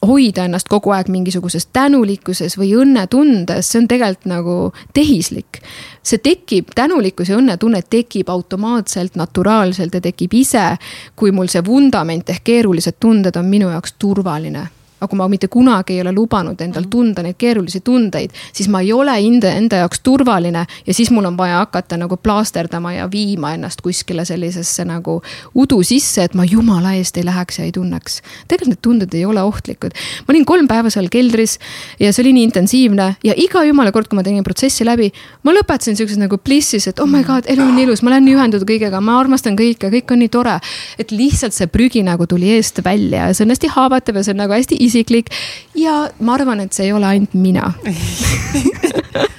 hoida 0.07 0.45
ennast 0.49 0.69
kogu 0.69 0.93
aeg 0.95 1.09
mingisuguses 1.13 1.69
tänulikkuses 1.73 2.59
või 2.61 2.73
õnnetundes, 2.85 3.71
see 3.71 3.83
on 3.83 3.89
tegelikult 3.89 4.31
nagu 4.31 4.57
tehislik. 4.95 5.63
see 6.05 6.19
tekib, 6.21 6.75
tänulikkus 6.75 7.31
ja 7.33 7.39
õnnetunne 7.41 7.81
tekib 7.91 8.29
automaatselt, 8.29 9.17
naturaalselt 9.17 9.95
ja 9.95 10.01
tekib 10.05 10.35
ise, 10.35 10.77
kui 11.17 11.33
mul 11.33 11.49
see 11.49 11.65
vundament 11.65 12.31
ehk 12.31 12.45
keerulised 12.45 13.01
tunded 13.01 13.37
on 13.37 13.49
minu 13.49 13.71
jaoks 13.73 13.97
turvaline 13.99 14.69
aga 15.05 15.13
kui 15.13 15.21
ma 15.21 15.29
mitte 15.29 15.49
kunagi 15.53 15.99
ei 15.99 16.03
ole 16.03 16.13
lubanud 16.17 16.61
endal 16.65 16.89
tunda 16.91 17.23
neid 17.25 17.37
keerulisi 17.39 17.83
tundeid, 17.85 18.33
siis 18.53 18.69
ma 18.73 18.81
ei 18.85 18.93
ole 18.97 19.15
enda, 19.21 19.53
enda 19.59 19.83
jaoks 19.83 20.01
turvaline 20.05 20.65
ja 20.87 20.95
siis 20.97 21.11
mul 21.15 21.29
on 21.29 21.37
vaja 21.37 21.61
hakata 21.63 21.99
nagu 22.01 22.17
plaasterdama 22.17 22.95
ja 22.97 23.09
viima 23.11 23.55
ennast 23.55 23.85
kuskile 23.85 24.25
sellisesse 24.25 24.87
nagu 24.89 25.21
udu 25.55 25.83
sisse, 25.85 26.25
et 26.25 26.35
ma 26.35 26.47
jumala 26.49 26.95
eest 26.99 27.19
ei 27.21 27.27
läheks 27.27 27.61
ja 27.61 27.69
ei 27.69 27.73
tunneks. 27.75 28.21
tegelikult 28.49 28.75
need 28.75 28.83
tunded 28.83 29.15
ei 29.15 29.25
ole 29.25 29.43
ohtlikud. 29.43 29.93
ma 30.27 30.33
olin 30.33 30.45
kolm 30.45 30.69
päeva 30.69 30.91
seal 30.91 31.09
keldris 31.13 31.59
ja 32.01 32.13
see 32.13 32.25
oli 32.25 32.35
nii 32.39 32.49
intensiivne 32.51 33.09
ja 33.25 33.35
iga 33.37 33.65
jumala 33.65 33.93
kord, 33.93 34.09
kui 34.09 34.17
ma 34.17 34.25
tegin 34.27 34.45
protsessi 34.45 34.87
läbi, 34.87 35.11
ma 35.45 35.53
lõpetasin 35.53 35.99
siukses 35.99 36.19
nagu 36.21 36.39
plissis, 36.39 36.89
et 36.89 37.01
oh 37.01 37.11
my 37.11 37.23
god, 37.27 37.49
elu 37.51 37.63
on 37.63 37.79
ilus, 37.79 38.03
ma 38.03 38.13
olen 38.15 38.25
nii 38.29 38.39
ühendatud 38.39 38.69
kõigega, 38.69 39.01
ma 39.05 39.19
armastan 39.21 39.59
kõike, 39.59 39.91
kõik 39.93 40.15
on 40.15 40.23
nii 40.25 40.33
tore. 40.33 40.59
et 40.99 41.11
lihtsalt 41.11 41.55
see 41.55 41.67
prügi 41.67 42.03
nagu 42.07 42.27
tuli 42.31 42.51
eest 42.57 42.81
välja 42.85 43.29
ja 43.29 43.35
see 43.35 43.45
on 43.45 43.53
hästi 43.55 43.71
haavatav 43.75 44.17
ja 44.17 44.25
see 44.25 44.35
on 44.35 44.43
nagu 44.45 44.55
hästi 44.55 44.79
isiklik. 44.95 45.33
Ja 45.79 46.05
ma 46.25 46.39
arvan, 46.39 46.63
et 46.65 46.73
see 46.77 46.89
ei 46.89 46.95
ole 46.97 47.11
ainult 47.11 47.35
mina. 47.35 47.73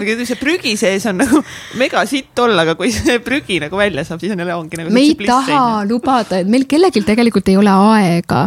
Aga 0.00 0.14
see 0.24 0.38
prügi 0.40 0.72
sees 0.80 1.04
on 1.10 1.18
nagu 1.20 1.42
mega 1.80 2.02
sitt 2.08 2.38
olla, 2.40 2.64
aga 2.64 2.74
kui 2.78 2.88
see 2.94 3.18
prügi 3.24 3.58
nagu 3.60 3.76
välja 3.76 4.04
saab, 4.08 4.22
siis 4.22 4.32
on 4.32 4.40
jälle 4.40 4.54
ongi 4.56 4.80
nagu. 4.80 4.92
me 4.96 5.02
ei 5.04 5.16
taha 5.18 5.84
lubada, 5.88 6.40
et 6.40 6.48
meil 6.50 6.64
kellelgi 6.70 7.02
tegelikult 7.04 7.50
ei 7.52 7.58
ole 7.60 7.74
aega, 7.92 8.46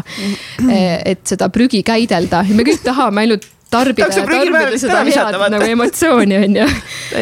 et 1.06 1.22
seda 1.30 1.52
prügi 1.54 1.84
käidelda. 1.86 2.42
Ja 2.50 2.58
me 2.58 2.66
kõik 2.66 2.82
tahame 2.86 3.28
ainult 3.28 3.46
tarbida 3.74 4.08
ja 4.14 4.26
tarbida 4.28 4.80
seda 4.82 5.02
head 5.08 5.38
nagu 5.54 5.70
emotsiooni, 5.76 6.40
on 6.46 6.58
ju. 6.62 6.68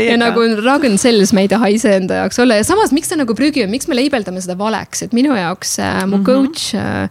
ja 0.08 0.18
nagu 0.20 0.46
Ragen 0.62 0.98
Sells 1.02 1.34
me 1.36 1.46
ei 1.46 1.52
taha 1.52 1.72
iseenda 1.74 2.22
jaoks 2.22 2.40
olla. 2.44 2.60
Ja 2.60 2.68
samas, 2.68 2.94
miks 2.96 3.12
ta 3.12 3.18
nagu 3.20 3.36
prügi 3.38 3.64
on, 3.66 3.72
miks 3.74 3.90
me 3.90 3.98
leibeldame 3.98 4.44
seda 4.44 4.58
valeks, 4.60 5.06
et 5.08 5.16
minu 5.18 5.36
jaoks 5.38 5.78
äh, 5.80 6.02
mu 6.06 6.18
mm 6.18 6.22
-hmm. 6.22 6.26
coach 6.26 6.76
äh, 6.76 7.04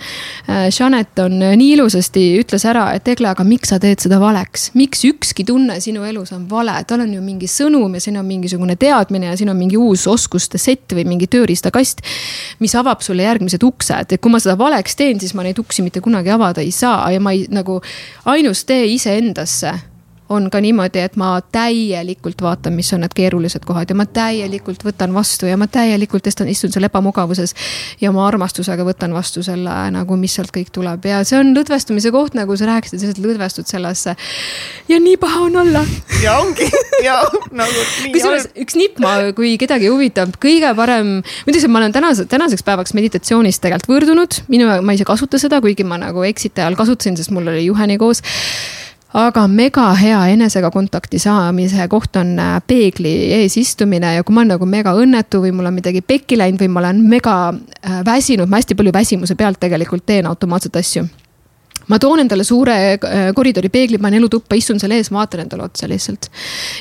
äh 0.48 0.68
Janet 0.78 1.18
on 1.18 1.42
äh, 1.42 1.56
nii 1.56 1.72
ilusasti 1.78 2.24
ütles 2.40 2.66
ära, 2.68 2.92
et 2.94 3.08
Egle, 3.08 3.32
aga 3.32 3.44
miks 3.44 3.72
sa 3.72 3.78
teed 3.78 4.00
seda 4.00 4.20
valeks, 4.20 4.70
miks 4.74 5.04
ükski 5.04 5.44
tunne 5.44 5.80
sinu 5.80 6.04
elus 6.04 6.32
on 6.32 6.46
vale, 6.50 6.84
tal 6.86 7.00
on 7.00 7.14
ju 7.14 7.20
mingi 7.20 7.46
sõnum 7.46 7.94
ja 7.94 8.00
siin 8.00 8.18
on 8.18 8.26
mingisugune 8.26 8.76
teadmine 8.76 9.26
ja 9.26 9.36
siin 9.36 9.50
on 9.50 9.56
mingi 9.56 9.76
uus 9.76 10.06
oskuste 10.06 10.58
sett 10.58 10.92
või 10.92 11.04
mingi 11.04 11.26
tööriistakast. 11.26 12.00
mis 12.58 12.74
avab 12.74 13.00
sulle 13.00 13.22
järgmised 13.22 13.62
uksed, 13.62 14.12
et 14.12 14.20
kui 14.20 14.32
ma 14.32 14.38
seda 14.38 14.58
valeks 14.58 14.96
teen, 14.96 15.20
siis 15.20 15.34
ma 15.34 15.42
neid 15.42 15.58
uksi 15.58 15.82
mitte 15.82 16.00
kunagi 16.00 16.30
avada 16.30 16.60
ei 16.60 16.70
saa. 16.70 17.10
Ja 17.12 17.20
ma 17.20 17.32
ei 17.32 17.46
nagu 17.48 17.80
ainus 18.24 18.64
tee 18.64 18.84
iseenda 18.94 19.29
endasse 19.30 19.78
on 20.30 20.46
ka 20.50 20.60
niimoodi, 20.62 21.02
et 21.02 21.16
ma 21.18 21.32
täielikult 21.52 22.42
vaatan, 22.42 22.76
mis 22.78 22.92
on 22.94 23.02
need 23.02 23.14
keerulised 23.18 23.64
kohad 23.66 23.90
ja 23.90 23.96
ma 23.98 24.06
täielikult 24.06 24.84
võtan 24.86 25.10
vastu 25.14 25.48
ja 25.50 25.56
ma 25.58 25.66
täielikult 25.66 26.26
istun, 26.30 26.48
istun 26.52 26.70
seal 26.70 26.86
ebamugavuses. 26.86 27.54
ja 28.00 28.12
ma 28.14 28.28
armastusega 28.28 28.86
võtan 28.86 29.14
vastu 29.14 29.42
selle 29.42 29.74
nagu, 29.90 30.16
mis 30.16 30.36
sealt 30.38 30.52
kõik 30.54 30.70
tuleb 30.74 31.08
ja 31.10 31.24
see 31.26 31.40
on 31.40 31.50
lõdvestumise 31.56 32.12
koht, 32.14 32.36
nagu 32.38 32.56
sa 32.56 32.68
rääkisid, 32.70 33.02
sa 33.02 33.10
lihtsalt 33.10 33.26
lõdvestud 33.26 33.66
sellesse. 33.70 34.14
ja 34.88 35.00
nii 35.02 35.16
paha 35.18 35.40
on 35.48 35.58
olla. 35.64 35.82
ja 36.22 36.36
ongi 36.38 36.68
ja 37.06 37.16
nagu 37.50 37.82
nii. 38.04 38.12
kusjuures 38.14 38.46
üks 38.54 38.78
nipp, 38.78 39.02
ma, 39.02 39.16
kui 39.34 39.56
kedagi 39.58 39.90
huvitab, 39.90 40.36
kõige 40.42 40.70
parem, 40.78 41.16
ma 41.24 41.50
ütleks, 41.50 41.66
et 41.66 41.74
ma 41.74 41.82
olen 41.82 41.96
tänase, 41.96 42.28
tänaseks 42.30 42.62
päevaks 42.66 42.94
meditatsioonis 42.94 43.58
tegelikult 43.58 43.96
võõrdunud, 43.96 44.38
minu, 44.52 44.70
ma 44.86 44.94
ise 44.94 45.08
kasuta 45.08 45.42
seda, 45.42 45.58
kuigi 45.64 45.82
ma 45.82 45.98
nagu 45.98 46.22
exit'e 46.28 46.62
ajal 46.62 46.78
kasutasin, 46.78 47.18
sest 47.18 47.34
mul 47.34 47.50
oli 47.50 47.66
juheni 47.66 47.98
koos 47.98 48.22
aga 49.16 49.46
mega 49.48 49.88
hea 49.98 50.18
enesega 50.34 50.70
kontakti 50.70 51.18
saamise 51.18 51.88
koht 51.90 52.16
on 52.20 52.36
äh, 52.38 52.58
peegli 52.66 53.14
ees 53.40 53.56
istumine 53.58 54.14
ja 54.14 54.24
kui 54.24 54.34
ma 54.34 54.44
olen 54.44 54.54
nagu 54.54 54.68
mega 54.70 54.94
õnnetu 54.94 55.42
või 55.44 55.54
mul 55.56 55.70
on 55.70 55.74
midagi 55.74 56.02
pekki 56.02 56.38
läinud 56.38 56.62
või 56.62 56.70
ma 56.70 56.84
olen 56.84 57.02
mega 57.10 57.36
äh, 57.50 58.04
väsinud, 58.06 58.48
ma 58.48 58.60
hästi 58.60 58.78
palju 58.78 58.94
väsimuse 58.94 59.34
pealt 59.34 59.60
tegelikult 59.60 60.06
teen 60.06 60.30
automaatselt 60.30 60.78
asju 60.78 61.08
ma 61.90 61.98
toon 61.98 62.22
endale 62.22 62.44
suure 62.44 62.76
äh, 62.92 63.30
koridori 63.34 63.68
peegli, 63.68 63.98
panen 63.98 64.20
elutuppa, 64.20 64.56
istun 64.58 64.78
seal 64.80 64.94
ees, 64.94 65.10
vaatan 65.12 65.44
endale 65.44 65.66
otsa 65.66 65.88
lihtsalt. 65.90 66.30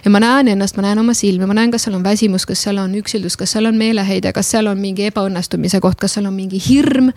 ja 0.06 0.12
ma 0.14 0.22
näen 0.22 0.52
ennast, 0.54 0.78
ma 0.78 0.86
näen 0.86 1.02
oma 1.02 1.16
silmi, 1.18 1.48
ma 1.50 1.58
näen, 1.58 1.72
kas 1.74 1.88
seal 1.88 1.98
on 1.98 2.06
väsimus, 2.06 2.46
kas 2.50 2.64
seal 2.68 2.78
on 2.82 2.94
üksildus, 3.00 3.38
kas 3.40 3.56
seal 3.56 3.70
on 3.70 3.78
meeleheide, 3.80 4.34
kas 4.36 4.52
seal 4.54 4.70
on 4.70 4.80
mingi 4.82 5.08
ebaõnnestumise 5.10 5.82
koht, 5.84 6.00
kas 6.02 6.18
seal 6.18 6.30
on 6.30 6.38
mingi 6.38 6.62
hirm. 6.70 7.12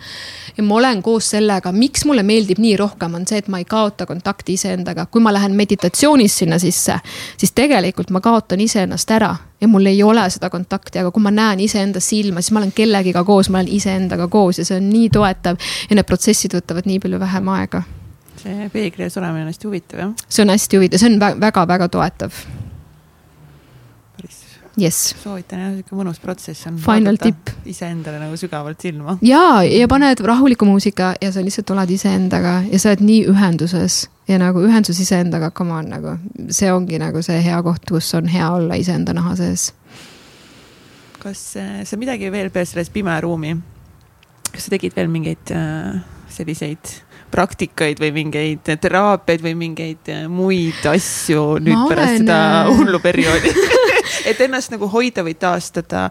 ja 0.57 0.65
ma 0.65 0.75
olen 0.81 1.01
koos 1.05 1.29
sellega, 1.35 1.71
miks 1.71 2.05
mulle 2.09 2.25
meeldib 2.25 2.61
nii 2.63 2.75
rohkem, 2.81 3.15
on 3.19 3.27
see, 3.29 3.43
et 3.43 3.47
ma 3.47 3.61
ei 3.61 3.69
kaota 3.69 4.07
kontakti 4.09 4.57
iseendaga, 4.57 5.05
kui 5.05 5.21
ma 5.21 5.33
lähen 5.33 5.55
meditatsioonis 5.55 6.37
sinna 6.43 6.59
sisse, 6.59 6.99
siis 7.37 7.53
tegelikult 7.53 8.13
ma 8.13 8.21
kaotan 8.21 8.61
iseennast 8.63 9.11
ära 9.11 9.35
ja 9.63 9.67
mul 9.71 9.85
ei 9.87 10.03
ole 10.03 10.25
seda 10.33 10.49
kontakti, 10.51 10.99
aga 10.99 11.11
kui 11.15 11.23
ma 11.23 11.31
näen 11.31 11.63
iseenda 11.63 12.01
silma, 12.03 12.43
siis 12.43 12.51
ma 12.55 12.61
olen 12.61 12.73
kellegiga 12.75 13.23
koos, 13.27 13.49
ma 13.49 13.61
olen 13.61 13.71
iseendaga 13.71 14.27
koos 14.31 14.59
ja 14.59 14.67
see 14.67 14.79
on 14.81 14.89
nii 14.91 15.09
toetav. 15.13 15.59
ja 15.89 15.95
need 15.97 16.09
protsessid 16.09 16.55
võtavad 16.57 16.89
nii 16.89 16.99
palju 17.03 17.21
vähem 17.23 17.53
aega. 17.55 17.83
see 18.43 18.67
peegli 18.73 19.07
ees 19.07 19.17
olemine 19.17 19.47
on 19.47 19.53
hästi 19.53 19.69
huvitav 19.69 20.03
jah? 20.03 20.11
see 20.27 20.43
on 20.43 20.51
hästi 20.51 20.81
huvitav, 20.81 20.99
see 21.03 21.13
on 21.13 21.39
väga-väga 21.47 21.89
toetav. 21.95 22.43
Jess 24.79 25.13
soovitan 25.21 25.61
jah, 25.61 25.73
sihuke 25.77 25.97
mõnus 25.97 26.19
protsess 26.21 26.67
on. 26.69 26.79
Final 26.81 27.19
tipp. 27.21 27.51
iseendale 27.69 28.19
nagu 28.21 28.37
sügavalt 28.39 28.81
silma. 28.81 29.17
ja, 29.25 29.61
ja 29.67 29.87
paned 29.91 30.23
rahuliku 30.25 30.65
muusika 30.65 31.13
ja 31.21 31.31
sa 31.31 31.43
lihtsalt 31.45 31.69
oled 31.75 31.93
iseendaga 31.93 32.61
ja 32.69 32.79
sa 32.81 32.93
oled 32.93 33.05
nii 33.05 33.21
ühenduses 33.33 34.03
ja 34.27 34.39
nagu 34.41 34.63
ühendus 34.65 34.99
iseendaga, 35.03 35.51
come 35.51 35.77
on 35.77 35.91
nagu, 35.93 36.17
see 36.49 36.71
ongi 36.73 36.99
nagu 37.01 37.21
see 37.25 37.39
hea 37.43 37.61
koht, 37.65 37.85
kus 37.89 38.13
on 38.17 38.31
hea 38.31 38.49
olla 38.49 38.79
iseenda 38.79 39.13
naha 39.13 39.35
sees. 39.39 39.71
kas 41.23 41.45
äh, 41.61 41.83
sa 41.87 41.97
midagi 41.97 42.31
veel 42.31 42.49
peale 42.51 42.67
selles 42.67 42.89
pime 42.91 43.15
ruumi, 43.21 43.55
kas 44.51 44.67
sa 44.67 44.75
tegid 44.75 44.95
veel 44.97 45.11
mingeid 45.11 45.53
äh, 45.55 46.01
selliseid 46.33 46.97
praktikaid 47.33 48.01
või 48.01 48.11
mingeid 48.13 48.67
teraapiaid 48.81 49.43
või 49.43 49.55
mingeid 49.57 50.09
äh, 50.13 50.25
muid 50.29 50.85
asju 50.89 51.57
nüüd 51.63 51.77
ma 51.77 51.87
pärast 51.89 52.11
olen... 52.11 52.21
seda 52.25 52.39
äh, 52.63 52.73
hullu 52.77 53.01
perioodi 53.03 53.53
et 54.25 54.41
ennast 54.41 54.73
nagu 54.73 54.89
hoida 54.91 55.23
või 55.25 55.35
taastada? 55.39 56.09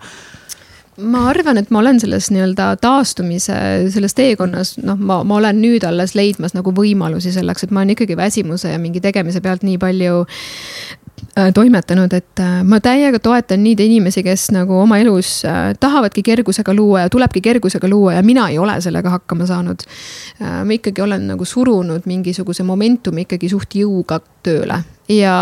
Ma 1.01 1.23
arvan, 1.31 1.57
et 1.57 1.71
ma 1.73 1.81
olen 1.81 1.97
selles 2.03 2.29
nii-öelda 2.35 2.75
taastumise, 2.83 3.55
selles 3.95 4.13
teekonnas, 4.13 4.75
noh, 4.85 4.99
ma, 5.01 5.23
ma 5.25 5.39
olen 5.39 5.57
nüüd 5.63 5.87
alles 5.89 6.13
leidmas 6.19 6.53
nagu 6.53 6.75
võimalusi 6.77 7.33
selleks, 7.33 7.65
et 7.65 7.73
ma 7.73 7.81
olen 7.81 7.95
ikkagi 7.95 8.17
väsimuse 8.19 8.75
ja 8.75 8.81
mingi 8.81 9.01
tegemise 9.01 9.41
pealt 9.41 9.65
nii 9.65 9.79
palju 9.81 10.27
toimetanud, 11.55 12.13
et 12.13 12.41
äh, 12.41 12.61
ma 12.65 12.81
täiega 12.85 13.19
toetan 13.23 13.63
neid 13.65 13.81
inimesi, 13.81 14.23
kes 14.27 14.51
nagu 14.53 14.77
oma 14.83 14.99
elus 15.01 15.43
äh, 15.49 15.73
tahavadki 15.81 16.23
kergusega 16.27 16.75
luua 16.77 17.07
ja 17.07 17.13
tulebki 17.13 17.41
kergusega 17.41 17.89
luua 17.89 18.19
ja 18.19 18.23
mina 18.23 18.49
ei 18.53 18.59
ole 18.59 18.81
sellega 18.81 19.11
hakkama 19.19 19.47
saanud. 19.47 19.87
ma 20.43 20.73
ikkagi 20.73 21.03
olen 21.03 21.27
nagu 21.27 21.45
surunud 21.45 22.03
mingisuguse 22.07 22.63
momentumi 22.67 23.25
ikkagi 23.27 23.49
suht 23.49 23.75
jõuga 23.79 24.19
tööle 24.43 24.81
ja, 25.09 25.35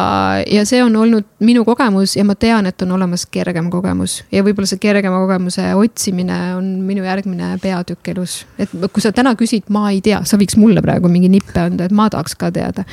ja 0.47 0.65
see 0.69 0.83
on 0.85 0.97
olnud 0.97 1.27
minu 1.45 1.65
kogemus 1.65 2.17
ja 2.17 2.25
ma 2.25 2.35
tean, 2.35 2.67
et 2.67 2.83
on 2.83 2.93
olemas 2.97 3.27
kergem 3.27 3.71
kogemus 3.73 4.21
ja 4.33 4.45
võib-olla 4.45 4.69
see 4.69 4.81
kergema 4.83 5.21
kogemuse 5.23 5.67
otsimine 5.79 6.39
on 6.57 6.73
minu 6.87 7.05
järgmine 7.05 7.57
peatükk 7.63 8.13
elus. 8.15 8.45
et 8.59 8.73
kui 8.93 9.03
sa 9.03 9.13
täna 9.13 9.35
küsid, 9.39 9.69
ma 9.69 9.89
ei 9.91 10.01
tea, 10.05 10.23
sa 10.25 10.39
võiks 10.41 10.59
mulle 10.61 10.83
praegu 10.85 11.09
mingi 11.09 11.31
nippe 11.33 11.61
anda, 11.61 11.87
et 11.89 11.95
ma 11.95 12.11
tahaks 12.13 12.37
ka 12.39 12.53
teada 12.55 12.87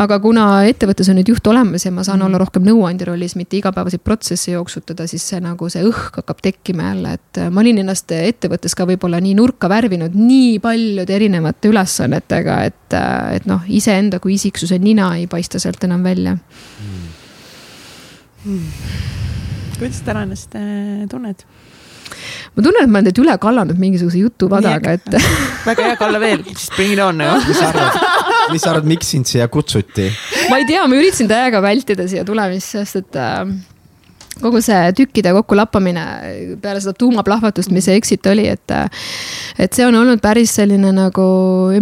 aga 0.00 0.18
kuna 0.22 0.44
ettevõttes 0.68 1.08
on 1.10 1.18
nüüd 1.20 1.30
juht 1.30 1.46
olemas 1.50 1.84
ja 1.86 1.92
ma 1.94 2.04
saan 2.06 2.18
mm. 2.18 2.26
olla 2.28 2.40
rohkem 2.42 2.64
nõuandja 2.66 3.08
rollis, 3.08 3.36
mitte 3.38 3.58
igapäevaseid 3.60 4.02
protsesse 4.04 4.54
jooksutada, 4.54 5.06
siis 5.10 5.26
see 5.30 5.40
nagu 5.44 5.68
see 5.70 5.84
õhk 5.86 6.20
hakkab 6.20 6.42
tekkima 6.44 6.90
jälle, 6.90 7.14
et 7.18 7.42
äh, 7.42 7.50
ma 7.54 7.62
olin 7.62 7.82
ennast 7.84 8.10
ettevõttes 8.16 8.74
ka 8.74 8.88
võib-olla 8.90 9.20
nii 9.22 9.36
nurka 9.38 9.70
värvinud 9.70 10.16
nii 10.18 10.58
paljude 10.64 11.14
erinevate 11.14 11.70
ülesannetega, 11.70 12.60
et, 12.70 12.98
äh, 12.98 13.36
et 13.38 13.50
noh, 13.50 13.62
iseenda 13.68 14.20
kui 14.22 14.34
isiksuse 14.38 14.80
nina 14.82 15.12
ei 15.18 15.28
paista 15.30 15.62
sealt 15.62 15.86
enam 15.86 16.02
välja 16.06 16.34
mm.. 16.34 17.12
Mm. 18.44 18.64
kuidas 19.78 20.02
täna 20.06 20.26
ennast 20.26 20.58
äh, 20.58 21.06
tunned? 21.10 21.46
ma 22.54 22.62
tunnen, 22.62 22.82
et 22.82 22.90
ma 22.90 22.98
olen 22.98 23.08
teid 23.08 23.22
üle 23.22 23.38
kallanud 23.40 23.78
mingisuguse 23.80 24.20
jutuvadaga, 24.20 24.98
et. 24.98 25.16
väga 25.68 25.90
hea, 25.90 25.96
kalla 26.00 26.20
veel, 26.22 26.44
siis 26.50 26.70
bring 26.74 26.94
it 26.94 27.02
on 27.02 27.22
mis 27.22 27.58
sa 27.58 27.70
arvad, 27.70 28.23
mis 28.52 28.64
sa 28.64 28.72
arvad, 28.72 28.88
miks 28.88 29.14
sind 29.14 29.30
siia 29.30 29.48
kutsuti? 29.52 30.08
ma 30.50 30.60
ei 30.60 30.66
tea, 30.68 30.82
ma 30.88 30.98
üritasin 30.98 31.30
täiega 31.30 31.62
vältida 31.64 32.08
siia 32.10 32.24
tulemist, 32.26 32.74
sest 32.74 33.00
et 33.02 33.20
äh, 33.20 33.44
kogu 34.42 34.60
see 34.64 34.78
tükkide 34.98 35.32
kokkulappamine 35.36 36.04
peale 36.62 36.80
seda 36.82 36.94
tuumaplahvatust, 36.98 37.72
mis 37.74 37.86
see 37.86 37.98
exit 37.98 38.26
oli, 38.30 38.46
et. 38.50 38.74
et 39.58 39.76
see 39.76 39.86
on 39.86 39.94
olnud 39.94 40.22
päris 40.24 40.54
selline 40.58 40.90
nagu, 40.94 41.26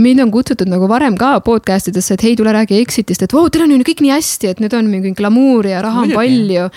mind 0.03 0.27
on 0.27 0.33
kutsutud 0.35 0.69
nagu 0.71 0.89
varem 0.91 1.17
ka 1.21 1.35
podcast 1.45 1.89
idesse, 1.93 2.17
et 2.17 2.27
hei, 2.27 2.37
tule 2.39 2.53
räägi 2.55 2.81
exit'ist, 2.83 3.25
et 3.25 3.37
vau, 3.37 3.47
teil 3.53 3.67
on 3.67 3.73
ju 3.77 3.87
kõik 3.89 4.05
nii 4.05 4.13
hästi, 4.17 4.53
et 4.53 4.61
nüüd 4.65 4.77
on 4.77 4.91
mingi 4.93 5.15
glamuuri 5.17 5.73
ja 5.73 5.81
raha 5.85 6.05
on 6.07 6.13
palju. 6.17 6.69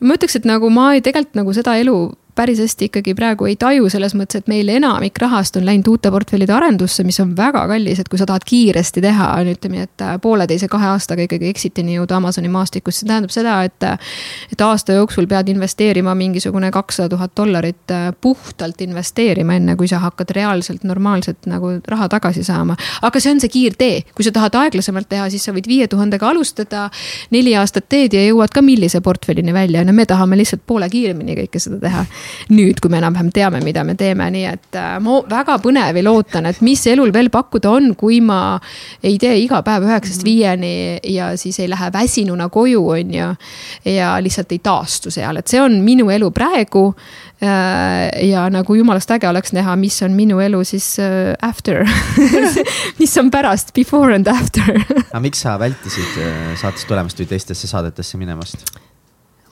ma 0.00 0.16
ütleks, 0.16 0.38
et 0.40 0.48
nagu 0.48 0.72
ma 0.72 0.92
ei, 0.94 1.04
tegelikult 1.04 1.42
nagu 1.42 1.56
seda 1.56 1.76
elu 1.82 1.98
päris 2.38 2.60
hästi 2.62 2.86
ikkagi 2.88 3.14
praegu 3.18 3.48
ei 3.50 3.56
taju, 3.58 3.88
selles 3.90 4.14
mõttes, 4.14 4.42
et 4.42 4.50
meil 4.50 4.68
enamik 4.70 5.18
rahast 5.18 5.56
on 5.58 5.64
läinud 5.66 5.88
uute 5.90 6.10
portfellide 6.14 6.54
arendusse, 6.54 7.02
mis 7.06 7.18
on 7.22 7.32
väga 7.36 7.64
kallis, 7.70 7.98
et 7.98 8.08
kui 8.10 8.20
sa 8.20 8.28
tahad 8.28 8.46
kiiresti 8.46 9.02
teha, 9.02 9.30
on 9.40 9.50
ütleme, 9.50 9.82
et 9.88 10.04
äh, 10.04 10.14
pooleteise, 10.22 10.68
kahe 10.70 10.92
aastaga 10.92 11.26
ikkagi 11.26 11.50
exit'ini 11.50 11.96
jõuda 11.96 12.20
Amazoni 12.20 12.50
maastikust, 12.52 13.02
see 13.02 13.10
tähendab 13.10 13.34
seda, 13.34 13.58
et. 13.66 13.88
et 14.52 14.62
aasta 14.68 14.94
jooksul 14.96 15.26
pead 15.30 15.48
investeerima 15.50 16.14
mingisugune 16.18 16.70
kakssada 16.74 17.08
tuhat 17.14 17.34
dollarit 17.36 17.94
äh, 17.94 18.08
puhtalt 18.20 18.80
investeerima, 18.84 19.56
enne 19.58 19.76
kui 19.78 19.88
sa 19.90 19.98
hakkad 20.02 20.30
reaalselt 20.36 20.84
normaalselt 20.86 21.48
nagu 21.50 21.72
raha 21.88 22.08
tagasi 22.12 22.44
saama. 22.46 22.76
aga 23.02 23.20
see 23.20 23.34
on 23.34 23.42
see 23.42 23.52
kiirtee, 23.54 24.02
kui 24.14 24.26
sa 24.26 24.34
tahad 24.34 24.54
aeglasemalt 24.62 25.08
teha, 25.10 25.26
siis 25.32 25.48
sa 25.48 25.54
võid 25.56 25.66
viie 25.70 25.88
tuhandega 25.90 26.30
alustada, 26.30 26.86
neli 27.34 27.56
aastat 27.58 27.88
teed 27.88 28.14
ja 28.14 28.22
jõuad 28.28 28.54
ka 28.54 28.62
millise 28.62 29.00
portfellini 29.02 29.54
välja, 29.54 29.84
no 29.84 29.96
me 29.96 30.06
tahame 30.06 30.38
lihtsalt 30.38 30.62
poole 30.66 30.90
kiiremini 30.92 31.38
kõike 31.42 31.62
seda 31.62 31.80
teha 31.82 32.06
nüüd, 32.52 32.80
kui 32.82 32.90
me 32.92 33.00
enam-vähem 33.00 33.30
teame, 33.34 33.60
mida 33.64 33.84
me 33.86 33.94
teeme, 33.98 34.28
nii 34.34 34.46
et 34.48 34.78
äh, 34.78 34.96
ma 35.02 35.20
väga 35.28 35.58
põnevil 35.62 36.10
ootan, 36.10 36.48
et 36.50 36.60
mis 36.64 36.82
elul 36.90 37.12
veel 37.14 37.30
pakkuda 37.34 37.72
on, 37.78 37.92
kui 37.98 38.20
ma 38.24 38.58
ei 39.02 39.18
tee 39.20 39.36
iga 39.42 39.62
päev 39.66 39.86
üheksast 39.88 40.24
mhm. 40.24 40.28
viieni 40.28 41.14
ja 41.14 41.32
siis 41.40 41.60
ei 41.62 41.70
lähe 41.70 41.90
väsinuna 41.94 42.48
koju, 42.52 42.84
on 42.96 43.14
ju. 43.14 43.30
ja 43.94 44.16
lihtsalt 44.22 44.52
ei 44.54 44.62
taastu 44.64 45.12
seal, 45.14 45.40
et 45.40 45.48
see 45.48 45.62
on 45.62 45.80
minu 45.84 46.08
elu 46.14 46.30
praegu 46.34 46.84
äh, 47.42 48.08
ja 48.28 48.48
nagu 48.52 48.78
jumalast 48.78 49.10
äge 49.16 49.28
oleks 49.30 49.54
näha, 49.56 49.76
mis 49.80 50.00
on 50.06 50.16
minu 50.18 50.40
elu 50.44 50.64
siis 50.68 50.94
äh, 51.02 51.34
after 51.42 51.84
mis 53.00 53.16
on 53.20 53.30
pärast, 53.34 53.74
before 53.76 54.14
and 54.14 54.28
after 54.30 54.74
aga 55.12 55.22
miks 55.24 55.44
sa 55.46 55.58
vältisid 55.60 56.20
saatesse 56.58 56.88
tulemast 56.88 57.20
või 57.20 57.32
teistesse 57.34 57.70
saadetesse 57.70 58.20
minemast? 58.20 58.66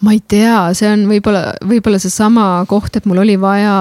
Ma 0.05 0.13
ei 0.13 0.21
tea, 0.29 0.75
see 0.77 0.91
on 0.93 1.07
võib-olla, 1.11 1.55
võib-olla 1.67 2.01
seesama 2.03 2.65
koht, 2.69 2.99
et 2.99 3.07
mul 3.09 3.23
oli 3.25 3.39
vaja 3.41 3.77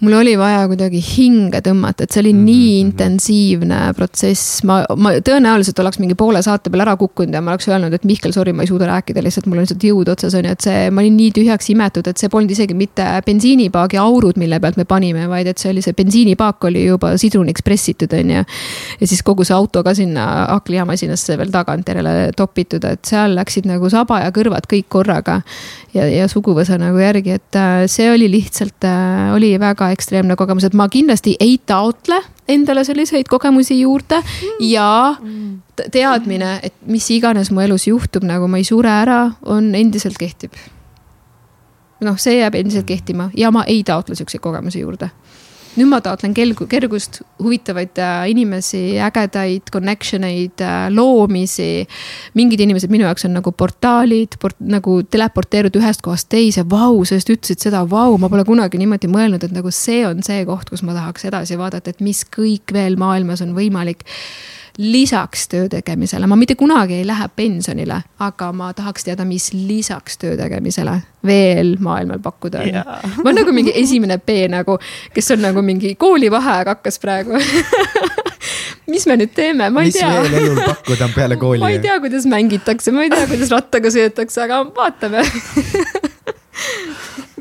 mul 0.00 0.12
oli 0.12 0.34
vaja 0.36 0.66
kuidagi 0.68 1.00
hinge 1.00 1.62
tõmmata, 1.64 2.04
et 2.04 2.12
see 2.12 2.20
oli 2.20 2.32
mm 2.32 2.40
-hmm. 2.40 2.50
nii 2.50 2.72
mhm. 2.72 2.86
intensiivne 2.86 3.78
protsess, 3.96 4.62
ma, 4.68 4.82
ma 4.96 5.12
tõenäoliselt 5.24 5.78
oleks 5.80 5.98
mingi 5.98 6.14
poole 6.14 6.42
saate 6.42 6.70
peal 6.70 6.84
ära 6.84 6.96
kukkunud 6.96 7.34
ja 7.34 7.40
ma 7.40 7.54
oleks 7.54 7.68
öelnud, 7.68 7.94
et 7.94 8.04
Mihkel, 8.04 8.32
sorry, 8.32 8.52
ma 8.52 8.62
ei 8.62 8.68
suuda 8.68 8.86
rääkida, 8.86 9.22
lihtsalt 9.24 9.46
mul 9.46 9.58
on 9.58 9.64
lihtsalt 9.64 9.84
jõud 9.88 10.10
otsas 10.12 10.34
on 10.34 10.44
ju, 10.44 10.52
et 10.52 10.60
see, 10.60 10.90
ma 10.90 11.00
olin 11.00 11.16
nii 11.16 11.30
tühjaks 11.38 11.70
imetud, 11.72 12.06
et 12.06 12.16
see 12.16 12.28
polnud 12.28 12.50
isegi 12.50 12.74
mitte 12.74 13.06
bensiinipaagi 13.26 13.96
aurud, 13.96 14.36
mille 14.36 14.60
pealt 14.60 14.76
me 14.76 14.84
panime, 14.84 15.28
vaid 15.28 15.46
et 15.46 15.58
see 15.58 15.70
oli 15.70 15.82
see 15.82 15.96
bensiinipaak 15.96 16.64
oli 16.64 16.84
juba 16.84 17.16
sidruniks 17.16 17.64
pressitud, 17.64 18.12
on 18.12 18.30
ju. 18.30 18.44
ja 19.00 19.06
siis 19.06 19.22
kogu 19.22 19.44
see 19.44 19.56
auto 19.56 19.82
ka 19.82 19.94
sinna 19.94 20.26
hakklihamasinasse 20.50 21.38
veel 21.38 21.50
tagantjärele 21.50 22.32
topitud, 22.36 22.84
et 22.84 23.04
seal 23.04 23.34
läksid 23.34 23.64
nagu 23.64 23.88
saba 23.90 24.20
ja 24.20 24.30
kõrvad 24.30 24.68
kõik 24.68 24.88
korraga. 24.88 25.40
ja, 25.94 26.04
ja 26.04 26.28
suguvõsa 26.28 26.76
nagu 26.78 26.98
järgi, 27.00 27.30
et 27.30 27.56
äh, 27.56 27.86
see 27.88 28.10
oli 28.12 28.28
lihtsalt, 28.30 28.84
äh, 28.84 29.32
oli 29.32 29.54
väga 29.60 29.85
väga 29.86 29.96
ekstreemne 29.96 30.36
kogemus, 30.36 30.66
et 30.66 30.74
ma 30.74 30.88
kindlasti 30.90 31.36
ei 31.40 31.58
taotle 31.66 32.20
endale 32.48 32.84
selliseid 32.84 33.28
kogemusi 33.28 33.80
juurde 33.80 34.20
ja 34.60 35.16
teadmine, 35.92 36.60
et 36.62 36.74
mis 36.86 37.08
iganes 37.10 37.50
mu 37.50 37.60
elus 37.60 37.86
juhtub, 37.86 38.24
nagu 38.26 38.48
ma 38.48 38.60
ei 38.60 38.64
sure 38.64 38.90
ära, 38.90 39.30
on 39.42 39.74
endiselt 39.74 40.18
kehtib. 40.18 40.52
noh, 42.00 42.18
see 42.20 42.36
jääb 42.36 42.54
endiselt 42.54 42.86
kehtima 42.86 43.30
ja 43.34 43.50
ma 43.50 43.64
ei 43.64 43.82
taotle 43.84 44.14
siukseid 44.14 44.42
kogemusi 44.44 44.82
juurde 44.82 45.08
nüüd 45.76 45.90
ma 45.90 46.00
taotlen 46.04 46.34
kelgu, 46.36 46.66
kergust, 46.70 47.20
huvitavaid 47.42 47.98
äh, 48.00 48.24
inimesi, 48.32 48.82
ägedaid 49.02 49.70
connection 49.72 50.24
eid, 50.26 50.62
äh, 50.64 50.86
loomisi. 50.92 51.86
mingid 52.34 52.62
inimesed 52.64 52.92
minu 52.92 53.06
jaoks 53.06 53.26
on 53.28 53.36
nagu 53.36 53.52
portaalid 53.52 54.38
port,, 54.40 54.58
nagu 54.60 54.98
teleporteerud 55.10 55.76
ühest 55.80 56.04
kohast 56.04 56.30
teise, 56.32 56.64
vau, 56.70 57.04
sa 57.04 57.20
just 57.20 57.32
ütlesid 57.32 57.68
seda, 57.68 57.84
vau, 57.90 58.16
ma 58.20 58.30
pole 58.32 58.44
kunagi 58.48 58.80
niimoodi 58.80 59.10
mõelnud, 59.12 59.44
et 59.44 59.54
nagu 59.54 59.72
see 59.74 60.02
on 60.08 60.22
see 60.26 60.44
koht, 60.48 60.70
kus 60.72 60.84
ma 60.86 60.96
tahaks 60.96 61.28
edasi 61.28 61.60
vaadata, 61.60 61.92
et 61.92 62.04
mis 62.04 62.24
kõik 62.24 62.72
veel 62.76 62.98
maailmas 63.00 63.44
on 63.44 63.56
võimalik 63.56 64.06
lisaks 64.78 65.48
töö 65.48 65.68
tegemisele, 65.68 66.26
ma 66.26 66.36
mitte 66.36 66.54
kunagi 66.54 67.00
ei 67.00 67.06
lähe 67.06 67.28
pensionile, 67.36 68.00
aga 68.18 68.52
ma 68.52 68.72
tahaks 68.76 69.04
teada, 69.04 69.24
mis 69.24 69.52
lisaks 69.52 70.18
töö 70.20 70.36
tegemisele 70.36 70.98
veel 71.26 71.76
maailmal 71.80 72.20
pakkuda 72.22 72.60
on. 72.62 72.68
Yeah.. 72.68 73.16
ma 73.16 73.24
olen 73.30 73.40
nagu 73.40 73.54
mingi 73.56 73.72
esimene 73.74 74.18
B 74.18 74.44
nagu, 74.52 74.78
kes 75.14 75.30
on 75.34 75.42
nagu 75.46 75.62
mingi 75.64 75.94
koolivaheaeg 75.94 76.74
hakkas 76.76 77.00
praegu. 77.02 77.40
Mis 78.86 79.02
me 79.10 79.16
nüüd 79.18 79.32
teeme, 79.34 79.66
ma 79.74 79.82
ei 79.82 79.88
mis 79.90 79.96
tea. 79.96 80.06
mis 80.14 80.30
veel 80.30 80.44
elul 80.44 80.60
pakkuda 80.62 81.08
on 81.08 81.14
peale 81.16 81.36
kooli? 81.42 81.58
ma 81.58 81.72
ei 81.74 81.80
tea, 81.82 81.96
kuidas 82.00 82.26
mängitakse, 82.30 82.92
ma 82.94 83.02
ei 83.02 83.10
tea, 83.10 83.26
kuidas 83.26 83.50
rattaga 83.50 83.90
sõidetakse, 83.90 84.44
aga 84.44 84.60
vaatame 84.76 85.24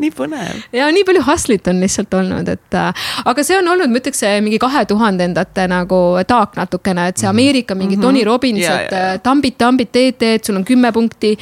nii 0.05 0.13
põnev. 0.15 0.63
ja 0.75 0.89
nii 0.93 1.05
palju 1.07 1.23
hustle'it 1.27 1.69
on 1.71 1.81
lihtsalt 1.83 2.13
olnud, 2.21 2.49
et 2.55 2.79
äh, 2.79 3.07
aga 3.25 3.45
see 3.45 3.57
on 3.59 3.71
olnud, 3.75 3.91
ma 3.91 4.01
ütleks, 4.01 4.23
mingi 4.45 4.59
kahe 4.61 4.85
tuhandendate 4.89 5.67
nagu 5.71 6.01
taak 6.27 6.57
natukene, 6.59 7.09
et 7.11 7.21
see 7.21 7.27
mhm. 7.27 7.35
Ameerika 7.35 7.75
mingi 7.75 7.95
mm 7.95 8.01
-hmm. 8.01 8.07
Tony 8.07 8.23
Robbins, 8.23 8.65
et 8.65 8.93
äh, 8.93 9.17
tambid, 9.23 9.57
tambid, 9.57 9.91
teed, 9.91 10.19
teed, 10.21 10.45
sul 10.45 10.55
on 10.55 10.65
kümme 10.65 10.91
punkti 10.91 11.37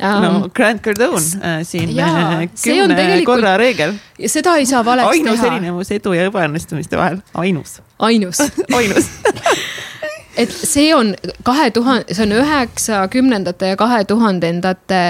um,. 0.00 0.22
no 0.22 0.48
Grant 0.54 0.82
Cardone 0.82 1.24
äh, 1.42 1.64
siin 1.66 1.96
jaa, 1.96 2.42
äh, 2.42 2.48
kümne 2.64 3.22
korra 3.24 3.56
reegel. 3.56 3.94
seda 4.26 4.56
ei 4.56 4.66
saa 4.66 4.84
valeks 4.84 5.08
ainus 5.08 5.40
teha. 5.40 5.52
ainus 5.52 5.52
erinevus 5.52 5.92
edu 5.96 6.12
ja 6.16 6.28
ebaõnnestumiste 6.30 6.96
vahel, 7.00 7.20
ainus. 7.34 7.80
ainus 7.98 8.42
ainus 8.78 9.10
et 10.36 10.52
see 10.52 10.94
on 10.94 11.14
kahe 11.46 11.70
tuhande, 11.70 12.14
see 12.14 12.24
on 12.26 12.34
üheksakümnendate 12.36 13.72
ja 13.72 13.76
kahe 13.80 14.02
tuhandendate 14.08 15.00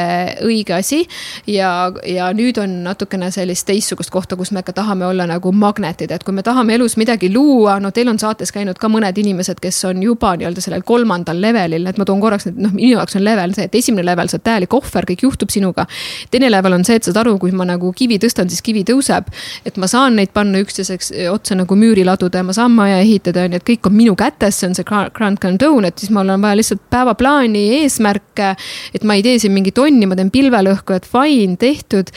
õige 0.47 0.77
asi. 0.77 1.03
ja, 1.47 1.93
ja 2.07 2.31
nüüd 2.36 2.59
on 2.62 2.78
natukene 2.85 3.31
sellist 3.35 3.66
teistsugust 3.66 4.11
kohta, 4.15 4.36
kus 4.39 4.53
me 4.55 4.62
ka 4.66 4.73
tahame 4.77 5.07
olla 5.07 5.27
nagu 5.27 5.53
magnetid, 5.53 6.12
et 6.15 6.24
kui 6.24 6.35
me 6.35 6.44
tahame 6.47 6.77
elus 6.78 6.97
midagi 6.97 7.31
luua, 7.35 7.78
no 7.82 7.90
teil 7.90 8.09
on 8.12 8.20
saates 8.23 8.53
käinud 8.55 8.78
ka 8.78 8.90
mõned 8.93 9.19
inimesed, 9.19 9.61
kes 9.62 9.82
on 9.90 10.03
juba 10.03 10.35
nii-öelda 10.39 10.62
sellel 10.62 10.86
kolmandal 10.86 11.40
levelil, 11.43 11.86
et 11.90 11.98
ma 11.98 12.07
toon 12.09 12.23
korraks, 12.23 12.48
noh, 12.55 12.74
minu 12.77 12.94
jaoks 12.94 13.19
on 13.19 13.27
level 13.27 13.55
see, 13.57 13.66
et 13.66 13.78
esimene 13.82 14.07
level, 14.07 14.31
sa 14.31 14.39
oled 14.39 14.47
täielik 14.47 14.78
ohver, 14.78 15.09
kõik 15.11 15.27
juhtub 15.27 15.51
sinuga. 15.51 15.86
teine 16.31 16.51
level 16.51 16.78
on 16.78 16.86
see, 16.86 17.01
et 17.01 17.09
saad 17.09 17.19
aru, 17.24 17.36
kui 17.43 17.53
ma 17.57 17.66
nagu 17.66 17.93
kivi 17.97 18.20
tõstan, 18.23 18.51
siis 18.53 18.62
kivi 18.62 18.85
tõuseb. 18.86 19.32
et 19.66 19.77
ma 19.77 19.90
saan 19.90 20.16
neid 20.20 20.31
panna 20.35 20.62
üksteiseks 20.62 21.12
otsa 21.32 21.59
nagu 21.59 21.74
müüri 21.74 22.05
laduda 22.07 22.39
ja 22.39 22.47
ma 22.47 22.55
saan 22.57 22.70
maja 22.77 23.01
ehitada, 23.03 23.44
on 23.44 23.57
ju, 23.57 23.62
et 23.62 23.69
kõik 23.74 23.90
on 23.90 23.97
minu 23.97 24.16
kätes, 24.16 24.61
see 24.61 24.69
on 24.70 24.74
see 24.78 24.85
Grand 25.16 25.40
Condone, 25.40 25.88
et 25.88 26.02
siis 26.02 26.12
mul 26.14 26.28
on 26.32 26.43
vaja 26.44 26.59
lihtsalt 26.59 26.82
päevaplaani, 26.93 27.62
eesmärke. 27.80 28.52
et 28.94 29.05
ma 29.05 29.16
ei 29.16 29.24
tee 29.24 29.38
siin 29.40 29.55
mingit 29.55 29.78
onni, 29.80 30.06
ma 30.06 30.16
teen 30.18 30.30
pilvelõhku, 30.34 30.97
et 30.97 31.09
fine, 31.09 31.56
tehtud. 31.60 32.12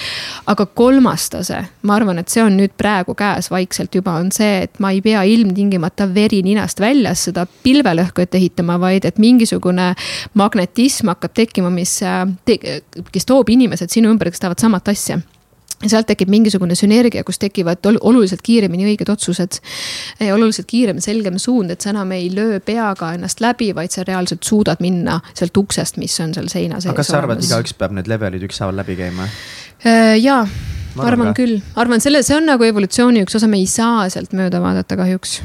aga 0.51 0.65
kolmas 0.65 1.29
tase, 1.31 1.61
ma 1.87 1.95
arvan, 1.95 2.19
et 2.19 2.29
see 2.29 2.43
on 2.43 2.57
nüüd 2.59 2.75
praegu 2.77 3.15
käes 3.17 3.49
vaikselt 3.51 3.95
juba 3.95 4.17
on 4.19 4.31
see, 4.35 4.65
et 4.67 4.79
ma 4.83 4.91
ei 4.95 5.01
pea 5.05 5.23
ilmtingimata 5.23 6.09
veri 6.13 6.41
ninast 6.45 6.79
väljas 6.83 7.27
seda 7.29 7.45
pilvelõhkujat 7.63 8.35
ehitama, 8.39 8.79
vaid 8.81 9.07
et 9.07 9.19
mingisugune 9.21 9.93
magnetism 10.39 11.13
hakkab 11.13 11.35
tekkima, 11.39 11.71
mis 11.73 11.99
te,, 12.45 12.59
kes 13.11 13.29
toob 13.29 13.49
inimesed 13.55 13.91
sinu 13.93 14.11
ümber, 14.11 14.31
kes 14.33 14.43
tahavad 14.43 14.67
samat 14.67 14.91
asja 14.95 15.21
ja 15.83 15.89
sealt 15.93 16.09
tekib 16.09 16.31
mingisugune 16.31 16.75
sünergia, 16.75 17.23
kus 17.27 17.39
tekivad 17.39 17.85
oluliselt 17.99 18.41
kiiremini 18.43 18.87
õiged 18.91 19.11
otsused. 19.11 19.59
oluliselt 20.33 20.67
kiirem, 20.69 20.99
selgem 21.03 21.37
suund, 21.39 21.71
et 21.71 21.81
sa 21.81 21.93
enam 21.93 22.11
ei 22.15 22.29
löö 22.33 22.59
peaga 22.63 23.13
ennast 23.15 23.43
läbi, 23.43 23.71
vaid 23.75 23.95
sa 23.95 24.03
reaalselt 24.07 24.43
suudad 24.43 24.83
minna 24.83 25.19
sealt 25.33 25.57
uksest, 25.57 25.97
mis 26.01 26.17
on 26.19 26.33
seal 26.35 26.49
seina 26.51 26.79
sees. 26.79 26.91
aga 26.91 26.99
kas 26.99 27.13
sa 27.13 27.21
arvad, 27.21 27.39
et 27.39 27.47
igaüks 27.49 27.75
peab 27.79 27.95
need 27.95 28.11
levelid 28.11 28.43
ükshaaval 28.49 28.81
läbi 28.81 28.97
käima? 28.99 29.29
Äh, 29.85 30.17
jaa, 30.19 30.41
arvan 30.99 31.31
ka. 31.31 31.37
küll, 31.43 31.61
arvan 31.79 32.03
selle, 32.03 32.23
see 32.27 32.35
on 32.35 32.49
nagu 32.49 32.67
evolutsiooni 32.67 33.23
üks 33.23 33.39
osa, 33.39 33.47
me 33.47 33.61
ei 33.61 33.69
saa 33.69 34.09
sealt 34.11 34.35
mööda 34.35 34.61
vaadata 34.63 34.99
kahjuks. 34.99 35.39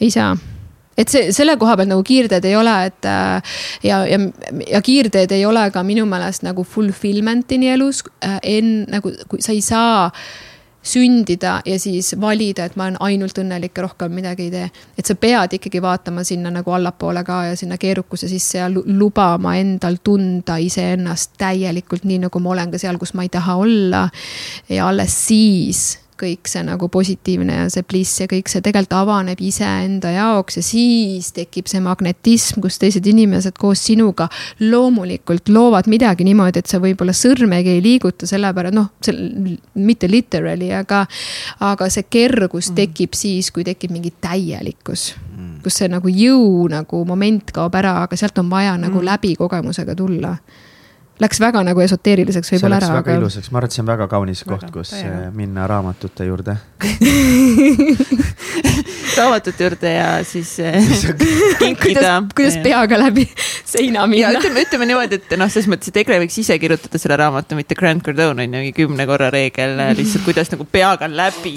ei 0.00 0.12
saa 0.12 0.36
et 0.96 1.12
see, 1.12 1.30
selle 1.36 1.56
koha 1.60 1.76
pealt 1.76 1.92
nagu 1.92 2.04
kiirteed 2.06 2.48
ei 2.48 2.56
ole, 2.56 2.74
et 2.90 3.08
äh, 3.10 3.54
ja, 3.86 4.02
ja, 4.08 4.18
ja 4.70 4.82
kiirteed 4.82 5.32
ei 5.36 5.46
ole 5.46 5.68
ka 5.74 5.84
minu 5.86 6.06
meelest 6.08 6.46
nagu 6.46 6.64
fulfillment'ini 6.64 7.72
elus 7.76 8.04
äh,. 8.24 8.38
en-, 8.42 8.84
nagu, 8.92 9.12
kui 9.28 9.42
sa 9.44 9.52
ei 9.52 9.64
saa 9.64 10.10
sündida 10.86 11.60
ja 11.66 11.78
siis 11.82 12.14
valida, 12.20 12.64
et 12.64 12.76
ma 12.78 12.86
olen 12.86 12.98
ainult 13.02 13.38
õnnelik 13.42 13.74
ja 13.74 13.86
rohkem 13.88 14.12
midagi 14.14 14.46
ei 14.46 14.52
tee. 14.52 14.68
et 14.98 15.06
sa 15.06 15.16
pead 15.18 15.56
ikkagi 15.58 15.82
vaatama 15.82 16.24
sinna 16.24 16.50
nagu 16.54 16.70
allapoole 16.70 17.24
ka 17.26 17.42
ja 17.50 17.56
sinna 17.58 17.78
keerukuse 17.78 18.28
sisse 18.30 18.58
ja 18.58 18.68
lubama 18.70 19.56
endal 19.58 19.98
tunda 20.04 20.60
iseennast 20.62 21.34
täielikult, 21.38 22.06
nii 22.06 22.22
nagu 22.28 22.40
ma 22.40 22.54
olen 22.54 22.70
ka 22.70 22.78
seal, 22.78 23.00
kus 23.02 23.14
ma 23.14 23.26
ei 23.26 23.32
taha 23.34 23.58
olla. 23.66 24.08
ja 24.68 24.88
alles 24.88 25.18
siis 25.26 25.98
kõik 26.20 26.48
see 26.50 26.62
nagu 26.66 26.88
positiivne 26.92 27.58
ja 27.60 27.66
see 27.72 27.84
bliss 27.86 28.22
ja 28.22 28.28
kõik 28.30 28.50
see 28.50 28.64
tegelikult 28.64 28.96
avaneb 28.96 29.40
iseenda 29.44 30.12
jaoks 30.14 30.58
ja 30.60 30.64
siis 30.64 31.30
tekib 31.36 31.68
see 31.70 31.82
magnetism, 31.84 32.60
kus 32.64 32.80
teised 32.82 33.06
inimesed 33.06 33.58
koos 33.60 33.84
sinuga 33.88 34.28
loomulikult 34.62 35.50
loovad 35.52 35.90
midagi 35.92 36.26
niimoodi, 36.26 36.62
et 36.62 36.70
sa 36.70 36.80
võib-olla 36.82 37.14
sõrmegi 37.16 37.76
ei 37.76 37.82
liiguta, 37.84 38.28
sellepärast 38.28 38.76
noh, 38.76 38.90
see 39.04 39.56
mitte 39.74 40.10
literally, 40.10 40.72
aga, 40.74 41.04
aga 41.66 41.90
see 41.92 42.06
kergus 42.10 42.70
mm. 42.70 42.78
tekib 42.80 43.16
siis, 43.18 43.52
kui 43.54 43.66
tekib 43.66 43.94
mingi 43.94 44.14
täielikkus 44.20 45.12
mm. 45.16 45.58
kus 45.64 45.82
see 45.82 45.90
nagu 45.92 46.10
jõu 46.12 46.68
nagu 46.72 47.02
moment 47.08 47.52
kaob 47.54 47.76
ära, 47.78 47.98
aga 48.06 48.18
sealt 48.18 48.38
on 48.42 48.50
vaja 48.52 48.76
nagu 48.80 49.00
mm. 49.00 49.06
läbi 49.10 49.34
kogemusega 49.38 49.96
tulla 49.98 50.36
Läks 51.16 51.38
väga 51.40 51.62
nagu 51.64 51.80
esoteeriliseks 51.80 52.50
võib-olla 52.52 52.76
ära. 52.76 52.88
väga 52.98 53.12
aga... 53.12 53.20
ilusaks, 53.22 53.48
ma 53.48 53.60
arvan, 53.60 53.70
et 53.70 53.76
see 53.76 53.82
on 53.82 53.88
väga 53.88 54.06
kaunis 54.12 54.42
koht, 54.44 54.66
kus 54.72 54.90
täiega. 54.92 55.30
minna 55.32 55.64
raamatute 55.70 56.26
juurde 56.28 56.56
raamatute 59.16 59.64
juurde 59.64 59.92
ja 59.94 60.10
siis 60.28 60.50
eh, 60.60 60.76
kinkida. 61.62 62.18
kuidas 62.36 62.58
peaga 62.64 62.98
läbi 63.00 63.24
seina 63.72 64.04
minna. 64.10 64.34
ütleme, 64.36 64.66
ütleme 64.66 64.90
niimoodi, 64.90 65.20
et 65.22 65.36
noh, 65.40 65.48
selles 65.52 65.70
mõttes, 65.72 65.92
et 65.92 66.02
Egle 66.02 66.20
võiks 66.24 66.36
ise 66.42 66.58
kirjutada 66.60 67.00
selle 67.00 67.16
raamatu, 67.22 67.56
mitte 67.56 67.78
Grand 67.78 68.04
Cardone 68.04 68.44
on 68.44 68.58
ju 68.60 68.74
kümne 68.76 69.08
korra 69.08 69.30
reegel, 69.32 69.78
lihtsalt 69.96 70.26
kuidas 70.28 70.52
nagu 70.52 70.68
peaga 70.68 71.08
läbi 71.08 71.56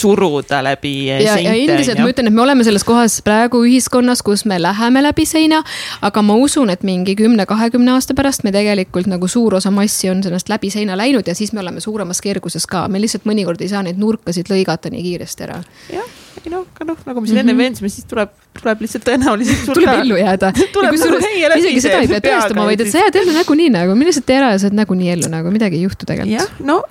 suruda 0.00 0.62
läbi 0.64 0.94
ja, 1.08 1.18
seinte. 1.34 1.48
ja 1.48 1.54
endiselt 1.54 2.00
ma 2.00 2.08
ütlen, 2.12 2.30
et 2.30 2.36
me 2.36 2.42
oleme 2.44 2.64
selles 2.66 2.84
kohas 2.86 3.20
praegu 3.26 3.62
ühiskonnas, 3.66 4.24
kus 4.26 4.44
me 4.48 4.60
läheme 4.62 5.02
läbi 5.04 5.26
seina, 5.28 5.62
aga 6.06 6.22
ma 6.26 6.36
usun, 6.40 6.72
et 6.72 6.84
mingi 6.86 7.16
kümne-kahekümne 7.18 7.94
aasta 7.94 8.16
pärast 8.18 8.44
me 8.46 8.54
tegelikult 8.54 9.10
nagu 9.10 9.28
suur 9.30 9.58
osa 9.60 9.72
massi 9.74 10.10
on 10.12 10.22
sellest 10.24 10.50
läbi 10.52 10.72
seina 10.72 10.96
läinud 10.98 11.28
ja 11.28 11.36
siis 11.38 11.52
me 11.56 11.64
oleme 11.64 11.82
suuremas 11.84 12.22
kerguses 12.24 12.66
ka, 12.70 12.86
me 12.88 13.02
lihtsalt 13.02 13.28
mõnikord 13.28 13.60
ei 13.62 13.70
saa 13.72 13.84
neid 13.86 14.00
nurkasid 14.00 14.50
lõigata 14.52 14.92
nii 14.92 15.04
kiiresti 15.08 15.46
ära. 15.48 15.60
jah, 15.92 16.14
ei 16.44 16.52
noh, 16.52 16.64
aga 16.74 16.88
noh, 16.92 17.04
nagu 17.06 17.20
me 17.20 17.28
siin 17.28 17.36
mm 17.36 17.42
-hmm. 17.42 17.50
enne 17.50 17.64
veendsime, 17.64 17.92
siis 17.92 18.08
tuleb, 18.10 18.32
tuleb 18.60 18.86
lihtsalt 18.86 19.06
tõenäoliselt 19.08 19.64
sul 19.66 19.78
tuleb 19.78 20.02
ellu 20.04 20.16
jääda. 20.20 20.52
kusjuures 20.94 21.28
isegi 21.60 21.84
seda 21.84 22.00
ei 22.00 22.08
pea 22.08 22.24
tõestama, 22.26 22.66
vaid 22.70 22.80
et 22.80 22.92
sa 22.92 23.04
jääd 23.04 23.20
ellu 23.22 23.36
nagunii 23.36 23.70
nagu, 23.76 23.94
mine 23.94 24.10
lihtsalt 24.10 24.26
tee 24.26 24.40
ära 24.40 24.52
ja 24.54 24.58
sa 24.58 24.70
oled 24.70 24.80
nagunii 24.80 25.14
ellu 25.16 25.30
nagu, 25.32 25.52
midagi 25.54 25.80
ei 25.80 25.86
juhtu 25.88 26.08
tegelikult. 26.08 26.40
jah, 26.40 26.66
no 26.66 26.82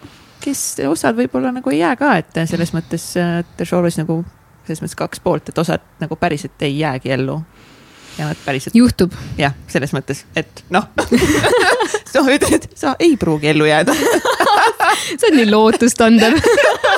kes, 0.44 0.64
osad 0.88 1.18
võib-olla 1.18 1.52
nagu 1.56 1.72
ei 1.74 1.82
jää 1.82 1.96
ka, 2.00 2.16
et 2.22 2.44
selles 2.50 2.74
mõttes, 2.76 3.12
et 3.20 3.66
show'is 3.66 4.00
nagu 4.02 4.22
selles 4.68 4.84
mõttes 4.84 5.00
kaks 5.00 5.24
poolt, 5.24 5.50
et 5.50 5.58
osad 5.58 5.84
nagu 6.02 6.16
päriselt 6.20 6.62
ei 6.68 6.80
jäägi 6.80 7.12
ellu 7.16 7.40
ja 8.20 8.28
nad 8.28 8.40
päriselt. 8.46 8.76
juhtub. 8.76 9.14
jah, 9.38 9.54
selles 9.68 9.94
mõttes, 9.96 10.26
et 10.36 10.64
noh 10.70 10.90
sa 12.12 12.24
ütled, 12.26 12.70
sa 12.76 12.96
ei 13.00 13.16
pruugi 13.18 13.52
ellu 13.54 13.70
jääda 13.70 13.96
see 15.20 15.32
on 15.32 15.38
nii 15.40 15.50
lootustandev 15.52 16.38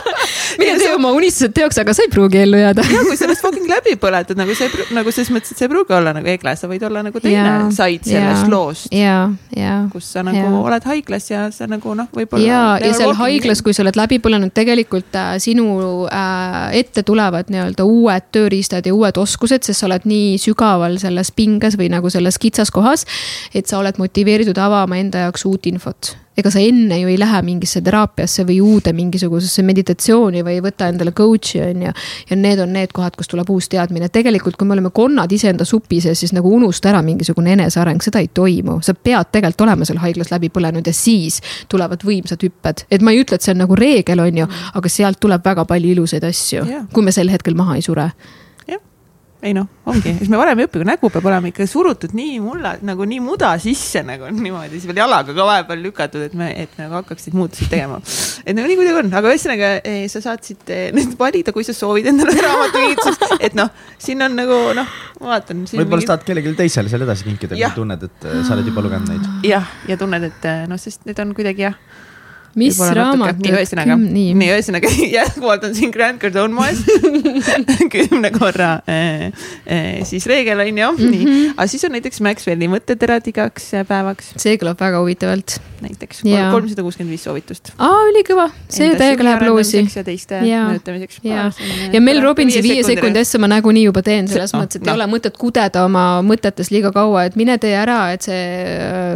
mine 0.60 0.78
tee 0.80 0.92
oma 0.96 1.12
unistused 1.16 1.54
teoks, 1.56 1.80
aga 1.82 1.94
sa 1.96 2.06
ei 2.06 2.12
pruugi 2.12 2.42
ellu 2.42 2.60
jääda. 2.60 2.86
ja 2.92 3.04
kui 3.08 3.18
sellest 3.20 3.44
fucking 3.46 3.70
läbi 3.70 3.96
põletad 4.02 4.40
nagu 4.40 4.56
see, 4.58 4.70
nagu 4.96 5.14
selles 5.14 5.32
mõttes, 5.34 5.54
et 5.54 5.62
see 5.62 5.68
ei 5.68 5.72
pruugi 5.72 5.96
olla 5.98 6.14
nagu 6.18 6.32
Egle, 6.32 6.56
sa 6.60 6.70
võid 6.72 6.86
olla 6.88 7.04
nagu 7.08 7.22
teine 7.24 7.38
ja, 7.40 7.58
said 7.76 8.08
sellest 8.08 8.46
ja, 8.46 8.52
loost. 8.52 8.88
kus 9.94 10.10
sa 10.16 10.26
nagu 10.28 10.40
ja. 10.40 10.52
oled 10.62 10.88
haiglas 10.92 11.30
ja 11.32 11.46
sa 11.56 11.68
nagu 11.72 11.96
noh, 11.98 12.10
võib-olla. 12.16 12.46
ja, 12.46 12.64
ja 12.82 12.94
seal 12.98 13.16
haiglas, 13.20 13.64
kui 13.66 13.76
sa 13.78 13.86
oled 13.86 14.00
läbi 14.00 14.22
põlenud, 14.24 14.54
tegelikult 14.56 15.20
äh, 15.20 15.36
sinu 15.44 15.68
äh, 16.08 16.80
ette 16.82 17.06
tulevad 17.08 17.52
nii-öelda 17.54 17.86
uued 17.88 18.32
tööriistad 18.36 18.88
ja 18.88 18.96
uued 18.96 19.22
oskused, 19.22 19.66
sest 19.68 19.84
sa 19.84 19.90
oled 19.90 20.08
nii 20.10 20.36
sügaval 20.42 20.98
selles 21.02 21.34
pinges 21.36 21.78
või 21.80 21.92
nagu 21.94 22.12
selles 22.14 22.40
kitsaskohas. 22.42 23.06
et 23.54 23.68
sa 23.68 23.80
oled 23.80 23.98
motiveeritud 24.02 24.58
avama 24.62 25.00
enda 25.02 25.28
jaoks 25.28 25.46
uut 25.50 25.70
infot 25.72 26.16
ega 26.38 26.52
sa 26.54 26.62
enne 26.64 26.98
ju 27.02 27.10
ei 27.12 27.18
lähe 27.20 27.42
mingisse 27.46 27.82
teraapiasse 27.84 28.46
või 28.48 28.62
uude 28.64 28.94
mingisugusesse 28.96 29.64
meditatsiooni 29.68 30.41
või 30.46 30.58
ei 30.58 30.64
võta 30.64 30.90
endale 30.92 31.14
coach'i 31.18 31.62
on 31.66 31.86
ju. 31.88 31.94
ja 32.30 32.38
need 32.40 32.60
on 32.64 32.74
need 32.74 32.94
kohad, 32.94 33.16
kus 33.18 33.32
tuleb 33.32 33.50
uus 33.50 33.70
teadmine, 33.72 34.10
tegelikult 34.10 34.58
kui 34.60 34.68
me 34.68 34.76
oleme 34.78 34.92
konnad 34.94 35.32
iseenda 35.32 35.66
supi 35.66 36.02
sees, 36.02 36.20
siis 36.20 36.36
nagu 36.38 36.52
unusta 36.56 36.92
ära 36.92 37.02
mingisugune 37.06 37.56
eneseareng, 37.58 38.02
seda 38.04 38.20
ei 38.24 38.30
toimu. 38.34 38.80
sa 38.82 38.94
pead 38.94 39.32
tegelikult 39.32 39.68
olema 39.68 39.88
seal 39.88 40.02
haiglas 40.04 40.32
läbi 40.32 40.50
põlenud 40.50 40.88
ja 40.88 40.94
siis 40.94 41.42
tulevad 41.70 42.04
võimsad 42.06 42.44
hüpped, 42.44 42.86
et 42.92 43.02
ma 43.02 43.12
ei 43.12 43.24
ütle, 43.24 43.36
et 43.36 43.46
see 43.46 43.56
on 43.56 43.64
nagu 43.66 43.76
reegel, 43.76 44.20
on 44.20 44.44
ju, 44.44 44.48
aga 44.74 44.90
sealt 44.90 45.20
tuleb 45.22 45.46
väga 45.46 45.66
palju 45.66 45.96
ilusaid 45.96 46.24
asju 46.28 46.66
yeah., 46.66 46.88
kui 46.94 47.04
me 47.06 47.12
sel 47.16 47.30
hetkel 47.32 47.58
maha 47.58 47.80
ei 47.80 47.86
sure 47.86 48.12
ei 49.42 49.54
noh, 49.58 49.66
ongi, 49.90 50.14
siis 50.20 50.30
me 50.30 50.38
varem 50.38 50.60
ei 50.62 50.68
õpi, 50.68 50.84
nägu 50.86 51.10
peab 51.10 51.26
olema 51.26 51.50
ikka 51.50 51.66
surutud 51.70 52.14
nii 52.18 52.36
mulla, 52.44 52.76
nagu 52.86 53.06
nii 53.10 53.22
muda 53.26 53.50
sisse 53.62 54.04
nagu 54.06 54.30
niimoodi, 54.36 54.76
siis 54.76 54.86
veel 54.90 55.02
jalaga 55.02 55.34
ka 55.34 55.48
vahepeal 55.48 55.82
lükatud, 55.82 56.26
et 56.28 56.36
me, 56.38 56.52
et 56.64 56.76
nagu 56.78 57.00
hakkaksid 57.00 57.34
muutusi 57.38 57.66
tegema. 57.72 57.98
et 58.46 58.54
nagu 58.58 58.70
nii 58.70 58.78
kuidagi 58.78 59.02
on, 59.02 59.10
aga 59.18 59.32
ühesõnaga 59.34 59.72
eh, 59.80 60.04
sa 60.14 60.22
saatsid 60.28 60.70
eh, 60.70 60.84
nüüd 60.94 61.16
valida, 61.18 61.56
kui 61.56 61.66
sa 61.66 61.74
soovid 61.74 62.12
endale 62.14 62.38
raamatukinkitust, 62.38 63.26
et 63.40 63.58
noh, 63.58 63.74
siin 64.02 64.22
on 64.28 64.38
nagu 64.38 64.62
noh, 64.78 64.94
ma 65.18 65.34
vaatan. 65.34 65.66
võib-olla 65.72 65.98
mingid... 65.98 66.12
tahad 66.14 66.28
kellelegi 66.30 66.56
teisele 66.62 66.94
selle 66.94 67.10
edasi 67.10 67.26
kinkida, 67.32 67.58
kui 67.58 67.82
tunned, 67.82 68.08
et 68.12 68.30
eh, 68.30 68.40
sa 68.46 68.54
oled 68.58 68.70
juba 68.70 68.86
lugenud 68.86 69.10
neid. 69.10 69.28
jah, 69.50 69.74
ja 69.90 69.98
tunned, 69.98 70.30
et 70.30 70.50
noh, 70.70 70.82
sest 70.82 71.10
need 71.10 71.26
on 71.26 71.34
kuidagi 71.38 71.70
jah 71.72 71.82
mis 72.60 72.80
raamat? 72.80 73.40
nii, 73.42 73.54
ühesõnaga, 73.56 73.98
nii, 74.02 74.34
nii, 74.38 74.50
ühesõnaga 74.56 74.92
jätkuvalt 75.18 75.66
on 75.68 75.76
siin 75.78 75.94
Grand 75.94 76.22
Cardone 76.22 76.54
moes 76.56 76.82
kümne 77.94 78.32
korra 78.36 78.72
äh, 78.90 79.28
äh, 79.66 80.02
siis 80.08 80.28
reegel 80.30 80.60
on 80.60 80.68
ju 80.78 80.92
mm, 80.92 80.98
-hmm. 80.98 81.12
nii. 81.12 81.50
aga 81.56 81.68
siis 81.72 81.86
on 81.88 81.96
näiteks 81.96 82.22
Maxwelli 82.26 82.70
mõtteterad 82.72 83.28
igaks 83.32 83.72
päevaks. 83.88 84.34
see 84.38 84.58
kõlab 84.62 84.80
väga 84.80 85.00
huvitavalt. 85.00 85.60
näiteks 85.82 86.24
kolmsada 86.26 86.84
kuuskümmend 86.84 87.16
viis 87.16 87.24
soovitust. 87.24 87.74
aa, 87.78 88.02
ülikõva, 88.12 88.50
see 88.70 88.96
täiega 88.96 89.24
läheb 89.24 89.48
loosi. 89.48 89.86
ja 89.96 90.04
teiste 90.04 90.42
mõjutamiseks. 90.44 91.22
ja, 91.24 91.52
ja 91.94 92.02
Mel 92.02 92.22
Robbinsi 92.22 92.64
viie 92.64 92.84
sekundi 92.84 93.24
asja 93.24 93.40
ma 93.40 93.52
nagunii 93.52 93.86
juba 93.88 94.04
teen, 94.06 94.28
selles 94.28 94.54
mõttes, 94.58 94.82
et 94.82 94.86
no. 94.86 94.92
ei 94.92 95.00
ole 95.00 95.08
mõtet 95.12 95.38
kudeda 95.38 95.86
oma 95.86 96.22
mõtetes 96.26 96.72
liiga 96.74 96.92
kaua, 96.96 97.26
et 97.30 97.40
mine 97.40 97.58
tee 97.62 97.76
ära, 97.78 98.02
et 98.16 98.28
see 98.28 98.44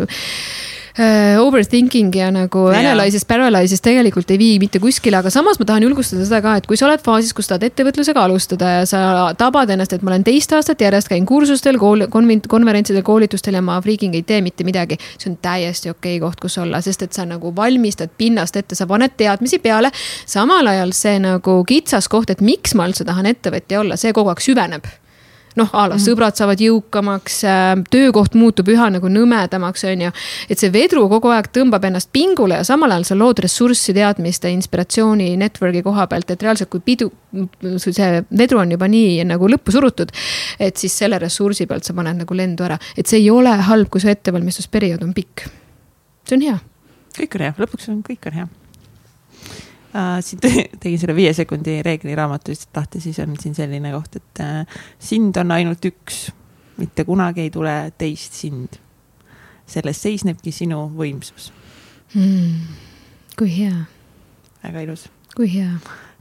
uh, 0.06 0.24
overthinking 0.96 2.14
ja 2.16 2.30
nagu 2.32 2.70
Jaa. 2.72 2.80
analysis 2.80 3.26
paralysis 3.28 3.82
tegelikult 3.84 4.30
ei 4.32 4.40
vii 4.40 4.60
mitte 4.64 4.80
kuskile, 4.80 5.20
aga 5.20 5.32
samas 5.34 5.60
ma 5.60 5.68
tahan 5.68 5.84
julgustada 5.84 6.24
seda 6.24 6.40
ka, 6.46 6.56
et 6.62 6.70
kui 6.70 6.80
sa 6.80 6.88
oled 6.88 7.04
faasis, 7.04 7.34
kus 7.36 7.50
tahad 7.52 7.66
ettevõtlusega 7.68 8.24
alustada 8.24 8.72
ja 8.78 8.88
sa 8.88 9.02
tabad 9.38 9.74
ennast, 9.76 9.96
et 9.96 10.06
ma 10.06 10.14
olen 10.14 10.24
teist 10.28 10.56
aastat 10.56 10.82
järjest 10.86 11.12
käin 11.12 11.28
kursustel, 11.28 11.80
kool, 11.82 12.08
konvent-, 12.12 12.48
konverentsidel, 12.52 13.04
koolitustel 13.04 13.60
ja 13.60 13.64
ma 13.66 13.78
freaking 13.84 14.16
ei 14.16 14.24
tee 14.24 14.42
mitte 14.46 14.64
midagi. 14.64 14.98
see 15.18 15.34
on 15.34 15.38
täiesti 15.44 15.92
okei 15.92 16.20
koht, 16.24 16.40
kus 16.40 16.58
olla, 16.64 16.82
sest 16.82 17.04
et 17.04 17.14
sa 17.14 17.28
nagu 17.28 17.52
valmistad 17.56 18.16
pinnast 18.18 18.56
ette, 18.56 18.76
sa 18.76 18.88
paned 18.88 19.18
teadmisi 19.18 19.60
peale. 19.60 19.92
samal 20.26 20.68
ajal 20.68 20.96
see 20.96 21.20
nagu 21.20 21.64
kitsas 21.68 22.08
koht, 22.08 22.30
et 22.30 22.42
miks 22.42 22.76
ma 22.76 22.88
üldse 22.88 23.04
tahan 23.04 23.26
ettevõtja 23.26 23.84
olla, 23.84 24.00
see 24.00 24.14
kogu 24.16 24.32
aeg 24.32 24.44
süveneb 24.44 24.88
noh, 25.60 25.72
a 25.73 25.86
la 25.91 25.98
sõbrad 26.02 26.36
saavad 26.38 26.61
jõukamaks, 26.61 27.40
töökoht 27.91 28.36
muutub 28.38 28.69
üha 28.72 28.90
nagu 28.94 29.10
nõmedamaks, 29.11 29.86
on 29.91 30.06
ju. 30.07 30.11
et 30.49 30.61
see 30.61 30.72
vedru 30.73 31.06
kogu 31.11 31.32
aeg 31.34 31.49
tõmbab 31.56 31.88
ennast 31.90 32.11
pingule 32.15 32.60
ja 32.60 32.68
samal 32.68 32.95
ajal 32.95 33.07
sa 33.10 33.18
lood 33.19 33.40
ressurssi, 33.45 33.95
teadmiste, 33.95 34.52
inspiratsiooni, 34.56 35.32
network'i 35.40 35.84
koha 35.86 36.07
pealt, 36.11 36.36
et 36.36 36.44
reaalselt, 36.45 36.72
kui 36.73 36.84
pidu, 36.86 37.10
see 37.82 38.11
vedru 38.30 38.61
on 38.64 38.76
juba 38.76 38.90
nii 38.91 39.23
nagu 39.27 39.49
lõppu 39.52 39.76
surutud. 39.76 40.11
et 40.60 40.77
siis 40.77 40.94
selle 41.03 41.19
ressursi 41.22 41.68
pealt 41.68 41.88
sa 41.88 41.94
paned 41.94 42.23
nagu 42.23 42.38
lendu 42.38 42.68
ära, 42.68 42.80
et 42.98 43.07
see 43.07 43.23
ei 43.23 43.32
ole 43.32 43.56
halb, 43.69 43.90
kui 43.90 44.03
su 44.03 44.11
ettevalmistusperiood 44.11 45.03
on 45.03 45.14
pikk. 45.14 45.48
see 46.27 46.38
on 46.38 46.45
hea. 46.49 46.60
kõik 47.15 47.40
on 47.40 47.48
hea, 47.48 47.57
lõpuks 47.60 47.91
on 47.91 48.03
kõik 48.03 48.32
on 48.32 48.40
hea 48.41 48.48
uh,. 49.96 50.22
siin 50.24 50.42
te- 50.44 50.70
tegin 50.80 51.00
selle 51.02 51.16
viie 51.18 51.34
sekundi 51.34 51.80
reegli 51.86 52.16
raamatust 52.18 52.70
lahti, 52.76 53.02
siis 53.04 53.20
on 53.24 53.36
siin 53.40 53.56
selline 53.58 53.92
koht, 53.96 54.20
et 54.20 54.44
uh, 54.44 54.80
sind 55.00 55.38
on 55.42 55.54
ainult 55.56 55.86
üks, 55.92 56.28
mitte 56.80 57.06
kunagi 57.08 57.46
ei 57.46 57.54
tule 57.54 57.76
teist 57.98 58.38
sind. 58.42 58.82
selles 59.66 59.98
seisnebki 59.98 60.52
sinu 60.54 60.84
võimsus, 60.94 61.50
mm, 62.14 62.76
kui 63.40 63.50
hea, 63.50 63.86
väga 64.64 64.84
ilus. 64.86 65.08
kui 65.36 65.50
hea 65.56 65.72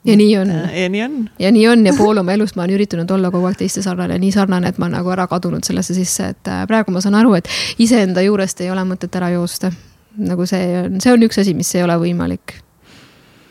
ja 0.04 0.16
nii 0.16 0.36
on 0.38 0.50
uh, 0.50 0.76
ja 0.78 0.88
nii 0.88 1.02
on. 1.02 1.18
ja 1.38 1.52
nii 1.52 1.68
on 1.68 1.86
ja 1.86 1.92
pool 1.98 2.16
oma 2.20 2.32
elust 2.32 2.56
ma 2.56 2.64
olen 2.64 2.76
üritanud 2.78 3.10
olla 3.10 3.30
kogu 3.30 3.48
aeg 3.48 3.58
teiste 3.60 3.82
sarnane, 3.82 4.18
nii 4.20 4.32
sarnane, 4.32 4.68
et 4.68 4.78
ma 4.78 4.88
olen 4.88 4.98
nagu 5.00 5.12
ära 5.12 5.26
kadunud 5.30 5.64
sellesse 5.64 5.96
sisse, 5.96 6.28
et 6.34 6.52
äh, 6.52 6.64
praegu 6.68 6.92
ma 6.92 7.04
saan 7.04 7.16
aru, 7.20 7.34
et 7.38 7.48
iseenda 7.78 8.24
juurest 8.24 8.60
ei 8.64 8.70
ole 8.72 8.84
mõtet 8.88 9.16
ära 9.20 9.30
joosta. 9.34 9.72
nagu 10.16 10.46
see 10.46 10.66
on, 10.84 11.00
see 11.00 11.12
on 11.12 11.24
üks 11.26 11.40
asi, 11.40 11.54
mis 11.54 11.74
ei 11.74 11.82
ole 11.82 11.96
võimalik. 12.00 12.60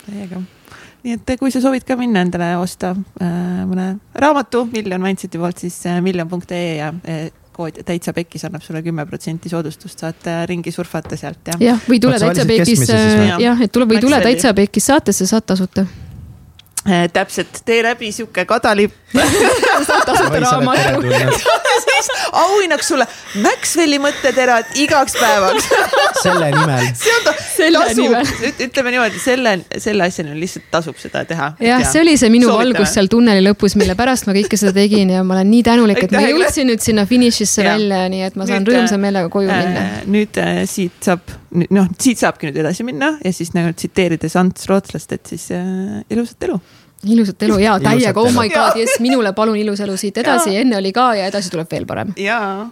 Täiega. 0.07 0.41
nii 1.03 1.15
et 1.17 1.33
kui 1.39 1.51
sa 1.51 1.61
soovid 1.63 1.85
ka 1.87 1.97
minna 1.99 2.23
endale 2.25 2.53
osta 2.61 2.93
äh, 2.95 3.63
mõne 3.69 3.93
raamatu 4.15 4.65
Miljon 4.71 5.03
Mindseti 5.03 5.41
poolt, 5.41 5.63
siis 5.63 5.79
äh, 5.89 6.01
miljon.ee 6.03 6.77
ja 6.77 6.91
äh, 7.07 7.25
kood 7.53 7.83
täitsa 7.85 8.15
pekkis 8.17 8.47
annab 8.47 8.63
sulle 8.65 8.81
kümme 8.81 9.05
protsenti 9.05 9.51
soodustust, 9.51 9.99
saad 10.01 10.29
ringi 10.49 10.71
surfata 10.73 11.17
sealt 11.19 11.53
ja. 11.53 11.59
jah, 11.61 11.83
või 11.89 11.99
tule 12.01 12.17
täitsa 12.21 12.47
või? 12.49 13.43
jah, 13.45 13.61
et 13.61 13.73
tule 13.73 13.89
või 13.91 14.01
tule 14.01 14.21
täitsa 14.23 14.55
peekis 14.57 14.89
saatesse, 14.89 15.29
saad 15.29 15.45
tasuta. 15.53 15.85
Äh, 16.89 17.09
täpselt, 17.13 17.61
tee 17.65 17.79
läbi 17.83 18.11
sihuke 18.11 18.43
kadalipp. 18.45 18.91
Tasuta 20.05 20.39
raamatu. 20.39 21.01
siis 21.83 22.09
auhinnaks 22.31 22.87
sulle 22.87 23.05
Maxwelli 23.39 23.99
mõtteterad 24.03 24.73
igaks 24.83 25.15
päevaks. 25.15 25.69
Selle 26.25 26.49
nimel. 26.51 26.89
See 26.99 27.13
on 27.15 27.23
ta, 27.23 27.33
tasub, 27.77 28.57
ütleme 28.65 28.91
niimoodi, 28.95 29.21
selle, 29.23 29.53
selle 29.77 30.09
asjani 30.09 30.35
lihtsalt 30.41 30.67
tasub 30.73 30.99
seda 30.99 31.23
teha. 31.29 31.53
jah, 31.63 31.85
see 31.87 32.01
oli 32.03 32.17
see 32.19 32.31
minu 32.33 32.51
valgus 32.51 32.97
seal 32.97 33.07
tunneli 33.11 33.45
lõpus, 33.45 33.77
mille 33.79 33.95
pärast 33.99 34.27
ma 34.27 34.35
kõike 34.35 34.59
seda 34.59 34.75
tegin 34.75 35.13
ja 35.13 35.23
ma 35.23 35.37
olen 35.37 35.51
nii 35.53 35.63
tänulik, 35.67 36.03
et 36.03 36.15
ma 36.15 36.25
jõudsin 36.25 36.67
nüüd 36.67 36.83
sinna 36.83 37.07
finišisse 37.07 37.63
välja, 37.67 38.03
nii 38.11 38.27
et 38.27 38.35
ma 38.39 38.49
saan 38.49 38.67
rõõmsa 38.67 38.99
äh, 38.99 39.03
meelega 39.07 39.31
koju 39.31 39.47
minna. 39.47 39.87
nüüd 40.17 40.43
äh, 40.43 40.63
siit 40.69 40.99
saab, 41.05 41.31
noh, 41.53 41.89
siit 42.01 42.21
saabki 42.21 42.49
nüüd 42.49 42.59
edasi 42.63 42.85
minna 42.87 43.13
ja 43.23 43.33
siis 43.35 43.53
nagu 43.55 43.73
tsiteerides 43.77 44.37
Ants 44.39 44.69
Rootslast, 44.69 45.15
et 45.15 45.33
siis 45.33 45.49
äh, 45.55 46.01
ilusat 46.13 46.47
elu. 46.49 46.59
ilusat 47.15 47.47
elu. 47.47 47.59
Ja 47.63 47.79
täiega, 47.83 48.21
oh 48.21 48.31
my 48.35 48.49
god, 48.53 48.79
jess, 48.79 48.99
minule 49.03 49.33
palun 49.37 49.57
ilus 49.59 49.83
elu 49.85 49.97
siit 49.99 50.17
edasi, 50.23 50.55
enne 50.63 50.79
oli 50.79 50.93
ka 50.95 51.13
ja 51.19 51.27
edasi 51.31 51.53
tuleb 51.53 51.71
veel 51.71 51.87
parem. 51.89 52.13
jaa, 52.17 52.69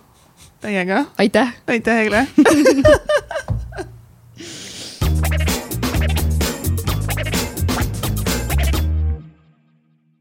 täiega, 0.62 1.06
aitäh. 1.18 1.56
Aitäh, 1.68 2.06
Egle 2.06 2.28